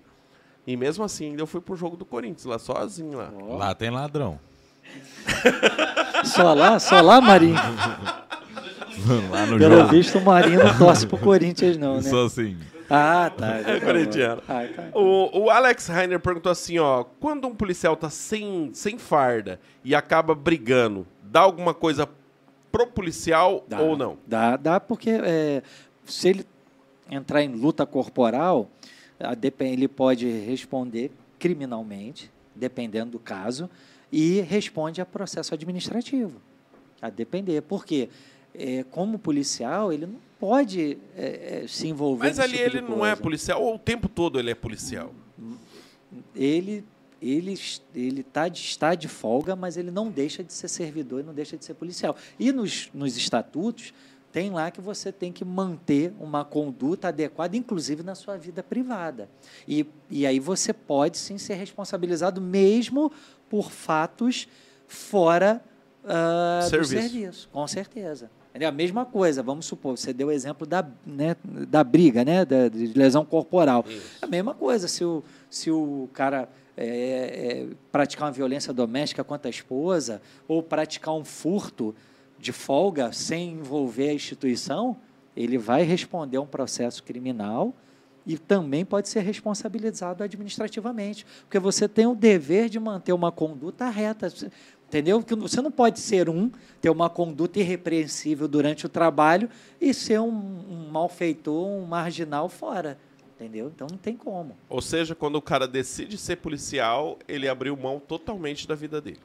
E 0.66 0.74
mesmo 0.76 1.04
assim, 1.04 1.26
ainda 1.26 1.42
eu 1.42 1.46
fui 1.46 1.60
pro 1.60 1.76
jogo 1.76 1.96
do 1.98 2.06
Corinthians, 2.06 2.46
lá 2.46 2.58
sozinho 2.58 3.18
lá. 3.18 3.30
Ó, 3.38 3.56
Lá 3.58 3.74
tem 3.74 3.90
ladrão. 3.90 4.40
Só 6.24 6.54
lá, 6.54 6.78
só 6.78 7.00
lá, 7.00 7.20
Marinho. 7.20 7.54
Lá 9.30 9.46
no 9.46 9.58
Pelo 9.58 9.76
jogo. 9.78 9.88
visto, 9.90 10.18
o 10.18 10.20
Marinho 10.24 10.64
não 10.64 10.78
torce 10.78 11.06
pro 11.06 11.18
Corinthians, 11.18 11.76
não, 11.76 11.96
né? 11.96 12.02
Só 12.02 12.26
assim. 12.26 12.56
Ah, 12.88 13.30
tá. 13.34 13.60
É 13.66 13.80
corintiano. 13.80 14.42
Ah, 14.48 14.66
tá. 14.74 14.98
O, 14.98 15.44
o 15.44 15.50
Alex 15.50 15.88
Rainer 15.88 16.20
perguntou 16.20 16.52
assim, 16.52 16.78
ó, 16.78 17.04
quando 17.20 17.46
um 17.46 17.54
policial 17.54 17.96
tá 17.96 18.10
sem, 18.10 18.70
sem 18.72 18.98
farda 18.98 19.58
e 19.84 19.94
acaba 19.94 20.34
brigando, 20.34 21.06
dá 21.22 21.40
alguma 21.40 21.74
coisa 21.74 22.08
pro 22.70 22.86
policial 22.86 23.64
Dá. 23.68 23.80
ou 23.80 23.96
não? 23.96 24.16
Dá, 24.26 24.56
dá 24.56 24.80
porque 24.80 25.10
é, 25.10 25.62
se 26.04 26.28
ele 26.28 26.46
entrar 27.10 27.42
em 27.42 27.48
luta 27.48 27.86
corporal, 27.86 28.68
a 29.20 29.36
ele 29.60 29.88
pode 29.88 30.28
responder 30.28 31.10
criminalmente, 31.38 32.30
dependendo 32.54 33.12
do 33.12 33.18
caso, 33.18 33.68
e 34.14 34.40
responde 34.42 35.00
a 35.00 35.04
processo 35.04 35.52
administrativo, 35.54 36.40
a 37.02 37.10
depender. 37.10 37.60
Por 37.62 37.84
quê? 37.84 38.08
É, 38.54 38.84
como 38.84 39.18
policial, 39.18 39.92
ele 39.92 40.06
não 40.06 40.20
pode 40.38 40.96
é, 41.16 41.64
é, 41.64 41.66
se 41.66 41.88
envolver 41.88 42.28
Mas 42.28 42.38
nesse 42.38 42.48
ali 42.48 42.58
tipo 42.58 42.76
ele 42.76 42.80
não 42.80 43.04
é 43.04 43.16
policial, 43.16 43.60
ou 43.60 43.74
o 43.74 43.78
tempo 43.78 44.08
todo 44.08 44.38
ele 44.38 44.52
é 44.52 44.54
policial? 44.54 45.12
ele 46.32 46.84
ele 47.20 47.58
ele 47.92 48.22
tá 48.22 48.48
de, 48.48 48.60
está 48.60 48.94
de 48.94 49.08
folga, 49.08 49.56
mas 49.56 49.76
ele 49.76 49.90
não 49.90 50.08
deixa 50.08 50.44
de 50.44 50.52
ser 50.52 50.68
servidor 50.68 51.20
e 51.20 51.22
não 51.24 51.34
deixa 51.34 51.56
de 51.56 51.64
ser 51.64 51.74
policial. 51.74 52.14
E 52.38 52.52
nos, 52.52 52.90
nos 52.94 53.16
estatutos 53.16 53.92
tem 54.30 54.50
lá 54.50 54.68
que 54.68 54.80
você 54.80 55.12
tem 55.12 55.32
que 55.32 55.44
manter 55.44 56.12
uma 56.18 56.44
conduta 56.44 57.06
adequada, 57.06 57.56
inclusive 57.56 58.02
na 58.02 58.16
sua 58.16 58.36
vida 58.36 58.64
privada. 58.64 59.28
E, 59.66 59.86
e 60.10 60.26
aí 60.26 60.40
você 60.40 60.72
pode 60.72 61.18
sim 61.18 61.38
ser 61.38 61.54
responsabilizado 61.54 62.40
mesmo 62.40 63.12
por 63.48 63.70
fatos 63.70 64.48
fora 64.86 65.62
ah, 66.04 66.60
do 66.62 66.68
Serviço. 66.68 66.92
serviço, 66.92 67.48
com 67.50 67.66
certeza. 67.66 68.30
É 68.52 68.64
a 68.64 68.70
mesma 68.70 69.04
coisa, 69.04 69.42
vamos 69.42 69.66
supor, 69.66 69.98
você 69.98 70.12
deu 70.12 70.28
o 70.28 70.30
exemplo 70.30 70.64
da, 70.64 70.86
né, 71.04 71.34
da 71.44 71.82
briga, 71.82 72.24
né, 72.24 72.44
da, 72.44 72.68
de 72.68 72.86
lesão 72.96 73.24
corporal. 73.24 73.84
Isso. 73.88 74.18
A 74.22 74.28
mesma 74.28 74.54
coisa, 74.54 74.86
se 74.86 75.04
o, 75.04 75.24
se 75.50 75.72
o 75.72 76.08
cara 76.12 76.48
é, 76.76 76.86
é, 76.86 77.66
praticar 77.90 78.26
uma 78.26 78.32
violência 78.32 78.72
doméstica 78.72 79.24
contra 79.24 79.48
a 79.48 79.50
esposa 79.50 80.22
ou 80.46 80.62
praticar 80.62 81.14
um 81.14 81.24
furto 81.24 81.96
de 82.38 82.52
folga 82.52 83.12
sem 83.12 83.54
envolver 83.54 84.10
a 84.10 84.14
instituição, 84.14 84.96
ele 85.36 85.58
vai 85.58 85.82
responder 85.82 86.36
a 86.36 86.40
um 86.40 86.46
processo 86.46 87.02
criminal 87.02 87.74
e 88.26 88.38
também 88.38 88.84
pode 88.84 89.08
ser 89.08 89.20
responsabilizado 89.20 90.22
administrativamente, 90.22 91.26
porque 91.42 91.58
você 91.58 91.88
tem 91.88 92.06
o 92.06 92.14
dever 92.14 92.68
de 92.68 92.80
manter 92.80 93.12
uma 93.12 93.30
conduta 93.30 93.88
reta, 93.88 94.32
entendeu? 94.88 95.20
Porque 95.20 95.34
você 95.34 95.60
não 95.60 95.70
pode 95.70 96.00
ser 96.00 96.28
um, 96.28 96.50
ter 96.80 96.90
uma 96.90 97.10
conduta 97.10 97.58
irrepreensível 97.58 98.48
durante 98.48 98.86
o 98.86 98.88
trabalho 98.88 99.48
e 99.80 99.92
ser 99.92 100.20
um, 100.20 100.28
um 100.28 100.88
malfeitor, 100.90 101.66
um 101.66 101.84
marginal 101.84 102.48
fora, 102.48 102.98
entendeu? 103.34 103.70
Então 103.74 103.86
não 103.90 103.98
tem 103.98 104.16
como. 104.16 104.56
Ou 104.68 104.80
seja, 104.80 105.14
quando 105.14 105.36
o 105.36 105.42
cara 105.42 105.68
decide 105.68 106.16
ser 106.16 106.36
policial, 106.36 107.18
ele 107.28 107.48
abriu 107.48 107.76
mão 107.76 108.00
totalmente 108.00 108.66
da 108.66 108.74
vida 108.74 109.00
dele. 109.00 109.20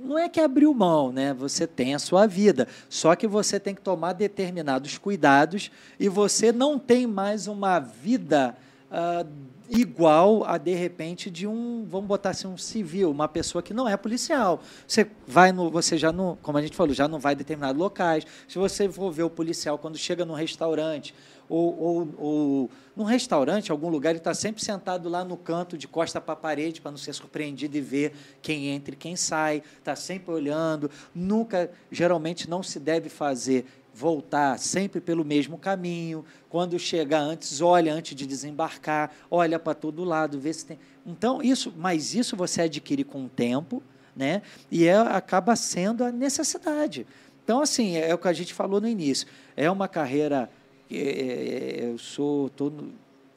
Não 0.00 0.18
é 0.18 0.28
que 0.28 0.40
abriu 0.40 0.72
mão, 0.72 1.12
né? 1.12 1.34
Você 1.34 1.66
tem 1.66 1.94
a 1.94 1.98
sua 1.98 2.26
vida, 2.26 2.68
só 2.88 3.14
que 3.16 3.26
você 3.26 3.58
tem 3.58 3.74
que 3.74 3.80
tomar 3.80 4.12
determinados 4.12 4.98
cuidados 4.98 5.70
e 5.98 6.08
você 6.08 6.52
não 6.52 6.78
tem 6.78 7.06
mais 7.06 7.46
uma 7.46 7.78
vida 7.78 8.56
ah, 8.90 9.24
igual 9.68 10.44
a 10.44 10.56
de 10.56 10.74
repente 10.74 11.30
de 11.30 11.46
um, 11.46 11.84
vamos 11.86 12.08
botar 12.08 12.30
assim, 12.30 12.48
um 12.48 12.56
civil, 12.56 13.10
uma 13.10 13.28
pessoa 13.28 13.62
que 13.62 13.74
não 13.74 13.88
é 13.88 13.96
policial. 13.96 14.62
Você 14.86 15.06
vai 15.26 15.52
no, 15.52 15.70
você 15.70 15.98
já 15.98 16.10
não, 16.10 16.38
como 16.42 16.56
a 16.58 16.62
gente 16.62 16.76
falou, 16.76 16.94
já 16.94 17.06
não 17.06 17.18
vai 17.18 17.34
determinados 17.34 17.78
locais. 17.78 18.24
Se 18.46 18.58
você 18.58 18.88
for 18.88 19.10
ver 19.10 19.24
o 19.24 19.30
policial 19.30 19.76
quando 19.78 19.98
chega 19.98 20.24
num 20.24 20.34
restaurante 20.34 21.14
ou, 21.48 21.78
ou, 21.78 22.14
ou 22.18 22.70
num 22.96 23.04
restaurante, 23.04 23.70
algum 23.70 23.88
lugar, 23.88 24.10
ele 24.10 24.18
está 24.18 24.34
sempre 24.34 24.62
sentado 24.62 25.08
lá 25.08 25.24
no 25.24 25.36
canto, 25.36 25.78
de 25.78 25.86
costa 25.86 26.20
para 26.20 26.34
a 26.34 26.36
parede, 26.36 26.80
para 26.80 26.90
não 26.90 26.98
ser 26.98 27.12
surpreendido 27.12 27.76
e 27.76 27.80
ver 27.80 28.12
quem 28.42 28.68
entra 28.68 28.94
e 28.94 28.96
quem 28.96 29.16
sai, 29.16 29.62
está 29.78 29.94
sempre 29.94 30.32
olhando. 30.32 30.90
Nunca, 31.14 31.70
geralmente, 31.90 32.50
não 32.50 32.62
se 32.62 32.80
deve 32.80 33.08
fazer 33.08 33.64
voltar 33.94 34.58
sempre 34.58 35.00
pelo 35.00 35.24
mesmo 35.24 35.58
caminho. 35.58 36.24
Quando 36.48 36.78
chegar 36.78 37.20
antes, 37.20 37.60
olha 37.60 37.92
antes 37.92 38.14
de 38.14 38.26
desembarcar, 38.26 39.10
olha 39.30 39.58
para 39.58 39.74
todo 39.74 40.04
lado, 40.04 40.38
vê 40.38 40.52
se 40.52 40.66
tem. 40.66 40.78
Então, 41.04 41.42
isso, 41.42 41.72
mas 41.76 42.14
isso 42.14 42.36
você 42.36 42.62
adquire 42.62 43.02
com 43.02 43.24
o 43.24 43.28
tempo, 43.28 43.82
né? 44.14 44.42
E 44.70 44.86
é, 44.86 44.96
acaba 44.96 45.56
sendo 45.56 46.04
a 46.04 46.12
necessidade. 46.12 47.06
Então, 47.42 47.62
assim, 47.62 47.96
é 47.96 48.14
o 48.14 48.18
que 48.18 48.28
a 48.28 48.32
gente 48.32 48.52
falou 48.52 48.80
no 48.80 48.86
início. 48.86 49.26
É 49.56 49.70
uma 49.70 49.88
carreira. 49.88 50.50
É, 50.90 51.84
é, 51.84 51.90
eu 51.90 51.98
sou. 51.98 52.48
Tô 52.50 52.70
no- 52.70 52.92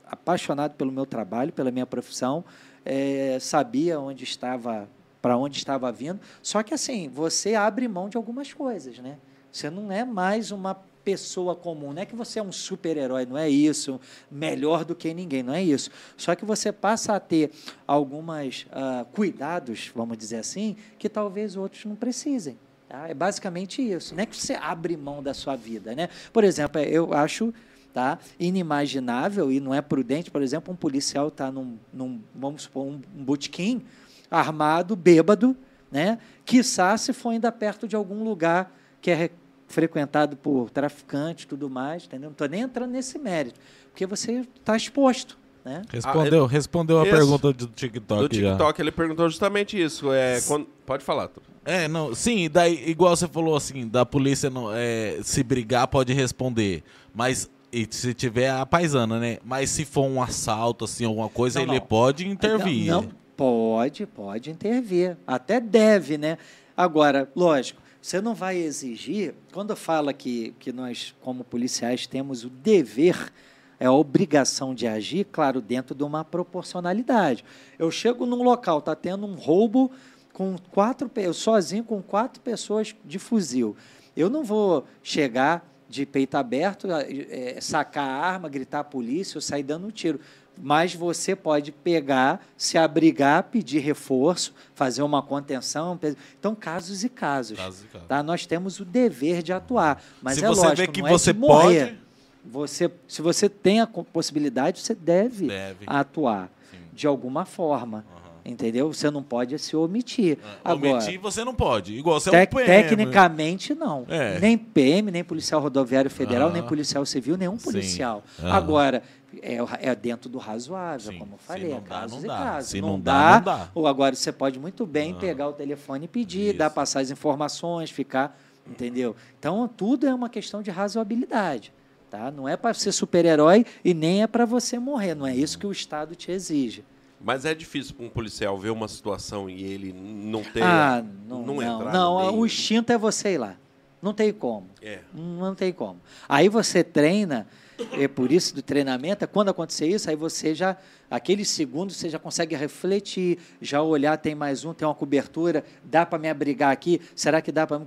apaixonado 0.05 0.73
pelo 0.73 0.91
meu 0.91 1.05
trabalho, 1.05 1.53
pela 1.53 1.71
minha 1.71 1.85
profissão, 1.85 2.43
é, 2.83 3.37
sabia 3.39 3.97
onde 3.97 4.25
estava, 4.25 4.89
para 5.21 5.37
onde 5.37 5.57
estava 5.57 5.89
vindo. 5.89 6.19
Só 6.43 6.61
que 6.61 6.73
assim, 6.73 7.07
você 7.07 7.55
abre 7.55 7.87
mão 7.87 8.09
de 8.09 8.17
algumas 8.17 8.51
coisas, 8.51 8.99
né? 8.99 9.17
Você 9.49 9.69
não 9.69 9.89
é 9.89 10.03
mais 10.03 10.51
uma 10.51 10.75
pessoa 11.03 11.55
comum. 11.55 11.93
Não 11.93 12.01
é 12.01 12.05
que 12.05 12.15
você 12.15 12.39
é 12.39 12.43
um 12.43 12.51
super-herói, 12.51 13.25
não 13.25 13.37
é 13.37 13.49
isso, 13.49 13.99
melhor 14.29 14.83
do 14.85 14.93
que 14.95 15.13
ninguém, 15.13 15.43
não 15.43 15.53
é 15.53 15.63
isso. 15.63 15.89
Só 16.17 16.35
que 16.35 16.45
você 16.45 16.71
passa 16.71 17.15
a 17.15 17.19
ter 17.19 17.51
alguns 17.87 18.63
uh, 18.63 19.05
cuidados, 19.13 19.91
vamos 19.95 20.17
dizer 20.17 20.37
assim, 20.37 20.75
que 20.99 21.09
talvez 21.09 21.55
outros 21.55 21.85
não 21.85 21.95
precisem. 21.95 22.57
Tá? 22.91 23.07
É 23.07 23.13
basicamente 23.13 23.81
isso. 23.81 24.13
Não 24.13 24.21
é 24.21 24.25
que 24.25 24.35
você 24.35 24.53
abre 24.53 24.97
mão 24.97 25.23
da 25.23 25.33
sua 25.33 25.55
vida. 25.55 25.95
Né? 25.95 26.09
Por 26.33 26.43
exemplo, 26.43 26.81
eu 26.81 27.13
acho 27.13 27.53
tá, 27.93 28.19
inimaginável 28.37 29.49
e 29.49 29.61
não 29.61 29.73
é 29.73 29.81
prudente, 29.81 30.29
por 30.29 30.41
exemplo, 30.41 30.73
um 30.73 30.75
policial 30.75 31.29
estar 31.29 31.45
tá 31.45 31.51
num, 31.53 31.77
num, 31.93 32.19
vamos 32.35 32.63
supor, 32.63 32.85
um, 32.85 32.99
um 33.17 33.23
botequim 33.23 33.81
armado, 34.29 34.93
bêbado, 34.93 35.55
né? 35.89 36.17
quiçá 36.43 36.97
se 36.97 37.13
for 37.13 37.29
ainda 37.29 37.49
perto 37.49 37.87
de 37.87 37.95
algum 37.95 38.25
lugar 38.25 38.73
que 39.01 39.09
é 39.09 39.29
frequentado 39.67 40.35
por 40.35 40.69
traficantes 40.69 41.45
e 41.45 41.47
tudo 41.47 41.69
mais, 41.69 42.03
entendeu? 42.03 42.27
Não 42.27 42.33
estou 42.33 42.49
nem 42.49 42.59
entrando 42.59 42.91
nesse 42.91 43.17
mérito, 43.17 43.57
porque 43.89 44.05
você 44.05 44.45
está 44.59 44.75
exposto. 44.75 45.37
Né? 45.63 45.81
Respondeu, 45.89 46.43
Ah, 46.43 46.47
respondeu 46.47 46.99
a 46.99 47.03
Isso. 47.03 47.15
pergunta 47.15 47.53
do 47.53 47.67
TikTok. 47.67 48.27
Do 48.27 48.35
já. 48.35 48.51
TikTok, 48.51 48.81
ele 48.81 48.91
perguntou 48.91 49.29
justamente 49.29 49.81
isso. 49.81 50.11
É, 50.11 50.41
quando- 50.41 50.67
Pode 50.85 51.03
falar. 51.05 51.29
tu. 51.29 51.41
É, 51.63 51.87
não, 51.87 52.15
sim, 52.15 52.49
daí, 52.49 52.89
igual 52.89 53.15
você 53.15 53.27
falou 53.27 53.55
assim, 53.55 53.87
da 53.87 54.05
polícia 54.05 54.49
não, 54.49 54.71
é, 54.73 55.19
se 55.21 55.43
brigar 55.43 55.87
pode 55.87 56.11
responder, 56.11 56.83
mas 57.13 57.49
e 57.71 57.87
se 57.89 58.13
tiver 58.13 58.49
a 58.49 58.65
paisana, 58.65 59.19
né? 59.19 59.37
Mas 59.45 59.69
se 59.69 59.85
for 59.85 60.03
um 60.03 60.21
assalto, 60.21 60.85
assim, 60.85 61.05
alguma 61.05 61.29
coisa, 61.29 61.59
Não, 61.59 61.65
ele 61.65 61.79
não. 61.79 61.87
pode 61.87 62.27
intervir. 62.27 62.87
Não, 62.87 63.03
não, 63.03 63.11
pode, 63.37 64.05
pode 64.05 64.49
intervir. 64.49 65.17
Até 65.25 65.59
deve, 65.59 66.17
né? 66.17 66.37
Agora, 66.75 67.31
lógico, 67.35 67.81
você 68.01 68.19
não 68.19 68.33
vai 68.33 68.57
exigir, 68.57 69.35
quando 69.53 69.75
fala 69.75 70.11
que, 70.11 70.53
que 70.59 70.71
nós, 70.71 71.15
como 71.21 71.43
policiais, 71.43 72.07
temos 72.07 72.43
o 72.43 72.49
dever, 72.49 73.31
é 73.79 73.85
a 73.85 73.91
obrigação 73.91 74.75
de 74.75 74.85
agir, 74.85 75.25
claro, 75.31 75.61
dentro 75.61 75.95
de 75.95 76.03
uma 76.03 76.25
proporcionalidade. 76.25 77.45
Eu 77.79 77.89
chego 77.89 78.25
num 78.25 78.43
local, 78.43 78.79
está 78.79 78.95
tendo 78.95 79.25
um 79.25 79.35
roubo 79.35 79.91
com 80.33 80.55
quatro, 80.71 81.09
eu 81.17 81.33
sozinho 81.33 81.83
com 81.83 82.01
quatro 82.01 82.41
pessoas 82.41 82.95
de 83.05 83.19
fuzil. 83.19 83.75
Eu 84.15 84.29
não 84.29 84.43
vou 84.43 84.85
chegar 85.03 85.67
de 85.89 86.05
peito 86.05 86.35
aberto, 86.35 86.87
eh, 86.89 87.57
sacar 87.61 88.07
a 88.07 88.15
arma, 88.25 88.47
gritar 88.49 88.79
a 88.79 88.83
polícia 88.83 89.37
ou 89.37 89.41
sair 89.41 89.63
dando 89.63 89.87
um 89.87 89.91
tiro. 89.91 90.19
Mas 90.57 90.93
você 90.93 91.35
pode 91.35 91.71
pegar, 91.71 92.45
se 92.57 92.77
abrigar, 92.77 93.43
pedir 93.43 93.79
reforço, 93.79 94.53
fazer 94.75 95.01
uma 95.01 95.21
contenção. 95.21 95.97
Então, 96.39 96.53
casos 96.53 97.03
e 97.03 97.09
casos. 97.09 97.57
Casos 97.57 97.83
e 97.83 97.87
casos. 97.87 98.07
Tá? 98.07 98.21
Nós 98.21 98.45
temos 98.45 98.79
o 98.79 98.85
dever 98.85 99.41
de 99.41 99.51
atuar. 99.53 100.01
Mas 100.21 100.35
Se 100.37 100.45
é 100.45 100.47
você 100.47 100.61
lógico, 100.61 100.77
vê 100.77 100.87
que 100.87 101.01
não 101.01 101.09
você 101.09 101.29
é 101.31 101.33
morrer. 101.33 101.85
pode- 101.87 102.01
Você, 102.43 102.91
se 103.07 103.21
você 103.21 103.47
tem 103.47 103.81
a 103.81 103.87
possibilidade, 103.87 104.79
você 104.81 104.95
deve, 104.95 105.47
Deve. 105.47 105.85
atuar 105.87 106.49
Sim. 106.71 106.77
de 106.91 107.05
alguma 107.07 107.45
forma. 107.45 108.03
Aham. 108.11 108.20
Entendeu? 108.43 108.91
Você 108.91 109.11
não 109.11 109.21
pode 109.21 109.57
se 109.59 109.75
omitir. 109.75 110.37
Ah, 110.63 110.71
Agora, 110.71 110.93
Omitir 110.95 111.19
você 111.19 111.43
não 111.45 111.53
pode. 111.53 111.93
Igual 111.95 112.19
você 112.19 112.29
é 112.35 112.41
um 112.43 112.45
PM. 112.47 112.65
tecnicamente, 112.65 113.75
não. 113.75 114.05
É. 114.09 114.39
Nem 114.39 114.57
PM, 114.57 115.11
nem 115.11 115.23
Policial 115.23 115.61
Rodoviário 115.61 116.09
Federal, 116.09 116.49
Ah. 116.49 116.51
nem 116.51 116.63
Policial 116.63 117.05
Civil, 117.05 117.37
nenhum 117.37 117.57
policial. 117.57 118.23
Aham. 118.39 118.51
Agora, 118.51 119.03
é, 119.41 119.57
é 119.81 119.95
dentro 119.95 120.27
do 120.27 120.39
razoável, 120.39 121.11
Sim. 121.13 121.19
como 121.19 121.35
eu 121.35 121.37
falei, 121.37 121.69
não 121.69 121.77
é 121.77 121.81
dá, 121.81 121.87
casos 121.89 122.17
não 122.17 122.23
e 122.23 122.27
dá. 122.27 122.37
casos. 122.37 122.69
Se 122.71 122.81
não, 122.81 122.87
não 122.89 122.99
dá, 122.99 123.13
dá, 123.13 123.35
não 123.53 123.59
dá. 123.59 123.69
Ou 123.75 123.87
agora 123.87 124.15
você 124.15 124.31
pode 124.31 124.59
muito 124.59 124.85
bem 124.87 125.13
Ah. 125.15 125.19
pegar 125.19 125.47
o 125.47 125.53
telefone 125.53 126.05
e 126.05 126.07
pedir, 126.07 126.49
Isso. 126.49 126.57
dar, 126.57 126.69
passar 126.71 127.01
as 127.01 127.11
informações, 127.11 127.91
ficar, 127.91 128.39
entendeu? 128.67 129.15
Então, 129.39 129.67
tudo 129.67 130.07
é 130.07 130.13
uma 130.13 130.29
questão 130.29 130.61
de 130.63 130.71
razoabilidade. 130.71 131.71
Tá? 132.09 132.29
Não 132.29 132.45
é 132.49 132.57
para 132.57 132.73
ser 132.73 132.91
super-herói 132.91 133.65
e 133.85 133.93
nem 133.93 134.21
é 134.21 134.27
para 134.27 134.45
você 134.45 134.77
morrer. 134.77 135.15
Não 135.15 135.25
é 135.25 135.33
isso 135.33 135.57
que 135.57 135.65
o 135.65 135.71
Estado 135.71 136.13
te 136.13 136.29
exige. 136.29 136.83
Mas 137.23 137.45
é 137.45 137.53
difícil 137.53 137.95
para 137.95 138.05
um 138.05 138.09
policial 138.09 138.57
ver 138.57 138.69
uma 138.71 138.87
situação 138.87 139.49
e 139.49 139.63
ele 139.63 139.93
não 139.93 140.43
ter. 140.43 140.63
ah, 140.63 141.03
não, 141.27 141.43
não, 141.45 141.61
entrar 141.61 141.93
não. 141.93 142.15
no 142.15 142.25
meio. 142.27 142.39
o 142.39 142.45
instinto 142.45 142.91
é 142.91 142.97
você 142.97 143.33
ir 143.33 143.37
lá. 143.37 143.55
Não 144.01 144.13
tem 144.13 144.33
como. 144.33 144.67
É. 144.81 144.99
Não 145.13 145.53
tem 145.53 145.71
como. 145.71 145.99
Aí 146.27 146.49
você 146.49 146.83
treina, 146.83 147.47
é 147.93 148.07
por 148.07 148.31
isso 148.31 148.55
do 148.55 148.61
treinamento, 148.63 149.23
é 149.23 149.27
quando 149.27 149.49
acontecer 149.49 149.87
isso, 149.87 150.09
aí 150.09 150.15
você 150.15 150.55
já, 150.55 150.75
aqueles 151.09 151.47
segundos, 151.49 151.95
você 151.97 152.09
já 152.09 152.17
consegue 152.17 152.55
refletir, 152.55 153.37
já 153.61 153.81
olhar, 153.83 154.17
tem 154.17 154.33
mais 154.33 154.65
um, 154.65 154.73
tem 154.73 154.87
uma 154.87 154.95
cobertura, 154.95 155.63
dá 155.83 156.03
para 156.03 156.17
me 156.17 156.27
abrigar 156.29 156.71
aqui, 156.71 156.99
será 157.15 157.41
que 157.41 157.51
dá 157.51 157.67
para... 157.67 157.81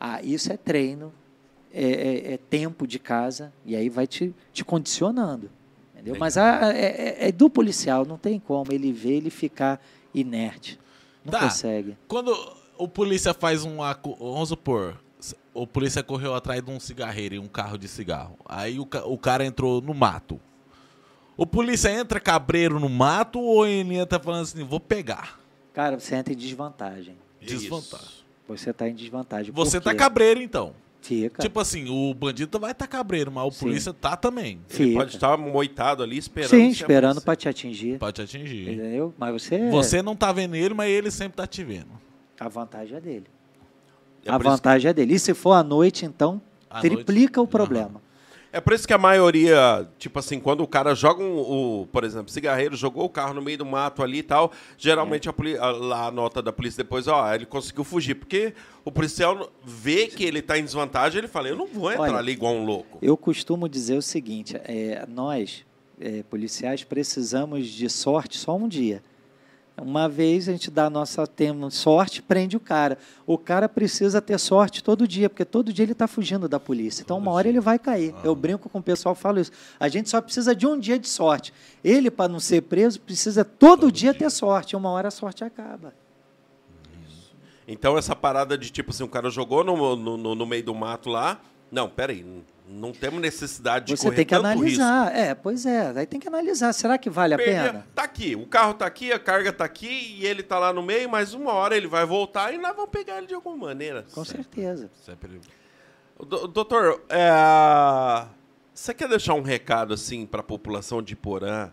Ah, 0.00 0.20
isso 0.22 0.52
é 0.52 0.56
treino, 0.56 1.12
é, 1.72 1.84
é- 1.84 2.32
é 2.32 2.36
tempo 2.36 2.84
de 2.84 2.98
casa, 2.98 3.52
e 3.64 3.76
aí 3.76 3.88
vai 3.88 4.08
te, 4.08 4.34
te 4.52 4.64
condicionando. 4.64 5.48
Entendeu? 6.00 6.16
Mas 6.18 6.36
a- 6.36 6.72
é, 6.74 6.86
é- 7.24 7.28
é 7.28 7.32
do 7.32 7.48
policial, 7.50 8.04
não 8.06 8.16
tem 8.18 8.38
como 8.38 8.72
ele 8.72 8.92
ver, 8.92 9.12
ele 9.12 9.30
ficar 9.30 9.80
inerte. 10.14 10.78
Não 11.24 11.32
Tá. 11.32 11.40
consegue. 11.40 11.96
Quando 12.08 12.34
o 12.78 12.88
polícia 12.88 13.34
faz 13.34 13.64
um. 13.64 13.76
Vamos 14.18 14.48
supor, 14.48 14.96
o 15.52 15.66
polícia 15.66 16.02
correu 16.02 16.34
atrás 16.34 16.62
de 16.64 16.70
um 16.70 16.80
cigarreiro 16.80 17.34
e 17.34 17.38
um 17.38 17.46
carro 17.48 17.76
de 17.76 17.86
cigarro. 17.88 18.36
Aí 18.46 18.78
o, 18.80 18.88
o 19.04 19.18
cara 19.18 19.44
entrou 19.44 19.80
no 19.80 19.92
mato. 19.94 20.40
O 21.36 21.46
polícia 21.46 21.90
entra 21.90 22.20
cabreiro 22.20 22.78
no 22.80 22.88
mato 22.88 23.38
ou 23.40 23.66
ele 23.66 23.94
entra 23.96 24.18
falando 24.18 24.42
assim, 24.42 24.62
vou 24.64 24.80
pegar? 24.80 25.38
Cara, 25.72 25.98
você 25.98 26.14
entra 26.14 26.32
em 26.32 26.36
desvantagem. 26.36 27.16
Desvantagem. 27.40 28.06
Isso. 28.06 28.24
Você 28.48 28.70
está 28.70 28.88
em 28.88 28.94
desvantagem. 28.94 29.52
Você 29.52 29.80
tá 29.80 29.92
quê? 29.92 29.96
cabreiro 29.96 30.40
então. 30.42 30.74
Fica. 31.00 31.42
Tipo 31.42 31.58
assim, 31.60 31.88
o 31.88 32.12
bandido 32.14 32.58
vai 32.58 32.72
estar 32.72 32.86
cabreiro, 32.86 33.30
mas 33.32 33.44
o 33.46 33.50
Sim. 33.50 33.66
polícia 33.66 33.92
tá 33.92 34.16
também. 34.16 34.60
Ele 34.70 34.84
fica. 34.88 34.98
pode 34.98 35.14
estar 35.14 35.36
moitado 35.36 36.02
ali 36.02 36.18
esperando. 36.18 36.50
Sim, 36.50 36.68
esperando 36.68 37.20
para 37.20 37.34
te 37.36 37.48
atingir. 37.48 37.98
Pra 37.98 38.12
te 38.12 38.22
atingir. 38.22 38.72
Entendeu? 38.72 39.14
Mas 39.18 39.32
você. 39.42 39.70
Você 39.70 40.02
não 40.02 40.14
tá 40.14 40.30
vendo 40.32 40.54
ele, 40.54 40.74
mas 40.74 40.90
ele 40.90 41.10
sempre 41.10 41.36
tá 41.36 41.46
te 41.46 41.64
vendo. 41.64 41.88
A 42.38 42.48
vantagem 42.48 42.96
é 42.96 43.00
dele. 43.00 43.26
É 44.24 44.30
a 44.30 44.38
vantagem 44.38 44.90
é 44.90 44.92
dele. 44.92 45.14
E 45.14 45.18
se 45.18 45.32
for 45.34 45.52
à 45.52 45.62
noite, 45.62 46.04
então, 46.04 46.40
À 46.68 46.80
triplica 46.80 47.40
noite? 47.40 47.48
o 47.48 47.50
problema. 47.50 48.02
É 48.52 48.60
por 48.60 48.72
isso 48.72 48.86
que 48.86 48.92
a 48.92 48.98
maioria, 48.98 49.88
tipo 49.96 50.18
assim, 50.18 50.40
quando 50.40 50.62
o 50.62 50.66
cara 50.66 50.92
joga 50.94 51.22
um, 51.22 51.38
o, 51.82 51.86
por 51.92 52.02
exemplo, 52.02 52.30
cigarreiro 52.32 52.74
jogou 52.76 53.04
o 53.04 53.08
carro 53.08 53.32
no 53.32 53.40
meio 53.40 53.58
do 53.58 53.64
mato 53.64 54.02
ali 54.02 54.18
e 54.18 54.22
tal, 54.24 54.50
geralmente 54.76 55.28
a, 55.28 55.32
poli- 55.32 55.56
a- 55.56 55.70
lá 55.70 56.06
a 56.06 56.10
nota 56.10 56.42
da 56.42 56.52
polícia 56.52 56.82
depois, 56.82 57.06
ó, 57.06 57.32
ele 57.32 57.46
conseguiu 57.46 57.84
fugir, 57.84 58.16
porque 58.16 58.52
o 58.84 58.90
policial 58.90 59.50
vê 59.64 60.08
que 60.08 60.24
ele 60.24 60.42
tá 60.42 60.58
em 60.58 60.64
desvantagem, 60.64 61.18
ele 61.18 61.28
fala, 61.28 61.48
eu 61.48 61.56
não 61.56 61.66
vou 61.68 61.92
entrar 61.92 62.02
Olha, 62.04 62.16
ali 62.18 62.32
igual 62.32 62.52
um 62.54 62.64
louco. 62.64 62.98
Eu 63.00 63.16
costumo 63.16 63.68
dizer 63.68 63.96
o 63.96 64.02
seguinte: 64.02 64.56
é, 64.64 65.06
nós, 65.08 65.64
é, 66.00 66.24
policiais, 66.24 66.82
precisamos 66.82 67.68
de 67.68 67.88
sorte 67.88 68.36
só 68.36 68.56
um 68.56 68.66
dia. 68.66 69.00
Uma 69.80 70.08
vez 70.08 70.48
a 70.48 70.52
gente 70.52 70.70
dá 70.70 70.86
a 70.86 70.90
nossa 70.90 71.26
temos 71.26 71.74
sorte, 71.74 72.20
prende 72.22 72.56
o 72.56 72.60
cara. 72.60 72.98
O 73.26 73.38
cara 73.38 73.68
precisa 73.68 74.20
ter 74.20 74.38
sorte 74.38 74.82
todo 74.84 75.08
dia, 75.08 75.28
porque 75.30 75.44
todo 75.44 75.72
dia 75.72 75.84
ele 75.84 75.92
está 75.92 76.06
fugindo 76.06 76.48
da 76.48 76.60
polícia. 76.60 77.02
Então, 77.02 77.16
uma 77.18 77.30
hora 77.32 77.48
ele 77.48 77.60
vai 77.60 77.78
cair. 77.78 78.14
Eu 78.22 78.34
brinco 78.34 78.68
com 78.68 78.78
o 78.78 78.82
pessoal, 78.82 79.14
falo 79.14 79.40
isso. 79.40 79.50
A 79.78 79.88
gente 79.88 80.08
só 80.10 80.20
precisa 80.20 80.54
de 80.54 80.66
um 80.66 80.78
dia 80.78 80.98
de 80.98 81.08
sorte. 81.08 81.52
Ele, 81.82 82.10
para 82.10 82.28
não 82.28 82.38
ser 82.40 82.62
preso, 82.62 83.00
precisa 83.00 83.44
todo, 83.44 83.90
dia, 83.90 84.12
ter 84.12 84.30
sorte. 84.30 84.76
Uma 84.76 84.90
hora 84.90 85.08
a 85.08 85.10
sorte 85.10 85.42
acaba. 85.44 85.94
Então 87.66 87.96
essa 87.96 88.16
parada 88.16 88.58
de, 88.58 88.70
tipo 88.70 88.90
assim, 88.90 89.04
o 89.04 89.08
cara 89.08 89.30
jogou 89.30 89.62
no, 89.62 89.94
no, 89.96 90.34
no- 90.34 90.46
meio 90.46 90.64
do 90.64 90.74
mato 90.74 91.08
lá, 91.08 91.40
não, 91.70 91.88
peraí, 91.88 92.26
não 92.70 92.92
temos 92.92 93.20
necessidade 93.20 93.86
de 93.86 93.96
Você 93.96 94.04
correr 94.04 94.16
tem 94.16 94.24
que 94.26 94.34
tanto 94.34 94.62
risco. 94.62 94.80
analisar. 94.82 95.16
É, 95.16 95.34
pois 95.34 95.66
é. 95.66 95.92
Aí 95.96 96.06
tem 96.06 96.20
que 96.20 96.28
analisar. 96.28 96.72
Será 96.72 96.96
que 96.96 97.10
vale 97.10 97.34
a 97.34 97.36
Perder- 97.36 97.66
pena? 97.72 97.86
Tá 97.94 98.04
aqui, 98.04 98.36
o 98.36 98.46
carro 98.46 98.74
tá 98.74 98.86
aqui, 98.86 99.12
a 99.12 99.18
carga 99.18 99.52
tá 99.52 99.64
aqui 99.64 100.16
e 100.18 100.24
ele 100.24 100.42
tá 100.42 100.58
lá 100.58 100.72
no 100.72 100.82
meio, 100.82 101.08
mas 101.10 101.34
uma 101.34 101.52
hora 101.52 101.76
ele 101.76 101.86
vai 101.88 102.06
voltar 102.06 102.54
e 102.54 102.58
nós 102.58 102.74
vamos 102.74 102.90
pegar 102.90 103.18
ele 103.18 103.26
de 103.26 103.34
alguma 103.34 103.56
maneira. 103.56 104.06
Com 104.12 104.24
certeza. 104.24 104.90
Sempre. 105.04 105.40
Do- 106.18 106.46
Doutor, 106.46 107.02
é, 107.08 108.26
você 108.74 108.94
quer 108.94 109.08
deixar 109.08 109.34
um 109.34 109.42
recado 109.42 109.92
assim 109.94 110.24
para 110.26 110.40
a 110.40 110.44
população 110.44 111.02
de 111.02 111.16
Porã 111.16 111.70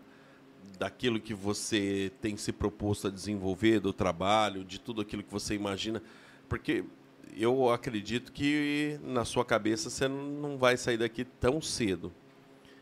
daquilo 0.79 1.19
que 1.19 1.33
você 1.33 2.11
tem 2.21 2.37
se 2.37 2.51
proposto 2.51 3.07
a 3.07 3.09
desenvolver, 3.11 3.79
do 3.79 3.91
trabalho, 3.91 4.63
de 4.63 4.79
tudo 4.79 5.01
aquilo 5.01 5.23
que 5.23 5.31
você 5.31 5.53
imagina? 5.55 6.01
Porque 6.47 6.83
eu 7.43 7.69
acredito 7.69 8.31
que 8.31 8.99
na 9.03 9.25
sua 9.25 9.45
cabeça 9.45 9.89
você 9.89 10.07
não 10.07 10.57
vai 10.57 10.77
sair 10.77 10.97
daqui 10.97 11.23
tão 11.23 11.61
cedo. 11.61 12.11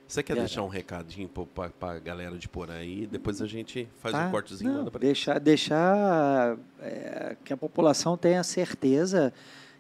Você 0.08 0.22
quer 0.22 0.34
Verdade. 0.34 0.50
deixar 0.50 0.64
um 0.64 0.68
recadinho 0.68 1.28
para 1.28 1.92
a 1.96 2.00
galera 2.00 2.38
de 2.38 2.48
Porã 2.48 2.76
aí? 2.76 3.08
Depois 3.08 3.42
a 3.42 3.48
gente 3.48 3.88
faz 3.98 4.14
Tá? 4.14 4.28
um 4.28 4.32
cortezinho 4.32 4.72
Não, 4.72 4.86
deixar 5.00 5.40
deixar 5.40 6.58
é, 6.80 7.36
que 7.44 7.52
a 7.52 7.58
população 7.58 8.16
tenha 8.16 8.44
certeza 8.44 9.34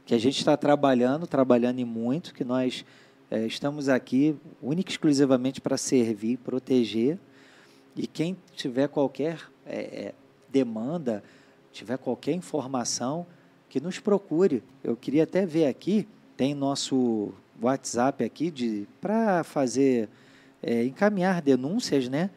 que 0.03 0.15
a 0.15 0.17
gente 0.17 0.37
está 0.39 0.57
trabalhando, 0.57 1.27
trabalhando 1.27 1.79
e 1.79 1.85
muito, 1.85 2.33
que 2.33 2.43
nós 2.43 2.83
é, 3.29 3.45
estamos 3.45 3.87
aqui 3.87 4.35
única 4.61 4.89
e 4.89 4.93
exclusivamente 4.93 5.61
para 5.61 5.77
servir, 5.77 6.37
proteger 6.37 7.19
E 7.95 8.07
quem 8.07 8.35
tiver 8.55 8.87
qualquer 8.87 9.39
é, 9.65 9.77
é, 10.07 10.13
demanda, 10.49 11.23
tiver 11.71 11.97
qualquer 11.97 12.33
informação, 12.33 13.27
que 13.75 13.81
nos 13.81 13.99
procure. 13.99 14.63
Eu 14.81 14.95
queria 14.95 15.23
até 15.23 15.45
ver 15.45 15.65
aqui, 15.65 16.07
tem 16.37 16.55
nosso 16.55 17.33
WhatsApp 17.61 18.23
aqui 18.23 18.49
de 18.49 18.87
para 19.01 19.43
fazer 19.43 20.07
é, 20.63 20.85
encaminhar 20.85 21.41
denúncias, 21.41 22.07
né? 22.07 22.29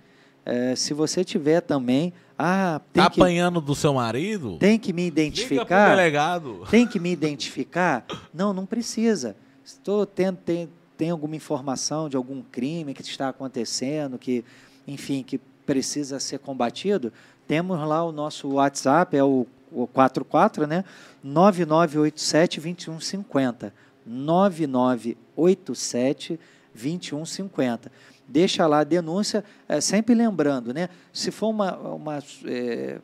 É, 0.45 0.75
se 0.75 0.93
você 0.93 1.23
tiver 1.23 1.61
também, 1.61 2.13
ah, 2.37 2.81
tem 2.93 3.05
Tá 3.05 3.09
que, 3.09 3.21
apanhando 3.21 3.61
do 3.61 3.73
seu 3.73 3.95
marido? 3.95 4.57
tem 4.59 4.81
que 4.81 4.93
me 4.93 5.07
identificar. 5.07 5.91
delegado. 5.91 6.65
Tem 6.73 6.85
que 6.89 6.99
me 6.99 7.13
identificar? 7.13 8.05
Não, 8.35 8.53
não 8.53 8.67
precisa. 8.67 9.37
Estou 9.65 10.05
tendo 10.05 10.39
tem, 10.39 10.69
tem 10.97 11.11
alguma 11.11 11.37
informação 11.37 12.09
de 12.09 12.17
algum 12.17 12.43
crime 12.43 12.95
que 12.95 13.03
está 13.03 13.29
acontecendo, 13.29 14.19
que, 14.19 14.45
enfim, 14.89 15.23
que 15.23 15.39
precisa 15.65 16.19
ser 16.19 16.41
combatido. 16.41 17.13
Temos 17.47 17.79
lá 17.79 18.03
o 18.05 18.11
nosso 18.11 18.49
WhatsApp, 18.55 19.17
é 19.17 19.23
o 19.23 19.47
44, 19.93 20.67
né? 20.67 20.85
9987 21.23 22.61
2150. 22.61 23.75
9987 24.07 26.41
2150. 26.75 27.93
Deixa 28.27 28.67
lá 28.67 28.81
a 28.81 28.85
denúncia, 28.85 29.45
é, 29.69 29.81
sempre 29.81 30.15
lembrando, 30.15 30.75
né? 30.75 30.89
Se 31.13 31.31
for 31.31 31.49
uma, 31.49 31.77
uma 31.77 32.19
é, 32.45 32.99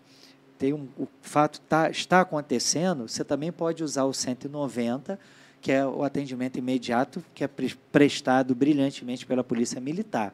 tem 0.59 0.73
um, 0.73 0.87
o 0.99 1.09
fato 1.23 1.61
tá, 1.63 1.91
está 1.91 2.21
acontecendo, 2.21 3.09
você 3.09 3.25
também 3.25 3.51
pode 3.51 3.83
usar 3.83 4.05
o 4.05 4.13
190, 4.13 5.19
que 5.61 5.73
é 5.73 5.85
o 5.85 6.03
atendimento 6.03 6.59
imediato, 6.59 7.25
que 7.35 7.43
é 7.43 7.49
pre- 7.49 7.75
prestado 7.91 8.55
brilhantemente 8.55 9.27
pela 9.27 9.43
Polícia 9.43 9.81
Militar. 9.81 10.33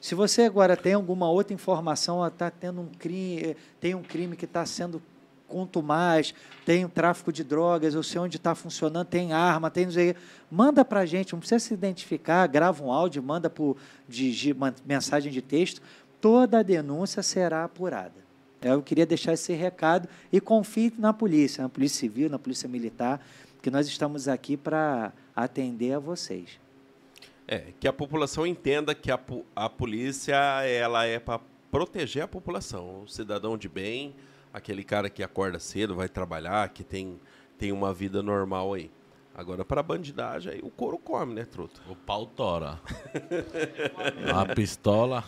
Se 0.00 0.14
você 0.14 0.42
agora 0.42 0.76
tem 0.76 0.94
alguma 0.94 1.30
outra 1.30 1.52
informação, 1.52 2.26
está 2.26 2.50
tendo 2.50 2.80
um 2.80 2.86
crime, 2.86 3.54
tem 3.78 3.94
um 3.94 4.02
crime 4.02 4.34
que 4.34 4.46
está 4.46 4.64
sendo 4.64 5.02
quanto 5.50 5.82
mais, 5.82 6.32
tem 6.64 6.86
tráfico 6.88 7.32
de 7.32 7.42
drogas, 7.42 7.94
eu 7.94 8.02
sei 8.02 8.20
onde 8.20 8.36
está 8.36 8.54
funcionando, 8.54 9.06
tem 9.06 9.32
arma, 9.32 9.70
tem 9.70 9.84
não 9.84 9.92
sei 9.92 10.14
manda 10.50 10.84
para 10.84 11.00
a 11.00 11.06
gente, 11.06 11.32
não 11.32 11.40
precisa 11.40 11.58
se 11.58 11.74
identificar, 11.74 12.46
grava 12.46 12.82
um 12.82 12.92
áudio, 12.92 13.22
manda 13.22 13.50
por 13.50 13.76
de, 14.08 14.32
de- 14.32 14.56
mensagem 14.84 15.32
de 15.32 15.42
texto, 15.42 15.82
toda 16.20 16.60
a 16.60 16.62
denúncia 16.62 17.22
será 17.22 17.64
apurada. 17.64 18.20
Eu 18.62 18.82
queria 18.82 19.06
deixar 19.06 19.32
esse 19.32 19.52
recado 19.54 20.08
e 20.30 20.40
confie 20.40 20.92
na 20.98 21.12
polícia, 21.12 21.62
na 21.62 21.68
polícia 21.68 21.98
civil, 21.98 22.28
na 22.28 22.38
polícia 22.38 22.68
militar, 22.68 23.20
que 23.62 23.70
nós 23.70 23.86
estamos 23.88 24.28
aqui 24.28 24.56
para 24.56 25.12
atender 25.34 25.94
a 25.94 25.98
vocês. 25.98 26.60
É, 27.48 27.72
que 27.80 27.88
a 27.88 27.92
população 27.92 28.46
entenda 28.46 28.94
que 28.94 29.10
a, 29.10 29.18
a 29.56 29.68
polícia 29.68 30.36
ela 30.64 31.04
é 31.04 31.18
para 31.18 31.40
proteger 31.70 32.24
a 32.24 32.28
população, 32.28 33.02
o 33.02 33.08
cidadão 33.08 33.56
de 33.56 33.68
bem, 33.68 34.14
aquele 34.52 34.82
cara 34.84 35.08
que 35.10 35.22
acorda 35.22 35.58
cedo, 35.58 35.94
vai 35.94 36.08
trabalhar, 36.08 36.68
que 36.70 36.82
tem, 36.84 37.18
tem 37.58 37.72
uma 37.72 37.92
vida 37.94 38.22
normal 38.22 38.74
aí. 38.74 38.90
Agora, 39.34 39.64
para 39.64 39.82
bandidagem, 39.82 40.52
aí 40.54 40.60
o 40.62 40.70
couro 40.70 40.98
come, 40.98 41.34
né, 41.34 41.44
truto? 41.44 41.80
O 41.88 41.94
pau 41.94 42.26
tora. 42.26 42.80
A 44.34 44.54
pistola. 44.54 45.24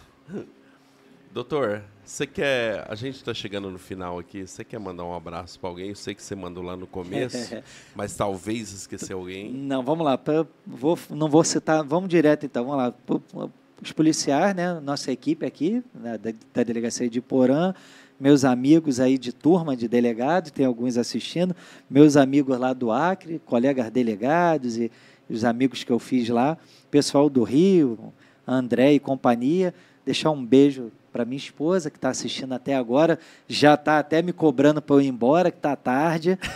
Doutor, 1.33 1.83
você 2.05 2.27
quer. 2.27 2.85
A 2.91 2.95
gente 2.95 3.17
está 3.17 3.33
chegando 3.33 3.71
no 3.71 3.79
final 3.79 4.19
aqui. 4.19 4.47
Você 4.47 4.63
quer 4.65 4.79
mandar 4.79 5.05
um 5.05 5.15
abraço 5.15 5.59
para 5.59 5.71
alguém? 5.71 5.89
Eu 5.89 5.95
sei 5.95 6.15
que 6.15 6.23
você 6.23 6.35
mandou 6.35 6.63
lá 6.63 6.77
no 6.77 6.87
começo, 6.87 7.55
mas 7.97 8.15
talvez 8.15 8.71
esqueceu 8.73 9.19
alguém. 9.19 9.51
Não, 9.51 9.83
vamos 9.83 10.05
lá. 10.05 10.19
pra- 10.19 10.47
vou, 10.67 10.99
não 11.09 11.29
vou 11.31 11.43
citar, 11.43 11.83
vamos 11.83 12.11
direto 12.11 12.45
então. 12.45 12.67
Vamos 12.67 12.79
lá. 13.09 13.49
Os 13.83 13.93
policiais, 13.93 14.55
né? 14.55 14.79
Nossa 14.81 15.11
equipe 15.11 15.45
aqui, 15.47 15.83
né, 15.95 16.19
da, 16.19 16.33
da 16.53 16.63
delegacia 16.63 17.09
de 17.09 17.21
Porã, 17.21 17.75
meus 18.23 18.45
amigos 18.45 19.01
aí 19.01 19.19
de 19.19 19.33
turma 19.33 19.77
de 19.77 19.89
delegado, 19.89 20.53
tem 20.53 20.65
alguns 20.65 20.97
assistindo, 20.97 21.57
meus 21.91 22.17
amigos 22.17 22.57
lá 22.57 22.73
do 22.73 22.93
Acre, 22.93 23.41
colegas 23.45 23.91
delegados 23.91 24.79
e 24.79 24.93
os 25.29 25.45
amigos 25.45 25.83
que 25.83 25.91
eu 25.91 25.99
fiz 25.99 26.29
lá, 26.29 26.57
pessoal 26.89 27.29
do 27.29 27.43
Rio, 27.43 27.99
André 28.47 28.93
e 28.93 29.01
companhia. 29.01 29.75
Deixar 30.07 30.31
um 30.31 30.45
beijo 30.45 30.93
para 31.13 31.25
minha 31.25 31.37
esposa 31.37 31.91
que 31.91 31.97
está 31.97 32.11
assistindo 32.11 32.53
até 32.55 32.77
agora, 32.77 33.19
já 33.49 33.75
está 33.75 33.99
até 33.99 34.23
me 34.23 34.33
cobrando 34.33 34.81
para 34.81 34.97
eu 34.97 35.01
ir 35.01 35.09
embora, 35.09 35.51
que 35.51 35.59
está 35.59 35.75
tarde. 35.75 36.39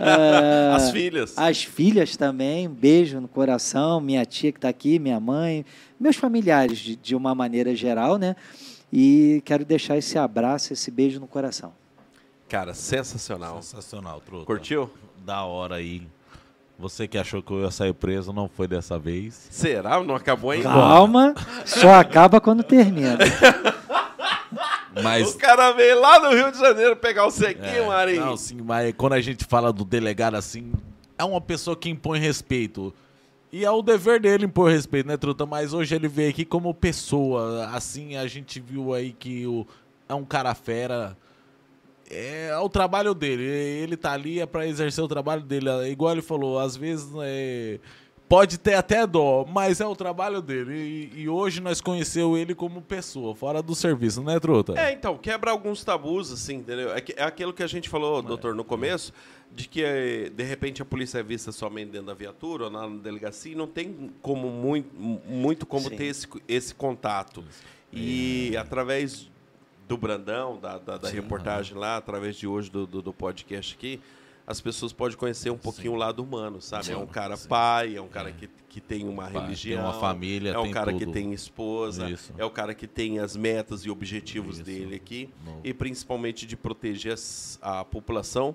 Ah, 0.00 0.74
As 0.74 0.90
filhas. 0.90 1.38
as 1.38 1.62
filhas 1.62 2.16
também, 2.16 2.66
um 2.66 2.74
beijo 2.74 3.20
no 3.20 3.28
coração, 3.28 4.00
minha 4.00 4.24
tia 4.24 4.50
que 4.50 4.58
está 4.58 4.68
aqui, 4.68 4.98
minha 4.98 5.20
mãe, 5.20 5.64
meus 6.00 6.16
familiares 6.16 6.78
de, 6.78 6.96
de 6.96 7.14
uma 7.14 7.32
maneira 7.32 7.74
geral, 7.76 8.18
né? 8.18 8.34
E 8.92 9.40
quero 9.44 9.64
deixar 9.64 9.96
esse 9.96 10.18
abraço, 10.18 10.72
esse 10.72 10.90
beijo 10.90 11.18
no 11.18 11.26
coração. 11.26 11.72
Cara, 12.48 12.74
sensacional. 12.74 13.62
Sensacional, 13.62 14.20
truta. 14.20 14.44
Curtiu? 14.44 14.90
Da 15.24 15.44
hora 15.44 15.76
aí. 15.76 16.06
Você 16.78 17.06
que 17.06 17.16
achou 17.16 17.42
que 17.42 17.52
eu 17.52 17.62
ia 17.62 17.70
sair 17.70 17.94
preso, 17.94 18.32
não 18.32 18.48
foi 18.48 18.66
dessa 18.66 18.98
vez. 18.98 19.46
Será? 19.50 20.02
Não 20.02 20.14
acabou 20.16 20.50
ainda? 20.50 20.68
Calma, 20.68 21.34
só 21.64 21.94
acaba 21.94 22.40
quando 22.40 22.62
termina. 22.62 23.16
Mas 25.02 25.34
O 25.34 25.38
cara 25.38 25.72
veio 25.72 25.98
lá 26.00 26.18
do 26.18 26.34
Rio 26.34 26.52
de 26.52 26.58
Janeiro 26.58 26.94
pegar 26.96 27.26
o 27.26 27.30
sequinho, 27.30 27.84
É, 27.84 27.86
Marinho. 27.86 28.26
Não, 28.26 28.36
sim, 28.36 28.60
mas 28.60 28.92
quando 28.94 29.14
a 29.14 29.20
gente 29.22 29.42
fala 29.46 29.72
do 29.72 29.86
delegado 29.86 30.34
assim, 30.34 30.70
é 31.16 31.24
uma 31.24 31.40
pessoa 31.40 31.74
que 31.74 31.88
impõe 31.88 32.18
respeito. 32.18 32.92
E 33.52 33.66
é 33.66 33.70
o 33.70 33.82
dever 33.82 34.18
dele 34.18 34.46
impor 34.46 34.70
respeito, 34.70 35.06
né, 35.06 35.16
Truta? 35.18 35.44
Mas 35.44 35.74
hoje 35.74 35.94
ele 35.94 36.08
veio 36.08 36.30
aqui 36.30 36.42
como 36.42 36.72
pessoa. 36.72 37.66
Assim, 37.66 38.16
a 38.16 38.26
gente 38.26 38.58
viu 38.58 38.94
aí 38.94 39.12
que 39.12 39.46
o, 39.46 39.66
é 40.08 40.14
um 40.14 40.24
cara 40.24 40.54
fera. 40.54 41.14
É, 42.10 42.56
o 42.56 42.68
trabalho 42.70 43.12
dele. 43.12 43.44
Ele 43.44 43.94
tá 43.94 44.12
ali 44.12 44.40
é 44.40 44.46
pra 44.46 44.66
exercer 44.66 45.04
o 45.04 45.08
trabalho 45.08 45.42
dele. 45.42 45.68
É 45.68 45.90
Igual 45.90 46.12
ele 46.12 46.22
falou, 46.22 46.58
às 46.58 46.76
vezes 46.76 47.10
é, 47.22 47.78
pode 48.32 48.56
ter 48.56 48.72
até 48.72 49.06
dó, 49.06 49.44
mas 49.46 49.78
é 49.78 49.86
o 49.86 49.94
trabalho 49.94 50.40
dele. 50.40 50.72
E, 51.14 51.20
e 51.20 51.28
hoje 51.28 51.60
nós 51.60 51.82
conheceu 51.82 52.34
ele 52.34 52.54
como 52.54 52.80
pessoa, 52.80 53.34
fora 53.34 53.62
do 53.62 53.74
serviço, 53.74 54.22
né, 54.22 54.40
Truta? 54.40 54.72
É, 54.80 54.90
então, 54.90 55.18
quebra 55.18 55.50
alguns 55.50 55.84
tabus, 55.84 56.32
assim, 56.32 56.54
entendeu? 56.54 56.94
É, 56.94 57.02
que- 57.02 57.12
é 57.14 57.22
aquilo 57.24 57.52
que 57.52 57.62
a 57.62 57.66
gente 57.66 57.90
falou, 57.90 58.22
doutor, 58.22 58.54
no 58.54 58.64
começo, 58.64 59.12
de 59.54 59.68
que, 59.68 60.32
de 60.34 60.44
repente, 60.44 60.80
a 60.80 60.84
polícia 60.86 61.18
é 61.18 61.22
vista 61.22 61.52
somente 61.52 61.90
dentro 61.90 62.06
da 62.06 62.14
viatura 62.14 62.64
ou 62.64 62.70
na 62.70 62.88
delegacia 62.88 63.52
e 63.52 63.54
não 63.54 63.66
tem 63.66 64.10
como 64.22 64.48
muito, 64.48 64.88
muito 64.96 65.66
como 65.66 65.90
Sim. 65.90 65.96
ter 65.96 66.06
esse, 66.06 66.26
esse 66.48 66.74
contato. 66.74 67.44
E 67.92 68.56
através 68.56 69.30
do 69.86 69.98
Brandão, 69.98 70.56
da, 70.58 70.78
da, 70.78 70.96
da 70.96 71.08
Sim, 71.10 71.16
reportagem 71.16 71.76
lá, 71.76 71.98
através 71.98 72.36
de 72.36 72.46
hoje 72.46 72.70
do, 72.70 72.86
do, 72.86 73.02
do 73.02 73.12
podcast 73.12 73.74
aqui, 73.74 74.00
as 74.46 74.60
pessoas 74.60 74.92
podem 74.92 75.16
conhecer 75.16 75.50
um 75.50 75.56
pouquinho 75.58 75.92
o 75.92 75.96
lado 75.96 76.22
humano, 76.22 76.60
sabe? 76.60 76.90
é 76.90 76.96
um 76.96 77.06
cara 77.06 77.36
sim. 77.36 77.48
pai, 77.48 77.96
é 77.96 78.00
um 78.02 78.08
cara 78.08 78.32
que, 78.32 78.48
que 78.68 78.80
tem 78.80 79.08
uma 79.08 79.24
Pai, 79.24 79.32
tem 79.32 79.42
religião, 79.42 79.84
uma 79.84 79.92
família, 80.00 80.50
é 80.50 80.58
um 80.58 80.64
tem 80.64 80.72
cara 80.72 80.92
que 80.92 81.00
tudo. 81.00 81.12
tem 81.12 81.32
esposa, 81.32 82.10
Isso. 82.10 82.32
é 82.36 82.44
o 82.44 82.50
cara 82.50 82.74
que 82.74 82.86
tem 82.86 83.18
as 83.18 83.36
metas 83.36 83.84
e 83.84 83.90
objetivos 83.90 84.56
Isso. 84.56 84.64
dele 84.64 84.96
aqui 84.96 85.28
e 85.62 85.72
principalmente 85.72 86.46
de 86.46 86.56
proteger 86.56 87.16
a 87.60 87.84
população 87.84 88.54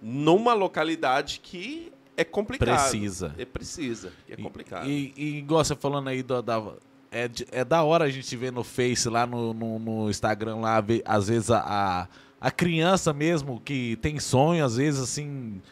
numa 0.00 0.52
localidade 0.52 1.40
que 1.40 1.92
é 2.16 2.24
complicado. 2.24 2.78
Precisa. 2.90 3.34
É 3.38 3.44
precisa, 3.44 4.12
que 4.26 4.32
é 4.34 4.36
complicado. 4.36 4.88
E, 4.88 5.12
e, 5.16 5.22
e 5.24 5.38
igual 5.38 5.64
você 5.64 5.74
falando 5.74 6.08
aí 6.08 6.22
da. 6.22 6.40
da- 6.40 6.74
é, 7.14 7.28
é 7.50 7.62
da 7.62 7.82
hora 7.82 8.06
a 8.06 8.08
gente 8.10 8.34
ver 8.36 8.50
no 8.50 8.64
Face, 8.64 9.06
lá 9.06 9.26
no, 9.26 9.52
no, 9.52 9.78
no 9.78 10.08
Instagram, 10.10 10.56
lá, 10.56 10.82
às 11.04 11.28
vezes 11.28 11.50
a, 11.50 11.58
a, 11.60 12.08
a 12.42 12.50
criança 12.50 13.12
mesmo 13.12 13.60
que 13.64 13.94
tem 14.02 14.18
sonho, 14.18 14.64
às 14.64 14.76
vezes 14.76 15.00
assim. 15.00 15.62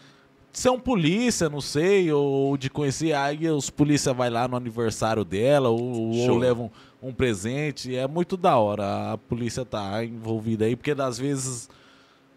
de 0.52 0.58
Ser 0.58 0.70
um 0.70 0.78
polícia, 0.78 1.48
não 1.48 1.60
sei, 1.60 2.12
ou 2.12 2.56
de 2.56 2.70
conhecer, 2.70 3.12
aí 3.12 3.48
os 3.48 3.70
polícia 3.70 4.12
vai 4.12 4.30
lá 4.30 4.46
no 4.46 4.56
aniversário 4.56 5.24
dela, 5.24 5.68
ou, 5.68 5.80
ou 5.80 6.38
levam 6.38 6.70
um 7.02 7.12
presente, 7.12 7.94
é 7.96 8.06
muito 8.06 8.36
da 8.36 8.56
hora 8.56 9.12
a 9.12 9.18
polícia 9.18 9.64
tá 9.64 10.04
envolvida 10.04 10.64
aí, 10.64 10.76
porque 10.76 10.90
às 10.90 11.18
vezes 11.18 11.68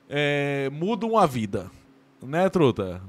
é, 0.09 0.69
muda 0.71 1.05
uma 1.05 1.27
vida, 1.27 1.69
né, 2.21 2.49
truta? 2.49 3.01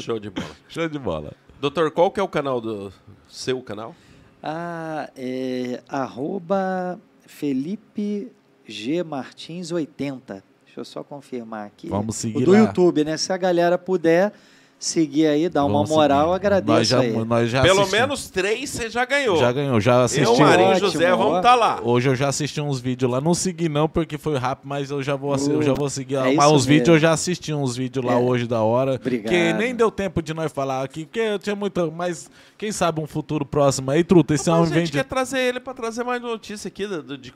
Show 0.00 0.18
de 0.18 0.30
bola. 0.30 0.50
Show 0.68 0.88
de 0.88 0.98
bola. 0.98 1.32
Doutor, 1.60 1.90
qual 1.90 2.10
que 2.10 2.18
é 2.18 2.22
o 2.22 2.28
canal 2.28 2.60
do 2.60 2.92
seu 3.28 3.62
canal? 3.62 3.94
Ah, 4.42 5.08
é 5.16 5.80
arroba 5.88 6.98
Felipe 7.24 8.32
G 8.66 9.02
Martins 9.02 9.72
80. 9.72 10.44
Deixa 10.64 10.80
eu 10.80 10.84
só 10.84 11.04
confirmar 11.04 11.66
aqui. 11.66 11.88
Vamos 11.88 12.16
seguir 12.16 12.38
o 12.38 12.44
do 12.46 12.52
lá. 12.52 12.58
YouTube, 12.58 13.04
né? 13.04 13.16
Se 13.16 13.32
a 13.32 13.36
galera 13.36 13.76
puder 13.76 14.32
seguir 14.84 15.26
aí, 15.28 15.48
dar 15.48 15.64
uma 15.64 15.84
moral, 15.84 16.24
seguir. 16.32 16.34
agradeço 16.36 16.72
nós 16.78 16.88
já, 16.88 16.98
aí. 17.00 17.12
Nós 17.24 17.50
já 17.50 17.62
Pelo 17.62 17.86
menos 17.88 18.28
três 18.28 18.68
você 18.70 18.90
já 18.90 19.04
ganhou. 19.04 19.36
Já 19.36 19.52
ganhou, 19.52 19.80
já 19.80 20.02
assisti. 20.04 20.24
Eu, 20.24 20.36
Marinho 20.38 20.72
e 20.72 20.78
José, 20.80 21.10
vamos 21.14 21.36
estar 21.36 21.54
lá. 21.54 21.80
Hoje 21.82 22.08
eu 22.08 22.16
já 22.16 22.28
assisti 22.28 22.60
uns 22.60 22.80
vídeos 22.80 23.10
lá. 23.10 23.20
Não 23.20 23.32
segui 23.32 23.68
não, 23.68 23.88
porque 23.88 24.18
foi 24.18 24.36
rápido, 24.38 24.66
mas 24.68 24.90
eu 24.90 25.02
já 25.02 25.14
vou, 25.14 25.32
assi- 25.32 25.50
eu 25.50 25.62
já 25.62 25.72
vou 25.72 25.88
seguir. 25.88 26.16
é 26.16 26.34
mas 26.34 26.50
os 26.50 26.66
vídeos 26.66 26.88
eu 26.88 26.98
já 26.98 27.12
assisti 27.12 27.52
uns 27.54 27.76
vídeos 27.76 28.04
lá 28.04 28.14
É. 28.14 28.16
hoje 28.16 28.46
da 28.46 28.60
hora. 28.62 28.96
Obrigado. 28.96 29.30
Que 29.32 29.52
nem 29.52 29.74
deu 29.74 29.90
tempo 29.90 30.20
de 30.20 30.34
nós 30.34 30.50
falar 30.50 30.82
aqui, 30.82 31.04
porque 31.04 31.20
eu 31.20 31.38
tinha 31.38 31.54
muita. 31.54 31.86
Mas 31.90 32.28
quem 32.58 32.72
sabe 32.72 33.00
um 33.00 33.06
futuro 33.06 33.44
próximo 33.46 33.90
aí, 33.90 34.02
truta. 34.02 34.34
Esse 34.34 34.50
homem 34.50 34.62
a 34.64 34.66
vem 34.66 34.78
gente 34.80 34.92
de. 34.92 34.98
quer 34.98 35.04
trazer 35.04 35.38
ele 35.38 35.60
para 35.60 35.74
trazer 35.74 36.02
mais 36.04 36.20
notícia 36.20 36.66
aqui. 36.68 36.86
do- 36.86 37.02
do- 37.02 37.18
de 37.18 37.32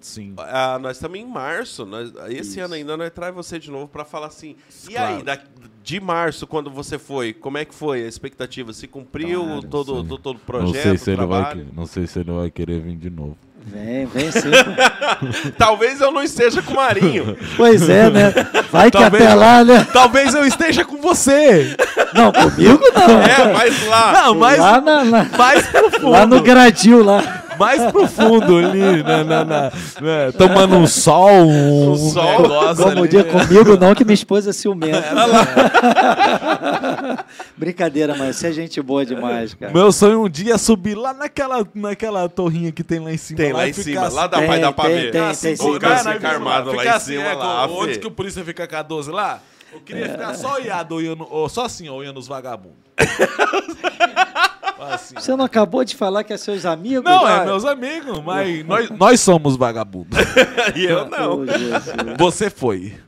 Sim. 0.00 0.34
Ah, 0.38 0.78
nós 0.80 0.96
estamos 0.96 1.18
em 1.18 1.26
março. 1.26 1.84
nós- 1.84 2.12
esse 2.28 2.52
Isso. 2.52 2.60
ano 2.60 2.74
ainda 2.74 2.96
nós 2.96 3.10
traz 3.10 3.34
você 3.34 3.58
de 3.58 3.70
novo 3.70 3.86
para 3.88 4.04
falar 4.04 4.26
assim. 4.28 4.56
E 4.88 4.94
Claro. 4.94 5.16
aí, 5.16 5.22
da- 5.22 5.38
de 5.84 6.00
março, 6.00 6.46
quando 6.46 6.70
você 6.70 6.81
foi, 6.98 7.32
como 7.32 7.58
é 7.58 7.64
que 7.64 7.74
foi 7.74 8.04
a 8.04 8.08
expectativa? 8.08 8.72
Se 8.72 8.86
cumpriu 8.86 9.42
Claro, 9.44 9.62
todo, 9.62 9.94
todo, 10.04 10.18
todo 10.18 10.34
o 10.36 10.38
Não 10.38 10.40
projeto, 10.46 10.82
sei, 10.82 10.98
se 10.98 11.10
ele 11.10 11.26
vai, 11.26 11.52
que- 11.54 11.66
não 11.74 11.86
sei 11.86 12.06
se 12.06 12.18
ele 12.20 12.30
vai 12.32 12.50
querer 12.50 12.80
vir 12.80 12.96
de 12.96 13.10
novo. 13.10 13.36
Vem, 13.64 14.06
vem 14.06 14.30
sim. 14.32 14.50
Talvez 15.56 16.00
eu 16.00 16.10
não 16.10 16.22
esteja 16.22 16.60
com 16.62 16.72
o 16.72 16.76
Marinho. 16.76 17.36
pois 17.56 17.88
é, 17.88 18.10
né? 18.10 18.32
Vai 18.72 18.90
que 18.90 18.98
Talvez- 18.98 19.24
até 19.24 19.34
lá, 19.34 19.64
né? 19.64 19.86
Talvez 19.92 20.34
eu 20.34 20.44
esteja 20.44 20.84
com 20.84 20.96
você! 20.96 21.76
Não, 22.12 22.32
comigo 22.32 22.80
não. 22.92 23.22
é, 23.22 23.52
mas 23.52 23.86
lá. 23.86 24.12
Não, 24.12 24.34
mais, 24.34 24.58
Lá, 24.58 24.80
na- 24.80 25.04
na- 25.04 25.24
mais 25.38 25.66
profundo. 25.68 26.08
lá 26.10 26.26
no 26.26 26.42
gradil 26.42 27.04
lá. 27.04 27.41
Mais 27.64 27.92
profundo 27.92 28.56
ali, 28.58 29.02
na, 29.02 29.24
na- 29.24 29.44
na- 29.44 29.72
né, 30.00 30.32
tomando 30.36 30.76
um 30.76 30.86
sol, 30.86 31.30
um, 31.30 31.92
Um 31.92 31.96
sol, 31.96 32.42
negócio 32.42 32.84
Como 32.84 32.98
ali. 33.00 33.08
dia 33.08 33.24
comigo 33.24 33.76
não, 33.76 33.94
que 33.94 34.04
minha 34.04 34.14
esposa 34.14 34.50
é 34.50 34.52
ciumenta. 34.52 35.02
Brincadeira, 37.56 38.14
mas 38.16 38.36
você 38.36 38.48
é 38.48 38.52
gente 38.52 38.80
boa 38.82 39.04
demais, 39.06 39.54
cara. 39.54 39.72
Meu 39.72 39.92
sonho 39.92 40.24
um 40.24 40.28
dia 40.28 40.54
é 40.54 40.58
subir 40.58 40.94
lá 40.96 41.14
naquela, 41.14 41.66
naquela 41.74 42.28
torrinha 42.28 42.72
que 42.72 42.82
tem 42.82 42.98
lá 42.98 43.12
em 43.12 43.16
cima. 43.16 43.36
Tem 43.36 43.52
lá 43.52 43.66
e 43.66 43.70
em 43.70 43.72
cima. 43.72 44.06
assim. 44.06 44.16
Lá 44.16 44.26
dá 44.26 44.38
Tem, 44.38 44.46
pra, 44.48 44.58
dá 44.58 44.72
pra 44.72 44.84
tem, 44.86 44.94
ver. 44.94 45.10
tem, 45.12 45.20
Ah, 45.20 45.24
tem, 45.26 45.34
sim, 45.34 45.56
sim, 45.56 45.70
o 45.70 45.78
cara 45.80 46.02
tem, 46.02 46.12
fica 46.14 46.28
armado 46.28 46.72
lá 46.72 46.84
em 46.84 46.88
assim, 46.88 47.12
cima. 47.12 47.24
é, 47.24 47.34
lá, 47.34 47.66
onde 47.68 47.98
que 47.98 48.06
o 48.06 48.10
polícia 48.10 48.44
fica 48.44 48.66
com 48.66 48.76
a 48.76 48.82
12 48.82 49.10
lá? 49.10 49.40
Eu 49.72 49.80
queria 49.80 50.08
ficar 50.08 50.34
só 50.34 50.54
olhado, 50.56 50.94
olhando, 50.94 51.26
só 51.48 51.64
assim, 51.64 51.88
ó, 51.88 51.94
olhando 51.94 52.18
os 52.18 52.28
vagabundos. 52.28 52.76
Assim. 54.82 55.14
Você 55.14 55.34
não 55.36 55.44
acabou 55.44 55.84
de 55.84 55.94
falar 55.96 56.24
que 56.24 56.32
é 56.32 56.36
seus 56.36 56.66
amigos? 56.66 57.04
Não, 57.04 57.26
é 57.28 57.40
Ah, 57.40 57.44
meus 57.44 57.64
amigos, 57.64 58.20
mas 58.22 58.64
nós, 58.66 58.90
nós 58.90 59.20
somos 59.20 59.56
vagabundos. 59.56 60.18
E 60.76 60.84
eu 60.84 61.08
não. 61.08 61.40
oh. 61.42 62.18
Você 62.18 62.50
foi. 62.50 62.94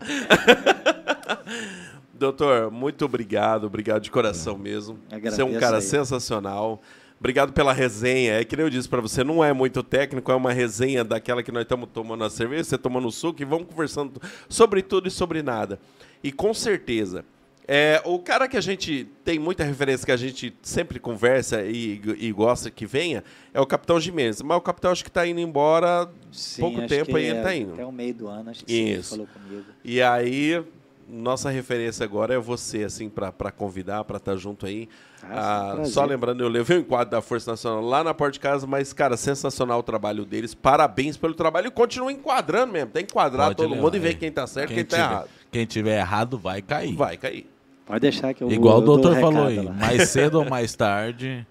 Doutor, 2.15 2.71
muito 2.71 3.05
obrigado, 3.05 3.65
obrigado 3.65 4.03
de 4.03 4.11
coração 4.11 4.57
mesmo. 4.57 4.99
Agradeço 5.09 5.37
Você 5.37 5.43
é 5.43 5.45
um 5.45 5.59
cara 5.59 5.77
aí. 5.77 5.83
sensacional. 5.83 6.81
Obrigado 7.19 7.53
pela 7.53 7.73
resenha. 7.73 8.35
É 8.41 8.45
que 8.45 8.57
nem 8.57 8.65
eu 8.67 8.71
disse 8.71 8.89
pra 8.89 9.01
você, 9.01 9.25
não 9.25 9.43
é 9.43 9.53
muito 9.53 9.83
técnico, 9.83 10.31
é 10.31 10.35
uma 10.35 10.53
resenha 10.53 11.03
daquela 11.03 11.43
que 11.43 11.51
nós 11.51 11.63
estamos 11.63 11.89
tomando 11.93 12.23
a 12.25 12.31
cerveja, 12.31 12.65
você 12.65 12.79
tomando 12.79 13.11
suco 13.11 13.43
e 13.43 13.45
vamos 13.45 13.67
conversando 13.69 14.21
sobre 14.49 14.83
tudo 14.83 15.09
e 15.09 15.11
sobre 15.11 15.43
nada. 15.43 15.79
E 16.23 16.31
com 16.31 16.55
certeza, 16.55 17.25
é, 17.67 18.03
o 18.05 18.19
cara 18.19 18.47
que 18.47 18.57
a 18.57 18.61
gente 18.61 19.07
tem 19.25 19.39
muita 19.39 19.65
referência, 19.65 20.05
que 20.05 20.13
a 20.13 20.17
gente 20.17 20.55
sempre 20.63 20.99
conversa 20.99 21.63
e, 21.63 22.01
e 22.19 22.31
gosta 22.33 22.71
que 22.71 22.85
venha, 22.87 23.25
é 23.53 23.61
o 23.61 23.67
Capitão 23.67 23.99
Jimenez. 23.99 24.43
Mas 24.43 24.59
o 24.59 24.61
Capitão 24.61 24.91
acho 24.91 25.03
que 25.03 25.09
está 25.11 25.27
indo 25.27 25.41
embora 25.41 26.09
Sim, 26.31 26.61
pouco 26.61 26.87
tempo 26.87 27.17
aí 27.17 27.25
ele 27.27 27.39
é 27.39 27.43
tá 27.43 27.55
indo. 27.55 27.73
Até 27.75 27.87
o 27.87 27.93
meio 27.93 28.15
do 28.15 28.29
ano, 28.29 28.51
acho 28.51 28.65
que 28.65 28.73
sim, 28.73 28.89
ele 28.89 29.01
Isso. 29.01 29.11
falou 29.11 29.27
comigo. 29.27 29.65
E 29.83 30.03
aí, 30.03 30.63
nossa 31.09 31.49
referência 31.49 32.05
agora 32.05 32.35
é 32.35 32.39
você, 32.39 32.85
assim, 32.85 33.09
para 33.09 33.51
convidar, 33.51 34.05
para 34.05 34.19
estar 34.19 34.37
junto 34.37 34.67
aí. 34.67 34.89
Ah, 35.23 35.77
Ah, 35.81 35.85
só 35.87 36.05
lembrando, 36.05 36.43
eu 36.45 36.49
levei 36.51 36.77
o 36.77 36.81
enquadro 36.81 37.11
da 37.13 37.23
Força 37.23 37.51
Nacional 37.51 37.81
lá 37.81 38.05
na 38.05 38.13
porta 38.13 38.33
de 38.33 38.41
casa, 38.41 38.67
mas, 38.67 38.93
cara, 38.93 39.17
sensacional 39.17 39.79
o 39.79 39.83
trabalho 39.83 40.27
deles. 40.27 40.55
Parabéns 40.55 41.17
pelo 41.17 41.33
trabalho 41.33 41.69
e 41.69 41.71
continua 41.71 42.13
enquadrando 42.13 42.71
mesmo. 42.75 42.91
Tem 42.91 43.07
que 43.07 43.13
enquadrar 43.13 43.47
Pode 43.47 43.57
todo 43.57 43.71
levar, 43.71 43.83
mundo 43.83 43.97
e 43.97 44.01
ver 44.01 44.11
é. 44.11 44.15
quem 44.15 44.31
tá 44.31 44.47
certo 44.47 44.73
e 44.73 44.75
Quem 44.75 44.85
quem, 44.85 44.85
tá 44.85 44.97
tiver, 44.97 45.11
errado. 45.15 45.29
quem 45.51 45.65
tiver 45.67 45.99
errado 45.99 46.37
vai 46.39 46.61
cair. 46.61 46.95
Vai 46.95 47.17
cair. 47.17 47.47
Pode 47.87 48.01
deixar 48.01 48.33
que 48.35 48.43
eu 48.43 48.51
Igual 48.51 48.79
o 48.79 48.81
eu 48.81 48.85
dou 48.87 48.99
doutor 48.99 49.21
falou 49.21 49.47
aí, 49.47 49.61
lá. 49.61 49.73
mais 49.73 50.09
cedo 50.11 50.37
ou 50.41 50.45
mais 50.49 50.75
tarde. 50.75 51.47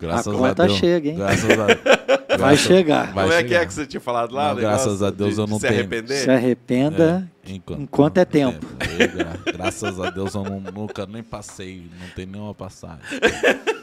Graças 0.00 0.26
A 0.26 0.30
a, 0.36 0.38
conta 0.38 0.66
Deus. 0.66 0.78
chega, 0.78 1.08
hein? 1.08 1.16
Graças 1.16 1.50
a 1.50 1.56
Vai 1.66 1.76
graças- 2.38 2.60
chegar. 2.60 3.12
vai 3.12 3.24
Como 3.24 3.32
é 3.36 3.42
que 3.42 3.48
chegar. 3.48 3.62
é 3.62 3.66
que 3.66 3.72
você 3.74 3.86
tinha 3.86 4.00
falado 4.00 4.34
lá? 4.34 4.48
Não, 4.48 4.56
o 4.56 4.60
graças 4.60 5.02
a 5.02 5.10
Deus 5.10 5.34
de- 5.36 5.40
eu 5.40 5.46
não 5.46 5.58
se 5.58 5.66
tenho. 5.66 5.80
arrepender? 5.80 6.16
Se 6.18 6.30
arrependa 6.30 7.30
Enquanto, 7.46 7.80
enquanto 7.80 8.18
é 8.18 8.24
tempo. 8.24 8.66
É, 8.98 9.06
gra- 9.06 9.38
graças 9.56 9.98
a 9.98 10.10
Deus 10.10 10.34
eu 10.34 10.44
não- 10.44 10.60
nunca 10.60 11.06
nem 11.06 11.22
passei, 11.22 11.86
não 12.00 12.08
tem 12.14 12.26
nenhuma 12.26 12.54
passagem. 12.54 13.00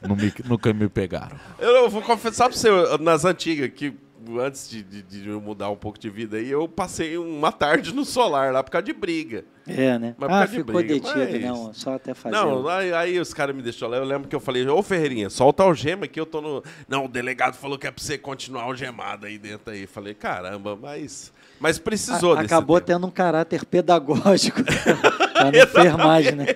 Não 0.00 0.14
me- 0.14 0.32
nunca 0.48 0.72
me 0.72 0.88
pegaram. 0.88 1.36
Eu 1.58 1.90
vou 1.90 2.00
confessar 2.00 2.48
pra 2.48 2.56
você, 2.56 2.68
eu- 2.70 2.96
nas 2.98 3.24
antigas, 3.24 3.68
que 3.74 3.92
antes 4.38 4.68
de, 4.68 4.82
de- 4.82 5.02
de 5.02 5.28
eu 5.28 5.40
mudar 5.40 5.70
um 5.70 5.76
pouco 5.76 5.98
de 5.98 6.10
vida 6.10 6.36
aí, 6.36 6.50
eu 6.50 6.66
passei 6.68 7.16
uma 7.16 7.50
tarde 7.52 7.94
no 7.94 8.04
solar 8.04 8.52
lá 8.52 8.62
por 8.62 8.70
causa 8.70 8.84
de 8.84 8.92
briga. 8.92 9.44
É, 9.66 9.98
né? 9.98 10.14
Mas 10.18 10.28
por 10.28 10.34
ah, 10.34 10.38
causa 10.38 10.46
de 10.52 10.58
ficou 10.58 10.74
briga, 10.74 10.94
detido, 10.94 11.18
mas- 11.18 11.42
não. 11.42 11.74
Só 11.74 11.94
até 11.94 12.14
fazer. 12.14 12.34
Não, 12.34 12.66
aí, 12.68 12.92
aí 12.92 13.18
os 13.20 13.32
caras 13.34 13.54
me 13.54 13.62
deixaram 13.62 13.92
lá. 13.92 13.98
Eu 13.98 14.04
lembro 14.04 14.28
que 14.28 14.34
eu 14.34 14.40
falei, 14.40 14.66
ô 14.66 14.82
Ferreirinha, 14.82 15.28
solta 15.30 15.62
a 15.62 15.66
algema 15.66 16.06
que 16.08 16.18
eu 16.18 16.26
tô 16.26 16.40
no. 16.40 16.62
Não, 16.88 17.04
o 17.04 17.08
delegado 17.08 17.54
falou 17.54 17.78
que 17.78 17.86
é 17.86 17.90
pra 17.90 18.02
você 18.02 18.16
continuar 18.18 18.62
algemado 18.64 19.26
aí 19.26 19.38
dentro 19.38 19.72
aí. 19.72 19.86
Falei, 19.86 20.14
caramba, 20.14 20.74
mas. 20.76 21.32
Mas 21.60 21.78
precisou 21.78 22.32
A- 22.34 22.36
desse 22.42 22.54
acabou 22.54 22.76
tempo. 22.80 22.86
tendo 22.86 23.06
um 23.06 23.10
caráter 23.10 23.64
pedagógico 23.64 24.60
pra 25.38 25.50
não 25.50 25.60
enfermagem, 25.62 26.32
né? 26.32 26.46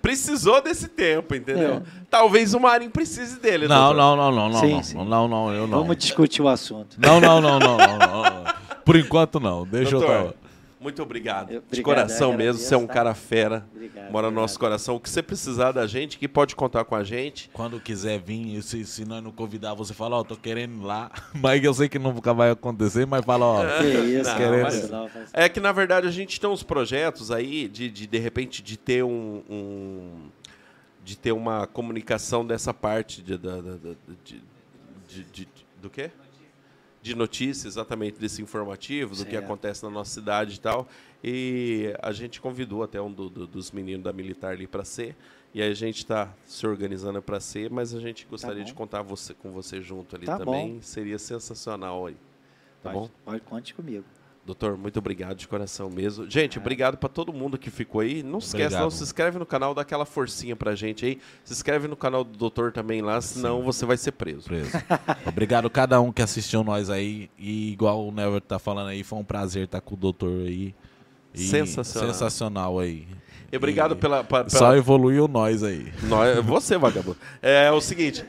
Precisou 0.00 0.62
desse 0.62 0.88
tempo, 0.88 1.34
entendeu? 1.34 1.74
É. 1.76 1.82
Talvez 2.10 2.54
o 2.54 2.60
Marinho 2.60 2.90
precise 2.90 3.38
dele. 3.40 3.66
Não, 3.68 3.94
doutor. 3.94 3.96
não, 3.96 4.16
não, 4.16 4.32
não, 4.32 4.48
não, 4.50 4.60
Sim, 4.60 4.72
não, 4.72 4.82
sim. 4.82 4.96
não, 4.96 5.04
não, 5.04 5.28
não, 5.28 5.52
eu 5.52 5.66
não. 5.66 5.78
Vamos 5.78 5.96
discutir 5.96 6.42
o 6.42 6.48
assunto. 6.48 6.96
Não, 6.98 7.20
não, 7.20 7.40
não, 7.40 7.58
não, 7.58 7.76
não, 7.76 7.98
não, 7.98 8.22
não. 8.22 8.44
Por 8.84 8.96
enquanto 8.96 9.38
não. 9.38 9.66
Deixa 9.66 9.92
Doutor, 9.92 10.10
eu 10.10 10.34
muito 10.82 11.02
obrigado. 11.02 11.50
Eu- 11.50 11.60
de 11.60 11.66
obrigado, 11.66 11.84
coração 11.84 12.36
mesmo, 12.36 12.60
você 12.60 12.74
é 12.74 12.76
um 12.76 12.86
tá? 12.86 12.92
cara 12.94 13.14
fera. 13.14 13.66
Obrigado, 13.74 14.10
mora 14.10 14.10
no 14.10 14.28
obrigado. 14.28 14.32
nosso 14.34 14.58
coração. 14.58 14.96
O 14.96 15.00
que 15.00 15.08
você 15.08 15.22
precisar 15.22 15.72
da 15.72 15.86
gente, 15.86 16.18
que 16.18 16.26
pode 16.28 16.56
contar 16.56 16.84
com 16.84 16.94
a 16.94 17.04
gente. 17.04 17.48
Quando 17.52 17.80
quiser 17.80 18.18
vir, 18.20 18.56
e 18.58 18.62
se, 18.62 18.84
se 18.84 19.04
nós 19.04 19.22
não 19.22 19.30
convidar, 19.32 19.74
você 19.74 19.94
fala, 19.94 20.16
ó, 20.16 20.24
tô 20.24 20.36
querendo 20.36 20.82
ir 20.82 20.84
lá. 20.84 21.10
Mas 21.34 21.62
eu 21.62 21.72
sei 21.72 21.88
que 21.88 21.98
nunca 21.98 22.34
vai 22.34 22.50
acontecer, 22.50 23.06
mas 23.06 23.24
fala, 23.24 23.44
ó. 23.46 23.62
Que 23.80 23.86
isso, 23.86 24.30
Não, 24.30 24.36
querendo. 24.36 24.62
mas- 24.62 24.90
Não, 24.90 25.10
É 25.32 25.48
que, 25.48 25.60
na 25.60 25.72
verdade, 25.72 26.06
a 26.06 26.10
gente 26.10 26.40
tem 26.40 26.50
uns 26.50 26.62
projetos 26.62 27.30
aí 27.30 27.68
de, 27.68 27.88
de, 27.90 28.06
de 28.06 28.18
repente, 28.18 28.62
de 28.62 28.76
ter 28.76 29.02
um... 29.04 29.42
um- 29.48 30.28
de 31.04 31.18
ter 31.18 31.32
uma 31.32 31.66
comunicação 31.66 32.46
dessa 32.46 32.72
parte 32.72 33.22
de, 33.22 33.36
da- 33.36 33.56
da- 33.56 33.76
da- 33.76 33.94
de, 34.24 34.40
de- 35.08 35.24
de- 35.32 35.48
do 35.80 35.90
quê? 35.90 36.12
De 37.02 37.16
notícias, 37.16 37.66
exatamente, 37.74 38.16
desse 38.18 38.40
informativo, 38.40 39.16
do 39.16 39.24
que 39.24 39.32
Certo. 39.32 39.44
acontece 39.44 39.82
na 39.82 39.90
nossa 39.90 40.10
cidade 40.12 40.54
e 40.54 40.60
tal. 40.60 40.86
E 41.22 41.92
a 42.00 42.12
gente 42.12 42.40
convidou 42.40 42.82
até 42.84 43.00
um 43.02 43.12
do- 43.12 43.28
do- 43.28 43.46
dos 43.46 43.72
meninos 43.72 44.04
da 44.04 44.12
Militar 44.12 44.52
ali 44.52 44.68
para 44.68 44.84
ser. 44.84 45.16
E 45.52 45.60
aí 45.60 45.70
a 45.70 45.74
gente 45.74 45.98
está 45.98 46.32
se 46.46 46.64
organizando 46.66 47.20
para 47.20 47.40
ser, 47.40 47.70
mas 47.70 47.92
a 47.92 48.00
gente 48.00 48.24
gostaria 48.24 48.60
bom. 48.60 48.64
de 48.64 48.72
contar 48.72 49.02
você, 49.02 49.34
com 49.34 49.50
você 49.50 49.82
junto 49.82 50.14
ali 50.14 50.26
Tá 50.26 50.38
também. 50.38 50.80
Seria 50.80 51.18
sensacional 51.18 52.06
aí. 52.06 52.14
Tá 52.82 52.90
pode, 52.92 52.94
bom? 52.94 53.10
pode, 53.24 53.40
conte 53.42 53.74
comigo. 53.74 54.04
Doutor, 54.44 54.76
muito 54.76 54.98
obrigado 54.98 55.36
de 55.36 55.46
coração 55.46 55.88
mesmo. 55.88 56.28
Gente, 56.28 56.58
obrigado 56.58 56.96
pra 56.96 57.08
todo 57.08 57.32
mundo 57.32 57.56
que 57.56 57.70
ficou 57.70 58.00
aí. 58.00 58.24
Não 58.24 58.40
se 58.40 58.48
esquece, 58.48 58.64
Obrigado. 58.64 58.82
não, 58.82 58.90
se 58.90 59.02
inscreve 59.04 59.38
no 59.38 59.46
canal, 59.46 59.72
dá 59.72 59.82
aquela 59.82 60.04
forcinha 60.04 60.56
pra 60.56 60.74
gente 60.74 61.06
aí. 61.06 61.18
Se 61.44 61.52
inscreve 61.52 61.86
no 61.86 61.94
canal 61.94 62.24
do 62.24 62.36
doutor 62.36 62.72
também 62.72 63.00
lá, 63.02 63.20
senão 63.20 63.62
você 63.62 63.86
vai 63.86 63.96
ser 63.96 64.10
preso. 64.12 64.42
Preso. 64.48 64.70
Obrigado 65.24 65.66
a 65.66 65.70
cada 65.70 66.00
um 66.00 66.10
que 66.12 66.20
assistiu 66.22 66.64
nós 66.64 66.90
aí. 66.90 67.30
E 67.38 67.70
igual 67.72 68.04
o 68.04 68.10
Never 68.10 68.40
tá 68.40 68.58
falando 68.58 68.88
aí, 68.88 69.04
foi 69.04 69.20
um 69.20 69.24
prazer 69.24 69.66
estar 69.66 69.80
com 69.80 69.94
o 69.94 69.98
doutor 69.98 70.32
aí. 70.44 70.74
E 71.32 71.38
Sensacional. 71.38 72.12
Sensacional 72.12 72.78
aí. 72.80 73.06
E 73.52 73.56
obrigado 73.56 73.92
E 73.94 73.96
pela. 73.96 74.24
pa- 74.24 74.48
Só 74.48 74.58
pela... 74.58 74.76
evoluiu 74.76 75.28
nós 75.28 75.62
aí. 75.62 75.92
Nós- 76.02 76.44
você, 76.44 76.76
vagabundo. 76.76 77.16
É 77.40 77.70
o 77.70 77.80
seguinte. 77.80 78.24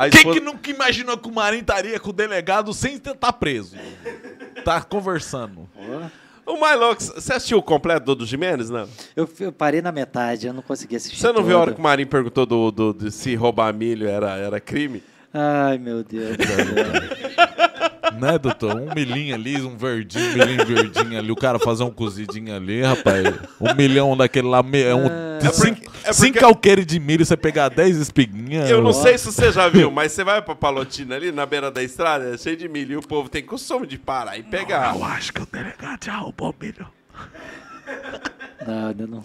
A 0.00 0.08
Quem 0.08 0.18
esposa- 0.20 0.38
que 0.38 0.44
nunca 0.44 0.70
imaginou 0.70 1.18
que 1.18 1.28
o 1.28 1.32
Marinho 1.32 1.60
estaria 1.60 2.00
com 2.00 2.08
o 2.10 2.12
delegado 2.12 2.72
sem 2.72 2.94
estar 2.94 3.32
preso? 3.34 3.76
Tá 4.64 4.80
conversando. 4.80 5.68
O 6.46 6.58
mais 6.58 6.80
louco, 6.80 7.02
você 7.02 7.34
assistiu 7.34 7.58
o 7.58 7.62
completo 7.62 8.06
do, 8.06 8.14
do 8.16 8.26
Jimenez, 8.26 8.70
não? 8.70 8.88
Eu, 9.14 9.28
eu 9.40 9.52
parei 9.52 9.82
na 9.82 9.92
metade, 9.92 10.46
eu 10.46 10.52
não 10.54 10.62
consegui 10.62 10.96
assistir. 10.96 11.18
Você 11.20 11.30
não 11.32 11.42
viu 11.44 11.56
a 11.56 11.60
hora 11.60 11.72
que 11.74 11.78
o 11.78 11.82
Marinho 11.82 12.08
perguntou 12.08 12.46
do, 12.46 12.70
do- 12.70 12.94
de 12.94 13.10
se 13.10 13.34
roubar 13.34 13.72
milho 13.74 14.08
era, 14.08 14.36
era 14.36 14.58
crime? 14.58 15.02
Ai, 15.32 15.76
meu 15.78 16.02
Deus 16.02 16.36
do 16.36 16.44
céu. 16.44 16.56
Né, 18.20 18.38
doutor? 18.38 18.76
Um 18.76 18.94
milhinho 18.94 19.34
ali, 19.34 19.56
um 19.62 19.76
verdinho, 19.76 20.24
um 20.30 20.36
milhinho 20.36 20.66
verdinho 20.66 21.18
ali. 21.18 21.30
O 21.32 21.36
cara 21.36 21.58
fazer 21.58 21.82
um 21.84 21.90
cozidinho 21.90 22.54
ali, 22.54 22.82
rapaz. 22.82 23.26
Um 23.60 23.74
milhão 23.74 24.16
daquele 24.16 24.48
lá, 24.48 24.62
me- 24.62 24.82
é 24.82 24.94
um, 24.94 25.06
É 25.06 25.50
cinco, 25.52 25.80
porque- 25.80 25.90
é 26.04 26.12
cinco 26.12 26.32
porque- 26.32 26.44
alqueires 26.44 26.86
de 26.86 27.00
milho, 27.00 27.24
você 27.24 27.36
pegar 27.36 27.68
10 27.68 27.96
espiguinhas. 27.96 28.68
Eu 28.68 28.82
não 28.82 28.92
sei 28.92 29.16
se 29.18 29.26
você 29.26 29.50
já 29.50 29.68
viu, 29.68 29.90
mas 29.90 30.12
você 30.12 30.22
vai 30.24 30.42
pra 30.42 30.54
Palotina 30.54 31.16
ali, 31.16 31.32
na 31.32 31.46
beira 31.46 31.70
da 31.70 31.82
estrada, 31.82 32.34
é 32.34 32.38
cheio 32.38 32.56
de 32.56 32.68
milho, 32.68 32.92
e 32.92 32.96
o 32.96 33.02
povo 33.02 33.28
tem 33.28 33.42
costume 33.42 33.86
de 33.86 33.98
parar 33.98 34.36
e 34.38 34.42
pegar. 34.42 34.94
Eu 34.96 35.04
acho 35.04 35.32
que 35.32 35.42
o 35.42 35.46
delegado 35.50 36.04
já 36.04 36.16
roubou 36.16 36.54
milho. 36.60 36.86
Não, 38.66 38.88
ainda 38.88 39.06
não. 39.08 39.24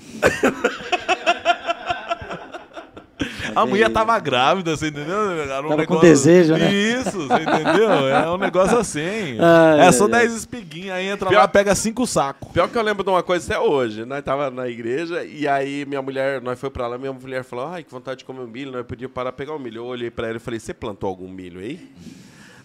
A 3.55 3.65
mulher 3.65 3.89
tava 3.89 4.19
grávida, 4.19 4.75
você 4.75 4.87
entendeu? 4.87 5.31
Era 5.41 5.65
um 5.65 5.69
Tava 5.69 5.85
com 5.85 5.99
desejo, 5.99 6.53
né? 6.53 6.73
Isso, 6.73 7.27
você 7.27 7.33
entendeu? 7.43 7.89
É 8.09 8.29
um 8.29 8.37
negócio 8.37 8.77
assim. 8.77 9.37
Ai, 9.39 9.87
é 9.87 9.91
só 9.91 10.03
ai, 10.05 10.11
10 10.11 10.33
espiguinhas, 10.33 10.95
aí 10.97 11.07
entra 11.07 11.29
Pior- 11.29 11.39
lá, 11.39 11.47
pega 11.47 11.73
cinco 11.75 12.05
sacos. 12.05 12.51
Pior 12.51 12.67
que 12.67 12.77
eu 12.77 12.81
lembro 12.81 13.03
de 13.03 13.09
uma 13.09 13.23
coisa 13.23 13.45
até 13.53 13.61
hoje. 13.63 14.03
Nós 14.03 14.23
tava 14.23 14.49
na 14.51 14.67
igreja 14.67 15.23
e 15.23 15.47
aí 15.47 15.85
minha 15.85 16.01
mulher, 16.01 16.41
nós 16.41 16.59
foi 16.59 16.69
pra 16.69 16.87
lá, 16.87 16.97
minha 16.97 17.13
mulher 17.13 17.43
falou: 17.43 17.67
ai, 17.67 17.83
que 17.83 17.91
vontade 17.91 18.19
de 18.19 18.25
comer 18.25 18.41
um 18.41 18.47
milho, 18.47 18.71
nós 18.71 18.85
podíamos 18.85 19.13
parar 19.13 19.31
pegar 19.31 19.53
o 19.53 19.59
milho. 19.59 19.79
Eu 19.79 19.85
olhei 19.85 20.11
pra 20.11 20.27
ela 20.27 20.37
e 20.37 20.39
falei: 20.39 20.59
você 20.59 20.73
plantou 20.73 21.07
algum 21.09 21.29
milho 21.29 21.59
aí? 21.61 21.79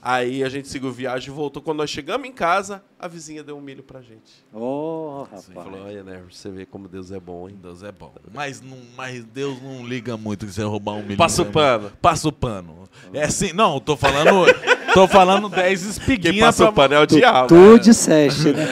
Aí 0.02 0.42
a 0.42 0.48
gente 0.48 0.66
seguiu 0.68 0.90
viagem 0.90 1.28
e 1.30 1.34
voltou. 1.34 1.60
Quando 1.62 1.78
nós 1.78 1.90
chegamos 1.90 2.26
em 2.26 2.32
casa, 2.32 2.82
a 2.98 3.06
vizinha 3.06 3.42
deu 3.42 3.56
um 3.58 3.60
milho 3.60 3.82
pra 3.82 4.00
gente. 4.00 4.32
Oh, 4.52 5.24
rapaz. 5.24 5.46
Falou: 5.52 5.84
olha, 5.84 6.02
né? 6.02 6.22
Você 6.30 6.50
vê 6.50 6.64
como 6.64 6.88
Deus 6.88 7.10
é 7.12 7.20
bom, 7.20 7.48
hein? 7.48 7.58
Deus 7.62 7.82
é 7.82 7.92
bom. 7.92 8.12
Mas, 8.32 8.62
não, 8.62 8.78
mas 8.96 9.22
Deus 9.24 9.60
não 9.62 9.86
liga 9.86 10.16
muito 10.16 10.46
que 10.46 10.52
você 10.52 10.62
roubar 10.62 10.92
um 10.94 11.02
milho. 11.02 11.16
Passa 11.18 11.42
o 11.42 11.46
pano. 11.46 11.92
Passa 12.00 12.28
o 12.28 12.32
pano. 12.32 12.88
É 13.12 13.24
assim, 13.24 13.52
não, 13.52 13.78
tô 13.78 13.96
falando. 13.96 14.46
tô 14.94 15.06
falando 15.06 15.48
10 15.48 15.80
Quem 15.82 15.90
espiguinhas 15.90 16.40
passa 16.46 16.64
o 16.64 16.72
pra- 16.72 16.82
pano 16.88 16.94
é 16.94 17.00
o 17.02 17.06
Tu, 17.06 17.16
diabo. 17.16 17.48
tu 17.48 17.78
disseste, 17.78 18.52
né? 18.52 18.64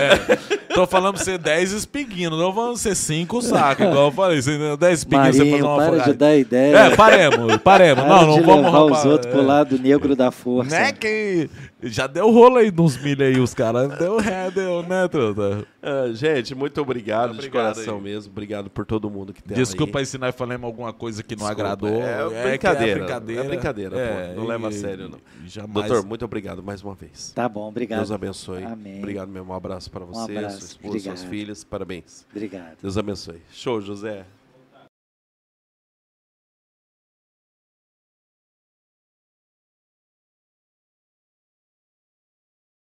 Tô 0.75 0.87
falando 0.87 1.15
pra 1.15 1.25
você 1.25 1.39
10 1.39 1.73
espiguinhos, 1.73 2.31
não 2.33 2.39
tô 2.39 2.53
falando 2.53 2.73
pra 2.73 2.79
você 2.83 2.95
5 2.95 3.43
sacos, 3.43 3.87
igual 3.87 4.07
eu 4.07 4.13
falei. 4.13 4.41
Você 4.43 4.51
entendeu? 4.51 4.77
10 4.77 4.99
espiguinhos 4.99 5.37
você 5.37 5.39
fazer 5.39 5.51
Marinho, 5.51 5.67
uma 5.67 5.77
para 5.77 5.85
de 5.91 5.97
afogada. 5.97 6.15
dar 6.19 6.37
ideia. 6.37 6.77
É, 6.77 6.97
paremos, 6.97 7.57
paremos. 7.59 8.05
Para 8.05 8.15
não, 8.21 8.27
não 8.27 8.35
de 8.35 8.41
vamos 8.47 8.65
levar 8.67 8.79
roubar. 8.79 8.99
os 8.99 9.05
outros 9.05 9.33
pro 9.33 9.43
é. 9.43 9.47
lado 9.47 9.79
negro 9.79 10.15
da 10.17 10.31
força. 10.31 10.71
Né, 10.71 10.93
que 10.93 11.49
já 11.83 12.07
deu 12.07 12.31
rolo 12.31 12.57
aí 12.57 12.71
nos 12.71 12.97
milho 12.97 13.25
aí, 13.25 13.39
os 13.39 13.55
caras. 13.55 13.97
Deu 13.99 14.19
ré, 14.19 14.51
deu, 14.51 14.83
né, 14.83 15.07
truta? 15.09 15.65
Ah, 15.81 16.11
gente, 16.13 16.55
muito 16.55 16.81
obrigado, 16.81 17.31
de 17.33 17.39
Obrigado 17.39 17.75
coração 17.75 17.97
aí. 17.97 18.03
mesmo. 18.03 18.33
Obrigado 18.33 18.69
por 18.69 18.85
todo 18.85 19.09
mundo 19.09 19.33
que 19.33 19.43
tem 19.43 19.57
Desculpa 19.57 19.99
aí. 19.99 20.03
aí 20.03 20.07
se 20.07 20.19
nós 20.19 20.35
falamos 20.35 20.65
alguma 20.65 20.93
coisa 20.93 21.23
que 21.23 21.37
não 21.37 21.47
Desculpa, 21.47 21.63
agradou. 21.73 22.03
é 22.03 22.29
que 22.43 22.49
brincadeira, 22.49 22.99
brincadeira. 23.01 23.41
é 23.43 23.49
brincadeira, 23.49 23.97
pô. 23.97 24.41
Não 24.41 24.47
leva 24.47 24.69
a 24.69 24.73
sério, 24.73 25.09
não. 25.09 25.19
e 25.45 25.49
Jamais. 25.49 25.73
Doutor, 25.89 26.05
muito 26.07 26.25
obrigado 26.25 26.63
mais 26.63 26.83
uma 26.83 26.95
vez. 26.95 27.33
Tá 27.33 27.49
bom, 27.49 27.69
obrigado. 27.69 27.99
Deus 28.01 28.11
abençoe. 28.11 28.65
Amém. 28.65 28.99
Obrigado 28.99 29.29
mesmo. 29.29 29.53
Um 29.53 29.57
abraço 29.57 29.91
para 29.91 30.05
você, 30.05 30.37
abraço, 30.37 30.58
sua 30.59 30.67
esposa, 30.67 30.99
suas 31.01 31.07
obrigado. 31.21 31.31
filhas. 31.31 31.65
Parabéns. 31.65 32.27
Obrigado. 32.31 32.77
Deus 32.83 32.97
abençoe. 32.99 33.43
Show, 33.51 33.81
José. 33.81 34.27